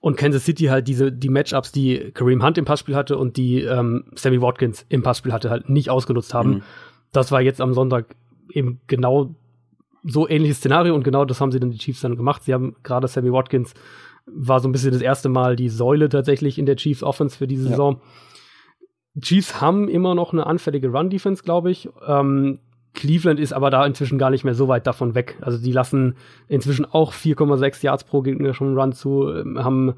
und 0.00 0.16
Kansas 0.16 0.44
City 0.44 0.64
halt 0.64 0.88
diese 0.88 1.12
die 1.12 1.30
Matchups, 1.30 1.72
die 1.72 2.10
Kareem 2.12 2.44
Hunt 2.44 2.58
im 2.58 2.64
Passspiel 2.64 2.96
hatte 2.96 3.16
und 3.16 3.36
die 3.36 3.62
ähm, 3.62 4.04
Sammy 4.16 4.42
Watkins 4.42 4.84
im 4.88 5.02
Passspiel 5.02 5.32
hatte, 5.32 5.48
halt 5.48 5.70
nicht 5.70 5.88
ausgenutzt 5.88 6.34
haben. 6.34 6.50
Mhm. 6.50 6.62
Das 7.12 7.30
war 7.32 7.40
jetzt 7.40 7.60
am 7.60 7.72
Sonntag 7.72 8.14
eben 8.50 8.80
genau 8.86 9.34
so 10.02 10.28
ähnliches 10.28 10.58
Szenario 10.58 10.94
und 10.94 11.04
genau 11.04 11.24
das 11.24 11.40
haben 11.40 11.52
sie 11.52 11.60
dann 11.60 11.70
die 11.70 11.78
Chiefs 11.78 12.02
dann 12.02 12.16
gemacht. 12.16 12.42
Sie 12.44 12.52
haben 12.52 12.76
gerade 12.82 13.08
Sammy 13.08 13.32
Watkins 13.32 13.72
war 14.26 14.60
so 14.60 14.68
ein 14.68 14.72
bisschen 14.72 14.92
das 14.92 15.02
erste 15.02 15.28
Mal 15.28 15.56
die 15.56 15.68
Säule 15.68 16.08
tatsächlich 16.08 16.58
in 16.58 16.66
der 16.66 16.76
Chiefs 16.76 17.02
Offense 17.02 17.36
für 17.36 17.46
diese 17.46 17.64
ja. 17.64 17.70
Saison. 17.70 18.00
Chiefs 19.20 19.60
haben 19.60 19.88
immer 19.88 20.14
noch 20.14 20.32
eine 20.32 20.46
anfällige 20.46 20.88
Run 20.88 21.10
Defense, 21.10 21.42
glaube 21.42 21.70
ich. 21.70 21.88
Ähm, 22.06 22.58
Cleveland 22.94 23.40
ist 23.40 23.52
aber 23.52 23.70
da 23.70 23.84
inzwischen 23.84 24.18
gar 24.18 24.30
nicht 24.30 24.44
mehr 24.44 24.54
so 24.54 24.68
weit 24.68 24.86
davon 24.86 25.14
weg. 25.14 25.36
Also 25.40 25.58
die 25.58 25.72
lassen 25.72 26.16
inzwischen 26.48 26.84
auch 26.84 27.12
4,6 27.12 27.84
Yards 27.84 28.04
pro 28.04 28.22
Gegner 28.22 28.54
schon 28.54 28.78
Run 28.78 28.92
zu, 28.92 29.30
ähm, 29.32 29.62
haben 29.62 29.94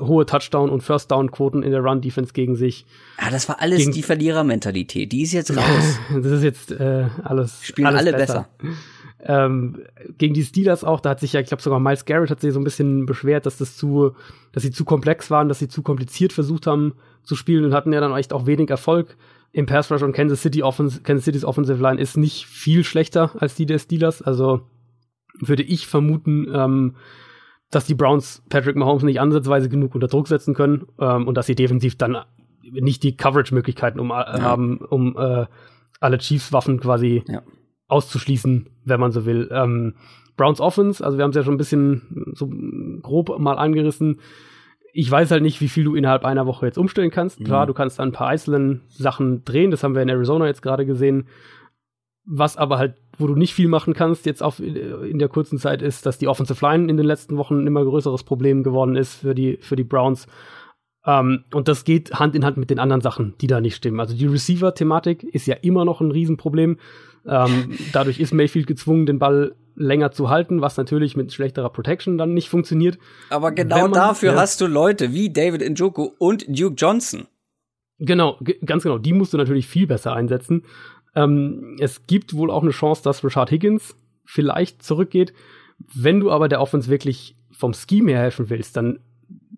hohe 0.00 0.26
Touchdown- 0.26 0.70
und 0.70 0.82
First-Down-Quoten 0.82 1.62
in 1.62 1.70
der 1.70 1.80
Run-Defense 1.80 2.32
gegen 2.32 2.56
sich. 2.56 2.86
Ja, 3.20 3.30
das 3.30 3.48
war 3.48 3.60
alles 3.60 3.78
gegen 3.78 3.92
die 3.92 4.02
Verlierermentalität. 4.02 5.12
Die 5.12 5.22
ist 5.22 5.32
jetzt 5.32 5.56
raus. 5.56 5.98
das 6.14 6.32
ist 6.32 6.42
jetzt 6.42 6.72
äh, 6.72 7.06
alles. 7.22 7.64
Spielen 7.64 7.86
alles 7.86 8.00
alle 8.00 8.12
besser. 8.12 8.48
besser. 8.58 8.74
Ähm, 9.22 9.82
gegen 10.16 10.32
die 10.32 10.42
Steelers 10.42 10.82
auch, 10.82 11.00
da 11.00 11.10
hat 11.10 11.20
sich 11.20 11.34
ja, 11.34 11.40
ich 11.40 11.48
glaube 11.48 11.62
sogar 11.62 11.78
Miles 11.78 12.06
Garrett 12.06 12.30
hat 12.30 12.40
sich 12.40 12.54
so 12.54 12.60
ein 12.60 12.64
bisschen 12.64 13.04
beschwert, 13.04 13.44
dass 13.44 13.58
das 13.58 13.76
zu, 13.76 14.12
dass 14.52 14.62
sie 14.62 14.70
zu 14.70 14.86
komplex 14.86 15.30
waren, 15.30 15.48
dass 15.48 15.58
sie 15.58 15.68
zu 15.68 15.82
kompliziert 15.82 16.32
versucht 16.32 16.66
haben 16.66 16.94
zu 17.22 17.36
spielen 17.36 17.66
und 17.66 17.74
hatten 17.74 17.92
ja 17.92 18.00
dann 18.00 18.16
echt 18.16 18.32
auch 18.32 18.46
wenig 18.46 18.70
Erfolg 18.70 19.16
im 19.52 19.66
Pass 19.66 19.90
Rush 19.90 20.02
und 20.02 20.12
Kansas 20.12 20.40
City 20.40 20.62
Offense, 20.62 21.02
Kansas 21.02 21.24
City's 21.24 21.44
Offensive 21.44 21.82
Line 21.82 22.00
ist 22.00 22.16
nicht 22.16 22.46
viel 22.46 22.84
schlechter 22.84 23.32
als 23.38 23.54
die 23.54 23.66
der 23.66 23.78
Steelers. 23.78 24.22
Also 24.22 24.62
würde 25.38 25.64
ich 25.64 25.86
vermuten, 25.86 26.46
ähm, 26.52 26.94
dass 27.70 27.86
die 27.86 27.94
Browns 27.94 28.42
Patrick 28.48 28.76
Mahomes 28.76 29.02
nicht 29.02 29.20
ansatzweise 29.20 29.68
genug 29.68 29.94
unter 29.94 30.08
Druck 30.08 30.28
setzen 30.28 30.54
können 30.54 30.86
ähm, 30.98 31.26
und 31.28 31.36
dass 31.36 31.46
sie 31.46 31.54
defensiv 31.54 31.96
dann 31.96 32.18
nicht 32.62 33.02
die 33.02 33.16
Coverage-Möglichkeiten 33.16 34.00
um, 34.00 34.10
äh, 34.10 34.14
ja. 34.14 34.42
haben, 34.42 34.78
um 34.78 35.16
äh, 35.16 35.46
alle 36.00 36.18
Chiefs-Waffen 36.18 36.80
quasi 36.80 37.22
ja. 37.26 37.42
auszuschließen, 37.88 38.68
wenn 38.84 39.00
man 39.00 39.12
so 39.12 39.24
will. 39.26 39.48
Ähm, 39.52 39.94
Browns 40.36 40.60
Offense, 40.60 41.04
also 41.04 41.18
wir 41.18 41.24
haben 41.24 41.30
es 41.30 41.36
ja 41.36 41.42
schon 41.42 41.54
ein 41.54 41.58
bisschen 41.58 42.32
so 42.34 42.50
grob 43.02 43.38
mal 43.38 43.58
angerissen, 43.58 44.20
ich 44.92 45.10
weiß 45.10 45.30
halt 45.30 45.42
nicht, 45.42 45.60
wie 45.60 45.68
viel 45.68 45.84
du 45.84 45.94
innerhalb 45.94 46.24
einer 46.24 46.46
Woche 46.46 46.66
jetzt 46.66 46.78
umstellen 46.78 47.10
kannst. 47.10 47.44
Klar, 47.44 47.64
mhm. 47.64 47.68
du 47.68 47.74
kannst 47.74 47.98
dann 47.98 48.08
ein 48.08 48.12
paar 48.12 48.28
einzelne 48.28 48.80
Sachen 48.88 49.44
drehen, 49.44 49.70
das 49.70 49.82
haben 49.82 49.94
wir 49.94 50.02
in 50.02 50.08
Arizona 50.08 50.46
jetzt 50.46 50.62
gerade 50.62 50.86
gesehen. 50.86 51.28
Was 52.24 52.56
aber 52.56 52.78
halt, 52.78 52.96
wo 53.20 53.26
du 53.26 53.34
nicht 53.34 53.54
viel 53.54 53.68
machen 53.68 53.94
kannst 53.94 54.26
jetzt 54.26 54.42
auf, 54.42 54.60
in 54.60 55.18
der 55.18 55.28
kurzen 55.28 55.58
Zeit 55.58 55.82
ist, 55.82 56.06
dass 56.06 56.18
die 56.18 56.28
Offensive 56.28 56.64
Line 56.64 56.90
in 56.90 56.96
den 56.96 57.06
letzten 57.06 57.36
Wochen 57.36 57.60
ein 57.60 57.66
immer 57.66 57.84
größeres 57.84 58.24
Problem 58.24 58.62
geworden 58.62 58.96
ist 58.96 59.14
für 59.16 59.34
die, 59.34 59.58
für 59.60 59.76
die 59.76 59.84
Browns. 59.84 60.26
Um, 61.02 61.44
und 61.54 61.66
das 61.66 61.84
geht 61.84 62.12
Hand 62.12 62.34
in 62.34 62.44
Hand 62.44 62.58
mit 62.58 62.68
den 62.68 62.78
anderen 62.78 63.00
Sachen, 63.00 63.34
die 63.40 63.46
da 63.46 63.60
nicht 63.62 63.74
stimmen. 63.74 64.00
Also 64.00 64.14
die 64.14 64.26
Receiver-Thematik 64.26 65.22
ist 65.22 65.46
ja 65.46 65.56
immer 65.62 65.86
noch 65.86 66.02
ein 66.02 66.10
Riesenproblem. 66.10 66.78
Um, 67.24 67.72
dadurch 67.92 68.20
ist 68.20 68.34
Mayfield 68.34 68.66
gezwungen, 68.66 69.06
den 69.06 69.18
Ball 69.18 69.54
länger 69.76 70.12
zu 70.12 70.28
halten, 70.28 70.60
was 70.60 70.76
natürlich 70.76 71.16
mit 71.16 71.32
schlechterer 71.32 71.70
Protection 71.70 72.18
dann 72.18 72.34
nicht 72.34 72.50
funktioniert. 72.50 72.98
Aber 73.30 73.52
genau 73.52 73.82
man, 73.82 73.92
dafür 73.92 74.32
ja. 74.32 74.38
hast 74.38 74.60
du 74.60 74.66
Leute 74.66 75.14
wie 75.14 75.32
David 75.32 75.68
Njoku 75.70 76.10
und 76.18 76.44
Duke 76.48 76.74
Johnson. 76.76 77.26
Genau, 77.98 78.38
ganz 78.64 78.82
genau. 78.82 78.98
Die 78.98 79.12
musst 79.12 79.32
du 79.32 79.36
natürlich 79.36 79.66
viel 79.66 79.86
besser 79.86 80.14
einsetzen. 80.14 80.64
Ähm, 81.14 81.76
es 81.80 82.06
gibt 82.06 82.34
wohl 82.34 82.50
auch 82.50 82.62
eine 82.62 82.70
Chance, 82.70 83.02
dass 83.02 83.24
Richard 83.24 83.50
Higgins 83.50 83.96
vielleicht 84.24 84.82
zurückgeht. 84.82 85.32
Wenn 85.94 86.20
du 86.20 86.30
aber 86.30 86.48
der 86.48 86.60
Offense 86.60 86.90
wirklich 86.90 87.34
vom 87.50 87.74
Scheme 87.74 88.12
her 88.12 88.20
helfen 88.20 88.50
willst, 88.50 88.76
dann 88.76 89.00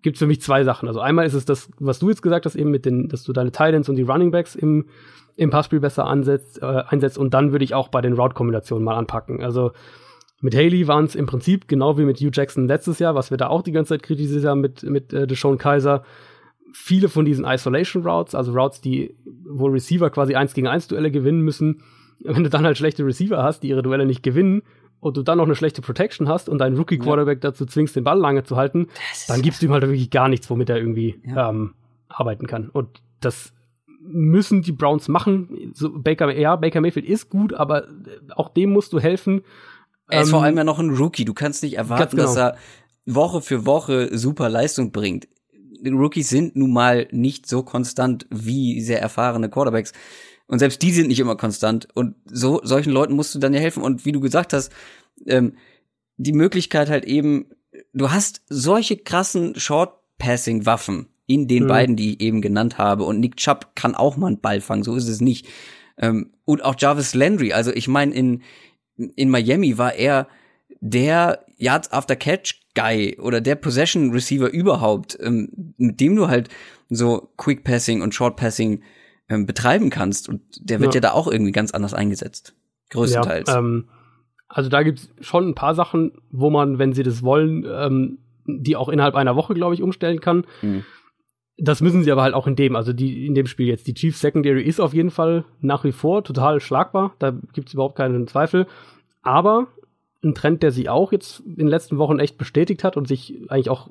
gibt 0.01 0.17
es 0.17 0.19
für 0.19 0.27
mich 0.27 0.41
zwei 0.41 0.63
Sachen. 0.63 0.87
Also 0.87 0.99
einmal 0.99 1.25
ist 1.25 1.33
es 1.33 1.45
das, 1.45 1.69
was 1.79 1.99
du 1.99 2.09
jetzt 2.09 2.21
gesagt 2.21 2.45
hast, 2.45 2.55
eben 2.55 2.71
mit 2.71 2.85
den, 2.85 3.07
dass 3.07 3.23
du 3.23 3.33
deine 3.33 3.51
Titans 3.51 3.89
und 3.89 3.95
die 3.95 4.03
Running 4.03 4.31
Backs 4.31 4.55
im, 4.55 4.85
im 5.35 5.49
Passspiel 5.49 5.79
besser 5.79 6.05
ansetzt, 6.05 6.61
äh, 6.61 6.65
einsetzt. 6.65 7.17
Und 7.17 7.33
dann 7.33 7.51
würde 7.51 7.65
ich 7.65 7.73
auch 7.73 7.87
bei 7.87 8.01
den 8.01 8.13
Route-Kombinationen 8.13 8.83
mal 8.83 8.95
anpacken. 8.95 9.41
Also 9.43 9.71
mit 10.41 10.55
Haley 10.55 10.87
waren 10.87 11.05
es 11.05 11.15
im 11.15 11.25
Prinzip 11.25 11.69
genau 11.69 11.97
wie 11.97 12.03
mit 12.03 12.19
Hugh 12.19 12.31
Jackson 12.33 12.67
letztes 12.67 12.99
Jahr, 12.99 13.15
was 13.15 13.31
wir 13.31 13.37
da 13.37 13.47
auch 13.47 13.61
die 13.61 13.71
ganze 13.71 13.93
Zeit 13.93 14.03
kritisiert 14.03 14.43
haben 14.43 14.59
mit, 14.59 14.83
mit 14.83 15.13
äh, 15.13 15.25
Deshaun 15.25 15.57
Kaiser. 15.57 16.03
Viele 16.75 17.07
von 17.07 17.23
diesen 17.23 17.45
Isolation 17.45 18.03
Routes, 18.03 18.35
also 18.35 18.51
Routes, 18.51 18.81
die, 18.81 19.15
wo 19.47 19.67
Receiver 19.67 20.09
quasi 20.09 20.35
eins 20.35 20.53
gegen 20.53 20.67
eins 20.67 20.87
Duelle 20.87 21.11
gewinnen 21.11 21.41
müssen. 21.41 21.83
Wenn 22.19 22.43
du 22.43 22.49
dann 22.49 22.65
halt 22.65 22.77
schlechte 22.77 23.05
Receiver 23.05 23.41
hast, 23.43 23.61
die 23.61 23.69
ihre 23.69 23.83
Duelle 23.83 24.05
nicht 24.05 24.23
gewinnen, 24.23 24.63
und 25.03 25.17
du 25.17 25.21
dann 25.21 25.37
noch 25.37 25.45
eine 25.45 25.55
schlechte 25.55 25.81
Protection 25.81 26.29
hast 26.29 26.47
und 26.47 26.59
deinen 26.59 26.77
Rookie 26.77 26.97
Quarterback 26.97 27.43
ja. 27.43 27.51
dazu 27.51 27.65
zwingst, 27.65 27.95
den 27.95 28.05
Ball 28.05 28.17
lange 28.17 28.43
zu 28.43 28.55
halten, 28.55 28.87
dann 29.27 29.41
gibst 29.41 29.61
du 29.61 29.65
ihm 29.65 29.73
halt 29.73 29.83
wirklich 29.83 30.09
gar 30.09 30.29
nichts, 30.29 30.49
womit 30.49 30.69
er 30.69 30.77
irgendwie 30.77 31.21
ja. 31.25 31.49
ähm, 31.49 31.73
arbeiten 32.07 32.47
kann. 32.47 32.69
Und 32.69 33.01
das 33.19 33.51
müssen 33.99 34.61
die 34.61 34.71
Browns 34.71 35.09
machen. 35.09 35.71
So, 35.73 35.91
Baker, 35.93 36.33
ja, 36.37 36.55
Baker 36.55 36.79
Mayfield 36.79 37.05
ist 37.05 37.29
gut, 37.29 37.53
aber 37.53 37.87
auch 38.35 38.49
dem 38.49 38.71
musst 38.71 38.93
du 38.93 38.99
helfen. 38.99 39.41
Er 40.09 40.21
ist 40.21 40.27
ähm, 40.27 40.31
vor 40.31 40.43
allem 40.43 40.57
ja 40.57 40.63
noch 40.63 40.79
ein 40.79 40.91
Rookie. 40.91 41.25
Du 41.25 41.33
kannst 41.33 41.63
nicht 41.63 41.77
erwarten, 41.77 42.15
genau. 42.15 42.23
dass 42.23 42.37
er 42.37 42.55
Woche 43.05 43.41
für 43.41 43.65
Woche 43.65 44.17
super 44.17 44.47
Leistung 44.47 44.91
bringt. 44.91 45.27
Rookies 45.85 46.29
sind 46.29 46.55
nun 46.55 46.71
mal 46.71 47.07
nicht 47.11 47.47
so 47.47 47.63
konstant 47.63 48.25
wie 48.29 48.81
sehr 48.81 49.01
erfahrene 49.01 49.49
Quarterbacks. 49.49 49.93
Und 50.47 50.59
selbst 50.59 50.81
die 50.81 50.91
sind 50.91 51.07
nicht 51.07 51.19
immer 51.19 51.35
konstant. 51.35 51.87
Und 51.93 52.15
so 52.25 52.61
solchen 52.63 52.91
Leuten 52.91 53.13
musst 53.13 53.33
du 53.35 53.39
dann 53.39 53.53
ja 53.53 53.59
helfen. 53.59 53.83
Und 53.83 54.05
wie 54.05 54.11
du 54.11 54.19
gesagt 54.19 54.53
hast, 54.53 54.71
ähm, 55.25 55.57
die 56.17 56.33
Möglichkeit 56.33 56.89
halt 56.89 57.05
eben, 57.05 57.47
du 57.93 58.11
hast 58.11 58.41
solche 58.49 58.97
krassen 58.97 59.55
Short-Passing-Waffen 59.55 61.07
in 61.25 61.47
den 61.47 61.63
mhm. 61.63 61.67
beiden, 61.67 61.95
die 61.95 62.13
ich 62.13 62.21
eben 62.21 62.41
genannt 62.41 62.77
habe. 62.77 63.03
Und 63.03 63.19
Nick 63.19 63.37
Chubb 63.37 63.75
kann 63.75 63.95
auch 63.95 64.17
mal 64.17 64.27
einen 64.27 64.41
Ball 64.41 64.61
fangen, 64.61 64.83
so 64.83 64.95
ist 64.95 65.07
es 65.07 65.21
nicht. 65.21 65.47
Ähm, 65.97 66.33
und 66.45 66.63
auch 66.63 66.75
Jarvis 66.77 67.13
Landry. 67.13 67.53
Also 67.53 67.71
ich 67.71 67.87
meine, 67.87 68.13
in, 68.13 68.41
in 68.95 69.29
Miami 69.29 69.77
war 69.77 69.95
er 69.95 70.27
der 70.81 71.45
Yards 71.57 71.91
after 71.91 72.15
Catch 72.15 72.62
Guy 72.75 73.17
oder 73.19 73.41
der 73.41 73.55
Possession 73.55 74.11
Receiver 74.11 74.49
überhaupt, 74.49 75.17
ähm, 75.21 75.73
mit 75.77 75.99
dem 75.99 76.15
du 76.15 76.27
halt 76.27 76.49
so 76.89 77.29
Quick 77.37 77.63
Passing 77.63 78.01
und 78.01 78.13
Short 78.13 78.35
Passing 78.35 78.81
ähm, 79.29 79.45
betreiben 79.45 79.89
kannst. 79.89 80.29
Und 80.29 80.41
der 80.59 80.79
wird 80.79 80.93
ja. 80.93 80.97
ja. 80.97 81.01
da 81.01 81.11
auch 81.11 81.27
irgendwie 81.27 81.51
ganz 81.51 81.71
anders 81.71 81.93
eingesetzt. 81.93 82.55
Größtenteils. 82.89 83.49
Ja, 83.49 83.59
ähm, 83.59 83.89
also 84.47 84.69
da 84.69 84.83
gibt's 84.83 85.09
schon 85.19 85.47
ein 85.49 85.55
paar 85.55 85.75
Sachen, 85.75 86.13
wo 86.31 86.49
man, 86.49 86.77
wenn 86.77 86.93
sie 86.93 87.03
das 87.03 87.23
wollen, 87.23 87.65
ähm, 87.67 88.19
die 88.45 88.75
auch 88.75 88.89
innerhalb 88.89 89.15
einer 89.15 89.35
Woche, 89.35 89.53
glaube 89.53 89.73
ich, 89.73 89.81
umstellen 89.81 90.19
kann. 90.19 90.45
Mhm. 90.61 90.83
Das 91.57 91.81
müssen 91.81 92.03
sie 92.03 92.11
aber 92.11 92.23
halt 92.23 92.33
auch 92.33 92.47
in 92.47 92.55
dem, 92.55 92.75
also 92.75 92.93
die, 92.93 93.25
in 93.25 93.35
dem 93.35 93.45
Spiel 93.45 93.67
jetzt. 93.67 93.87
Die 93.87 93.93
Chiefs 93.93 94.19
Secondary 94.19 94.63
ist 94.63 94.79
auf 94.79 94.93
jeden 94.93 95.11
Fall 95.11 95.45
nach 95.61 95.83
wie 95.83 95.91
vor 95.91 96.23
total 96.23 96.59
schlagbar. 96.59 97.15
Da 97.19 97.31
gibt 97.53 97.67
es 97.67 97.73
überhaupt 97.73 97.95
keinen 97.95 98.27
Zweifel. 98.27 98.67
Aber 99.21 99.67
ein 100.23 100.35
Trend, 100.35 100.63
der 100.63 100.71
sich 100.71 100.89
auch 100.89 101.11
jetzt 101.11 101.41
in 101.41 101.55
den 101.55 101.67
letzten 101.67 101.97
Wochen 101.97 102.19
echt 102.19 102.37
bestätigt 102.37 102.83
hat 102.83 102.97
und 102.97 103.07
sich 103.07 103.35
eigentlich 103.49 103.69
auch 103.69 103.89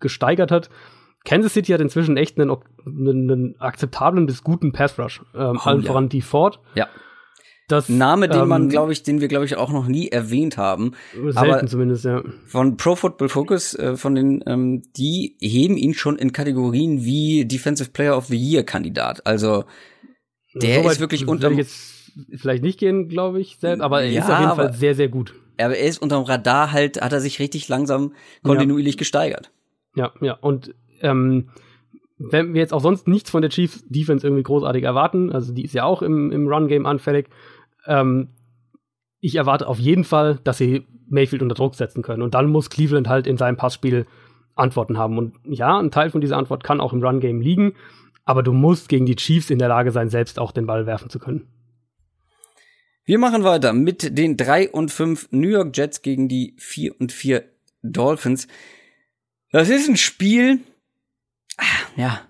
gesteigert 0.00 0.50
hat. 0.50 0.70
Kansas 1.24 1.54
City 1.54 1.72
hat 1.72 1.80
inzwischen 1.80 2.16
echt 2.16 2.38
einen, 2.38 2.54
einen, 2.86 3.30
einen 3.30 3.60
akzeptablen 3.60 4.26
bis 4.26 4.44
guten 4.44 4.72
Pass 4.72 4.98
Rush. 4.98 5.22
Ähm, 5.34 5.58
oh, 5.58 5.68
allen 5.68 5.80
ja. 5.80 5.86
voran 5.86 6.08
die 6.08 6.22
Ford. 6.22 6.60
Ja. 6.74 6.88
Das, 7.66 7.88
Name, 7.88 8.28
den 8.28 8.42
ähm, 8.42 8.48
man, 8.48 8.68
glaube 8.68 8.92
ich, 8.92 9.04
den 9.04 9.22
wir, 9.22 9.28
glaube 9.28 9.46
ich, 9.46 9.56
auch 9.56 9.72
noch 9.72 9.86
nie 9.86 10.08
erwähnt 10.08 10.58
haben. 10.58 10.92
Selten 11.14 11.38
aber 11.38 11.66
zumindest, 11.66 12.04
ja. 12.04 12.22
Von 12.44 12.76
Pro 12.76 12.94
Football 12.94 13.30
Focus, 13.30 13.74
äh, 13.74 13.96
von 13.96 14.14
den, 14.14 14.44
ähm, 14.46 14.82
die 14.98 15.36
heben 15.40 15.78
ihn 15.78 15.94
schon 15.94 16.18
in 16.18 16.32
Kategorien 16.32 17.04
wie 17.04 17.46
Defensive 17.46 17.90
Player 17.90 18.18
of 18.18 18.26
the 18.26 18.36
Year 18.36 18.64
Kandidat. 18.64 19.26
Also 19.26 19.64
der 20.54 20.82
so 20.82 20.90
ist 20.90 21.00
wirklich 21.00 21.26
unter. 21.26 21.50
Vielleicht 22.34 22.62
nicht 22.62 22.78
gehen, 22.78 23.08
glaube 23.08 23.40
ich, 23.40 23.58
selbst, 23.58 23.82
aber 23.82 24.02
er 24.02 24.10
ja, 24.10 24.20
ist 24.20 24.30
auf 24.30 24.40
jeden 24.40 24.54
Fall 24.54 24.72
sehr, 24.72 24.94
sehr 24.94 25.08
gut. 25.08 25.34
Aber 25.58 25.76
er 25.76 25.86
ist 25.86 26.02
unterm 26.02 26.24
Radar 26.24 26.72
halt, 26.72 27.00
hat 27.00 27.12
er 27.12 27.20
sich 27.20 27.38
richtig 27.38 27.68
langsam 27.68 28.12
kontinuierlich 28.42 28.94
ja. 28.94 28.98
gesteigert. 28.98 29.50
Ja, 29.94 30.12
ja. 30.20 30.36
Und 30.40 30.74
ähm, 31.00 31.48
wenn 32.18 32.54
wir 32.54 32.60
jetzt 32.60 32.72
auch 32.72 32.80
sonst 32.80 33.06
nichts 33.08 33.30
von 33.30 33.42
der 33.42 33.50
Chiefs 33.50 33.84
Defense 33.88 34.26
irgendwie 34.26 34.42
großartig 34.42 34.84
erwarten, 34.84 35.32
also 35.32 35.52
die 35.52 35.64
ist 35.64 35.74
ja 35.74 35.84
auch 35.84 36.02
im, 36.02 36.32
im 36.32 36.48
Run-Game 36.48 36.86
anfällig, 36.86 37.28
ähm, 37.86 38.28
ich 39.20 39.36
erwarte 39.36 39.68
auf 39.68 39.78
jeden 39.78 40.04
Fall, 40.04 40.38
dass 40.44 40.58
sie 40.58 40.86
Mayfield 41.08 41.42
unter 41.42 41.54
Druck 41.54 41.74
setzen 41.74 42.02
können. 42.02 42.22
Und 42.22 42.34
dann 42.34 42.50
muss 42.50 42.70
Cleveland 42.70 43.08
halt 43.08 43.26
in 43.26 43.36
seinem 43.36 43.56
Passspiel 43.56 44.06
Antworten 44.54 44.98
haben. 44.98 45.18
Und 45.18 45.34
ja, 45.44 45.78
ein 45.78 45.90
Teil 45.90 46.10
von 46.10 46.20
dieser 46.20 46.36
Antwort 46.36 46.64
kann 46.64 46.80
auch 46.80 46.92
im 46.92 47.02
Run-Game 47.02 47.40
liegen, 47.40 47.74
aber 48.24 48.42
du 48.42 48.52
musst 48.52 48.88
gegen 48.88 49.06
die 49.06 49.16
Chiefs 49.16 49.50
in 49.50 49.58
der 49.58 49.68
Lage 49.68 49.90
sein, 49.90 50.08
selbst 50.08 50.38
auch 50.38 50.52
den 50.52 50.66
Ball 50.66 50.86
werfen 50.86 51.10
zu 51.10 51.18
können. 51.18 51.46
Wir 53.04 53.18
machen 53.18 53.44
weiter 53.44 53.72
mit 53.72 54.16
den 54.16 54.36
3 54.36 54.70
und 54.70 54.90
5 54.90 55.28
New 55.30 55.48
York 55.48 55.76
Jets 55.76 56.02
gegen 56.02 56.28
die 56.28 56.54
4 56.58 57.00
und 57.00 57.12
4 57.12 57.44
Dolphins. 57.82 58.48
Das 59.52 59.68
ist 59.68 59.88
ein 59.88 59.96
Spiel, 59.96 60.60
ah, 61.58 61.64
ja, 61.96 62.20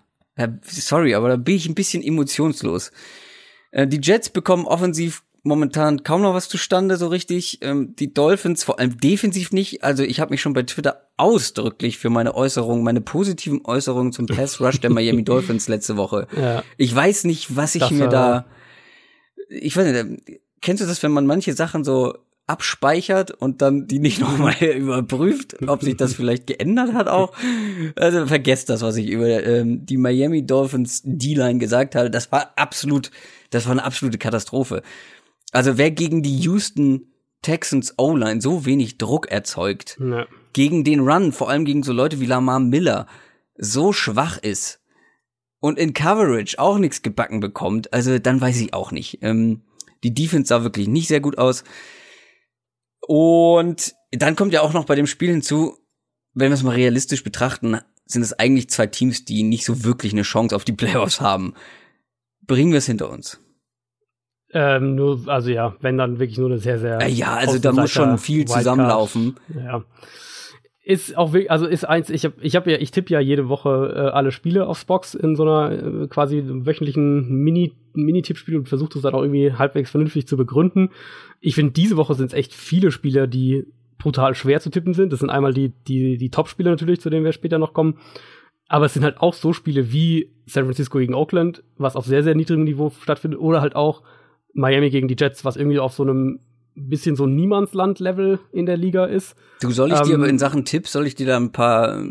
sorry, 0.63 1.15
aber 1.15 1.29
da 1.29 1.37
bin 1.37 1.55
ich 1.55 1.69
ein 1.69 1.75
bisschen 1.75 2.03
emotionslos. 2.03 2.91
Äh, 3.71 3.87
die 3.87 4.01
Jets 4.03 4.31
bekommen 4.31 4.67
offensiv 4.67 5.23
momentan 5.45 6.03
kaum 6.03 6.23
noch 6.23 6.35
was 6.35 6.49
zustande 6.49 6.97
so 6.97 7.07
richtig. 7.07 7.59
Ähm, 7.63 7.95
die 7.97 8.13
Dolphins 8.13 8.65
vor 8.65 8.81
allem 8.81 8.99
defensiv 8.99 9.53
nicht. 9.53 9.85
Also 9.85 10.03
ich 10.03 10.19
habe 10.19 10.33
mich 10.33 10.41
schon 10.41 10.55
bei 10.55 10.63
Twitter 10.63 11.09
ausdrücklich 11.17 11.99
für 11.99 12.11
meine 12.11 12.35
Äußerungen, 12.35 12.83
meine 12.83 13.01
positiven 13.01 13.65
Äußerungen 13.65 14.13
zum 14.13 14.27
Pass 14.27 14.61
Rush 14.61 14.81
der 14.81 14.91
Miami 14.91 15.23
Dolphins 15.23 15.69
letzte 15.69 15.97
Woche. 15.97 16.27
Ja. 16.37 16.65
Ich 16.79 16.95
weiß 16.95 17.25
nicht, 17.25 17.55
was 17.55 17.75
ich 17.75 17.83
das 17.83 17.91
mir 17.93 18.09
da. 18.09 18.47
Ich 19.49 19.77
weiß 19.77 20.05
nicht. 20.05 20.41
Kennst 20.65 20.83
du 20.83 20.87
das, 20.87 21.03
wenn 21.03 21.13
man 21.13 21.27
manche 21.27 21.53
Sachen 21.53 21.85
so 21.85 22.15
abspeichert 22.47 23.31
und 23.31 23.61
dann 23.61 23.87
die 23.87 23.99
nicht 23.99 24.19
nochmal 24.21 24.55
überprüft, 24.63 25.57
ob 25.69 25.83
sich 25.83 25.99
das 25.99 26.15
vielleicht 26.15 26.47
geändert 26.47 26.95
hat 26.95 27.07
auch. 27.07 27.35
Also 27.97 28.27
vergesst 28.27 28.71
das, 28.71 28.81
was 28.81 28.97
ich 28.97 29.11
über 29.11 29.45
ähm, 29.45 29.85
die 29.85 29.99
Miami 29.99 30.47
Dolphins 30.47 31.03
D-Line 31.05 31.59
gesagt 31.59 31.95
habe. 31.95 32.11
Das 32.11 32.33
war 32.33 32.55
absolut, 32.57 33.11
das 33.51 33.67
war 33.67 33.73
eine 33.73 33.85
absolute 33.85 34.17
Katastrophe. 34.17 34.83
Also 35.53 35.77
wer 35.77 35.91
gegen 35.91 36.23
die 36.23 36.39
Houston 36.39 37.09
Texans 37.43 37.99
O-Line 37.99 38.41
so 38.41 38.65
wenig 38.65 38.97
Druck 38.97 39.31
erzeugt, 39.31 39.99
ja. 40.01 40.27
gegen 40.55 40.83
den 40.83 41.01
Run, 41.01 41.31
vor 41.31 41.51
allem 41.51 41.67
gegen 41.67 41.83
so 41.83 41.93
Leute 41.93 42.21
wie 42.21 42.27
Lamar 42.27 42.59
Miller, 42.59 43.07
so 43.59 43.93
schwach 43.93 44.39
ist 44.39 44.81
und 45.61 45.79
in 45.79 45.93
Coverage 45.93 46.59
auch 46.59 46.79
nichts 46.79 47.03
gebacken 47.03 47.41
bekommt, 47.41 47.93
also 47.93 48.19
dann 48.19 48.41
weiß 48.41 48.59
ich 48.63 48.73
auch 48.73 48.93
nicht. 48.93 49.19
Ähm, 49.21 49.61
die 50.05 50.15
Defense 50.15 50.49
sah 50.49 50.63
wirklich 50.63 50.87
nicht 50.87 51.09
sehr 51.09 51.21
gut 51.21 51.39
aus. 51.39 51.65
Und 53.01 53.95
dann 54.13 54.37
kommt 54.37 54.53
ja 54.53 54.61
auch 54.61 54.73
noch 54.73 54.85
bei 54.85 54.95
dem 54.95 55.07
Spiel 55.07 55.31
hinzu, 55.31 55.77
wenn 56.35 56.51
wir 56.51 56.55
es 56.55 56.63
mal 56.63 56.75
realistisch 56.75 57.25
betrachten, 57.25 57.79
sind 58.07 58.23
es 58.23 58.33
eigentlich 58.39 58.71
zwei 58.71 58.87
Teams, 58.87 59.25
die 59.25 59.43
nicht 59.43 59.65
so 59.65 59.85
wirklich 59.85 60.13
eine 60.13 60.23
Chance 60.23 60.55
auf 60.55 60.65
die 60.65 60.73
Playoffs 60.73 61.21
haben. 61.21 61.55
Bringen 62.47 62.73
wir 62.73 62.79
es 62.79 62.87
hinter 62.87 63.11
uns. 63.11 63.41
Ähm, 64.53 64.95
nur, 64.95 65.27
also 65.27 65.51
ja, 65.51 65.75
wenn 65.81 65.99
dann 65.99 66.19
wirklich 66.19 66.39
nur 66.39 66.49
eine 66.49 66.59
sehr, 66.59 66.79
sehr. 66.79 67.09
Ja, 67.09 67.35
also 67.35 67.59
da 67.59 67.73
muss 67.73 67.91
schon 67.91 68.19
viel 68.19 68.45
zusammenlaufen. 68.45 69.37
Ja. 69.53 69.85
Ist 70.87 71.17
auch 71.17 71.33
wirklich, 71.33 71.51
also 71.51 71.67
ist 71.67 71.85
eins, 71.85 72.11
ich 72.11 72.27
habe 72.27 72.35
ich 72.43 72.55
hab 72.57 72.67
ja, 72.67 72.77
ich 72.77 72.91
tippe 72.91 73.15
ja 73.15 73.19
jede 73.19 73.49
Woche 73.49 73.95
äh, 73.97 74.11
alle 74.11 74.31
Spiele 74.31 74.67
aufs 74.67 74.85
Box 74.85 75.15
in 75.15 75.35
so 75.35 75.43
einer 75.43 75.73
äh, 76.03 76.07
quasi 76.09 76.43
wöchentlichen 76.45 77.27
Mini, 77.43 77.73
Mini-Tippspiel 77.95 78.57
und 78.57 78.69
versuche 78.69 78.91
das 78.93 79.03
dann 79.03 79.15
auch 79.15 79.23
irgendwie 79.23 79.55
halbwegs 79.55 79.91
vernünftig 79.91 80.27
zu 80.27 80.37
begründen. 80.37 80.91
Ich 81.41 81.55
finde, 81.55 81.73
diese 81.73 81.97
Woche 81.97 82.15
sind 82.15 82.27
es 82.27 82.35
echt 82.35 82.53
viele 82.53 82.91
Spieler, 82.91 83.27
die 83.27 83.65
brutal 83.97 84.35
schwer 84.35 84.61
zu 84.61 84.69
tippen 84.69 84.93
sind. 84.93 85.11
Das 85.11 85.21
sind 85.21 85.31
einmal 85.31 85.55
die, 85.55 85.73
die, 85.89 86.19
die 86.19 86.29
Top-Spieler 86.29 86.73
natürlich, 86.73 87.01
zu 87.01 87.09
denen 87.09 87.25
wir 87.25 87.33
später 87.33 87.59
noch 87.59 87.73
kommen. 87.73 87.97
Aber 88.69 88.85
es 88.85 88.93
sind 88.93 89.05
halt 89.05 89.21
auch 89.21 89.33
so 89.33 89.55
Spiele 89.55 89.91
wie 89.91 90.33
San 90.45 90.65
Francisco 90.65 90.99
gegen 90.99 91.15
Oakland, 91.15 91.63
was 91.79 91.97
auf 91.97 92.05
sehr, 92.05 92.23
sehr 92.23 92.35
niedrigem 92.35 92.65
Niveau 92.65 92.93
stattfindet, 93.01 93.41
oder 93.41 93.63
halt 93.63 93.75
auch 93.75 94.03
Miami 94.53 94.91
gegen 94.91 95.09
die 95.09 95.17
Jets, 95.19 95.47
was 95.47 95.57
irgendwie 95.57 95.79
auf 95.79 95.95
so 95.95 96.03
einem 96.03 96.41
bisschen 96.75 97.17
so 97.17 97.27
Niemandsland-Level 97.27 98.41
in 98.53 98.67
der 98.67 98.77
Liga 98.77 99.05
ist. 99.07 99.37
Du 99.61 99.71
soll 99.71 99.93
ich 99.93 99.99
ähm, 99.99 100.07
dir 100.07 100.15
aber 100.17 100.29
in 100.29 100.39
Sachen 100.39 100.65
Tipps, 100.65 100.93
soll 100.93 101.07
ich 101.07 101.15
dir 101.15 101.27
da 101.27 101.37
ein 101.37 101.53
paar, 101.53 102.03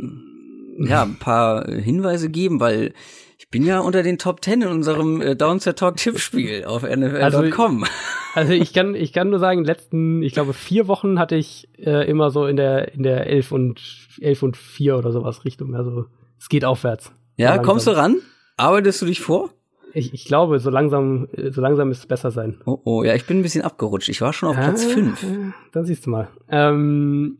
ja, 0.79 1.03
ein 1.03 1.15
paar 1.15 1.69
Hinweise 1.69 2.29
geben, 2.29 2.59
weil 2.59 2.93
ich 3.37 3.49
bin 3.49 3.65
ja 3.65 3.79
unter 3.79 4.03
den 4.03 4.17
Top 4.17 4.41
Ten 4.41 4.61
in 4.61 4.69
unserem 4.69 5.21
äh, 5.21 5.35
Downset 5.35 5.77
Talk 5.77 5.97
Tippspiel 5.97 6.63
auf 6.65 6.83
NFL.com. 6.83 7.83
Also, 7.83 7.93
also, 8.35 8.53
ich 8.53 8.73
kann, 8.73 8.95
ich 8.95 9.11
kann 9.11 9.29
nur 9.29 9.39
sagen, 9.39 9.59
in 9.59 9.63
den 9.65 9.67
letzten, 9.67 10.23
ich 10.23 10.33
glaube, 10.33 10.53
vier 10.53 10.87
Wochen 10.87 11.19
hatte 11.19 11.35
ich 11.35 11.67
äh, 11.77 12.09
immer 12.09 12.31
so 12.31 12.45
in 12.45 12.55
der, 12.55 12.93
in 12.93 13.03
der 13.03 13.27
elf 13.27 13.51
und, 13.51 13.81
elf 14.21 14.43
und 14.43 14.55
vier 14.55 14.97
oder 14.97 15.11
sowas 15.11 15.45
Richtung. 15.45 15.75
Also, 15.75 16.05
es 16.39 16.49
geht 16.49 16.63
aufwärts. 16.63 17.11
Ja, 17.35 17.57
kommst 17.57 17.85
du 17.87 17.91
ran? 17.91 18.17
Arbeitest 18.57 19.01
du 19.01 19.07
dich 19.07 19.19
vor? 19.19 19.49
Ich, 19.93 20.13
ich 20.13 20.25
glaube, 20.25 20.59
so 20.59 20.69
langsam, 20.69 21.27
so 21.49 21.61
langsam 21.61 21.89
müsste 21.89 22.03
es 22.03 22.07
besser 22.07 22.31
sein. 22.31 22.59
Oh, 22.65 22.79
oh, 22.83 23.03
ja, 23.03 23.13
ich 23.13 23.25
bin 23.25 23.39
ein 23.39 23.43
bisschen 23.43 23.61
abgerutscht. 23.61 24.09
Ich 24.09 24.21
war 24.21 24.33
schon 24.33 24.49
auf 24.49 24.55
Platz 24.55 24.83
5. 24.85 25.53
Dann 25.71 25.85
siehst 25.85 26.05
du 26.05 26.09
mal. 26.09 26.29
Ähm, 26.49 27.37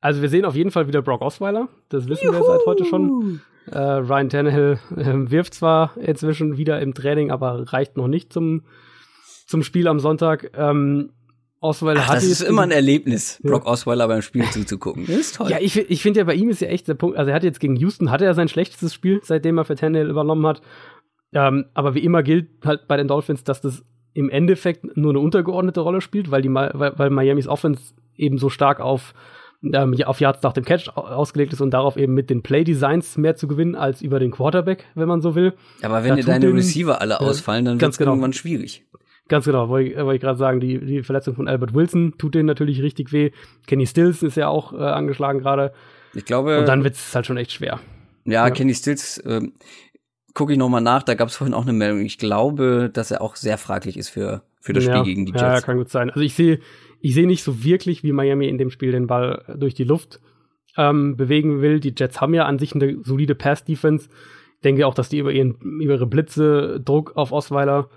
also 0.00 0.20
wir 0.20 0.28
sehen 0.28 0.44
auf 0.44 0.54
jeden 0.54 0.70
Fall 0.70 0.86
wieder 0.86 1.00
Brock 1.00 1.22
Osweiler. 1.22 1.68
Das 1.88 2.08
wissen 2.08 2.26
Juhu. 2.26 2.34
wir 2.34 2.44
seit 2.44 2.66
heute 2.66 2.84
schon. 2.84 3.40
Äh, 3.70 3.78
Ryan 3.78 4.28
Tannehill 4.28 4.78
äh, 4.96 5.30
wirft 5.30 5.54
zwar 5.54 5.96
inzwischen 5.96 6.56
wieder 6.56 6.80
im 6.80 6.94
Training, 6.94 7.30
aber 7.30 7.72
reicht 7.72 7.96
noch 7.96 8.08
nicht 8.08 8.32
zum, 8.32 8.64
zum 9.46 9.62
Spiel 9.62 9.86
am 9.86 10.00
Sonntag. 10.00 10.50
Ähm, 10.56 11.10
Osweiler 11.60 12.08
hat 12.08 12.16
Das 12.16 12.24
ist 12.24 12.40
immer 12.40 12.62
ein 12.62 12.72
Erlebnis, 12.72 13.38
ja. 13.40 13.50
Brock 13.50 13.66
Osweiler 13.66 14.08
beim 14.08 14.20
Spiel 14.20 14.44
zuzugucken. 14.50 15.06
Das 15.06 15.16
ist 15.16 15.36
toll. 15.36 15.48
Ja, 15.48 15.58
ich, 15.60 15.76
ich 15.76 16.02
finde 16.02 16.18
ja 16.18 16.24
bei 16.24 16.34
ihm 16.34 16.50
ist 16.50 16.60
ja 16.60 16.66
echt 16.66 16.88
der 16.88 16.94
Punkt, 16.94 17.16
also 17.16 17.30
er 17.30 17.36
hat 17.36 17.44
jetzt 17.44 17.60
gegen 17.60 17.76
Houston, 17.76 18.10
hatte 18.10 18.24
er 18.24 18.34
sein 18.34 18.48
schlechtestes 18.48 18.92
Spiel, 18.92 19.20
seitdem 19.22 19.58
er 19.58 19.64
für 19.64 19.76
Tannehill 19.76 20.10
übernommen 20.10 20.44
hat. 20.44 20.60
Ähm, 21.32 21.66
aber 21.74 21.94
wie 21.94 22.04
immer 22.04 22.22
gilt 22.22 22.48
halt 22.64 22.86
bei 22.88 22.96
den 22.96 23.08
Dolphins, 23.08 23.44
dass 23.44 23.60
das 23.60 23.84
im 24.14 24.28
Endeffekt 24.28 24.96
nur 24.96 25.12
eine 25.12 25.20
untergeordnete 25.20 25.80
Rolle 25.80 26.00
spielt, 26.00 26.30
weil, 26.30 26.42
die, 26.42 26.52
weil, 26.52 26.92
weil 26.96 27.10
Miamis 27.10 27.48
Offense 27.48 27.94
eben 28.16 28.38
so 28.38 28.50
stark 28.50 28.80
auf, 28.80 29.14
ähm, 29.62 29.96
auf 30.04 30.20
Yards 30.20 30.42
nach 30.42 30.52
dem 30.52 30.64
Catch 30.64 30.90
ausgelegt 30.94 31.52
ist 31.52 31.60
und 31.60 31.70
darauf 31.70 31.96
eben 31.96 32.12
mit 32.12 32.28
den 32.28 32.42
Play-Designs 32.42 33.16
mehr 33.16 33.36
zu 33.36 33.48
gewinnen 33.48 33.74
als 33.74 34.02
über 34.02 34.18
den 34.18 34.30
Quarterback, 34.30 34.84
wenn 34.94 35.08
man 35.08 35.22
so 35.22 35.34
will. 35.34 35.54
Aber 35.82 36.04
wenn 36.04 36.16
dir 36.16 36.24
deine 36.24 36.46
den, 36.46 36.56
Receiver 36.56 37.00
alle 37.00 37.20
ausfallen, 37.20 37.64
dann 37.64 37.80
wird 37.80 37.92
es 37.92 37.98
genau. 37.98 38.10
irgendwann 38.12 38.34
schwierig. 38.34 38.84
Ganz 39.28 39.46
genau, 39.46 39.68
wollte 39.70 39.90
ich, 39.90 39.96
wollt 39.96 40.16
ich 40.16 40.20
gerade 40.20 40.38
sagen, 40.38 40.60
die, 40.60 40.78
die 40.78 41.02
Verletzung 41.02 41.34
von 41.34 41.48
Albert 41.48 41.72
Wilson 41.72 42.14
tut 42.18 42.34
denen 42.34 42.46
natürlich 42.46 42.82
richtig 42.82 43.12
weh. 43.12 43.30
Kenny 43.66 43.86
Stills 43.86 44.22
ist 44.22 44.36
ja 44.36 44.48
auch 44.48 44.74
äh, 44.74 44.76
angeschlagen 44.76 45.38
gerade. 45.38 45.72
Ich 46.12 46.26
glaube. 46.26 46.58
Und 46.58 46.68
dann 46.68 46.84
wird 46.84 46.94
es 46.94 47.14
halt 47.14 47.24
schon 47.24 47.38
echt 47.38 47.52
schwer. 47.52 47.80
Ja, 48.24 48.46
ja. 48.46 48.50
Kenny 48.50 48.74
Stills, 48.74 49.18
äh, 49.18 49.40
gucke 50.34 50.52
ich 50.52 50.58
nochmal 50.58 50.80
nach, 50.80 51.02
da 51.02 51.14
gab 51.14 51.28
es 51.28 51.36
vorhin 51.36 51.54
auch 51.54 51.62
eine 51.62 51.72
Meldung. 51.72 52.00
Ich 52.00 52.18
glaube, 52.18 52.90
dass 52.92 53.10
er 53.10 53.22
auch 53.22 53.36
sehr 53.36 53.58
fraglich 53.58 53.96
ist 53.96 54.08
für, 54.08 54.42
für 54.60 54.72
das 54.72 54.86
ja, 54.86 54.96
Spiel 54.96 55.04
gegen 55.04 55.26
die 55.26 55.32
Jets. 55.32 55.42
Ja, 55.42 55.60
kann 55.60 55.76
gut 55.76 55.90
sein. 55.90 56.10
Also 56.10 56.20
ich 56.20 56.34
sehe 56.34 56.60
ich 57.02 57.14
sehe 57.14 57.26
nicht 57.26 57.42
so 57.42 57.64
wirklich, 57.64 58.04
wie 58.04 58.12
Miami 58.12 58.48
in 58.48 58.58
dem 58.58 58.70
Spiel 58.70 58.92
den 58.92 59.08
Ball 59.08 59.44
durch 59.56 59.74
die 59.74 59.84
Luft 59.84 60.20
ähm, 60.76 61.16
bewegen 61.16 61.60
will. 61.60 61.80
Die 61.80 61.94
Jets 61.96 62.20
haben 62.20 62.32
ja 62.32 62.46
an 62.46 62.60
sich 62.60 62.74
eine 62.74 62.98
solide 63.02 63.34
Pass-Defense. 63.34 64.08
Ich 64.54 64.60
denke 64.62 64.86
auch, 64.86 64.94
dass 64.94 65.08
die 65.08 65.18
über, 65.18 65.32
ihren, 65.32 65.56
über 65.56 65.94
ihre 65.94 66.06
Blitze 66.06 66.80
Druck 66.80 67.16
auf 67.16 67.32
Osweiler 67.32 67.90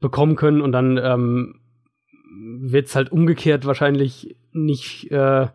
bekommen 0.00 0.34
können 0.34 0.60
und 0.60 0.72
dann 0.72 0.98
ähm, 0.98 1.60
wird 2.60 2.88
es 2.88 2.96
halt 2.96 3.12
umgekehrt 3.12 3.64
wahrscheinlich 3.64 4.36
nicht, 4.52 5.10
äh, 5.12 5.46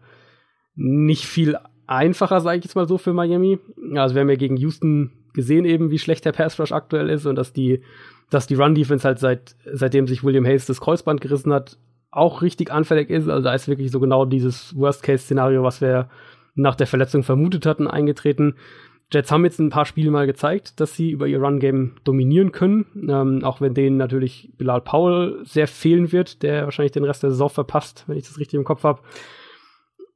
nicht 0.75 1.25
viel 1.25 1.57
einfacher, 1.85 2.39
sage 2.39 2.59
ich 2.59 2.63
jetzt 2.63 2.75
mal 2.75 2.87
so, 2.87 2.97
für 2.97 3.13
Miami. 3.13 3.59
Also 3.95 4.15
wir 4.15 4.21
haben 4.21 4.29
ja 4.29 4.35
gegen 4.35 4.55
Houston 4.55 5.11
gesehen 5.33 5.65
eben, 5.65 5.91
wie 5.91 5.99
schlecht 5.99 6.25
der 6.25 6.31
Pass 6.31 6.59
Rush 6.59 6.71
aktuell 6.71 7.09
ist 7.09 7.25
und 7.25 7.35
dass 7.35 7.53
die, 7.53 7.81
dass 8.29 8.47
die 8.47 8.55
Run 8.55 8.75
Defense 8.75 9.07
halt 9.07 9.19
seit, 9.19 9.55
seitdem 9.71 10.07
sich 10.07 10.23
William 10.23 10.45
Hayes 10.45 10.65
das 10.65 10.81
Kreuzband 10.81 11.21
gerissen 11.21 11.53
hat, 11.53 11.77
auch 12.11 12.41
richtig 12.41 12.71
anfällig 12.71 13.09
ist. 13.09 13.27
Also 13.27 13.43
da 13.43 13.53
ist 13.53 13.67
wirklich 13.67 13.91
so 13.91 13.99
genau 13.99 14.25
dieses 14.25 14.75
Worst-Case-Szenario, 14.75 15.63
was 15.63 15.81
wir 15.81 16.09
nach 16.55 16.75
der 16.75 16.87
Verletzung 16.87 17.23
vermutet 17.23 17.65
hatten, 17.65 17.87
eingetreten. 17.87 18.55
Jets 19.11 19.31
haben 19.31 19.45
jetzt 19.45 19.59
ein 19.59 19.69
paar 19.69 19.85
Spiele 19.85 20.11
mal 20.11 20.25
gezeigt, 20.25 20.79
dass 20.79 20.95
sie 20.95 21.11
über 21.11 21.27
ihr 21.27 21.39
Run-Game 21.39 21.97
dominieren 22.03 22.51
können, 22.51 22.85
ähm, 23.09 23.43
auch 23.43 23.61
wenn 23.61 23.73
denen 23.73 23.97
natürlich 23.97 24.51
Bilal 24.57 24.81
Powell 24.81 25.39
sehr 25.43 25.67
fehlen 25.67 26.11
wird, 26.11 26.41
der 26.41 26.63
wahrscheinlich 26.63 26.93
den 26.93 27.03
Rest 27.03 27.21
der 27.21 27.31
Saison 27.31 27.49
verpasst, 27.49 28.05
wenn 28.07 28.17
ich 28.17 28.27
das 28.27 28.39
richtig 28.39 28.57
im 28.57 28.63
Kopf 28.63 28.83
habe. 28.83 29.01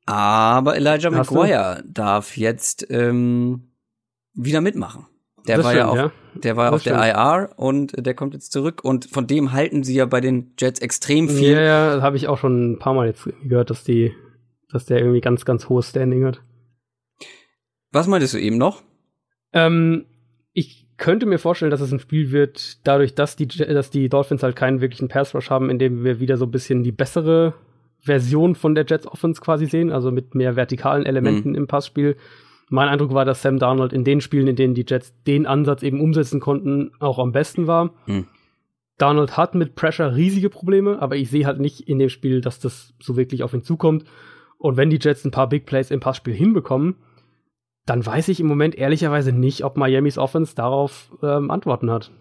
Aber 0.07 0.75
Elijah 0.75 1.11
Hast 1.11 1.31
McGuire 1.31 1.83
du? 1.83 1.91
darf 1.91 2.37
jetzt 2.37 2.87
ähm, 2.89 3.69
wieder 4.37 4.61
mitmachen. 4.61 5.05
Der 5.47 5.57
das 5.57 5.65
war 5.65 5.71
stimmt, 5.71 5.85
ja, 5.85 5.91
auch, 5.91 5.95
ja. 5.95 6.11
der 6.35 6.57
war 6.57 6.65
das 6.65 6.73
auf 6.75 6.81
stimmt. 6.81 6.97
der 6.97 7.15
IR 7.15 7.49
und 7.55 8.05
der 8.05 8.13
kommt 8.13 8.33
jetzt 8.33 8.51
zurück 8.51 8.83
und 8.83 9.05
von 9.05 9.27
dem 9.27 9.53
halten 9.53 9.83
sie 9.83 9.95
ja 9.95 10.05
bei 10.05 10.19
den 10.19 10.51
Jets 10.59 10.81
extrem 10.81 11.29
viel. 11.29 11.53
Ja, 11.53 11.61
ja, 11.95 12.01
habe 12.01 12.17
ich 12.17 12.27
auch 12.27 12.37
schon 12.37 12.73
ein 12.73 12.79
paar 12.79 12.93
Mal 12.93 13.07
jetzt 13.07 13.27
gehört, 13.43 13.69
dass 13.69 13.83
die, 13.83 14.13
dass 14.69 14.85
der 14.85 14.99
irgendwie 14.99 15.21
ganz, 15.21 15.45
ganz 15.45 15.69
hohes 15.69 15.89
Standing 15.89 16.25
hat. 16.25 16.41
Was 17.91 18.07
meintest 18.07 18.33
du 18.33 18.39
eben 18.39 18.57
noch? 18.57 18.83
Ähm, 19.53 20.05
ich 20.51 20.87
könnte 20.97 21.25
mir 21.25 21.39
vorstellen, 21.39 21.71
dass 21.71 21.81
es 21.81 21.93
ein 21.93 21.99
Spiel 21.99 22.31
wird, 22.31 22.85
dadurch, 22.85 23.15
dass 23.15 23.37
die, 23.37 23.47
dass 23.47 23.89
die 23.89 24.09
Dolphins 24.09 24.43
halt 24.43 24.57
keinen 24.57 24.81
wirklichen 24.81 25.07
Pass 25.07 25.33
Rush 25.33 25.49
haben, 25.49 25.69
in 25.69 25.79
dem 25.79 26.03
wir 26.03 26.19
wieder 26.19 26.35
so 26.35 26.45
ein 26.45 26.51
bisschen 26.51 26.83
die 26.83 26.91
bessere 26.91 27.53
Version 27.99 28.55
von 28.55 28.75
der 28.75 28.85
Jets 28.85 29.07
Offense 29.07 29.39
quasi 29.39 29.65
sehen, 29.65 29.91
also 29.91 30.11
mit 30.11 30.35
mehr 30.35 30.57
vertikalen 30.57 31.05
Elementen 31.05 31.49
mhm. 31.49 31.55
im 31.55 31.67
Passspiel 31.67 32.17
mein 32.69 32.89
Eindruck 32.89 33.13
war, 33.13 33.25
dass 33.25 33.41
Sam 33.41 33.59
Darnold 33.59 33.93
in 33.93 34.03
den 34.03 34.21
Spielen, 34.21 34.47
in 34.47 34.55
denen 34.55 34.73
die 34.73 34.85
Jets 34.87 35.13
den 35.25 35.45
Ansatz 35.45 35.83
eben 35.83 36.01
umsetzen 36.01 36.39
konnten, 36.39 36.91
auch 36.99 37.19
am 37.19 37.31
besten 37.31 37.67
war. 37.67 37.93
Mhm. 38.05 38.27
Darnold 38.97 39.37
hat 39.37 39.55
mit 39.55 39.75
Pressure 39.75 40.15
riesige 40.15 40.49
Probleme, 40.49 41.01
aber 41.01 41.15
ich 41.15 41.29
sehe 41.29 41.45
halt 41.45 41.59
nicht 41.59 41.81
in 41.81 41.99
dem 41.99 42.09
Spiel, 42.09 42.41
dass 42.41 42.59
das 42.59 42.93
so 42.99 43.15
wirklich 43.15 43.43
auf 43.43 43.53
ihn 43.53 43.63
zukommt. 43.63 44.05
Und 44.57 44.75
wenn 44.75 44.89
die 44.89 44.99
Jets 44.99 45.23
ein 45.23 45.31
paar 45.31 45.47
Big 45.47 45.65
Plays 45.65 45.91
im 45.91 45.99
Passspiel 45.99 46.33
hinbekommen, 46.33 46.95
dann 47.85 48.05
weiß 48.05 48.27
ich 48.27 48.39
im 48.39 48.47
Moment 48.47 48.75
ehrlicherweise 48.75 49.31
nicht, 49.31 49.63
ob 49.63 49.77
Miamis 49.77 50.17
Offense 50.17 50.55
darauf 50.55 51.11
ähm, 51.21 51.51
Antworten 51.51 51.89
hat. 51.89 52.11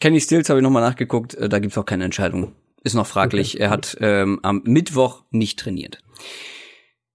Kenny 0.00 0.20
Stills 0.20 0.50
habe 0.50 0.58
ich 0.58 0.64
nochmal 0.64 0.82
nachgeguckt, 0.82 1.34
äh, 1.34 1.48
da 1.48 1.60
gibt's 1.60 1.78
auch 1.78 1.86
keine 1.86 2.04
Entscheidung. 2.04 2.52
Ist 2.82 2.94
noch 2.94 3.06
fraglich. 3.06 3.54
Okay. 3.54 3.62
Er 3.62 3.70
hat 3.70 3.96
ähm, 4.00 4.40
am 4.42 4.62
Mittwoch 4.64 5.22
nicht 5.30 5.60
trainiert. 5.60 5.98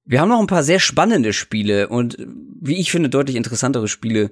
Wir 0.08 0.22
haben 0.22 0.30
noch 0.30 0.40
ein 0.40 0.48
paar 0.48 0.64
sehr 0.64 0.80
spannende 0.80 1.34
Spiele 1.34 1.90
und 1.90 2.18
wie 2.18 2.80
ich 2.80 2.92
finde 2.92 3.10
deutlich 3.10 3.36
interessantere 3.36 3.90
Spiele 3.90 4.32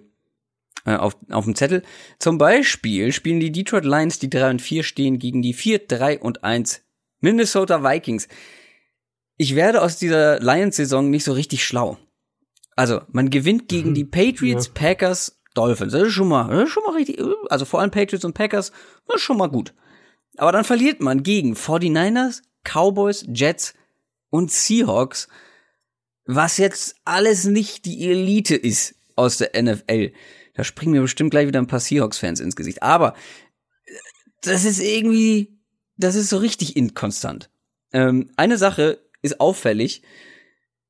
äh, 0.85 0.95
auf, 0.95 1.17
auf 1.29 1.43
dem 1.43 1.53
Zettel. 1.53 1.83
Zum 2.17 2.37
Beispiel 2.37 3.11
spielen 3.11 3.41
die 3.41 3.51
Detroit 3.51 3.83
Lions, 3.83 4.17
die 4.17 4.29
3 4.29 4.51
und 4.51 4.61
4 4.61 4.83
stehen, 4.83 5.19
gegen 5.19 5.41
die 5.41 5.53
4, 5.53 5.87
3 5.87 6.19
und 6.19 6.45
1 6.45 6.81
Minnesota 7.19 7.83
Vikings. 7.83 8.29
Ich 9.35 9.55
werde 9.55 9.81
aus 9.81 9.97
dieser 9.97 10.39
Lions-Saison 10.39 11.09
nicht 11.09 11.25
so 11.25 11.33
richtig 11.33 11.65
schlau. 11.65 11.97
Also, 12.77 13.01
man 13.11 13.29
gewinnt 13.29 13.67
gegen 13.67 13.89
mhm. 13.89 13.95
die 13.95 14.05
Patriots, 14.05 14.67
ja. 14.67 14.71
Packers, 14.73 15.41
Dolphins. 15.55 15.91
Das 15.91 16.03
ist 16.03 16.13
schon 16.13 16.29
mal, 16.29 16.49
das 16.49 16.67
ist 16.67 16.73
schon 16.73 16.83
mal 16.83 16.95
richtig, 16.95 17.21
also 17.49 17.65
vor 17.65 17.81
allem 17.81 17.91
Patriots 17.91 18.23
und 18.23 18.33
Packers, 18.33 18.71
das 19.07 19.17
ist 19.17 19.23
schon 19.23 19.37
mal 19.37 19.49
gut. 19.49 19.73
Aber 20.37 20.53
dann 20.53 20.63
verliert 20.63 21.01
man 21.01 21.23
gegen 21.23 21.53
49ers, 21.53 22.43
Cowboys, 22.63 23.25
Jets 23.27 23.73
und 24.29 24.51
Seahawks 24.51 25.27
was 26.25 26.57
jetzt 26.57 26.95
alles 27.05 27.45
nicht 27.45 27.85
die 27.85 28.09
Elite 28.09 28.55
ist 28.55 28.95
aus 29.15 29.37
der 29.37 29.51
NFL. 29.61 30.11
Da 30.53 30.63
springen 30.63 30.93
mir 30.93 31.01
bestimmt 31.01 31.31
gleich 31.31 31.47
wieder 31.47 31.59
ein 31.59 31.67
paar 31.67 31.79
Seahawks-Fans 31.79 32.39
ins 32.39 32.55
Gesicht. 32.55 32.81
Aber 32.81 33.15
das 34.41 34.65
ist 34.65 34.79
irgendwie, 34.79 35.59
das 35.97 36.15
ist 36.15 36.29
so 36.29 36.37
richtig 36.37 36.75
inkonstant. 36.75 37.49
Ähm, 37.93 38.29
eine 38.37 38.57
Sache 38.57 38.99
ist 39.21 39.39
auffällig, 39.39 40.01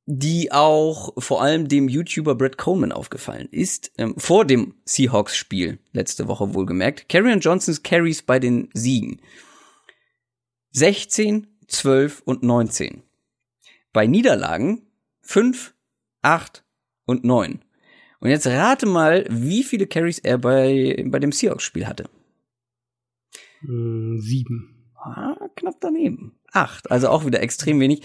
die 0.05 0.51
auch 0.51 1.13
vor 1.17 1.41
allem 1.41 1.67
dem 1.67 1.89
YouTuber 1.89 2.35
Brett 2.35 2.57
Coleman 2.57 2.91
aufgefallen 2.91 3.47
ist, 3.49 3.91
ähm, 3.97 4.13
vor 4.17 4.45
dem 4.45 4.75
Seahawks-Spiel, 4.85 5.79
letzte 5.93 6.27
Woche 6.27 6.53
wohlgemerkt, 6.53 7.09
Carrion 7.09 7.39
Johnsons 7.39 7.81
Carries 7.81 8.21
bei 8.21 8.39
den 8.39 8.69
Siegen. 8.73 9.19
16, 10.71 11.47
12 11.67 12.21
und 12.25 12.43
19. 12.43 13.01
Bei 13.93 14.05
Niederlagen 14.05 14.85
5, 15.25 15.73
8 16.21 16.63
und 17.05 17.23
9. 17.23 17.59
Und 18.19 18.29
jetzt 18.29 18.47
rate 18.47 18.85
mal, 18.85 19.25
wie 19.29 19.63
viele 19.63 19.87
Carries 19.87 20.19
er 20.19 20.37
bei, 20.37 21.03
bei 21.07 21.19
dem 21.19 21.31
Seahawks-Spiel 21.31 21.87
hatte. 21.87 22.05
Mm, 23.61 24.19
sieben. 24.19 24.91
Ah, 24.95 25.35
knapp 25.55 25.75
daneben. 25.81 26.39
Acht, 26.51 26.89
also 26.89 27.09
auch 27.09 27.25
wieder 27.25 27.41
extrem 27.41 27.79
wenig. 27.79 28.03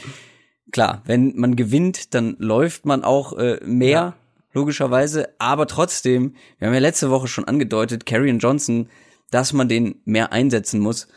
Klar, 0.72 1.02
wenn 1.06 1.36
man 1.36 1.56
gewinnt, 1.56 2.14
dann 2.14 2.36
läuft 2.38 2.84
man 2.84 3.04
auch 3.04 3.36
äh, 3.38 3.60
mehr, 3.64 3.90
ja. 3.90 4.16
logischerweise. 4.52 5.34
Aber 5.38 5.66
trotzdem, 5.66 6.34
wir 6.58 6.66
haben 6.66 6.74
ja 6.74 6.80
letzte 6.80 7.10
Woche 7.10 7.28
schon 7.28 7.44
angedeutet, 7.44 8.06
Carrion 8.06 8.38
Johnson, 8.38 8.88
dass 9.30 9.52
man 9.52 9.68
den 9.68 10.00
mehr 10.04 10.32
einsetzen 10.32 10.80
muss. 10.80 11.08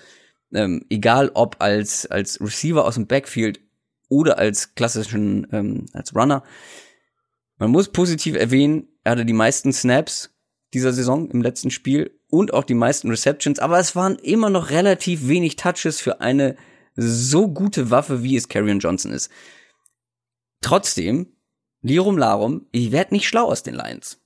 Ähm, 0.54 0.86
egal 0.90 1.32
ob 1.34 1.58
als, 1.60 2.06
als 2.06 2.40
Receiver 2.40 2.86
aus 2.86 2.96
dem 2.96 3.08
Backfield 3.08 3.60
oder 4.14 4.38
als 4.38 4.76
klassischen, 4.76 5.48
ähm, 5.52 5.86
als 5.94 6.16
Runner. 6.16 6.44
Man 7.58 7.72
muss 7.72 7.90
positiv 7.90 8.36
erwähnen, 8.36 8.88
er 9.04 9.14
hatte 9.14 9.26
die 9.26 9.34
meisten 9.34 9.74
Snaps 9.74 10.36
dieser 10.74 10.94
Saison 10.94 11.30
im 11.32 11.42
letzten 11.42 11.72
Spiel 11.72 12.20
und 12.30 12.54
auch 12.54 12.64
die 12.64 12.74
meisten 12.76 13.10
Receptions, 13.10 13.60
aber 13.60 13.80
es 13.80 13.96
waren 13.96 14.18
immer 14.18 14.50
noch 14.50 14.70
relativ 14.70 15.28
wenig 15.28 15.56
Touches 15.56 16.00
für 16.00 16.22
eine 16.22 16.56
so 16.96 17.48
gute 17.48 17.90
Waffe, 17.90 18.24
wie 18.24 18.36
es 18.36 18.50
Carrion 18.50 18.80
Johnson 18.80 19.12
ist. 19.12 19.32
Trotzdem, 20.62 21.36
Lirum 21.82 22.18
Larum, 22.18 22.68
ich 22.72 22.92
werde 22.92 23.16
nicht 23.16 23.28
schlau 23.28 23.46
aus 23.46 23.64
den 23.64 23.76
Lions. 23.76 24.22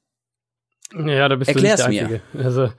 Ja, 0.93 1.27
da 1.27 1.35
bist 1.35 1.49
Erklär's 1.49 1.83
du 1.83 1.89
nicht 1.89 2.01
der 2.01 2.07
Einzige. 2.07 2.21
Mir. 2.33 2.45
Also, 2.45 2.73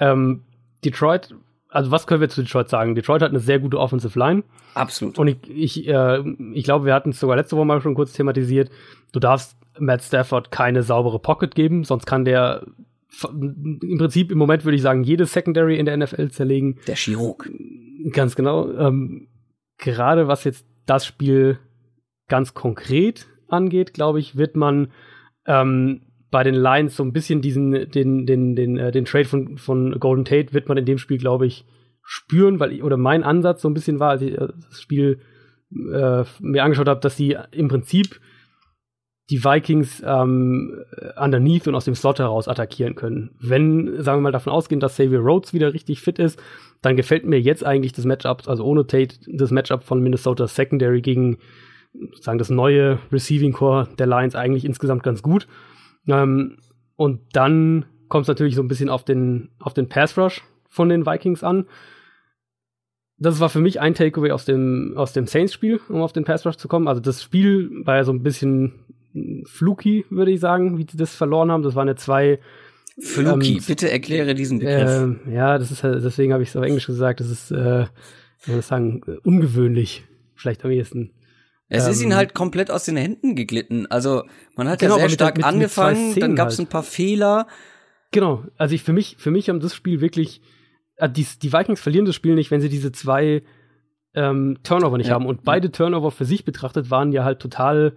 ähm, 0.00 0.44
Detroit 0.84 1.34
also 1.72 1.90
was 1.90 2.06
können 2.06 2.20
wir 2.20 2.28
zu 2.28 2.42
Detroit 2.42 2.68
sagen? 2.68 2.94
Detroit 2.94 3.22
hat 3.22 3.30
eine 3.30 3.40
sehr 3.40 3.58
gute 3.58 3.78
Offensive 3.78 4.18
Line. 4.18 4.44
Absolut. 4.74 5.18
Und 5.18 5.28
ich, 5.28 5.38
ich, 5.48 5.88
äh, 5.88 6.20
ich 6.52 6.64
glaube, 6.64 6.84
wir 6.84 6.94
hatten 6.94 7.10
es 7.10 7.20
sogar 7.20 7.36
letzte 7.36 7.56
Woche 7.56 7.64
mal 7.64 7.80
schon 7.80 7.94
kurz 7.94 8.12
thematisiert. 8.12 8.70
Du 9.12 9.20
darfst 9.20 9.56
Matt 9.78 10.02
Stafford 10.02 10.50
keine 10.50 10.82
saubere 10.82 11.18
Pocket 11.18 11.54
geben, 11.54 11.84
sonst 11.84 12.06
kann 12.06 12.24
der 12.24 12.66
im 13.22 13.98
Prinzip 13.98 14.30
im 14.30 14.38
Moment 14.38 14.64
würde 14.64 14.76
ich 14.76 14.82
sagen, 14.82 15.04
jedes 15.04 15.32
Secondary 15.32 15.78
in 15.78 15.86
der 15.86 15.96
NFL 15.96 16.30
zerlegen. 16.30 16.78
Der 16.86 16.96
Chirurg. 16.96 17.50
Ganz 18.12 18.36
genau. 18.36 18.70
Ähm, 18.72 19.28
gerade 19.78 20.28
was 20.28 20.44
jetzt 20.44 20.66
das 20.86 21.04
Spiel 21.04 21.58
ganz 22.28 22.54
konkret 22.54 23.26
angeht, 23.48 23.92
glaube 23.92 24.18
ich, 24.18 24.36
wird 24.36 24.56
man 24.56 24.92
ähm, 25.46 26.02
bei 26.32 26.42
den 26.42 26.54
Lions 26.54 26.96
so 26.96 27.04
ein 27.04 27.12
bisschen 27.12 27.42
diesen, 27.42 27.90
den, 27.90 28.26
den, 28.26 28.56
den, 28.56 28.78
äh, 28.78 28.90
den 28.90 29.04
Trade 29.04 29.26
von, 29.26 29.58
von 29.58 30.00
Golden 30.00 30.24
Tate 30.24 30.52
wird 30.52 30.66
man 30.66 30.78
in 30.78 30.86
dem 30.86 30.98
Spiel, 30.98 31.18
glaube 31.18 31.46
ich, 31.46 31.64
spüren, 32.02 32.58
weil 32.58 32.72
ich, 32.72 32.82
oder 32.82 32.96
mein 32.96 33.22
Ansatz 33.22 33.62
so 33.62 33.68
ein 33.68 33.74
bisschen 33.74 34.00
war, 34.00 34.10
als 34.10 34.22
ich 34.22 34.32
äh, 34.32 34.48
das 34.68 34.80
Spiel 34.80 35.20
äh, 35.70 36.24
mir 36.40 36.64
angeschaut 36.64 36.88
habe, 36.88 37.00
dass 37.00 37.16
sie 37.16 37.36
im 37.52 37.68
Prinzip 37.68 38.18
die 39.30 39.44
Vikings 39.44 40.02
ähm, 40.04 40.84
underneath 41.16 41.68
und 41.68 41.74
aus 41.74 41.84
dem 41.84 41.94
Slot 41.94 42.18
heraus 42.18 42.48
attackieren 42.48 42.94
können. 42.94 43.30
Wenn, 43.38 44.02
sagen 44.02 44.18
wir 44.18 44.22
mal, 44.22 44.32
davon 44.32 44.52
ausgehen, 44.52 44.80
dass 44.80 44.94
Xavier 44.94 45.20
Rhodes 45.20 45.52
wieder 45.52 45.74
richtig 45.74 46.00
fit 46.00 46.18
ist, 46.18 46.42
dann 46.80 46.96
gefällt 46.96 47.26
mir 47.26 47.40
jetzt 47.40 47.64
eigentlich 47.64 47.92
das 47.92 48.06
Matchup, 48.06 48.48
also 48.48 48.64
ohne 48.64 48.86
Tate, 48.86 49.16
das 49.28 49.50
Matchup 49.50 49.84
von 49.84 50.02
Minnesota 50.02 50.46
Secondary 50.46 51.02
gegen, 51.02 51.38
sagen 52.20 52.38
das 52.38 52.50
neue 52.50 52.98
Receiving 53.12 53.52
Core 53.52 53.88
der 53.98 54.06
Lions 54.06 54.34
eigentlich 54.34 54.64
insgesamt 54.64 55.02
ganz 55.02 55.22
gut. 55.22 55.46
Ähm, 56.08 56.58
und 56.96 57.20
dann 57.32 57.86
kommt 58.08 58.22
es 58.22 58.28
natürlich 58.28 58.54
so 58.54 58.62
ein 58.62 58.68
bisschen 58.68 58.88
auf 58.88 59.04
den, 59.04 59.50
auf 59.58 59.74
den 59.74 59.88
Pass 59.88 60.16
Rush 60.18 60.42
von 60.68 60.88
den 60.88 61.06
Vikings 61.06 61.42
an. 61.42 61.66
Das 63.18 63.40
war 63.40 63.48
für 63.48 63.60
mich 63.60 63.80
ein 63.80 63.94
Takeaway 63.94 64.32
aus 64.32 64.44
dem, 64.44 64.94
aus 64.96 65.12
dem 65.12 65.26
Saints-Spiel, 65.26 65.80
um 65.88 66.02
auf 66.02 66.12
den 66.12 66.24
Pass 66.24 66.44
Rush 66.44 66.56
zu 66.56 66.68
kommen. 66.68 66.88
Also 66.88 67.00
das 67.00 67.22
Spiel 67.22 67.70
war 67.84 67.96
ja 67.96 68.04
so 68.04 68.12
ein 68.12 68.22
bisschen 68.22 68.72
fluky, 69.44 70.04
würde 70.10 70.32
ich 70.32 70.40
sagen, 70.40 70.78
wie 70.78 70.86
sie 70.90 70.96
das 70.96 71.14
verloren 71.14 71.50
haben. 71.50 71.62
Das 71.62 71.74
waren 71.74 71.88
ja 71.88 71.96
zwei 71.96 72.40
Fluky, 72.98 73.56
ähm, 73.56 73.62
bitte 73.66 73.90
erkläre 73.90 74.34
diesen 74.34 74.58
Begriff. 74.58 75.18
Äh, 75.26 75.34
ja, 75.34 75.58
das 75.58 75.70
ist 75.70 75.82
deswegen 75.82 76.32
habe 76.32 76.42
ich 76.42 76.50
es 76.50 76.56
auf 76.56 76.64
Englisch 76.64 76.86
gesagt, 76.86 77.20
das 77.20 77.30
ist, 77.30 77.50
äh, 77.50 77.86
ich 78.46 78.64
sagen, 78.66 79.00
ungewöhnlich, 79.22 80.04
vielleicht 80.34 80.64
am 80.64 80.70
ehesten. 80.70 81.10
Es 81.74 81.86
ähm, 81.86 81.92
ist 81.92 82.02
ihnen 82.02 82.14
halt 82.14 82.34
komplett 82.34 82.70
aus 82.70 82.84
den 82.84 82.98
Händen 82.98 83.34
geglitten. 83.34 83.86
Also 83.86 84.24
man 84.56 84.68
hat 84.68 84.80
genau, 84.80 84.96
ja 84.96 85.00
sehr 85.00 85.10
stark 85.10 85.38
mit, 85.38 85.46
angefangen, 85.46 86.10
mit 86.10 86.22
dann 86.22 86.36
gab 86.36 86.48
es 86.48 86.58
halt. 86.58 86.68
ein 86.68 86.70
paar 86.70 86.82
Fehler. 86.82 87.46
Genau, 88.10 88.44
also 88.58 88.74
ich 88.74 88.82
für 88.82 88.92
mich, 88.92 89.16
für 89.18 89.30
mich 89.30 89.48
haben 89.48 89.60
das 89.60 89.74
Spiel 89.74 90.02
wirklich, 90.02 90.42
äh, 90.96 91.08
die, 91.08 91.26
die 91.42 91.52
Vikings 91.52 91.80
verlieren 91.80 92.04
das 92.04 92.14
Spiel 92.14 92.34
nicht, 92.34 92.50
wenn 92.50 92.60
sie 92.60 92.68
diese 92.68 92.92
zwei 92.92 93.42
ähm, 94.14 94.58
Turnover 94.62 94.98
nicht 94.98 95.08
ja. 95.08 95.14
haben. 95.14 95.24
Und 95.24 95.44
beide 95.44 95.72
Turnover 95.72 96.10
für 96.10 96.26
sich 96.26 96.44
betrachtet 96.44 96.90
waren 96.90 97.10
ja 97.10 97.24
halt 97.24 97.40
total 97.40 97.96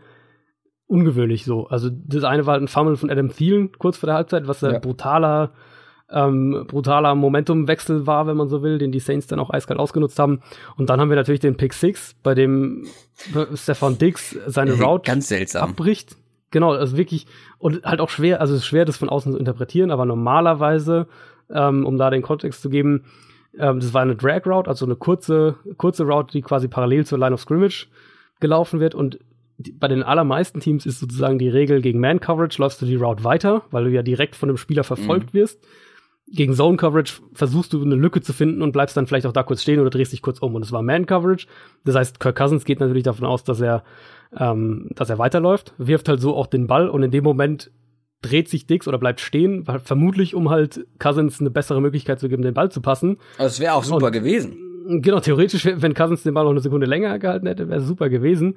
ungewöhnlich 0.88 1.44
so. 1.44 1.68
Also 1.68 1.90
das 1.90 2.24
eine 2.24 2.46
war 2.46 2.54
halt 2.54 2.64
ein 2.64 2.70
Fummel 2.70 2.96
von 2.96 3.10
Adam 3.10 3.30
Thielen 3.30 3.74
kurz 3.74 3.98
vor 3.98 4.08
der 4.08 4.16
Halbzeit, 4.16 4.48
was 4.48 4.64
ein 4.64 4.80
brutaler 4.80 5.52
ähm, 6.12 6.66
brutaler 6.68 7.16
Momentumwechsel 7.16 8.06
war, 8.06 8.28
wenn 8.28 8.38
man 8.38 8.48
so 8.48 8.62
will, 8.62 8.78
den 8.78 8.92
die 8.92 9.00
Saints 9.00 9.28
dann 9.28 9.40
auch 9.40 9.50
eiskalt 9.50 9.80
ausgenutzt 9.80 10.20
haben. 10.20 10.42
Und 10.78 10.90
dann 10.90 11.00
haben 11.00 11.10
wir 11.10 11.16
natürlich 11.16 11.40
den 11.40 11.58
Pick 11.58 11.74
Six, 11.74 12.16
bei 12.22 12.36
dem 12.36 12.86
Stefan 13.56 13.98
Diggs 13.98 14.38
seine 14.46 14.74
äh, 14.74 14.82
Route 14.82 15.10
Ganz 15.10 15.28
seltsam. 15.28 15.72
abbricht. 15.72 16.16
Genau, 16.52 16.72
also 16.72 16.96
wirklich, 16.96 17.26
und 17.58 17.84
halt 17.84 18.00
auch 18.00 18.10
schwer, 18.10 18.40
also 18.40 18.54
es 18.54 18.62
ist 18.62 18.68
schwer, 18.68 18.86
das 18.86 18.98
von 18.98 19.10
außen 19.10 19.32
zu 19.32 19.38
interpretieren, 19.38 19.92
aber 19.92 20.06
normalerweise, 20.06 21.08
ähm, 21.50 21.86
um 21.86 21.98
da 21.98 22.10
den 22.10 22.22
Kontext 22.22 22.62
zu 22.62 22.70
geben, 22.70 23.06
ähm, 23.58 23.80
das 23.80 23.94
war 23.94 24.04
eine 24.04 24.16
Drag 24.16 24.46
Route, 24.46 24.70
also 24.70 24.86
eine 24.86 24.96
kurze, 24.96 25.56
kurze 25.78 26.04
Route, 26.06 26.32
die 26.32 26.42
quasi 26.42 26.68
parallel 26.68 27.06
zur 27.06 27.18
Line 27.18 27.34
of 27.34 27.42
Scrimmage 27.42 27.88
gelaufen 28.40 28.80
wird 28.80 28.96
und 28.96 29.20
die, 29.58 29.72
bei 29.72 29.88
den 29.88 30.04
allermeisten 30.04 30.60
Teams 30.60 30.86
ist 30.86 31.00
sozusagen 31.00 31.40
die 31.40 31.50
Regel 31.50 31.82
gegen 31.82 32.00
Man 32.00 32.20
Coverage 32.20 32.62
läufst 32.62 32.82
du 32.82 32.86
die 32.86 32.96
Route 32.96 33.24
weiter, 33.24 33.64
weil 33.72 33.86
du 33.86 33.90
ja 33.90 34.04
direkt 34.04 34.36
von 34.36 34.48
dem 34.48 34.58
Spieler 34.58 34.84
verfolgt 34.84 35.34
mhm. 35.34 35.40
wirst 35.40 35.60
gegen 36.28 36.54
Zone 36.54 36.78
Coverage 36.78 37.22
versuchst 37.34 37.74
du 37.74 37.82
eine 37.82 37.96
Lücke 37.96 38.22
zu 38.22 38.34
finden 38.34 38.62
und 38.62 38.72
bleibst 38.72 38.98
dann 38.98 39.06
vielleicht 39.06 39.26
auch 39.26 39.34
da 39.34 39.44
kurz 39.44 39.62
stehen 39.62 39.80
oder 39.80 39.90
drehst 39.90 40.12
dich 40.12 40.22
kurz 40.22 40.40
um. 40.40 40.56
Und 40.56 40.64
es 40.64 40.72
war 40.72 40.82
Man 40.82 41.06
Coverage. 41.06 41.48
Das 41.84 41.96
heißt, 41.96 42.20
Kirk 42.20 42.36
Cousins 42.36 42.66
geht 42.66 42.80
natürlich 42.80 43.04
davon 43.04 43.26
aus, 43.26 43.44
dass 43.44 43.62
er, 43.62 43.84
ähm, 44.36 44.90
dass 44.96 45.10
er 45.10 45.20
weiterläuft, 45.20 45.74
wirft 45.78 46.10
halt 46.10 46.22
so 46.22 46.36
auch 46.36 46.48
den 46.48 46.68
Ball 46.68 46.90
und 46.90 47.04
in 47.04 47.12
dem 47.12 47.24
Moment 47.24 47.72
dreht 48.22 48.50
sich 48.50 48.66
Dix 48.66 48.88
oder 48.88 48.98
bleibt 48.98 49.22
stehen, 49.22 49.66
vermutlich 49.84 50.34
um 50.34 50.50
halt 50.50 50.88
Cousins 50.98 51.40
eine 51.40 51.52
bessere 51.52 51.80
Möglichkeit 51.80 52.20
zu 52.20 52.28
geben, 52.28 52.42
den 52.42 52.56
Ball 52.56 52.72
zu 52.72 52.82
passen. 52.82 53.18
Also 53.38 53.54
es 53.54 53.60
wäre 53.60 53.76
auch 53.76 53.84
super 53.84 54.08
und, 54.08 54.12
gewesen. 54.12 54.58
Genau, 54.88 55.20
theoretisch, 55.20 55.66
wenn 55.66 55.94
Cousins 55.94 56.24
den 56.24 56.34
Ball 56.34 56.44
noch 56.44 56.52
eine 56.52 56.60
Sekunde 56.60 56.86
länger 56.86 57.18
gehalten 57.20 57.48
hätte, 57.48 57.70
wäre 57.70 57.80
es 57.80 57.88
super 57.88 58.10
gewesen. 58.10 58.56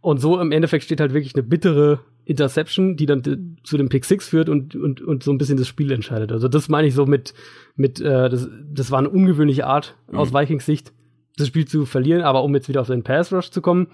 Und 0.00 0.20
so 0.20 0.40
im 0.40 0.52
Endeffekt 0.52 0.84
steht 0.84 1.00
halt 1.00 1.14
wirklich 1.14 1.34
eine 1.34 1.42
bittere 1.42 2.00
Interception, 2.24 2.96
die 2.96 3.06
dann 3.06 3.56
zu 3.62 3.76
dem 3.76 3.88
Pick 3.88 4.04
Six 4.04 4.28
führt 4.28 4.48
und, 4.48 4.74
und, 4.74 5.00
und 5.00 5.22
so 5.22 5.32
ein 5.32 5.38
bisschen 5.38 5.56
das 5.56 5.68
Spiel 5.68 5.92
entscheidet. 5.92 6.32
Also 6.32 6.48
das 6.48 6.68
meine 6.68 6.88
ich 6.88 6.94
so 6.94 7.06
mit, 7.06 7.32
mit 7.76 8.00
äh, 8.00 8.28
das, 8.28 8.48
das 8.72 8.90
war 8.90 8.98
eine 8.98 9.08
ungewöhnliche 9.08 9.66
Art 9.66 9.96
mhm. 10.10 10.18
aus 10.18 10.34
Vikings 10.34 10.66
Sicht, 10.66 10.92
das 11.36 11.48
Spiel 11.48 11.66
zu 11.66 11.86
verlieren. 11.86 12.22
Aber 12.22 12.42
um 12.44 12.54
jetzt 12.54 12.68
wieder 12.68 12.80
auf 12.80 12.88
den 12.88 13.02
Pass 13.02 13.32
Rush 13.32 13.50
zu 13.50 13.62
kommen, 13.62 13.88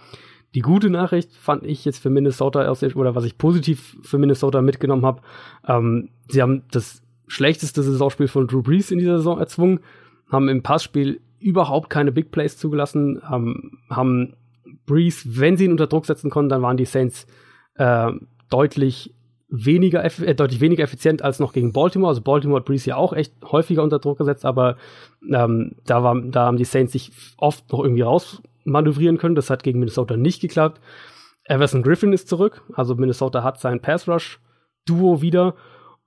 Die 0.54 0.60
gute 0.60 0.88
Nachricht 0.88 1.32
fand 1.32 1.64
ich 1.64 1.84
jetzt 1.84 1.98
für 1.98 2.10
Minnesota 2.10 2.68
aus 2.68 2.82
oder 2.82 3.14
was 3.16 3.24
ich 3.24 3.38
positiv 3.38 3.96
für 4.02 4.18
Minnesota 4.18 4.62
mitgenommen 4.62 5.04
habe, 5.04 5.20
ähm, 5.66 6.10
sie 6.28 6.42
haben 6.42 6.62
das 6.70 7.02
schlechteste 7.26 7.82
Saisonspiel 7.82 8.28
von 8.28 8.46
Drew 8.46 8.62
Brees 8.62 8.92
in 8.92 8.98
dieser 8.98 9.16
Saison 9.16 9.40
erzwungen, 9.40 9.80
haben 10.30 10.48
im 10.48 10.62
Passspiel 10.62 11.20
überhaupt 11.44 11.90
keine 11.90 12.10
Big 12.10 12.30
Plays 12.30 12.56
zugelassen, 12.56 13.20
ähm, 13.30 13.78
haben 13.90 14.34
Brees, 14.86 15.38
wenn 15.38 15.56
sie 15.56 15.66
ihn 15.66 15.72
unter 15.72 15.86
Druck 15.86 16.06
setzen 16.06 16.30
konnten, 16.30 16.48
dann 16.48 16.62
waren 16.62 16.76
die 16.76 16.86
Saints 16.86 17.26
äh, 17.76 18.10
deutlich 18.50 19.14
weniger, 19.48 20.02
äh, 20.04 20.34
deutlich 20.34 20.60
weniger 20.60 20.82
effizient 20.82 21.22
als 21.22 21.40
noch 21.40 21.52
gegen 21.52 21.72
Baltimore. 21.72 22.08
Also 22.08 22.22
Baltimore 22.22 22.60
hat 22.60 22.66
Brees 22.66 22.86
ja 22.86 22.96
auch 22.96 23.12
echt 23.12 23.34
häufiger 23.44 23.82
unter 23.82 23.98
Druck 23.98 24.18
gesetzt, 24.18 24.44
aber 24.44 24.76
ähm, 25.30 25.76
da, 25.84 26.02
war, 26.02 26.20
da 26.20 26.46
haben 26.46 26.56
die 26.56 26.64
Saints 26.64 26.92
sich 26.92 27.12
oft 27.36 27.70
noch 27.70 27.80
irgendwie 27.80 28.02
rausmanövrieren 28.02 29.18
können. 29.18 29.34
Das 29.34 29.50
hat 29.50 29.62
gegen 29.62 29.80
Minnesota 29.80 30.16
nicht 30.16 30.40
geklappt. 30.40 30.80
Everson 31.44 31.82
Griffin 31.82 32.14
ist 32.14 32.28
zurück. 32.28 32.62
Also 32.72 32.94
Minnesota 32.94 33.42
hat 33.42 33.60
sein 33.60 33.80
Pass 33.80 34.08
Rush 34.08 34.40
Duo 34.86 35.20
wieder 35.20 35.54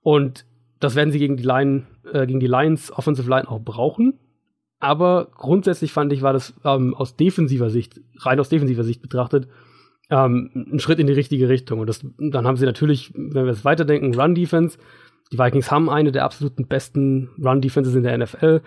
und 0.02 0.44
das 0.80 0.94
werden 0.94 1.10
sie 1.10 1.18
gegen 1.18 1.36
die 1.36 1.44
Line, 1.44 1.86
äh, 2.12 2.26
gegen 2.26 2.40
die 2.40 2.46
Lions 2.46 2.92
Offensive 2.92 3.28
Line 3.28 3.48
auch 3.48 3.60
brauchen. 3.60 4.18
Aber 4.80 5.28
grundsätzlich 5.34 5.92
fand 5.92 6.12
ich, 6.12 6.22
war 6.22 6.32
das 6.32 6.54
ähm, 6.64 6.94
aus 6.94 7.16
defensiver 7.16 7.70
Sicht, 7.70 8.00
rein 8.18 8.38
aus 8.38 8.48
defensiver 8.48 8.84
Sicht 8.84 9.02
betrachtet, 9.02 9.48
ähm, 10.10 10.50
ein 10.54 10.78
Schritt 10.78 11.00
in 11.00 11.06
die 11.06 11.12
richtige 11.12 11.48
Richtung. 11.48 11.80
Und 11.80 11.88
das, 11.88 12.04
dann 12.18 12.46
haben 12.46 12.56
sie 12.56 12.66
natürlich, 12.66 13.12
wenn 13.14 13.44
wir 13.44 13.52
es 13.52 13.64
weiterdenken, 13.64 14.18
Run-Defense. 14.18 14.78
Die 15.32 15.38
Vikings 15.38 15.70
haben 15.70 15.90
eine 15.90 16.12
der 16.12 16.24
absoluten 16.24 16.66
besten 16.66 17.30
Run-Defenses 17.42 17.94
in 17.94 18.04
der 18.04 18.16
NFL. 18.16 18.62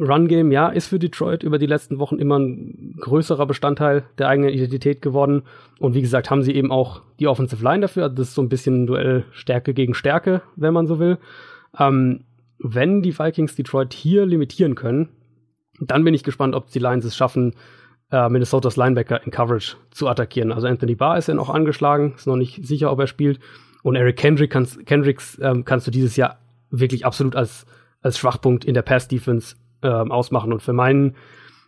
Run-Game, 0.00 0.50
ja, 0.50 0.68
ist 0.68 0.88
für 0.88 0.98
Detroit 0.98 1.44
über 1.44 1.58
die 1.58 1.66
letzten 1.66 1.98
Wochen 1.98 2.18
immer 2.18 2.38
ein 2.38 2.96
größerer 3.00 3.46
Bestandteil 3.46 4.04
der 4.18 4.28
eigenen 4.28 4.50
Identität 4.50 5.02
geworden. 5.02 5.42
Und 5.78 5.94
wie 5.94 6.02
gesagt, 6.02 6.30
haben 6.30 6.42
sie 6.42 6.54
eben 6.54 6.72
auch 6.72 7.02
die 7.20 7.28
Offensive 7.28 7.62
Line 7.62 7.82
dafür. 7.82 8.08
Das 8.08 8.28
ist 8.28 8.34
so 8.34 8.42
ein 8.42 8.48
bisschen 8.48 8.82
ein 8.82 8.86
Duell 8.86 9.24
Stärke 9.30 9.72
gegen 9.74 9.94
Stärke, 9.94 10.42
wenn 10.56 10.74
man 10.74 10.88
so 10.88 10.98
will. 10.98 11.18
Ähm, 11.78 12.24
wenn 12.62 13.02
die 13.02 13.18
Vikings 13.18 13.54
Detroit 13.54 13.92
hier 13.92 14.24
limitieren 14.24 14.74
können, 14.74 15.08
dann 15.80 16.04
bin 16.04 16.14
ich 16.14 16.22
gespannt, 16.22 16.54
ob 16.54 16.70
die 16.70 16.78
Lions 16.78 17.04
es 17.04 17.16
schaffen, 17.16 17.54
äh, 18.10 18.28
Minnesotas 18.28 18.76
Linebacker 18.76 19.24
in 19.24 19.32
Coverage 19.32 19.76
zu 19.90 20.08
attackieren. 20.08 20.52
Also 20.52 20.68
Anthony 20.68 20.94
Barr 20.94 21.18
ist 21.18 21.28
ja 21.28 21.34
noch 21.34 21.50
angeschlagen, 21.50 22.14
ist 22.16 22.26
noch 22.26 22.36
nicht 22.36 22.64
sicher, 22.66 22.92
ob 22.92 23.00
er 23.00 23.06
spielt. 23.06 23.40
Und 23.82 23.96
Eric 23.96 24.16
Kendrick 24.16 24.50
kannst, 24.50 24.84
Kendricks 24.86 25.38
ähm, 25.42 25.64
kannst 25.64 25.86
du 25.86 25.90
dieses 25.90 26.16
Jahr 26.16 26.38
wirklich 26.70 27.04
absolut 27.04 27.34
als, 27.34 27.66
als 28.00 28.18
Schwachpunkt 28.18 28.64
in 28.64 28.74
der 28.74 28.82
Pass-Defense 28.82 29.56
ähm, 29.82 30.12
ausmachen. 30.12 30.52
Und 30.52 30.62
für 30.62 30.72
meinen 30.72 31.16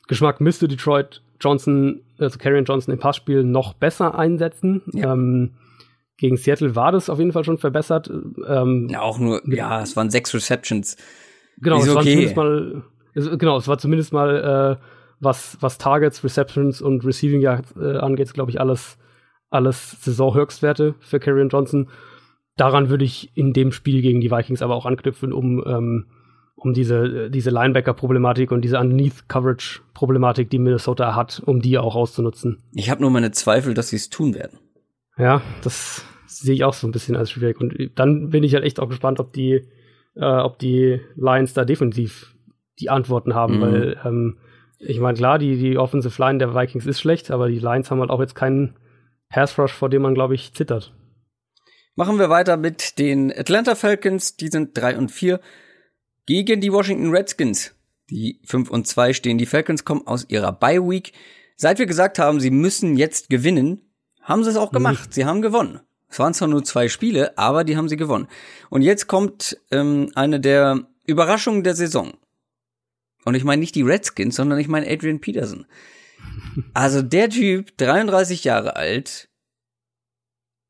Geschmack 0.07 0.41
müsste 0.41 0.69
Detroit 0.69 1.23
Johnson, 1.41 2.03
also 2.19 2.39
Karrion 2.39 2.65
Johnson 2.65 2.95
im 2.95 3.01
Passspiel 3.01 3.43
noch 3.43 3.75
besser 3.75 4.17
einsetzen. 4.17 4.83
Ja. 4.93 5.13
Ähm, 5.13 5.55
gegen 6.17 6.37
Seattle 6.37 6.77
war 6.77 6.93
das 6.93 7.11
auf 7.11 7.19
jeden 7.19 7.33
Fall 7.33 7.45
schon 7.45 7.59
verbessert. 7.59 8.11
Ähm, 8.47 8.89
ja, 8.91 9.01
auch 9.01 9.19
nur, 9.19 9.43
ja, 9.47 9.83
es 9.83 9.97
waren 9.97 10.11
sechs 10.11 10.33
Receptions. 10.35 10.97
Genau, 11.59 11.79
es 11.79 11.89
okay. 11.89 11.95
war 11.95 12.03
zumindest 12.03 12.37
mal, 12.37 12.85
es, 13.15 13.39
genau, 13.39 13.57
es 13.57 13.69
war 13.69 13.79
zumindest 13.79 14.13
mal, 14.13 14.79
äh, 14.81 14.85
was, 15.21 15.57
was 15.61 15.79
Targets, 15.79 16.23
Receptions 16.23 16.81
und 16.81 17.05
Receiving 17.05 17.41
Yards 17.41 17.75
äh, 17.77 17.97
angeht, 17.97 18.33
glaube 18.35 18.51
ich, 18.51 18.61
alles, 18.61 18.99
alles 19.51 19.97
Saisonhöchstwerte 20.03 20.95
für 21.01 21.19
Karrion 21.19 21.49
Johnson. 21.49 21.89
Daran 22.57 22.89
würde 22.91 23.05
ich 23.05 23.37
in 23.37 23.53
dem 23.53 23.73
Spiel 23.73 24.03
gegen 24.03 24.21
die 24.21 24.31
Vikings 24.31 24.63
aber 24.63 24.77
auch 24.77 24.87
anknüpfen, 24.87 25.33
um, 25.33 25.65
ähm, 25.67 26.07
um 26.55 26.73
diese, 26.73 27.31
diese 27.31 27.51
Linebacker-Problematik 27.51 28.53
und 28.53 28.63
diese 28.63 28.79
Underneath-Coverage-Problematik, 28.79 30.51
die 30.51 30.59
Minnesota 30.59 31.15
hat, 31.17 31.43
um 31.45 31.61
die 31.61 31.79
auch 31.79 31.97
auszunutzen. 31.97 32.63
Ich 32.73 32.91
habe 32.91 33.01
nur 33.01 33.11
meine 33.11 33.33
Zweifel, 33.33 33.75
dass 33.75 33.89
sie 33.89 33.97
es 33.97 34.11
tun 34.11 34.35
werden. 34.35 34.59
Ja, 35.19 35.43
das 35.63 36.05
sehe 36.27 36.55
ich 36.55 36.65
auch 36.65 36.75
so 36.75 36.87
ein 36.87 36.93
bisschen 36.93 37.17
als 37.17 37.31
schwierig. 37.31 37.61
Und 37.61 37.75
dann 37.95 38.31
bin 38.31 38.43
ich 38.43 38.55
halt 38.55 38.65
echt 38.65 38.81
auch 38.81 38.89
gespannt, 38.89 39.21
ob 39.21 39.33
die, 39.33 39.69
äh, 40.17 40.25
ob 40.25 40.59
die 40.59 41.01
Lions 41.17 41.55
da 41.55 41.65
defensiv 41.65 42.35
die 42.81 42.91
Antworten 42.91 43.35
haben, 43.35 43.59
mhm. 43.59 43.61
weil 43.61 44.01
ähm, 44.05 44.39
ich 44.79 45.01
meine, 45.01 45.17
klar, 45.17 45.39
die, 45.39 45.57
die 45.57 45.79
Offensive 45.79 46.21
Line 46.21 46.39
der 46.39 46.55
Vikings 46.55 46.87
ist 46.87 47.01
schlecht, 47.01 47.31
aber 47.31 47.49
die 47.49 47.59
Lions 47.59 47.91
haben 47.91 48.01
halt 48.01 48.11
auch 48.11 48.21
jetzt 48.21 48.35
keinen 48.35 48.77
Pass 49.29 49.59
Rush, 49.59 49.73
vor 49.73 49.89
dem 49.89 50.03
man, 50.03 50.15
glaube 50.15 50.35
ich, 50.35 50.53
zittert. 50.55 50.95
Machen 51.97 52.19
wir 52.19 52.29
weiter 52.29 52.57
mit 52.57 52.99
den 52.99 53.33
Atlanta 53.33 53.77
Falcons. 53.77 54.37
Die 54.37 54.49
sind 54.49 54.77
3 54.77 54.99
und 54.99 55.11
4 55.11 55.41
gegen 56.27 56.61
die 56.61 56.73
Washington 56.73 57.11
Redskins. 57.11 57.75
Die 58.11 58.41
5 58.45 58.71
und 58.71 58.87
2 58.87 59.13
stehen. 59.13 59.39
Die 59.39 59.47
Falcons 59.47 59.85
kommen 59.85 60.07
aus 60.07 60.29
ihrer 60.29 60.53
Bye 60.53 60.83
Week. 60.83 61.13
Seit 61.57 61.79
wir 61.79 61.87
gesagt 61.87 62.19
haben, 62.19 62.41
sie 62.41 62.51
müssen 62.51 62.97
jetzt 62.97 63.31
gewinnen, 63.31 63.94
haben 64.25 64.43
sie 64.43 64.51
es 64.51 64.57
auch 64.57 64.73
gemacht. 64.73 65.15
Sie 65.15 65.25
haben 65.25 65.43
gewonnen. 65.43 65.81
Es 66.09 66.19
waren 66.19 66.35
zwar 66.35 66.49
nur 66.49 66.65
zwei 66.65 66.89
Spiele, 66.89 67.37
aber 67.39 67.65
die 67.65 67.77
haben 67.77 67.89
sie 67.89 67.97
gewonnen. 67.97 68.29
Und 68.71 68.83
jetzt 68.83 69.07
kommt 69.07 69.59
ähm, 69.71 70.11
eine 70.15 70.41
der 70.41 70.87
Überraschungen 71.07 71.63
der 71.63 71.75
Saison. 71.75 72.15
Und 73.25 73.35
ich 73.35 73.45
meine 73.45 73.61
nicht 73.61 73.75
die 73.75 73.83
Redskins, 73.83 74.37
sondern 74.37 74.59
ich 74.59 74.69
meine 74.69 74.89
Adrian 74.89 75.21
Peterson. 75.21 75.67
Also 76.73 77.03
der 77.03 77.31
Typ, 77.31 77.77
33 77.79 78.45
Jahre 78.45 78.77
alt, 78.77 79.29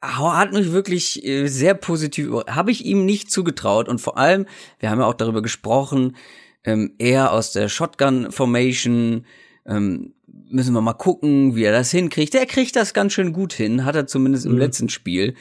hat 0.02 0.52
mich 0.52 0.72
wirklich 0.72 1.24
äh, 1.24 1.47
sehr 1.47 1.74
positiv, 1.74 2.31
habe 2.48 2.70
ich 2.70 2.85
ihm 2.85 3.05
nicht 3.05 3.31
zugetraut. 3.31 3.89
Und 3.89 4.01
vor 4.01 4.18
allem, 4.18 4.47
wir 4.78 4.90
haben 4.90 5.01
ja 5.01 5.06
auch 5.06 5.14
darüber 5.14 5.43
gesprochen, 5.43 6.16
ähm, 6.64 6.94
er 6.98 7.32
aus 7.32 7.52
der 7.52 7.68
Shotgun 7.68 8.32
Formation, 8.32 9.26
ähm, 9.66 10.14
müssen 10.55 10.72
wir 10.72 10.81
mal 10.81 10.94
gucken, 10.94 11.56
wie 11.56 11.64
er 11.64 11.72
das 11.72 11.90
hinkriegt. 11.90 12.35
Er 12.35 12.47
kriegt 12.47 12.76
das 12.76 12.94
ganz 12.94 13.12
schön 13.12 13.32
gut 13.32 13.52
hin, 13.52 13.85
hat 13.85 13.97
er 13.97 14.06
zumindest 14.06 14.47
im 14.47 14.52
mhm. 14.52 14.59
letzten 14.59 14.89
Spiel. 14.89 15.35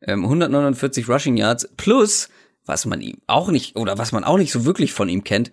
Ähm, 0.00 0.24
149 0.24 1.08
Rushing 1.08 1.36
Yards 1.36 1.68
plus, 1.76 2.30
was 2.64 2.86
man 2.86 3.00
ihm 3.00 3.18
auch 3.26 3.50
nicht, 3.50 3.76
oder 3.76 3.98
was 3.98 4.12
man 4.12 4.24
auch 4.24 4.38
nicht 4.38 4.52
so 4.52 4.64
wirklich 4.64 4.92
von 4.92 5.08
ihm 5.08 5.22
kennt, 5.22 5.50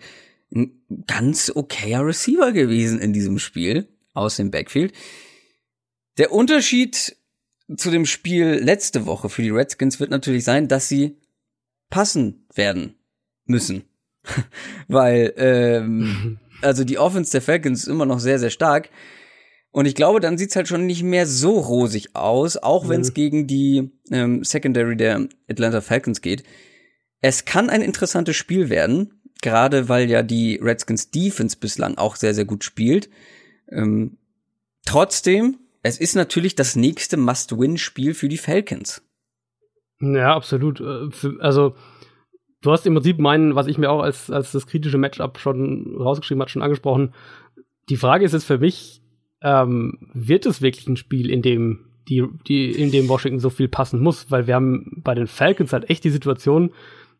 ein 0.54 0.82
ganz 1.06 1.52
okayer 1.54 2.04
Receiver 2.04 2.52
gewesen 2.52 2.98
in 2.98 3.12
diesem 3.12 3.38
Spiel 3.38 3.88
aus 4.14 4.36
dem 4.36 4.50
Backfield. 4.50 4.92
Der 6.18 6.32
Unterschied 6.32 7.16
zu 7.76 7.90
dem 7.90 8.06
Spiel 8.06 8.60
letzte 8.62 9.06
Woche 9.06 9.28
für 9.28 9.42
die 9.42 9.50
Redskins 9.50 10.00
wird 10.00 10.10
natürlich 10.10 10.44
sein, 10.44 10.68
dass 10.68 10.88
sie 10.88 11.18
passen 11.90 12.46
werden 12.54 12.94
müssen. 13.44 13.84
Weil, 14.88 15.32
ähm, 15.36 16.38
also 16.62 16.84
die 16.84 16.98
Offense 16.98 17.32
der 17.32 17.42
Falcons 17.42 17.82
ist 17.82 17.88
immer 17.88 18.06
noch 18.06 18.20
sehr, 18.20 18.38
sehr 18.38 18.50
stark. 18.50 18.90
Und 19.70 19.86
ich 19.86 19.94
glaube, 19.94 20.20
dann 20.20 20.36
sieht's 20.36 20.54
halt 20.54 20.68
schon 20.68 20.86
nicht 20.86 21.02
mehr 21.02 21.26
so 21.26 21.58
rosig 21.58 22.14
aus, 22.14 22.58
auch 22.58 22.84
mhm. 22.84 22.88
wenn 22.90 23.00
es 23.00 23.14
gegen 23.14 23.46
die 23.46 23.90
ähm, 24.10 24.44
Secondary 24.44 24.96
der 24.96 25.28
Atlanta 25.48 25.80
Falcons 25.80 26.20
geht. 26.20 26.44
Es 27.20 27.44
kann 27.44 27.70
ein 27.70 27.80
interessantes 27.80 28.36
Spiel 28.36 28.68
werden, 28.68 29.22
gerade 29.40 29.88
weil 29.88 30.10
ja 30.10 30.22
die 30.22 30.58
Redskins 30.62 31.10
Defense 31.10 31.56
bislang 31.58 31.96
auch 31.96 32.16
sehr, 32.16 32.34
sehr 32.34 32.44
gut 32.44 32.64
spielt. 32.64 33.08
Ähm, 33.70 34.18
trotzdem, 34.84 35.58
es 35.82 35.98
ist 35.98 36.16
natürlich 36.16 36.54
das 36.54 36.76
nächste 36.76 37.16
Must-Win-Spiel 37.16 38.12
für 38.12 38.28
die 38.28 38.38
Falcons. 38.38 39.02
Ja, 40.00 40.34
absolut. 40.34 40.80
Äh, 40.80 41.28
also, 41.40 41.76
du 42.62 42.72
hast 42.72 42.86
im 42.86 42.94
Prinzip 42.94 43.18
meinen, 43.18 43.54
was 43.54 43.66
ich 43.66 43.76
mir 43.76 43.90
auch 43.90 44.02
als, 44.02 44.30
als 44.30 44.52
das 44.52 44.66
kritische 44.66 44.98
Matchup 44.98 45.38
schon 45.38 45.96
rausgeschrieben 45.98 46.40
hat, 46.40 46.50
schon 46.50 46.62
angesprochen. 46.62 47.12
Die 47.88 47.96
Frage 47.96 48.24
ist 48.24 48.32
jetzt 48.32 48.44
für 48.44 48.58
mich, 48.58 49.02
ähm, 49.42 49.98
wird 50.14 50.46
es 50.46 50.62
wirklich 50.62 50.88
ein 50.88 50.96
Spiel, 50.96 51.30
in 51.30 51.42
dem 51.42 51.86
die, 52.08 52.24
die, 52.46 52.70
in 52.70 52.90
dem 52.90 53.08
Washington 53.08 53.38
so 53.38 53.50
viel 53.50 53.68
passen 53.68 54.00
muss? 54.00 54.30
Weil 54.30 54.46
wir 54.46 54.54
haben 54.54 55.02
bei 55.04 55.14
den 55.14 55.26
Falcons 55.26 55.72
halt 55.72 55.90
echt 55.90 56.04
die 56.04 56.10
Situation, 56.10 56.72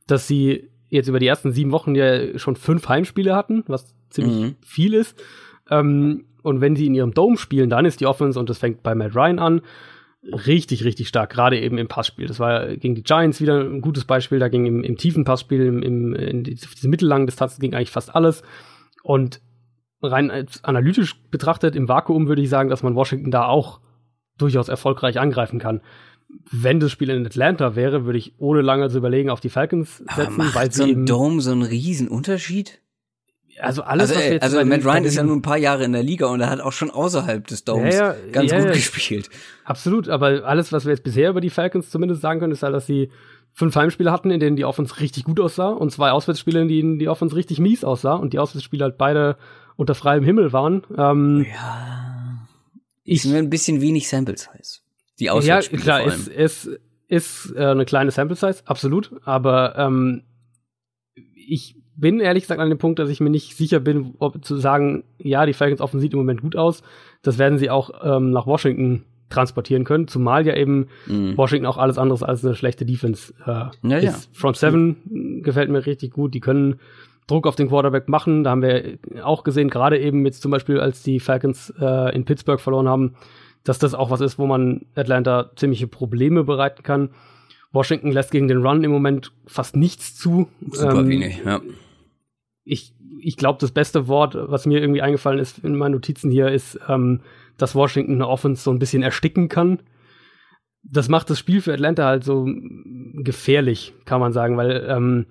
dass 0.06 0.26
sie 0.26 0.70
jetzt 0.88 1.08
über 1.08 1.18
die 1.18 1.26
ersten 1.26 1.52
sieben 1.52 1.72
Wochen 1.72 1.94
ja 1.94 2.38
schon 2.38 2.56
fünf 2.56 2.88
Heimspiele 2.88 3.34
hatten, 3.34 3.64
was 3.66 3.94
ziemlich 4.10 4.36
mhm. 4.36 4.54
viel 4.60 4.94
ist. 4.94 5.22
Ähm, 5.70 6.24
und 6.42 6.60
wenn 6.60 6.76
sie 6.76 6.86
in 6.86 6.94
ihrem 6.94 7.14
Dome 7.14 7.38
spielen, 7.38 7.70
dann 7.70 7.84
ist 7.84 8.00
die 8.00 8.06
Offense, 8.06 8.38
und 8.38 8.50
das 8.50 8.58
fängt 8.58 8.82
bei 8.82 8.94
Matt 8.94 9.14
Ryan 9.14 9.38
an, 9.38 9.60
richtig, 10.24 10.84
richtig 10.84 11.08
stark, 11.08 11.30
gerade 11.30 11.60
eben 11.60 11.78
im 11.78 11.88
Passspiel. 11.88 12.26
Das 12.26 12.38
war 12.38 12.76
gegen 12.76 12.94
die 12.94 13.02
Giants 13.02 13.40
wieder 13.40 13.60
ein 13.60 13.80
gutes 13.80 14.04
Beispiel, 14.04 14.38
da 14.38 14.48
ging 14.48 14.66
im, 14.66 14.84
im 14.84 14.96
tiefen 14.96 15.24
Passspiel, 15.24 15.62
im, 15.66 15.82
im, 15.82 16.14
in 16.14 16.44
diese 16.44 16.88
mittellangen 16.88 17.26
Distanzen 17.26 17.60
ging 17.60 17.74
eigentlich 17.74 17.90
fast 17.90 18.14
alles. 18.14 18.42
Und 19.02 19.40
rein 20.02 20.46
analytisch 20.62 21.20
betrachtet, 21.30 21.76
im 21.76 21.88
Vakuum 21.88 22.28
würde 22.28 22.42
ich 22.42 22.48
sagen, 22.48 22.68
dass 22.68 22.82
man 22.82 22.94
Washington 22.94 23.30
da 23.30 23.46
auch 23.46 23.80
durchaus 24.38 24.68
erfolgreich 24.68 25.18
angreifen 25.18 25.58
kann. 25.58 25.80
Wenn 26.50 26.80
das 26.80 26.90
Spiel 26.90 27.10
in 27.10 27.26
Atlanta 27.26 27.76
wäre, 27.76 28.04
würde 28.04 28.18
ich 28.18 28.34
ohne 28.38 28.62
lange 28.62 28.88
zu 28.88 28.98
überlegen 28.98 29.28
auf 29.28 29.40
die 29.40 29.50
Falcons 29.50 29.98
setzen, 29.98 30.20
Aber 30.20 30.30
macht 30.30 30.54
weil 30.54 30.72
so 30.72 30.84
ein 30.84 31.04
Dome 31.04 31.40
so 31.40 31.52
einen 31.52 31.62
riesen 31.62 32.08
Unterschied? 32.08 32.80
Also 33.60 33.82
alles, 33.82 34.10
also, 34.10 34.14
was 34.14 34.24
wir 34.24 34.32
jetzt 34.32 34.42
also 34.42 34.64
Matt 34.64 34.84
Ryan 34.84 35.04
ist 35.04 35.14
ja 35.14 35.22
nur 35.22 35.36
ein 35.36 35.42
paar 35.42 35.58
Jahre 35.58 35.84
in 35.84 35.92
der 35.92 36.02
Liga 36.02 36.26
und 36.26 36.40
er 36.40 36.50
hat 36.50 36.60
auch 36.60 36.72
schon 36.72 36.90
außerhalb 36.90 37.46
des 37.46 37.64
Domes 37.64 37.94
ja, 37.94 38.14
ja, 38.14 38.30
ganz 38.32 38.50
ja, 38.50 38.60
gut 38.60 38.72
gespielt. 38.72 39.28
Absolut, 39.64 40.08
aber 40.08 40.44
alles, 40.44 40.72
was 40.72 40.84
wir 40.84 40.92
jetzt 40.92 41.04
bisher 41.04 41.30
über 41.30 41.40
die 41.40 41.50
Falcons 41.50 41.90
zumindest 41.90 42.22
sagen 42.22 42.40
können, 42.40 42.52
ist 42.52 42.62
halt, 42.62 42.74
dass 42.74 42.86
sie 42.86 43.10
fünf 43.52 43.76
Heimspiele 43.76 44.10
hatten, 44.10 44.30
in 44.30 44.40
denen 44.40 44.56
die 44.56 44.64
Offense 44.64 45.00
richtig 45.00 45.24
gut 45.24 45.38
aussah 45.38 45.68
und 45.68 45.92
zwei 45.92 46.10
Auswärtsspiele, 46.10 46.62
in 46.62 46.68
denen 46.68 46.98
die 46.98 47.08
Offense 47.08 47.36
richtig 47.36 47.58
mies 47.58 47.84
aussah 47.84 48.14
und 48.14 48.32
die 48.32 48.38
Auswärtsspiele 48.38 48.84
halt 48.84 48.98
beide 48.98 49.36
unter 49.76 49.94
freiem 49.94 50.24
Himmel 50.24 50.52
waren. 50.52 50.82
Ähm, 50.96 51.46
ja. 51.52 52.48
Ich, 53.04 53.24
ist 53.24 53.30
mir 53.30 53.38
ein 53.38 53.50
bisschen 53.50 53.80
wenig 53.80 54.08
Sample 54.08 54.36
Size. 54.36 54.80
Die 55.18 55.30
Auswärtsspiele 55.30 55.82
Ja, 55.82 55.84
klar, 55.84 56.06
ist, 56.06 56.28
ist, 56.28 56.70
ist 57.08 57.52
äh, 57.54 57.66
eine 57.66 57.84
kleine 57.84 58.10
Sample 58.10 58.36
Size, 58.36 58.62
absolut. 58.64 59.12
Aber 59.24 59.76
ähm, 59.76 60.22
ich 61.14 61.81
bin 61.96 62.20
ehrlich 62.20 62.44
gesagt 62.44 62.60
an 62.60 62.68
dem 62.68 62.78
Punkt, 62.78 62.98
dass 62.98 63.10
ich 63.10 63.20
mir 63.20 63.30
nicht 63.30 63.56
sicher 63.56 63.80
bin, 63.80 64.14
ob 64.18 64.44
zu 64.44 64.56
sagen, 64.56 65.04
ja, 65.18 65.46
die 65.46 65.52
Falcons 65.52 65.80
offen 65.80 66.00
sieht 66.00 66.12
im 66.12 66.18
Moment 66.18 66.42
gut 66.42 66.56
aus. 66.56 66.82
Das 67.22 67.38
werden 67.38 67.58
sie 67.58 67.70
auch 67.70 67.90
ähm, 68.02 68.30
nach 68.30 68.46
Washington 68.46 69.04
transportieren 69.28 69.84
können, 69.84 70.08
zumal 70.08 70.46
ja 70.46 70.54
eben 70.54 70.88
mm. 71.06 71.36
Washington 71.36 71.66
auch 71.66 71.78
alles 71.78 71.98
anderes 71.98 72.22
als 72.22 72.44
eine 72.44 72.54
schlechte 72.54 72.84
Defense 72.84 73.32
äh, 73.46 73.88
ja, 73.88 73.96
ist. 73.96 74.04
Ja. 74.04 74.14
Front 74.32 74.56
Seven 74.58 74.96
mhm. 75.04 75.42
gefällt 75.42 75.70
mir 75.70 75.86
richtig 75.86 76.12
gut. 76.12 76.34
Die 76.34 76.40
können 76.40 76.80
Druck 77.26 77.46
auf 77.46 77.56
den 77.56 77.68
Quarterback 77.68 78.08
machen. 78.08 78.44
Da 78.44 78.50
haben 78.50 78.62
wir 78.62 78.98
auch 79.22 79.44
gesehen, 79.44 79.70
gerade 79.70 79.98
eben 79.98 80.26
jetzt 80.26 80.42
zum 80.42 80.50
Beispiel, 80.50 80.80
als 80.80 81.02
die 81.02 81.20
Falcons 81.20 81.72
äh, 81.80 82.14
in 82.14 82.24
Pittsburgh 82.24 82.60
verloren 82.60 82.88
haben, 82.88 83.14
dass 83.64 83.78
das 83.78 83.94
auch 83.94 84.10
was 84.10 84.20
ist, 84.20 84.38
wo 84.38 84.46
man 84.46 84.82
Atlanta 84.94 85.50
ziemliche 85.56 85.86
Probleme 85.86 86.44
bereiten 86.44 86.82
kann. 86.82 87.10
Washington 87.72 88.12
lässt 88.12 88.30
gegen 88.30 88.48
den 88.48 88.64
Run 88.64 88.84
im 88.84 88.90
Moment 88.90 89.32
fast 89.46 89.76
nichts 89.76 90.14
zu. 90.16 90.48
Super 90.70 91.00
ähm, 91.00 91.08
wenig, 91.08 91.42
ja. 91.44 91.60
Ich, 92.64 92.94
ich 93.18 93.36
glaube, 93.36 93.58
das 93.60 93.72
beste 93.72 94.08
Wort, 94.08 94.36
was 94.38 94.66
mir 94.66 94.80
irgendwie 94.80 95.02
eingefallen 95.02 95.38
ist 95.38 95.64
in 95.64 95.76
meinen 95.76 95.92
Notizen 95.92 96.30
hier, 96.30 96.48
ist, 96.48 96.78
ähm, 96.88 97.20
dass 97.56 97.74
Washington 97.74 98.14
eine 98.14 98.28
Offense 98.28 98.62
so 98.62 98.70
ein 98.70 98.78
bisschen 98.78 99.02
ersticken 99.02 99.48
kann. 99.48 99.80
Das 100.84 101.08
macht 101.08 101.30
das 101.30 101.38
Spiel 101.38 101.60
für 101.60 101.72
Atlanta 101.72 102.04
halt 102.04 102.24
so 102.24 102.46
gefährlich, 103.22 103.94
kann 104.04 104.20
man 104.20 104.32
sagen, 104.32 104.56
weil 104.56 104.84
ähm, 104.88 105.26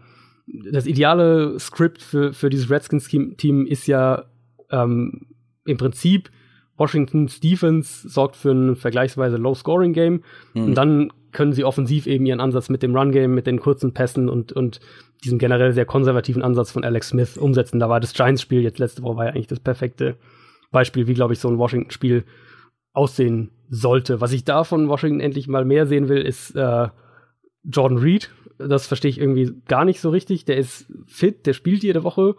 das 0.72 0.86
ideale 0.86 1.60
Skript 1.60 2.02
für, 2.02 2.34
für 2.34 2.50
dieses 2.50 2.70
Redskins-Team 2.70 3.66
ist 3.68 3.88
ja 3.88 4.26
ähm, 4.70 5.28
im 5.66 5.78
Prinzip 5.78 6.32
Washington's 6.82 7.40
Defense 7.40 8.10
sorgt 8.10 8.36
für 8.36 8.52
ein 8.52 8.76
vergleichsweise 8.76 9.38
Low-Scoring-Game 9.38 10.24
mhm. 10.56 10.64
und 10.64 10.76
dann 10.76 11.14
können 11.32 11.54
sie 11.54 11.64
offensiv 11.64 12.08
eben 12.08 12.26
ihren 12.26 12.40
Ansatz 12.40 12.70
mit 12.70 12.82
dem 12.82 12.96
Run-Game, 12.96 13.36
mit 13.36 13.46
den 13.46 13.60
kurzen 13.60 13.94
Pässen 13.94 14.30
und, 14.30 14.52
und 14.52 14.80
diesem 15.24 15.38
generell 15.38 15.74
sehr 15.74 15.86
konservativen 15.86 16.42
Ansatz 16.42 16.72
von 16.72 16.84
Alex 16.84 17.10
Smith 17.10 17.38
umsetzen. 17.38 17.80
Da 17.80 17.88
war 17.88 18.00
das 18.00 18.14
Giants-Spiel 18.14 18.62
jetzt 18.62 18.80
letzte 18.80 19.04
Woche 19.04 19.18
war 19.18 19.26
ja 19.26 19.32
eigentlich 19.32 19.48
das 19.48 19.60
perfekte 19.60 20.18
Beispiel, 20.72 21.06
wie, 21.06 21.14
glaube 21.14 21.34
ich, 21.34 21.40
so 21.40 21.50
ein 21.50 21.60
Washington-Spiel 21.60 22.24
aussehen 22.94 23.52
sollte. 23.70 24.20
Was 24.20 24.34
ich 24.34 24.44
da 24.44 24.64
von 24.64 24.90
Washington 24.90 25.20
endlich 25.20 25.48
mal 25.48 25.66
mehr 25.66 25.86
sehen 25.86 26.10
will, 26.10 26.22
ist 26.22 26.56
äh, 26.56 26.88
Jordan 27.64 28.00
Reed. 28.00 28.32
Das 28.58 28.88
verstehe 28.88 29.10
ich 29.10 29.20
irgendwie 29.20 29.54
gar 29.68 29.86
nicht 29.86 30.02
so 30.02 30.10
richtig. 30.10 30.46
Der 30.46 30.58
ist 30.58 30.92
fit, 31.06 31.46
der 31.46 31.54
spielt 31.54 31.84
jede 31.84 32.04
Woche 32.04 32.36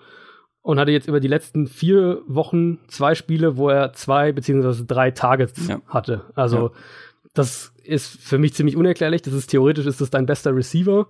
und 0.62 0.78
hatte 0.78 0.92
jetzt 0.92 1.08
über 1.08 1.20
die 1.20 1.28
letzten 1.28 1.66
vier 1.66 2.22
Wochen 2.26 2.78
zwei 2.86 3.14
Spiele, 3.14 3.56
wo 3.56 3.68
er 3.68 3.92
zwei 3.92 4.32
beziehungsweise 4.32 4.84
drei 4.84 5.10
Targets 5.10 5.68
ja. 5.68 5.80
hatte. 5.86 6.22
Also 6.34 6.56
ja. 6.56 6.72
das 7.34 7.74
ist 7.82 8.20
für 8.20 8.38
mich 8.38 8.54
ziemlich 8.54 8.76
unerklärlich. 8.76 9.22
Das 9.22 9.34
ist 9.34 9.48
theoretisch 9.48 9.86
ist 9.86 10.00
das 10.00 10.10
dein 10.10 10.26
bester 10.26 10.54
Receiver. 10.54 11.08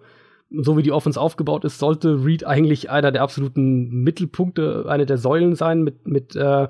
So 0.50 0.76
wie 0.76 0.82
die 0.82 0.92
Offense 0.92 1.20
aufgebaut 1.20 1.64
ist, 1.64 1.78
sollte 1.78 2.24
Reed 2.24 2.44
eigentlich 2.44 2.90
einer 2.90 3.12
der 3.12 3.22
absoluten 3.22 3.88
Mittelpunkte, 4.02 4.86
eine 4.88 5.06
der 5.06 5.18
Säulen 5.18 5.54
sein 5.54 5.82
mit 5.82 6.06
mit 6.06 6.34
äh, 6.34 6.68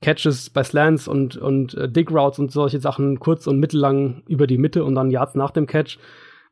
Catches 0.00 0.50
bei 0.50 0.64
Slants 0.64 1.08
und 1.08 1.36
und 1.36 1.74
äh, 1.74 1.88
Dig 1.88 2.10
Routes 2.10 2.38
und 2.38 2.50
solche 2.50 2.80
Sachen 2.80 3.20
kurz 3.20 3.46
und 3.46 3.58
mittellang 3.58 4.22
über 4.26 4.46
die 4.46 4.58
Mitte 4.58 4.84
und 4.84 4.94
dann 4.94 5.10
Yards 5.10 5.34
nach 5.34 5.50
dem 5.50 5.66
Catch. 5.66 5.98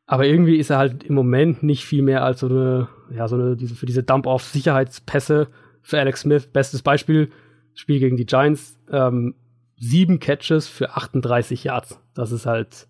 Aber 0.06 0.26
irgendwie 0.26 0.56
ist 0.56 0.70
er 0.70 0.78
halt 0.78 1.04
im 1.04 1.14
Moment 1.14 1.62
nicht 1.62 1.84
viel 1.84 2.02
mehr 2.02 2.24
als 2.24 2.40
so 2.40 2.48
eine, 2.48 2.88
ja, 3.14 3.28
so 3.28 3.36
eine, 3.36 3.56
diese, 3.56 3.76
für 3.76 3.86
diese 3.86 4.02
Dump-Off-Sicherheitspässe 4.02 5.48
für 5.82 5.98
Alex 5.98 6.20
Smith. 6.20 6.48
Bestes 6.52 6.82
Beispiel, 6.82 7.30
Spiel 7.74 8.00
gegen 8.00 8.16
die 8.16 8.26
Giants, 8.26 8.78
ähm, 8.90 9.34
sieben 9.78 10.20
Catches 10.20 10.68
für 10.68 10.96
38 10.96 11.64
Yards. 11.64 11.98
Das 12.14 12.32
ist 12.32 12.46
halt, 12.46 12.88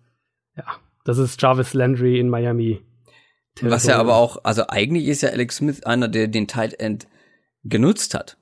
ja, 0.55 0.65
das 1.05 1.17
ist 1.17 1.41
Jarvis 1.41 1.73
Landry 1.73 2.19
in 2.19 2.29
Miami. 2.29 2.81
Was 3.61 3.85
ja 3.85 3.97
aber 3.97 4.15
auch, 4.15 4.37
also 4.43 4.63
eigentlich 4.67 5.07
ist 5.07 5.21
ja 5.21 5.29
Alex 5.29 5.57
Smith 5.57 5.83
einer, 5.83 6.07
der 6.07 6.27
den 6.27 6.47
Tight 6.47 6.79
End 6.79 7.07
genutzt 7.63 8.13
hat. 8.13 8.37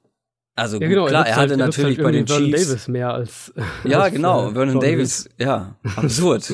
Also 0.56 0.80
ja, 0.80 0.88
genau, 0.88 1.06
klar, 1.06 1.26
er, 1.26 1.36
hatte 1.36 1.50
halt, 1.52 1.60
natürlich 1.60 1.98
halt 1.98 2.04
bei 2.04 2.12
den 2.12 2.28
Vernon 2.28 2.52
Chiefs 2.52 2.68
Davis 2.68 2.88
mehr 2.90 3.14
als 3.14 3.54
ja 3.86 4.02
als, 4.02 4.14
genau, 4.14 4.50
äh, 4.50 4.54
Vernon 4.54 4.80
Davis, 4.80 5.26
Reed. 5.26 5.34
ja, 5.48 5.76
absurd, 5.96 6.54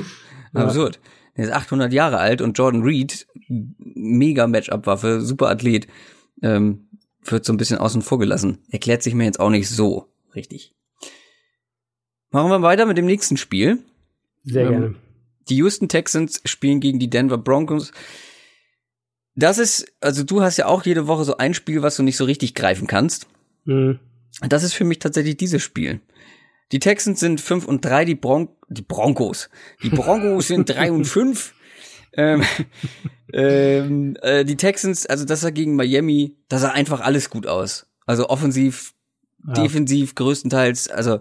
absurd. 0.54 1.00
Er 1.34 1.46
ist 1.46 1.52
800 1.52 1.92
Jahre 1.92 2.20
alt 2.20 2.42
und 2.42 2.58
Jordan 2.58 2.84
Reed, 2.84 3.28
mega 3.50 4.48
Matchup-Waffe, 4.48 5.22
super 5.22 5.50
Athlet. 5.50 5.88
Ähm, 6.42 6.85
wird 7.32 7.46
so 7.46 7.54
ein 7.54 7.58
bisschen 7.58 7.78
außen 7.78 8.02
vor 8.02 8.20
gelassen. 8.20 8.60
Erklärt 8.70 9.04
sich 9.04 9.14
mir 9.14 9.26
jetzt 9.26 9.40
auch 9.40 9.50
nicht 9.50 9.70
so 9.70 10.08
richtig. 10.36 10.74
Machen 12.32 12.50
wir 12.50 12.62
weiter 12.62 12.86
mit 12.86 12.98
dem 12.98 13.06
nächsten 13.06 13.38
Spiel. 13.38 13.80
Sehr 14.44 14.66
ähm, 14.66 14.72
gerne. 14.72 14.96
Die 15.50 15.58
Houston 15.58 15.90
Texans 15.90 16.42
spielen 16.46 16.80
gegen 16.80 17.00
die 17.00 17.10
Denver 17.10 17.38
Broncos. 17.38 17.92
Das 19.36 19.58
ist, 19.58 19.86
also 20.00 20.24
du 20.24 20.42
hast 20.42 20.58
ja 20.58 20.66
auch 20.66 20.86
jede 20.86 21.08
Woche 21.08 21.26
so 21.26 21.38
ein 21.38 21.54
Spiel, 21.54 21.82
was 21.82 21.98
du 21.98 22.04
nicht 22.04 22.18
so 22.18 22.26
richtig 22.26 22.56
greifen 22.56 22.88
kannst. 22.88 23.28
Mhm. 23.66 24.00
Das 24.48 24.64
ist 24.64 24.74
für 24.74 24.84
mich 24.84 25.00
tatsächlich 25.00 25.38
dieses 25.38 25.62
Spiel. 25.62 26.02
Die 26.72 26.80
Texans 26.80 27.20
sind 27.20 27.42
5 27.42 27.66
und 27.66 27.86
3, 27.86 28.06
die, 28.06 28.16
Bron 28.16 28.50
die 28.70 28.82
Broncos. 28.82 29.50
Die 29.84 29.90
Broncos 29.90 30.48
sind 30.48 30.70
3 30.70 30.92
und 30.92 31.06
5. 31.06 31.54
Ähm, 32.16 32.44
ähm, 33.34 34.18
äh, 34.22 34.46
die 34.46 34.58
Texans, 34.58 35.06
also 35.06 35.26
das 35.26 35.42
sah 35.42 35.50
gegen 35.50 35.76
Miami, 35.76 36.38
da 36.50 36.58
sah 36.58 36.70
einfach 36.70 37.02
alles 37.02 37.30
gut 37.30 37.48
aus. 37.48 37.88
Also 38.06 38.30
offensiv, 38.30 38.94
ja. 39.46 39.54
defensiv 39.54 40.16
größtenteils, 40.16 40.90
also 40.90 41.20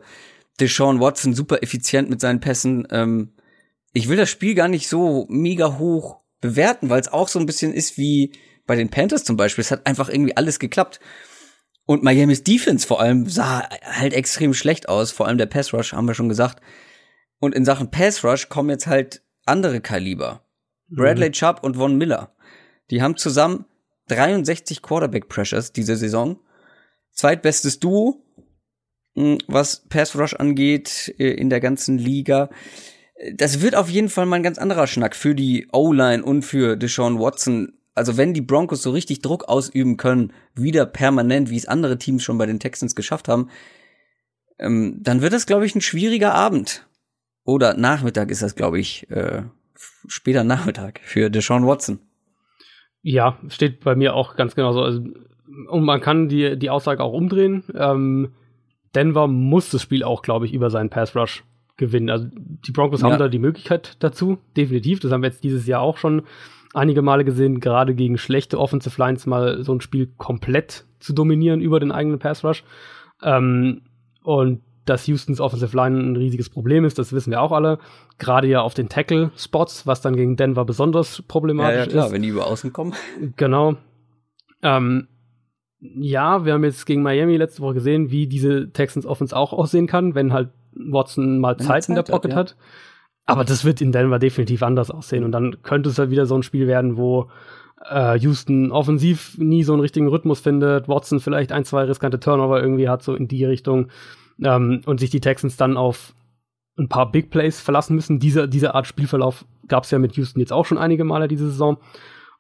Deshaun 0.60 1.00
Watson 1.00 1.34
super 1.34 1.62
effizient 1.62 2.10
mit 2.10 2.20
seinen 2.20 2.40
Pässen. 2.40 2.86
Ähm, 2.90 3.32
ich 3.92 4.08
will 4.08 4.16
das 4.16 4.30
Spiel 4.30 4.54
gar 4.54 4.68
nicht 4.68 4.88
so 4.88 5.26
mega 5.28 5.78
hoch 5.78 6.20
bewerten, 6.40 6.90
weil 6.90 7.00
es 7.00 7.08
auch 7.08 7.28
so 7.28 7.38
ein 7.38 7.46
bisschen 7.46 7.72
ist 7.72 7.96
wie 7.96 8.32
bei 8.66 8.76
den 8.76 8.90
Panthers 8.90 9.24
zum 9.24 9.36
Beispiel. 9.36 9.62
Es 9.62 9.70
hat 9.70 9.86
einfach 9.86 10.08
irgendwie 10.08 10.36
alles 10.36 10.58
geklappt. 10.58 11.00
Und 11.86 12.02
Miamis 12.02 12.44
Defense 12.44 12.86
vor 12.86 13.00
allem 13.00 13.28
sah 13.28 13.68
halt 13.82 14.14
extrem 14.14 14.54
schlecht 14.54 14.88
aus. 14.88 15.12
Vor 15.12 15.26
allem 15.26 15.38
der 15.38 15.46
Pass 15.46 15.72
Rush, 15.72 15.92
haben 15.92 16.06
wir 16.06 16.14
schon 16.14 16.28
gesagt. 16.28 16.60
Und 17.40 17.54
in 17.54 17.64
Sachen 17.64 17.90
Pass 17.90 18.24
Rush 18.24 18.48
kommen 18.48 18.70
jetzt 18.70 18.86
halt 18.86 19.22
andere 19.44 19.80
Kaliber. 19.80 20.43
Bradley 20.88 21.28
mhm. 21.28 21.32
Chubb 21.32 21.60
und 21.62 21.76
Von 21.76 21.96
Miller. 21.96 22.34
Die 22.90 23.02
haben 23.02 23.16
zusammen 23.16 23.64
63 24.08 24.82
Quarterback 24.82 25.28
Pressures 25.28 25.72
diese 25.72 25.96
Saison. 25.96 26.38
Zweitbestes 27.12 27.80
Duo, 27.80 28.22
hm, 29.16 29.38
was 29.46 29.86
Pass 29.88 30.16
Rush 30.16 30.34
angeht, 30.34 31.14
äh, 31.18 31.30
in 31.30 31.50
der 31.50 31.60
ganzen 31.60 31.98
Liga. 31.98 32.50
Das 33.34 33.60
wird 33.60 33.76
auf 33.76 33.88
jeden 33.88 34.08
Fall 34.08 34.26
mal 34.26 34.36
ein 34.36 34.42
ganz 34.42 34.58
anderer 34.58 34.86
Schnack 34.86 35.14
für 35.14 35.34
die 35.34 35.68
O-Line 35.72 36.22
und 36.22 36.42
für 36.42 36.76
Deshaun 36.76 37.20
Watson. 37.20 37.74
Also 37.94 38.16
wenn 38.16 38.34
die 38.34 38.40
Broncos 38.40 38.82
so 38.82 38.90
richtig 38.90 39.22
Druck 39.22 39.48
ausüben 39.48 39.96
können, 39.96 40.32
wieder 40.54 40.84
permanent, 40.84 41.48
wie 41.48 41.56
es 41.56 41.66
andere 41.66 41.96
Teams 41.96 42.24
schon 42.24 42.38
bei 42.38 42.46
den 42.46 42.58
Texans 42.58 42.96
geschafft 42.96 43.28
haben, 43.28 43.50
ähm, 44.58 44.98
dann 45.00 45.22
wird 45.22 45.32
das, 45.32 45.46
glaube 45.46 45.64
ich, 45.64 45.74
ein 45.74 45.80
schwieriger 45.80 46.34
Abend. 46.34 46.86
Oder 47.44 47.74
Nachmittag 47.74 48.30
ist 48.30 48.42
das, 48.42 48.56
glaube 48.56 48.80
ich, 48.80 49.08
äh, 49.10 49.42
später 50.06 50.44
Nachmittag 50.44 51.00
für 51.02 51.30
Deshaun 51.30 51.66
Watson. 51.66 52.00
Ja, 53.02 53.38
steht 53.48 53.80
bei 53.80 53.94
mir 53.94 54.14
auch 54.14 54.36
ganz 54.36 54.54
genauso. 54.54 54.82
Also, 54.82 55.02
und 55.68 55.84
man 55.84 56.00
kann 56.00 56.28
die, 56.28 56.58
die 56.58 56.70
Aussage 56.70 57.02
auch 57.02 57.12
umdrehen. 57.12 57.64
Ähm, 57.74 58.32
Denver 58.94 59.26
muss 59.26 59.70
das 59.70 59.82
Spiel 59.82 60.04
auch, 60.04 60.22
glaube 60.22 60.46
ich, 60.46 60.54
über 60.54 60.70
seinen 60.70 60.90
Pass 60.90 61.14
Rush 61.14 61.44
gewinnen. 61.76 62.10
Also 62.10 62.28
die 62.34 62.72
Broncos 62.72 63.02
ja. 63.02 63.10
haben 63.10 63.18
da 63.18 63.28
die 63.28 63.38
Möglichkeit 63.38 63.96
dazu, 63.98 64.38
definitiv. 64.56 65.00
Das 65.00 65.12
haben 65.12 65.22
wir 65.22 65.28
jetzt 65.28 65.44
dieses 65.44 65.66
Jahr 65.66 65.80
auch 65.80 65.98
schon 65.98 66.22
einige 66.72 67.02
Male 67.02 67.24
gesehen, 67.24 67.60
gerade 67.60 67.94
gegen 67.94 68.18
schlechte 68.18 68.58
Offensive 68.58 69.00
Lines 69.00 69.26
mal 69.26 69.62
so 69.62 69.72
ein 69.74 69.80
Spiel 69.80 70.12
komplett 70.16 70.84
zu 70.98 71.12
dominieren 71.12 71.60
über 71.60 71.80
den 71.80 71.92
eigenen 71.92 72.18
Pass 72.18 72.44
Rush. 72.44 72.64
Ähm, 73.22 73.82
und 74.22 74.62
dass 74.84 75.06
Houstons 75.08 75.40
Offensive 75.40 75.76
Line 75.76 75.98
ein 75.98 76.16
riesiges 76.16 76.50
Problem 76.50 76.84
ist, 76.84 76.98
das 76.98 77.12
wissen 77.12 77.30
wir 77.30 77.40
auch 77.40 77.52
alle. 77.52 77.78
Gerade 78.18 78.48
ja 78.48 78.60
auf 78.60 78.74
den 78.74 78.88
Tackle-Spots, 78.88 79.86
was 79.86 80.00
dann 80.00 80.16
gegen 80.16 80.36
Denver 80.36 80.64
besonders 80.64 81.22
problematisch 81.22 81.72
ist. 81.72 81.76
Ja, 81.78 81.84
ja, 81.84 81.90
klar, 81.90 82.06
ist. 82.06 82.12
wenn 82.12 82.22
die 82.22 82.28
über 82.28 82.46
außen 82.46 82.72
kommen. 82.72 82.94
Genau. 83.36 83.76
Ähm, 84.62 85.08
ja, 85.80 86.44
wir 86.44 86.54
haben 86.54 86.64
jetzt 86.64 86.86
gegen 86.86 87.02
Miami 87.02 87.36
letzte 87.36 87.60
Woche 87.62 87.74
gesehen, 87.74 88.10
wie 88.10 88.26
diese 88.26 88.72
Texans 88.72 89.04
Offense 89.04 89.36
auch 89.36 89.52
aussehen 89.52 89.86
kann, 89.86 90.14
wenn 90.14 90.32
halt 90.32 90.50
Watson 90.72 91.38
mal 91.38 91.56
Zeit, 91.58 91.84
Zeit 91.84 91.88
in 91.90 91.94
der 91.94 92.02
Pocket 92.02 92.34
hat, 92.34 92.50
ja. 92.50 92.56
hat. 92.56 92.64
Aber 93.26 93.44
das 93.44 93.64
wird 93.64 93.80
in 93.80 93.92
Denver 93.92 94.18
definitiv 94.18 94.62
anders 94.62 94.90
aussehen. 94.90 95.24
Und 95.24 95.32
dann 95.32 95.62
könnte 95.62 95.88
es 95.88 95.98
halt 95.98 96.10
wieder 96.10 96.26
so 96.26 96.34
ein 96.34 96.42
Spiel 96.42 96.66
werden, 96.66 96.96
wo 96.96 97.30
äh, 97.88 98.18
Houston 98.18 98.70
offensiv 98.70 99.36
nie 99.38 99.62
so 99.62 99.72
einen 99.72 99.80
richtigen 99.80 100.08
Rhythmus 100.08 100.40
findet, 100.40 100.88
Watson 100.88 101.20
vielleicht 101.20 101.52
ein, 101.52 101.64
zwei 101.64 101.84
riskante 101.84 102.20
Turnover 102.20 102.62
irgendwie 102.62 102.88
hat, 102.88 103.02
so 103.02 103.14
in 103.14 103.28
die 103.28 103.44
Richtung 103.44 103.88
ähm, 104.42 104.82
und 104.86 105.00
sich 105.00 105.10
die 105.10 105.20
Texans 105.20 105.56
dann 105.56 105.76
auf 105.76 106.14
ein 106.76 106.88
paar 106.88 107.10
Big 107.10 107.30
Plays 107.30 107.60
verlassen 107.60 107.94
müssen. 107.94 108.18
Diese, 108.18 108.48
diese 108.48 108.74
Art 108.74 108.86
Spielverlauf 108.86 109.44
gab 109.68 109.84
es 109.84 109.90
ja 109.90 109.98
mit 109.98 110.16
Houston 110.16 110.40
jetzt 110.40 110.52
auch 110.52 110.66
schon 110.66 110.78
einige 110.78 111.04
Male 111.04 111.28
diese 111.28 111.46
Saison. 111.46 111.78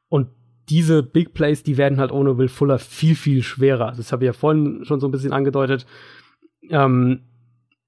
Und 0.08 0.28
diese 0.68 1.02
Big 1.02 1.34
Plays, 1.34 1.62
die 1.62 1.76
werden 1.76 1.98
halt 2.00 2.10
ohne 2.10 2.38
Will 2.38 2.48
Fuller 2.48 2.78
viel, 2.78 3.14
viel 3.14 3.42
schwerer. 3.42 3.92
Das 3.96 4.12
habe 4.12 4.24
ich 4.24 4.26
ja 4.26 4.32
vorhin 4.32 4.84
schon 4.84 5.00
so 5.00 5.06
ein 5.06 5.10
bisschen 5.10 5.32
angedeutet. 5.32 5.86
Ähm, 6.70 7.20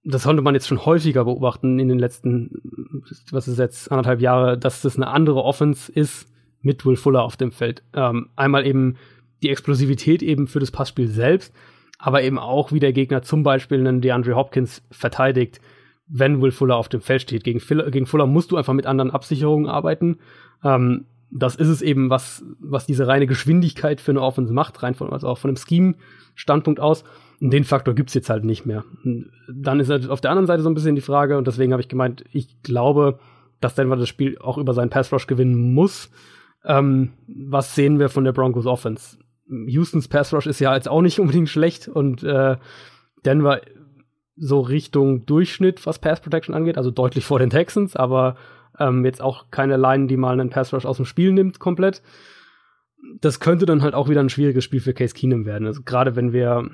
das 0.05 0.23
konnte 0.23 0.43
man 0.43 0.55
jetzt 0.55 0.69
schon 0.69 0.85
häufiger 0.85 1.25
beobachten 1.25 1.81
in 1.81 1.89
den 1.89 1.99
letzten, 1.99 3.03
was 3.33 3.49
ist 3.49 3.59
jetzt, 3.59 3.91
anderthalb 3.91 4.21
Jahre, 4.21 4.57
dass 4.57 4.83
das 4.83 4.97
eine 4.97 5.09
andere 5.09 5.43
Offense 5.43 5.91
ist 5.91 6.29
mit 6.61 6.87
Will 6.87 6.97
Fuller 6.97 7.25
auf 7.25 7.37
dem 7.37 7.51
Feld. 7.51 7.83
Ähm, 7.93 8.29
einmal 8.37 8.67
eben 8.67 8.97
die 9.43 9.51
Explosivität 9.51 10.23
eben 10.23 10.47
für 10.47 10.61
das 10.61 10.71
Passspiel 10.71 11.09
selbst, 11.09 11.53
aber 11.99 12.23
eben 12.23 12.39
auch, 12.39 12.73
wie 12.73 12.81
der 12.81 12.93
Gegner 12.93 13.23
zum 13.23 13.43
Beispiel 13.43 13.79
einen 13.79 14.01
DeAndre 14.01 14.37
Hopkins 14.37 14.83
verteidigt, 14.91 15.61
wenn 16.07 16.41
Will 16.41 16.53
Fuller 16.53 16.77
auf 16.77 16.89
dem 16.89 17.01
Feld 17.01 17.23
steht. 17.23 17.45
Gegen, 17.45 17.61
Fuller, 17.61 17.91
gegen 17.91 18.07
Fuller 18.07 18.27
musst 18.27 18.53
du 18.53 18.57
einfach 18.57 18.75
mit 18.75 18.87
anderen 18.87 19.11
Absicherungen 19.11 19.67
arbeiten. 19.67 20.19
Ähm, 20.63 21.07
das 21.31 21.57
ist 21.57 21.69
es 21.69 21.83
eben, 21.83 22.11
was, 22.11 22.45
was 22.61 22.87
diese 22.87 23.07
reine 23.07 23.27
Geschwindigkeit 23.27 24.01
für 24.01 24.13
eine 24.13 24.23
Offense 24.23 24.53
macht, 24.53 24.83
rein 24.83 24.95
von, 24.95 25.13
also 25.13 25.27
auch 25.27 25.39
von 25.39 25.51
einem 25.51 25.57
Scheme-Standpunkt 25.57 26.81
aus. 26.81 27.05
Und 27.41 27.53
den 27.53 27.65
Faktor 27.65 27.95
gibt's 27.95 28.15
jetzt 28.15 28.31
halt 28.31 28.45
nicht 28.45 28.65
mehr. 28.65 28.85
Dann 29.49 29.81
ist 29.81 29.91
halt 29.91 30.09
auf 30.09 30.21
der 30.21 30.31
anderen 30.31 30.47
Seite 30.47 30.63
so 30.63 30.71
ein 30.71 30.75
bisschen 30.75 30.95
die 30.95 31.03
Frage, 31.03 31.37
und 31.37 31.47
deswegen 31.47 31.73
habe 31.73 31.83
ich 31.83 31.89
gemeint, 31.89 32.25
ich 32.33 32.63
glaube, 32.63 33.19
dass 33.61 33.75
Denver 33.75 33.97
das 33.97 34.09
Spiel 34.09 34.39
auch 34.39 34.59
über 34.59 34.75
seinen 34.75 34.91
Pass 34.91 35.13
Rush 35.13 35.27
gewinnen 35.27 35.75
muss. 35.75 36.11
Ähm, 36.65 37.13
was 37.27 37.75
sehen 37.75 37.99
wir 37.99 38.09
von 38.09 38.25
der 38.25 38.33
Broncos 38.33 38.67
Offense? 38.67 39.19
Houstons 39.49 40.09
Pass 40.09 40.33
Rush 40.33 40.47
ist 40.47 40.61
ja 40.61 40.75
jetzt 40.75 40.89
auch 40.89 41.03
nicht 41.03 41.21
unbedingt 41.21 41.49
schlecht 41.49 41.89
und 41.89 42.23
äh, 42.23 42.57
Denver 43.25 43.61
so 44.37 44.61
Richtung 44.61 45.25
Durchschnitt, 45.25 45.87
was 45.87 45.99
Pass 45.99 46.21
Protection 46.21 46.55
angeht, 46.55 46.77
also 46.77 46.91
deutlich 46.91 47.25
vor 47.25 47.39
den 47.39 47.51
Texans, 47.51 47.97
aber 47.97 48.37
ähm, 48.79 49.05
jetzt 49.05 49.23
auch 49.23 49.51
keine 49.51 49.77
Line, 49.77 50.07
die 50.07 50.17
mal 50.17 50.39
einen 50.39 50.51
Pass 50.51 50.73
Rush 50.75 50.85
aus 50.85 50.99
dem 50.99 51.07
Spiel 51.07 51.33
nimmt 51.33 51.59
komplett. 51.59 52.03
Das 53.21 53.41
könnte 53.41 53.67
dann 53.67 53.83
halt 53.83 53.95
auch 53.95 54.09
wieder 54.09 54.21
ein 54.21 54.29
schwieriges 54.29 54.65
Spiel 54.65 54.81
für 54.81 54.93
Case 54.93 55.15
Keenum 55.15 55.47
werden. 55.47 55.67
Also 55.67 55.83
gerade 55.85 56.17
wenn 56.17 56.33
wir, 56.33 56.71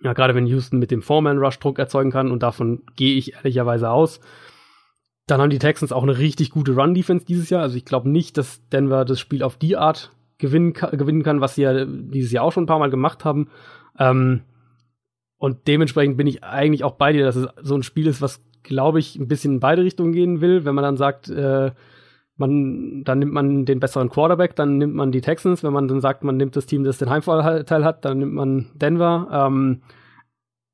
ja, 0.00 0.12
gerade 0.12 0.34
wenn 0.34 0.46
Houston 0.46 0.78
mit 0.78 0.90
dem 0.90 1.02
Foreman 1.02 1.38
Rush 1.38 1.58
Druck 1.58 1.78
erzeugen 1.78 2.10
kann 2.10 2.30
und 2.30 2.42
davon 2.42 2.82
gehe 2.96 3.16
ich 3.16 3.34
ehrlicherweise 3.34 3.90
aus, 3.90 4.20
dann 5.26 5.40
haben 5.40 5.50
die 5.50 5.58
Texans 5.58 5.92
auch 5.92 6.04
eine 6.04 6.18
richtig 6.18 6.50
gute 6.50 6.74
Run 6.74 6.94
Defense 6.94 7.26
dieses 7.26 7.50
Jahr. 7.50 7.62
Also 7.62 7.76
ich 7.76 7.84
glaube 7.84 8.08
nicht, 8.08 8.38
dass 8.38 8.66
Denver 8.68 9.04
das 9.04 9.18
Spiel 9.18 9.42
auf 9.42 9.56
die 9.56 9.76
Art 9.76 10.12
gewinnen, 10.38 10.72
gewinnen 10.72 11.22
kann, 11.22 11.40
was 11.40 11.54
sie 11.54 11.62
ja 11.62 11.84
dieses 11.84 12.32
Jahr 12.32 12.44
auch 12.44 12.52
schon 12.52 12.64
ein 12.64 12.68
paar 12.68 12.78
Mal 12.78 12.90
gemacht 12.90 13.24
haben. 13.24 13.48
Ähm, 13.98 14.42
und 15.38 15.66
dementsprechend 15.66 16.16
bin 16.16 16.26
ich 16.26 16.44
eigentlich 16.44 16.84
auch 16.84 16.94
bei 16.94 17.12
dir, 17.12 17.24
dass 17.24 17.36
es 17.36 17.48
so 17.62 17.74
ein 17.74 17.82
Spiel 17.82 18.06
ist, 18.06 18.22
was, 18.22 18.42
glaube 18.62 18.98
ich, 18.98 19.16
ein 19.16 19.28
bisschen 19.28 19.54
in 19.54 19.60
beide 19.60 19.82
Richtungen 19.82 20.12
gehen 20.12 20.40
will. 20.40 20.64
Wenn 20.64 20.74
man 20.74 20.84
dann 20.84 20.96
sagt, 20.96 21.28
äh, 21.28 21.72
man, 22.36 23.04
dann 23.04 23.18
nimmt 23.18 23.32
man 23.32 23.64
den 23.64 23.80
besseren 23.80 24.08
Quarterback, 24.08 24.56
dann 24.56 24.78
nimmt 24.78 24.94
man 24.94 25.12
die 25.12 25.20
Texans. 25.20 25.62
Wenn 25.62 25.72
man 25.72 25.88
dann 25.88 26.00
sagt, 26.00 26.24
man 26.24 26.36
nimmt 26.36 26.56
das 26.56 26.66
Team, 26.66 26.84
das 26.84 26.98
den 26.98 27.10
Heimvorteil 27.10 27.84
hat, 27.84 28.04
dann 28.04 28.18
nimmt 28.18 28.34
man 28.34 28.66
Denver. 28.74 29.28
Ähm, 29.30 29.82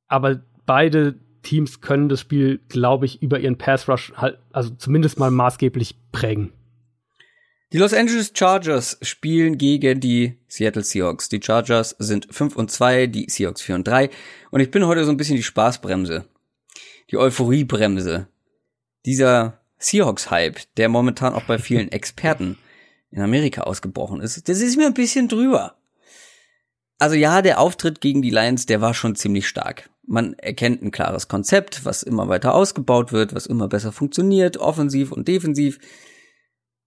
aber 0.09 0.40
beide 0.66 1.16
Teams 1.43 1.80
können 1.80 2.09
das 2.09 2.20
Spiel, 2.20 2.60
glaube 2.68 3.06
ich, 3.06 3.22
über 3.22 3.40
ihren 3.40 3.59
Pass 3.59 3.89
Rush 3.89 4.12
halt, 4.16 4.39
also 4.52 4.70
zumindest 4.70 5.18
mal 5.18 5.30
maßgeblich 5.30 5.97
prägen. 6.12 6.52
Die 7.73 7.78
Los 7.78 7.94
Angeles 7.94 8.32
Chargers 8.35 8.99
spielen 9.01 9.57
gegen 9.57 9.99
die 9.99 10.36
Seattle 10.47 10.85
Seahawks. 10.85 11.31
Die 11.31 11.40
Chargers 11.43 11.97
sind 11.99 12.28
5 12.31 12.55
und 12.55 12.70
2, 12.70 13.07
die 13.07 13.31
Seahawks 13.31 13.62
4 13.62 13.77
und 13.77 13.89
3. 13.89 14.11
Und 14.51 14.61
ich 14.61 14.70
bin 14.70 14.86
heute 14.86 15.07
so 15.07 15.11
ein 15.11 15.16
bisschen 15.16 15.36
die 15.36 15.43
Spaßbremse. 15.43 16.27
Die 17.11 17.16
Euphoriebremse. 17.16 18.28
Dieser 19.07 19.59
Seahawks-Hype, 19.78 20.59
der 20.77 20.90
momentan 20.90 21.32
auch 21.32 21.44
bei 21.44 21.59
vielen 21.59 21.90
Experten 21.93 22.59
in 23.11 23.23
Amerika 23.23 23.62
ausgebrochen 23.62 24.20
ist, 24.20 24.51
das 24.51 24.61
ist 24.61 24.77
mir 24.77 24.85
ein 24.85 24.94
bisschen 24.94 25.28
drüber. 25.28 25.77
Also 26.99 27.16
ja, 27.16 27.40
der 27.40 27.59
Auftritt 27.59 28.03
gegen 28.03 28.20
die 28.20 28.31
Lions, 28.31 28.66
der 28.66 28.82
war 28.82 28.93
schon 28.93 29.16
ziemlich 29.16 29.49
stark. 29.49 29.89
Man 30.07 30.35
erkennt 30.35 30.82
ein 30.82 30.90
klares 30.90 31.27
Konzept, 31.27 31.86
was 31.86 32.03
immer 32.03 32.28
weiter 32.28 32.55
ausgebaut 32.55 33.12
wird, 33.12 33.35
was 33.35 33.47
immer 33.47 33.69
besser 33.69 33.93
funktioniert, 33.93 34.59
offensiv 34.59 35.11
und 35.11 35.27
defensiv. 35.27 35.78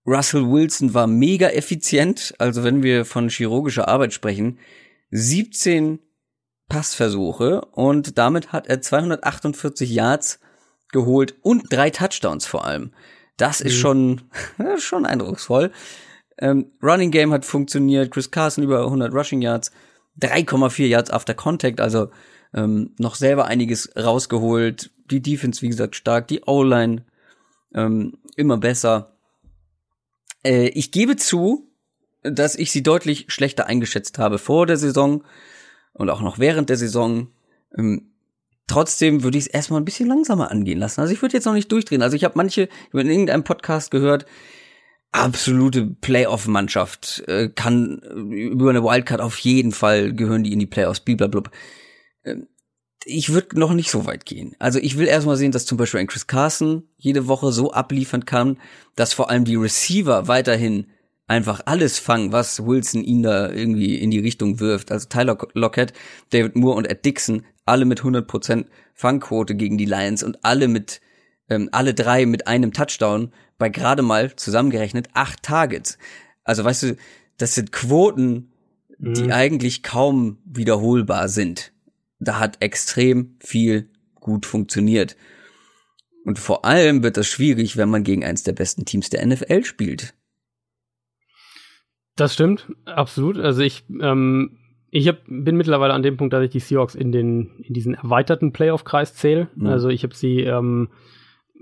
Russell 0.06 0.50
Wilson 0.50 0.94
war 0.94 1.06
mega 1.06 1.48
effizient. 1.48 2.34
Also 2.38 2.64
wenn 2.64 2.82
wir 2.82 3.04
von 3.04 3.28
chirurgischer 3.28 3.88
Arbeit 3.88 4.12
sprechen, 4.12 4.58
17 5.10 5.98
Passversuche 6.68 7.60
und 7.72 8.18
damit 8.18 8.52
hat 8.52 8.66
er 8.66 8.80
248 8.80 9.90
Yards 9.90 10.40
geholt 10.90 11.34
und 11.42 11.72
drei 11.72 11.90
Touchdowns 11.90 12.46
vor 12.46 12.64
allem. 12.64 12.92
Das 13.36 13.60
ist 13.60 13.74
mhm. 13.74 13.80
schon, 13.80 14.20
schon 14.78 15.06
eindrucksvoll. 15.06 15.70
Ähm, 16.38 16.72
Running 16.82 17.10
Game 17.10 17.32
hat 17.32 17.44
funktioniert. 17.44 18.10
Chris 18.10 18.30
Carson 18.30 18.64
über 18.64 18.84
100 18.84 19.12
Rushing 19.12 19.42
Yards, 19.42 19.70
3,4 20.20 20.86
Yards 20.86 21.10
after 21.10 21.34
Contact, 21.34 21.80
also 21.80 22.10
ähm, 22.54 22.94
noch 22.98 23.14
selber 23.14 23.46
einiges 23.46 23.90
rausgeholt. 23.96 24.90
Die 25.10 25.22
Defense, 25.22 25.62
wie 25.62 25.68
gesagt, 25.68 25.96
stark. 25.96 26.28
Die 26.28 26.42
O-Line 26.46 27.04
ähm, 27.74 28.18
immer 28.36 28.56
besser. 28.58 29.15
Äh, 30.46 30.68
ich 30.68 30.92
gebe 30.92 31.16
zu, 31.16 31.68
dass 32.22 32.54
ich 32.54 32.70
sie 32.70 32.82
deutlich 32.82 33.26
schlechter 33.28 33.66
eingeschätzt 33.66 34.18
habe 34.18 34.38
vor 34.38 34.66
der 34.66 34.76
Saison 34.76 35.24
und 35.92 36.10
auch 36.10 36.20
noch 36.20 36.38
während 36.38 36.70
der 36.70 36.76
Saison. 36.76 37.28
Ähm, 37.76 38.12
trotzdem 38.66 39.22
würde 39.22 39.38
ich 39.38 39.44
es 39.44 39.50
erstmal 39.50 39.80
ein 39.80 39.84
bisschen 39.84 40.08
langsamer 40.08 40.50
angehen 40.50 40.78
lassen. 40.78 41.00
Also 41.00 41.12
ich 41.12 41.22
würde 41.22 41.34
jetzt 41.34 41.44
noch 41.44 41.54
nicht 41.54 41.70
durchdrehen. 41.70 42.02
Also 42.02 42.16
ich 42.16 42.24
habe 42.24 42.34
manche 42.36 42.68
über 42.90 43.00
in 43.00 43.10
irgendeinem 43.10 43.44
Podcast 43.44 43.90
gehört, 43.90 44.26
absolute 45.12 45.86
Playoff-Mannschaft 45.86 47.24
äh, 47.26 47.48
kann 47.48 48.00
äh, 48.02 48.48
über 48.48 48.70
eine 48.70 48.84
Wildcard 48.84 49.20
auf 49.20 49.38
jeden 49.38 49.72
Fall 49.72 50.12
gehören 50.12 50.44
die 50.44 50.52
in 50.52 50.58
die 50.58 50.66
Playoffs, 50.66 51.00
blablabla. 51.00 51.50
Ähm, 52.24 52.48
ich 53.04 53.32
würde 53.32 53.58
noch 53.58 53.72
nicht 53.72 53.90
so 53.90 54.06
weit 54.06 54.26
gehen. 54.26 54.56
Also 54.58 54.78
ich 54.78 54.98
will 54.98 55.06
erstmal 55.06 55.36
sehen, 55.36 55.52
dass 55.52 55.66
zum 55.66 55.78
Beispiel 55.78 56.00
ein 56.00 56.06
Chris 56.06 56.26
Carson 56.26 56.84
jede 56.96 57.28
Woche 57.28 57.52
so 57.52 57.72
abliefern 57.72 58.24
kann, 58.24 58.58
dass 58.96 59.12
vor 59.12 59.30
allem 59.30 59.44
die 59.44 59.54
Receiver 59.56 60.28
weiterhin 60.28 60.88
einfach 61.28 61.60
alles 61.66 61.98
fangen, 61.98 62.32
was 62.32 62.64
Wilson 62.64 63.02
ihn 63.02 63.22
da 63.22 63.50
irgendwie 63.50 63.96
in 63.96 64.10
die 64.10 64.18
Richtung 64.18 64.60
wirft. 64.60 64.92
Also 64.92 65.08
Tyler 65.08 65.36
Lockett, 65.54 65.92
David 66.30 66.56
Moore 66.56 66.76
und 66.76 66.86
Ed 66.86 67.04
Dixon, 67.04 67.44
alle 67.64 67.84
mit 67.84 68.00
100% 68.00 68.66
Fangquote 68.94 69.54
gegen 69.54 69.76
die 69.76 69.86
Lions 69.86 70.22
und 70.22 70.44
alle 70.44 70.68
mit, 70.68 71.00
ähm, 71.48 71.68
alle 71.72 71.94
drei 71.94 72.26
mit 72.26 72.46
einem 72.46 72.72
Touchdown 72.72 73.32
bei 73.58 73.68
gerade 73.68 74.02
mal 74.02 74.34
zusammengerechnet 74.36 75.08
acht 75.14 75.42
Targets. 75.42 75.98
Also 76.44 76.64
weißt 76.64 76.82
du, 76.84 76.96
das 77.38 77.54
sind 77.54 77.72
Quoten, 77.72 78.52
die 78.98 79.24
mhm. 79.24 79.32
eigentlich 79.32 79.82
kaum 79.82 80.38
wiederholbar 80.44 81.28
sind 81.28 81.72
da 82.18 82.38
hat 82.38 82.62
extrem 82.62 83.36
viel 83.40 83.90
gut 84.14 84.46
funktioniert. 84.46 85.16
Und 86.24 86.38
vor 86.38 86.64
allem 86.64 87.02
wird 87.02 87.16
das 87.16 87.28
schwierig, 87.28 87.76
wenn 87.76 87.88
man 87.88 88.02
gegen 88.02 88.24
eins 88.24 88.42
der 88.42 88.52
besten 88.52 88.84
Teams 88.84 89.10
der 89.10 89.24
NFL 89.24 89.64
spielt. 89.64 90.14
Das 92.16 92.34
stimmt, 92.34 92.66
absolut. 92.84 93.38
Also 93.38 93.62
ich, 93.62 93.84
ähm, 94.00 94.58
ich 94.90 95.06
hab, 95.06 95.18
bin 95.28 95.56
mittlerweile 95.56 95.92
an 95.92 96.02
dem 96.02 96.16
Punkt, 96.16 96.32
dass 96.32 96.42
ich 96.42 96.50
die 96.50 96.60
Seahawks 96.60 96.94
in 96.94 97.12
den 97.12 97.50
in 97.62 97.74
diesen 97.74 97.94
erweiterten 97.94 98.52
Playoff-Kreis 98.52 99.14
zähle. 99.14 99.48
Mhm. 99.54 99.66
Also 99.66 99.88
ich 99.90 100.02
habe 100.02 100.14
sie, 100.14 100.40
ähm, 100.40 100.88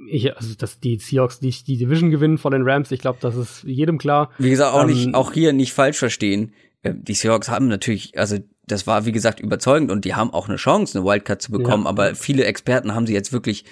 ich, 0.08 0.34
also 0.34 0.54
dass 0.54 0.80
die 0.80 0.98
Seahawks 0.98 1.40
die, 1.40 1.50
die 1.50 1.76
Division 1.76 2.10
gewinnen 2.10 2.38
vor 2.38 2.52
den 2.52 2.62
Rams, 2.62 2.92
ich 2.92 3.00
glaube, 3.00 3.18
das 3.20 3.36
ist 3.36 3.64
jedem 3.64 3.98
klar. 3.98 4.30
Wie 4.38 4.50
gesagt, 4.50 4.74
auch 4.74 4.82
ähm, 4.82 4.88
nicht, 4.88 5.14
auch 5.14 5.32
hier 5.32 5.52
nicht 5.52 5.72
falsch 5.72 5.98
verstehen. 5.98 6.52
Äh, 6.82 6.94
die 6.96 7.14
Seahawks 7.14 7.50
haben 7.50 7.66
natürlich, 7.66 8.16
also 8.16 8.38
das 8.66 8.86
war 8.86 9.06
wie 9.06 9.12
gesagt 9.12 9.40
überzeugend 9.40 9.90
und 9.90 10.04
die 10.04 10.14
haben 10.14 10.32
auch 10.32 10.48
eine 10.48 10.56
Chance, 10.56 10.98
eine 10.98 11.06
Wildcard 11.06 11.42
zu 11.42 11.52
bekommen, 11.52 11.84
ja. 11.84 11.90
aber 11.90 12.14
viele 12.14 12.44
Experten 12.44 12.94
haben 12.94 13.06
sie 13.06 13.14
jetzt 13.14 13.32
wirklich, 13.32 13.64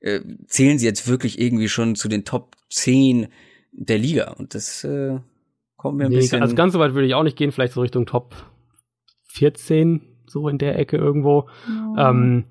äh, 0.00 0.20
zählen 0.46 0.78
sie 0.78 0.86
jetzt 0.86 1.08
wirklich 1.08 1.40
irgendwie 1.40 1.68
schon 1.68 1.94
zu 1.94 2.08
den 2.08 2.24
Top 2.24 2.56
10 2.70 3.28
der 3.72 3.98
Liga 3.98 4.32
und 4.32 4.54
das 4.54 4.84
äh, 4.84 5.18
kommt 5.76 5.98
mir 5.98 6.04
ein 6.04 6.10
nee, 6.10 6.16
bisschen. 6.16 6.42
Also 6.42 6.54
ganz 6.54 6.72
so 6.72 6.78
weit 6.78 6.94
würde 6.94 7.06
ich 7.06 7.14
auch 7.14 7.22
nicht 7.22 7.36
gehen, 7.36 7.52
vielleicht 7.52 7.74
so 7.74 7.80
Richtung 7.80 8.06
Top 8.06 8.34
14, 9.26 10.02
so 10.26 10.48
in 10.48 10.58
der 10.58 10.78
Ecke 10.78 10.96
irgendwo. 10.96 11.48
Ja. 11.68 12.10
Ähm, 12.10 12.44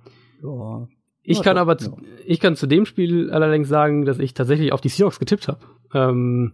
ja. 0.43 0.88
Ich 1.23 1.41
kann 1.41 1.57
aber, 1.57 1.77
ich 2.26 2.39
kann 2.39 2.55
zu 2.55 2.67
dem 2.67 2.85
Spiel 2.85 3.31
allerdings 3.31 3.67
sagen, 3.67 4.05
dass 4.05 4.19
ich 4.19 4.35
tatsächlich 4.35 4.72
auf 4.72 4.81
die 4.81 4.89
Seahawks 4.89 5.19
getippt 5.19 5.47
habe. 5.47 5.59
Ähm, 5.93 6.53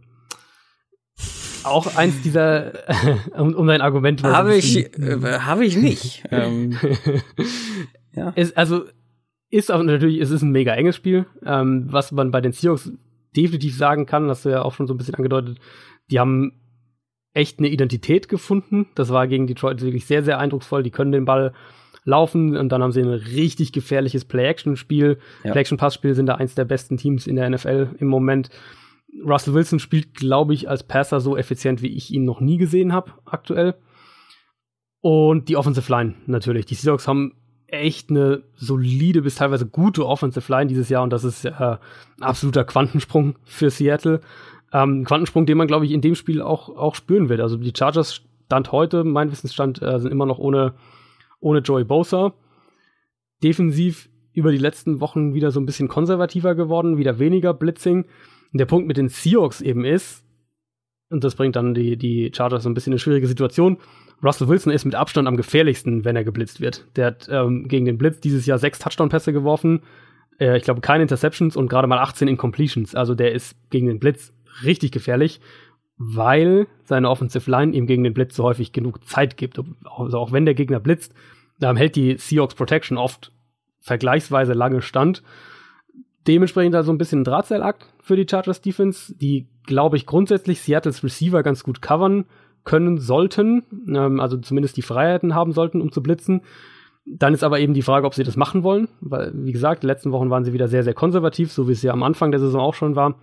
auch 1.63 1.95
eins 1.95 2.21
dieser, 2.21 2.73
um, 3.37 3.53
um 3.53 3.67
dein 3.67 3.81
Argument. 3.81 4.23
Habe 4.23 4.55
ich, 4.55 4.77
äh, 4.77 5.39
habe 5.39 5.65
ich 5.65 5.77
nicht. 5.77 6.23
ähm, 6.31 6.77
ja. 8.13 8.29
Ist, 8.31 8.57
also 8.57 8.85
ist 9.49 9.71
auch 9.71 9.83
natürlich, 9.83 10.19
es 10.19 10.31
ist 10.31 10.41
ein 10.41 10.51
mega 10.51 10.73
enges 10.73 10.95
Spiel. 10.95 11.25
Ähm, 11.45 11.87
was 11.89 12.11
man 12.11 12.31
bei 12.31 12.41
den 12.41 12.51
Seahawks 12.51 12.91
definitiv 13.35 13.77
sagen 13.77 14.05
kann, 14.05 14.29
hast 14.29 14.45
du 14.45 14.49
ja 14.49 14.61
auch 14.61 14.73
schon 14.73 14.87
so 14.87 14.93
ein 14.93 14.97
bisschen 14.97 15.15
angedeutet, 15.15 15.59
die 16.09 16.19
haben 16.19 16.53
echt 17.33 17.59
eine 17.59 17.69
Identität 17.69 18.27
gefunden. 18.27 18.87
Das 18.95 19.09
war 19.09 19.27
gegen 19.27 19.47
Detroit 19.47 19.81
wirklich 19.81 20.05
sehr, 20.05 20.23
sehr 20.23 20.39
eindrucksvoll. 20.39 20.83
Die 20.83 20.91
können 20.91 21.11
den 21.11 21.25
Ball 21.25 21.53
laufen 22.03 22.57
und 22.57 22.69
dann 22.69 22.81
haben 22.81 22.91
sie 22.91 23.01
ein 23.01 23.07
richtig 23.07 23.71
gefährliches 23.71 24.25
Play-Action-Spiel. 24.25 25.19
Ja. 25.43 25.51
Play-Action-Pass-Spiel 25.51 26.15
sind 26.15 26.25
da 26.25 26.35
eins 26.35 26.55
der 26.55 26.65
besten 26.65 26.97
Teams 26.97 27.27
in 27.27 27.35
der 27.35 27.49
NFL 27.49 27.95
im 27.99 28.07
Moment. 28.07 28.49
Russell 29.25 29.53
Wilson 29.53 29.79
spielt, 29.79 30.13
glaube 30.13 30.53
ich, 30.53 30.69
als 30.69 30.83
Passer 30.83 31.19
so 31.19 31.37
effizient, 31.37 31.81
wie 31.81 31.95
ich 31.95 32.11
ihn 32.11 32.25
noch 32.25 32.39
nie 32.39 32.57
gesehen 32.57 32.93
habe 32.93 33.13
aktuell. 33.25 33.75
Und 35.01 35.49
die 35.49 35.57
Offensive 35.57 35.91
Line 35.91 36.15
natürlich. 36.27 36.65
Die 36.65 36.75
Seahawks 36.75 37.07
haben 37.07 37.33
echt 37.67 38.09
eine 38.09 38.43
solide 38.55 39.21
bis 39.21 39.35
teilweise 39.35 39.65
gute 39.65 40.05
Offensive 40.05 40.51
Line 40.51 40.67
dieses 40.67 40.89
Jahr 40.89 41.03
und 41.03 41.11
das 41.11 41.23
ist 41.23 41.45
äh, 41.45 41.51
ein 41.51 41.77
absoluter 42.19 42.63
Quantensprung 42.63 43.37
für 43.43 43.69
Seattle. 43.69 44.21
Ähm, 44.73 45.05
Quantensprung, 45.05 45.45
den 45.45 45.57
man, 45.57 45.67
glaube 45.67 45.85
ich, 45.85 45.91
in 45.91 46.01
dem 46.01 46.15
Spiel 46.15 46.41
auch, 46.41 46.69
auch 46.69 46.95
spüren 46.95 47.29
wird. 47.29 47.41
Also 47.41 47.57
die 47.57 47.73
Chargers 47.75 48.21
Stand 48.45 48.73
heute, 48.73 49.05
mein 49.05 49.31
Wissensstand, 49.31 49.81
äh, 49.81 49.99
sind 49.99 50.11
immer 50.11 50.25
noch 50.25 50.37
ohne, 50.37 50.73
ohne 51.39 51.59
Joey 51.59 51.85
Bosa. 51.85 52.33
Defensiv 53.41 54.09
über 54.33 54.51
die 54.51 54.57
letzten 54.57 54.99
Wochen 54.99 55.33
wieder 55.33 55.51
so 55.51 55.59
ein 55.61 55.65
bisschen 55.65 55.87
konservativer 55.87 56.53
geworden, 56.53 56.97
wieder 56.97 57.17
weniger 57.17 57.53
Blitzing. 57.53 58.05
Und 58.51 58.59
der 58.59 58.65
Punkt 58.65 58.87
mit 58.87 58.97
den 58.97 59.09
Seahawks 59.09 59.61
eben 59.61 59.85
ist, 59.85 60.23
und 61.09 61.23
das 61.23 61.35
bringt 61.35 61.55
dann 61.55 61.73
die, 61.73 61.97
die 61.97 62.31
Chargers 62.33 62.63
so 62.63 62.69
ein 62.69 62.73
bisschen 62.73 62.91
in 62.91 62.95
eine 62.95 62.99
schwierige 62.99 63.27
Situation. 63.27 63.77
Russell 64.23 64.47
Wilson 64.47 64.71
ist 64.71 64.85
mit 64.85 64.95
Abstand 64.95 65.27
am 65.27 65.35
gefährlichsten, 65.35 66.05
wenn 66.05 66.15
er 66.15 66.23
geblitzt 66.23 66.61
wird. 66.61 66.85
Der 66.95 67.07
hat 67.07 67.27
ähm, 67.29 67.67
gegen 67.67 67.85
den 67.85 67.97
Blitz 67.97 68.19
dieses 68.21 68.45
Jahr 68.45 68.59
sechs 68.59 68.79
Touchdown-Pässe 68.79 69.33
geworfen. 69.33 69.81
Äh, 70.39 70.57
ich 70.57 70.63
glaube, 70.63 70.81
keine 70.81 71.03
Interceptions 71.03 71.57
und 71.57 71.69
gerade 71.69 71.87
mal 71.87 71.99
18 71.99 72.27
Incompletions. 72.27 72.95
Also 72.95 73.13
der 73.13 73.33
ist 73.33 73.55
gegen 73.69 73.87
den 73.87 73.99
Blitz 73.99 74.33
richtig 74.63 74.91
gefährlich, 74.91 75.41
weil 75.97 76.67
seine 76.83 77.09
Offensive 77.09 77.49
Line 77.49 77.73
ihm 77.73 77.87
gegen 77.87 78.03
den 78.03 78.13
Blitz 78.13 78.35
so 78.35 78.43
häufig 78.43 78.71
genug 78.71 79.05
Zeit 79.05 79.37
gibt. 79.37 79.59
Also 79.83 80.17
auch 80.17 80.31
wenn 80.31 80.45
der 80.45 80.55
Gegner 80.55 80.79
blitzt, 80.79 81.13
dann 81.59 81.75
hält 81.75 81.95
die 81.95 82.17
Seahawks 82.17 82.55
Protection 82.55 82.97
oft 82.97 83.31
vergleichsweise 83.79 84.53
lange 84.53 84.81
stand. 84.81 85.23
Dementsprechend 86.27 86.75
also 86.75 86.91
ein 86.91 86.97
bisschen 86.97 87.21
ein 87.21 87.25
Drahtseilakt 87.25 87.90
für 88.01 88.15
die 88.15 88.25
Chargers 88.29 88.61
Defense, 88.61 89.15
die, 89.15 89.47
glaube 89.65 89.97
ich, 89.97 90.05
grundsätzlich 90.05 90.61
Seattles 90.61 91.03
Receiver 91.03 91.43
ganz 91.43 91.63
gut 91.63 91.81
covern 91.81 92.25
können 92.63 92.97
sollten, 92.97 93.63
ähm, 93.87 94.19
also 94.19 94.37
zumindest 94.37 94.77
die 94.77 94.81
Freiheiten 94.81 95.33
haben 95.33 95.51
sollten, 95.53 95.81
um 95.81 95.91
zu 95.91 96.03
blitzen. 96.03 96.41
Dann 97.05 97.33
ist 97.33 97.43
aber 97.43 97.59
eben 97.59 97.73
die 97.73 97.81
Frage, 97.81 98.05
ob 98.05 98.13
sie 98.13 98.23
das 98.23 98.37
machen 98.37 98.63
wollen, 98.63 98.87
weil, 98.99 99.31
wie 99.33 99.51
gesagt, 99.51 99.83
die 99.83 99.87
letzten 99.87 100.11
Wochen 100.11 100.29
waren 100.29 100.45
sie 100.45 100.53
wieder 100.53 100.67
sehr, 100.67 100.83
sehr 100.83 100.93
konservativ, 100.93 101.51
so 101.51 101.67
wie 101.67 101.71
es 101.71 101.81
ja 101.81 101.93
am 101.93 102.03
Anfang 102.03 102.31
der 102.31 102.39
Saison 102.39 102.61
auch 102.61 102.75
schon 102.75 102.95
war. 102.95 103.15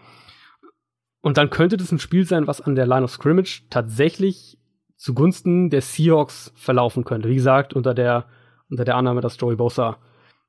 Und 1.21 1.37
dann 1.37 1.51
könnte 1.51 1.77
das 1.77 1.93
ein 1.93 1.99
Spiel 1.99 2.25
sein, 2.25 2.47
was 2.47 2.61
an 2.61 2.75
der 2.75 2.87
Line 2.87 3.05
of 3.05 3.11
Scrimmage 3.11 3.63
tatsächlich 3.71 4.59
zugunsten 4.97 5.71
der 5.71 5.81
Seahawks 5.81 6.53
verlaufen 6.57 7.05
könnte. 7.05 7.29
Wie 7.29 7.37
gesagt, 7.37 7.73
unter 7.75 7.95
der, 7.95 8.27
unter 8.69 8.85
der 8.85 8.97
Annahme, 8.97 9.21
dass 9.21 9.39
Joey 9.41 9.57
Bosa 9.57 9.99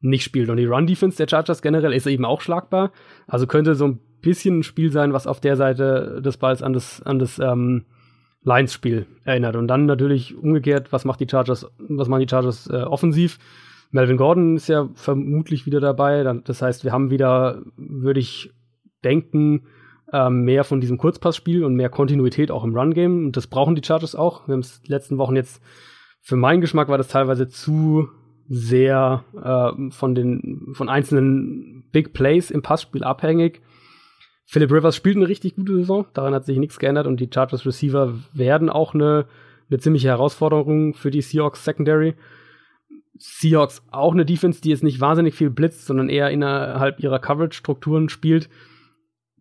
nicht 0.02 0.24
spielt. 0.24 0.50
Und 0.50 0.58
die 0.58 0.66
Run-Defense 0.66 1.18
der 1.18 1.28
Chargers 1.28 1.62
generell 1.62 1.94
ist 1.94 2.08
eben 2.08 2.26
auch 2.26 2.42
schlagbar. 2.42 2.92
Also 3.28 3.48
könnte 3.48 3.76
so 3.76 3.86
ein 3.86 4.00
bisschen 4.22 4.60
ein 4.60 4.64
Spiel 4.64 4.92
sein, 4.92 5.14
was 5.14 5.28
auf 5.28 5.40
der 5.40 5.56
Seite 5.56 6.22
des 6.24 6.38
Balls 6.38 6.64
an 6.64 6.74
das, 6.74 7.02
an 7.02 7.20
das 7.20 7.40
ähm, 7.40 7.86
Lions-Spiel 8.44 9.06
erinnert. 9.24 9.56
Und 9.56 9.68
dann 9.68 9.86
natürlich 9.86 10.36
umgekehrt, 10.36 10.92
was 10.92 11.06
macht 11.06 11.20
die 11.20 11.28
Chargers, 11.30 11.70
was 11.78 12.08
machen 12.08 12.22
die 12.22 12.30
Chargers 12.30 12.68
äh, 12.68 12.84
offensiv? 12.84 13.40
Melvin 13.92 14.18
Gordon 14.18 14.56
ist 14.56 14.70
ja 14.70 14.90
vermutlich 14.94 15.66
wieder 15.66 15.80
dabei. 15.80 16.24
Das 16.44 16.62
heißt, 16.62 16.84
wir 16.84 16.92
haben 16.92 17.10
wieder, 17.10 17.64
würde 17.76 18.20
ich 18.20 18.52
denken, 19.04 19.64
ähm, 20.14 20.44
mehr 20.44 20.64
von 20.64 20.82
diesem 20.82 20.98
Kurzpassspiel 20.98 21.64
und 21.64 21.76
mehr 21.76 21.90
Kontinuität 21.90 22.52
auch 22.52 22.64
im 22.64 22.76
Run-Game. 22.76 23.26
Und 23.26 23.38
das 23.38 23.48
brauchen 23.48 23.76
die 23.76 23.84
Chargers 23.84 24.16
auch. 24.16 24.48
Wir 24.48 24.54
haben 24.54 24.62
es 24.62 24.82
letzten 24.88 25.18
Wochen 25.18 25.36
jetzt, 25.36 25.62
für 26.22 26.36
meinen 26.36 26.62
Geschmack 26.62 26.90
war 26.90 26.98
das 26.98 27.08
teilweise 27.08 27.48
zu 27.48 28.10
sehr 28.48 29.24
äh, 29.42 29.92
von 29.92 30.16
den 30.16 30.74
von 30.74 30.90
einzelnen 30.90 31.84
Big 31.92 32.14
Plays 32.14 32.52
im 32.52 32.62
Passspiel 32.62 33.04
abhängig. 33.04 33.62
Philip 34.52 34.72
Rivers 34.72 34.96
spielt 34.96 35.16
eine 35.16 35.28
richtig 35.28 35.58
gute 35.58 35.76
Saison, 35.76 36.08
daran 36.16 36.34
hat 36.34 36.44
sich 36.44 36.58
nichts 36.58 36.80
geändert 36.80 37.06
und 37.06 37.20
die 37.20 37.30
Chargers 37.32 37.68
Receiver 37.68 38.16
werden 38.34 38.72
auch 38.72 38.96
eine, 38.96 39.28
eine 39.70 39.78
ziemliche 39.78 40.08
Herausforderung 40.08 40.96
für 40.96 41.12
die 41.12 41.22
Seahawks 41.22 41.64
Secondary. 41.64 42.16
Seahawks 43.20 43.84
auch 43.92 44.12
eine 44.12 44.26
Defense, 44.26 44.60
die 44.60 44.70
jetzt 44.70 44.82
nicht 44.82 45.00
wahnsinnig 45.00 45.36
viel 45.36 45.52
blitzt, 45.52 45.86
sondern 45.86 46.10
eher 46.10 46.32
innerhalb 46.32 47.00
ihrer 47.00 47.20
Coverage-Strukturen 47.20 48.10
spielt. 48.10 48.50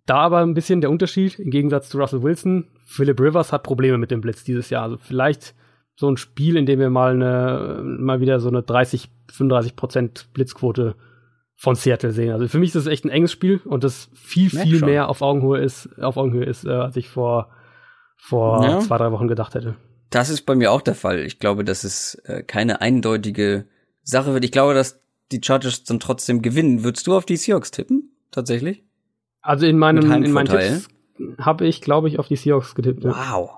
Da 0.04 0.16
aber 0.16 0.40
ein 0.40 0.52
bisschen 0.52 0.82
der 0.82 0.90
Unterschied 0.90 1.38
im 1.38 1.50
Gegensatz 1.50 1.88
zu 1.88 1.96
Russell 1.96 2.22
Wilson. 2.22 2.66
Philip 2.84 3.18
Rivers 3.18 3.50
hat 3.50 3.62
Probleme 3.62 3.96
mit 3.96 4.10
dem 4.10 4.20
Blitz 4.20 4.44
dieses 4.44 4.68
Jahr. 4.68 4.82
Also 4.82 4.98
vielleicht 4.98 5.54
so 5.96 6.10
ein 6.10 6.18
Spiel, 6.18 6.54
in 6.54 6.66
dem 6.66 6.80
wir 6.80 6.90
mal 6.90 7.14
eine, 7.14 7.80
mal 7.82 8.20
wieder 8.20 8.40
so 8.40 8.48
eine 8.48 8.62
30, 8.62 9.08
35 9.32 9.74
Prozent 9.74 10.28
Blitzquote 10.34 10.96
von 11.60 11.74
Seattle 11.74 12.12
sehen. 12.12 12.30
Also 12.30 12.46
für 12.46 12.58
mich 12.58 12.68
ist 12.68 12.76
das 12.76 12.86
echt 12.86 13.04
ein 13.04 13.10
enges 13.10 13.32
Spiel 13.32 13.60
und 13.64 13.82
das 13.82 14.08
viel, 14.14 14.48
viel 14.48 14.80
mehr 14.80 15.08
auf 15.08 15.22
Augenhöhe 15.22 15.60
ist, 15.60 15.88
auf 16.00 16.16
Augenhöhe 16.16 16.44
ist, 16.44 16.64
äh, 16.64 16.70
als 16.70 16.94
ich 16.94 17.08
vor, 17.08 17.50
vor 18.16 18.64
ja. 18.64 18.78
zwei, 18.78 18.96
drei 18.96 19.10
Wochen 19.10 19.26
gedacht 19.26 19.56
hätte. 19.56 19.74
Das 20.10 20.30
ist 20.30 20.42
bei 20.42 20.54
mir 20.54 20.70
auch 20.70 20.82
der 20.82 20.94
Fall. 20.94 21.18
Ich 21.18 21.40
glaube, 21.40 21.64
dass 21.64 21.82
es 21.82 22.14
äh, 22.26 22.44
keine 22.44 22.80
eindeutige 22.80 23.66
Sache 24.04 24.32
wird. 24.32 24.44
Ich 24.44 24.52
glaube, 24.52 24.72
dass 24.72 25.00
die 25.32 25.40
Chargers 25.44 25.82
dann 25.82 25.98
trotzdem 25.98 26.42
gewinnen. 26.42 26.84
Würdest 26.84 27.08
du 27.08 27.16
auf 27.16 27.26
die 27.26 27.36
Seahawks 27.36 27.72
tippen? 27.72 28.12
Tatsächlich? 28.30 28.84
Also 29.42 29.66
in 29.66 29.78
meinem, 29.78 30.10
in 30.12 30.30
meinen 30.30 30.46
Tipps 30.46 30.88
habe 31.40 31.66
ich, 31.66 31.80
glaube 31.80 32.06
ich, 32.06 32.20
auf 32.20 32.28
die 32.28 32.36
Seahawks 32.36 32.76
getippt. 32.76 33.02
Wow 33.02 33.57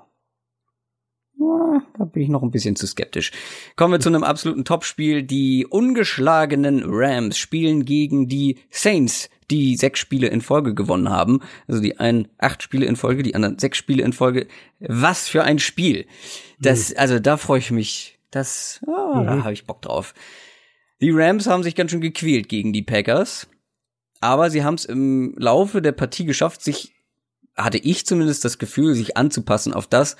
da 1.97 2.05
bin 2.05 2.23
ich 2.23 2.29
noch 2.29 2.43
ein 2.43 2.51
bisschen 2.51 2.75
zu 2.75 2.87
skeptisch. 2.87 3.31
Kommen 3.75 3.93
wir 3.93 3.99
zu 3.99 4.09
einem 4.09 4.23
absoluten 4.23 4.65
Topspiel. 4.65 5.23
Die 5.23 5.65
ungeschlagenen 5.65 6.83
Rams 6.85 7.37
spielen 7.37 7.85
gegen 7.85 8.27
die 8.27 8.59
Saints, 8.69 9.29
die 9.49 9.75
sechs 9.75 9.99
Spiele 9.99 10.27
in 10.27 10.41
Folge 10.41 10.73
gewonnen 10.73 11.09
haben. 11.09 11.41
Also 11.67 11.81
die 11.81 11.99
einen 11.99 12.27
acht 12.37 12.63
Spiele 12.63 12.85
in 12.85 12.95
Folge, 12.95 13.23
die 13.23 13.35
anderen 13.35 13.59
sechs 13.59 13.77
Spiele 13.77 14.03
in 14.03 14.13
Folge. 14.13 14.47
Was 14.79 15.27
für 15.27 15.43
ein 15.43 15.59
Spiel. 15.59 16.05
Das, 16.59 16.89
mhm. 16.89 16.95
also 16.97 17.19
da 17.19 17.37
freue 17.37 17.59
ich 17.59 17.71
mich. 17.71 18.19
Das, 18.29 18.81
oh, 18.87 19.15
mhm. 19.15 19.25
da 19.25 19.43
habe 19.43 19.53
ich 19.53 19.65
Bock 19.65 19.81
drauf. 19.81 20.13
Die 21.01 21.11
Rams 21.11 21.47
haben 21.47 21.63
sich 21.63 21.75
ganz 21.75 21.91
schön 21.91 22.01
gequält 22.01 22.47
gegen 22.47 22.73
die 22.73 22.83
Packers. 22.83 23.47
Aber 24.21 24.51
sie 24.51 24.63
haben 24.63 24.75
es 24.75 24.85
im 24.85 25.33
Laufe 25.37 25.81
der 25.81 25.93
Partie 25.93 26.25
geschafft, 26.25 26.61
sich, 26.61 26.93
hatte 27.57 27.79
ich 27.79 28.05
zumindest 28.05 28.45
das 28.45 28.59
Gefühl, 28.59 28.93
sich 28.93 29.17
anzupassen 29.17 29.73
auf 29.73 29.87
das, 29.87 30.15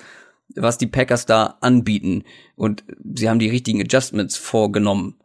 was 0.56 0.78
die 0.78 0.86
Packers 0.86 1.26
da 1.26 1.58
anbieten. 1.60 2.24
Und 2.56 2.84
sie 3.14 3.28
haben 3.28 3.38
die 3.38 3.50
richtigen 3.50 3.80
Adjustments 3.80 4.36
vorgenommen, 4.36 5.16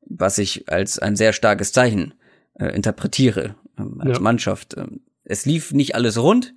was 0.00 0.38
ich 0.38 0.68
als 0.68 0.98
ein 0.98 1.16
sehr 1.16 1.32
starkes 1.32 1.72
Zeichen 1.72 2.14
äh, 2.54 2.74
interpretiere 2.74 3.56
ähm, 3.78 4.00
als 4.00 4.18
ja. 4.18 4.22
Mannschaft. 4.22 4.76
Ähm, 4.76 5.00
es 5.24 5.44
lief 5.44 5.72
nicht 5.72 5.94
alles 5.94 6.18
rund. 6.18 6.54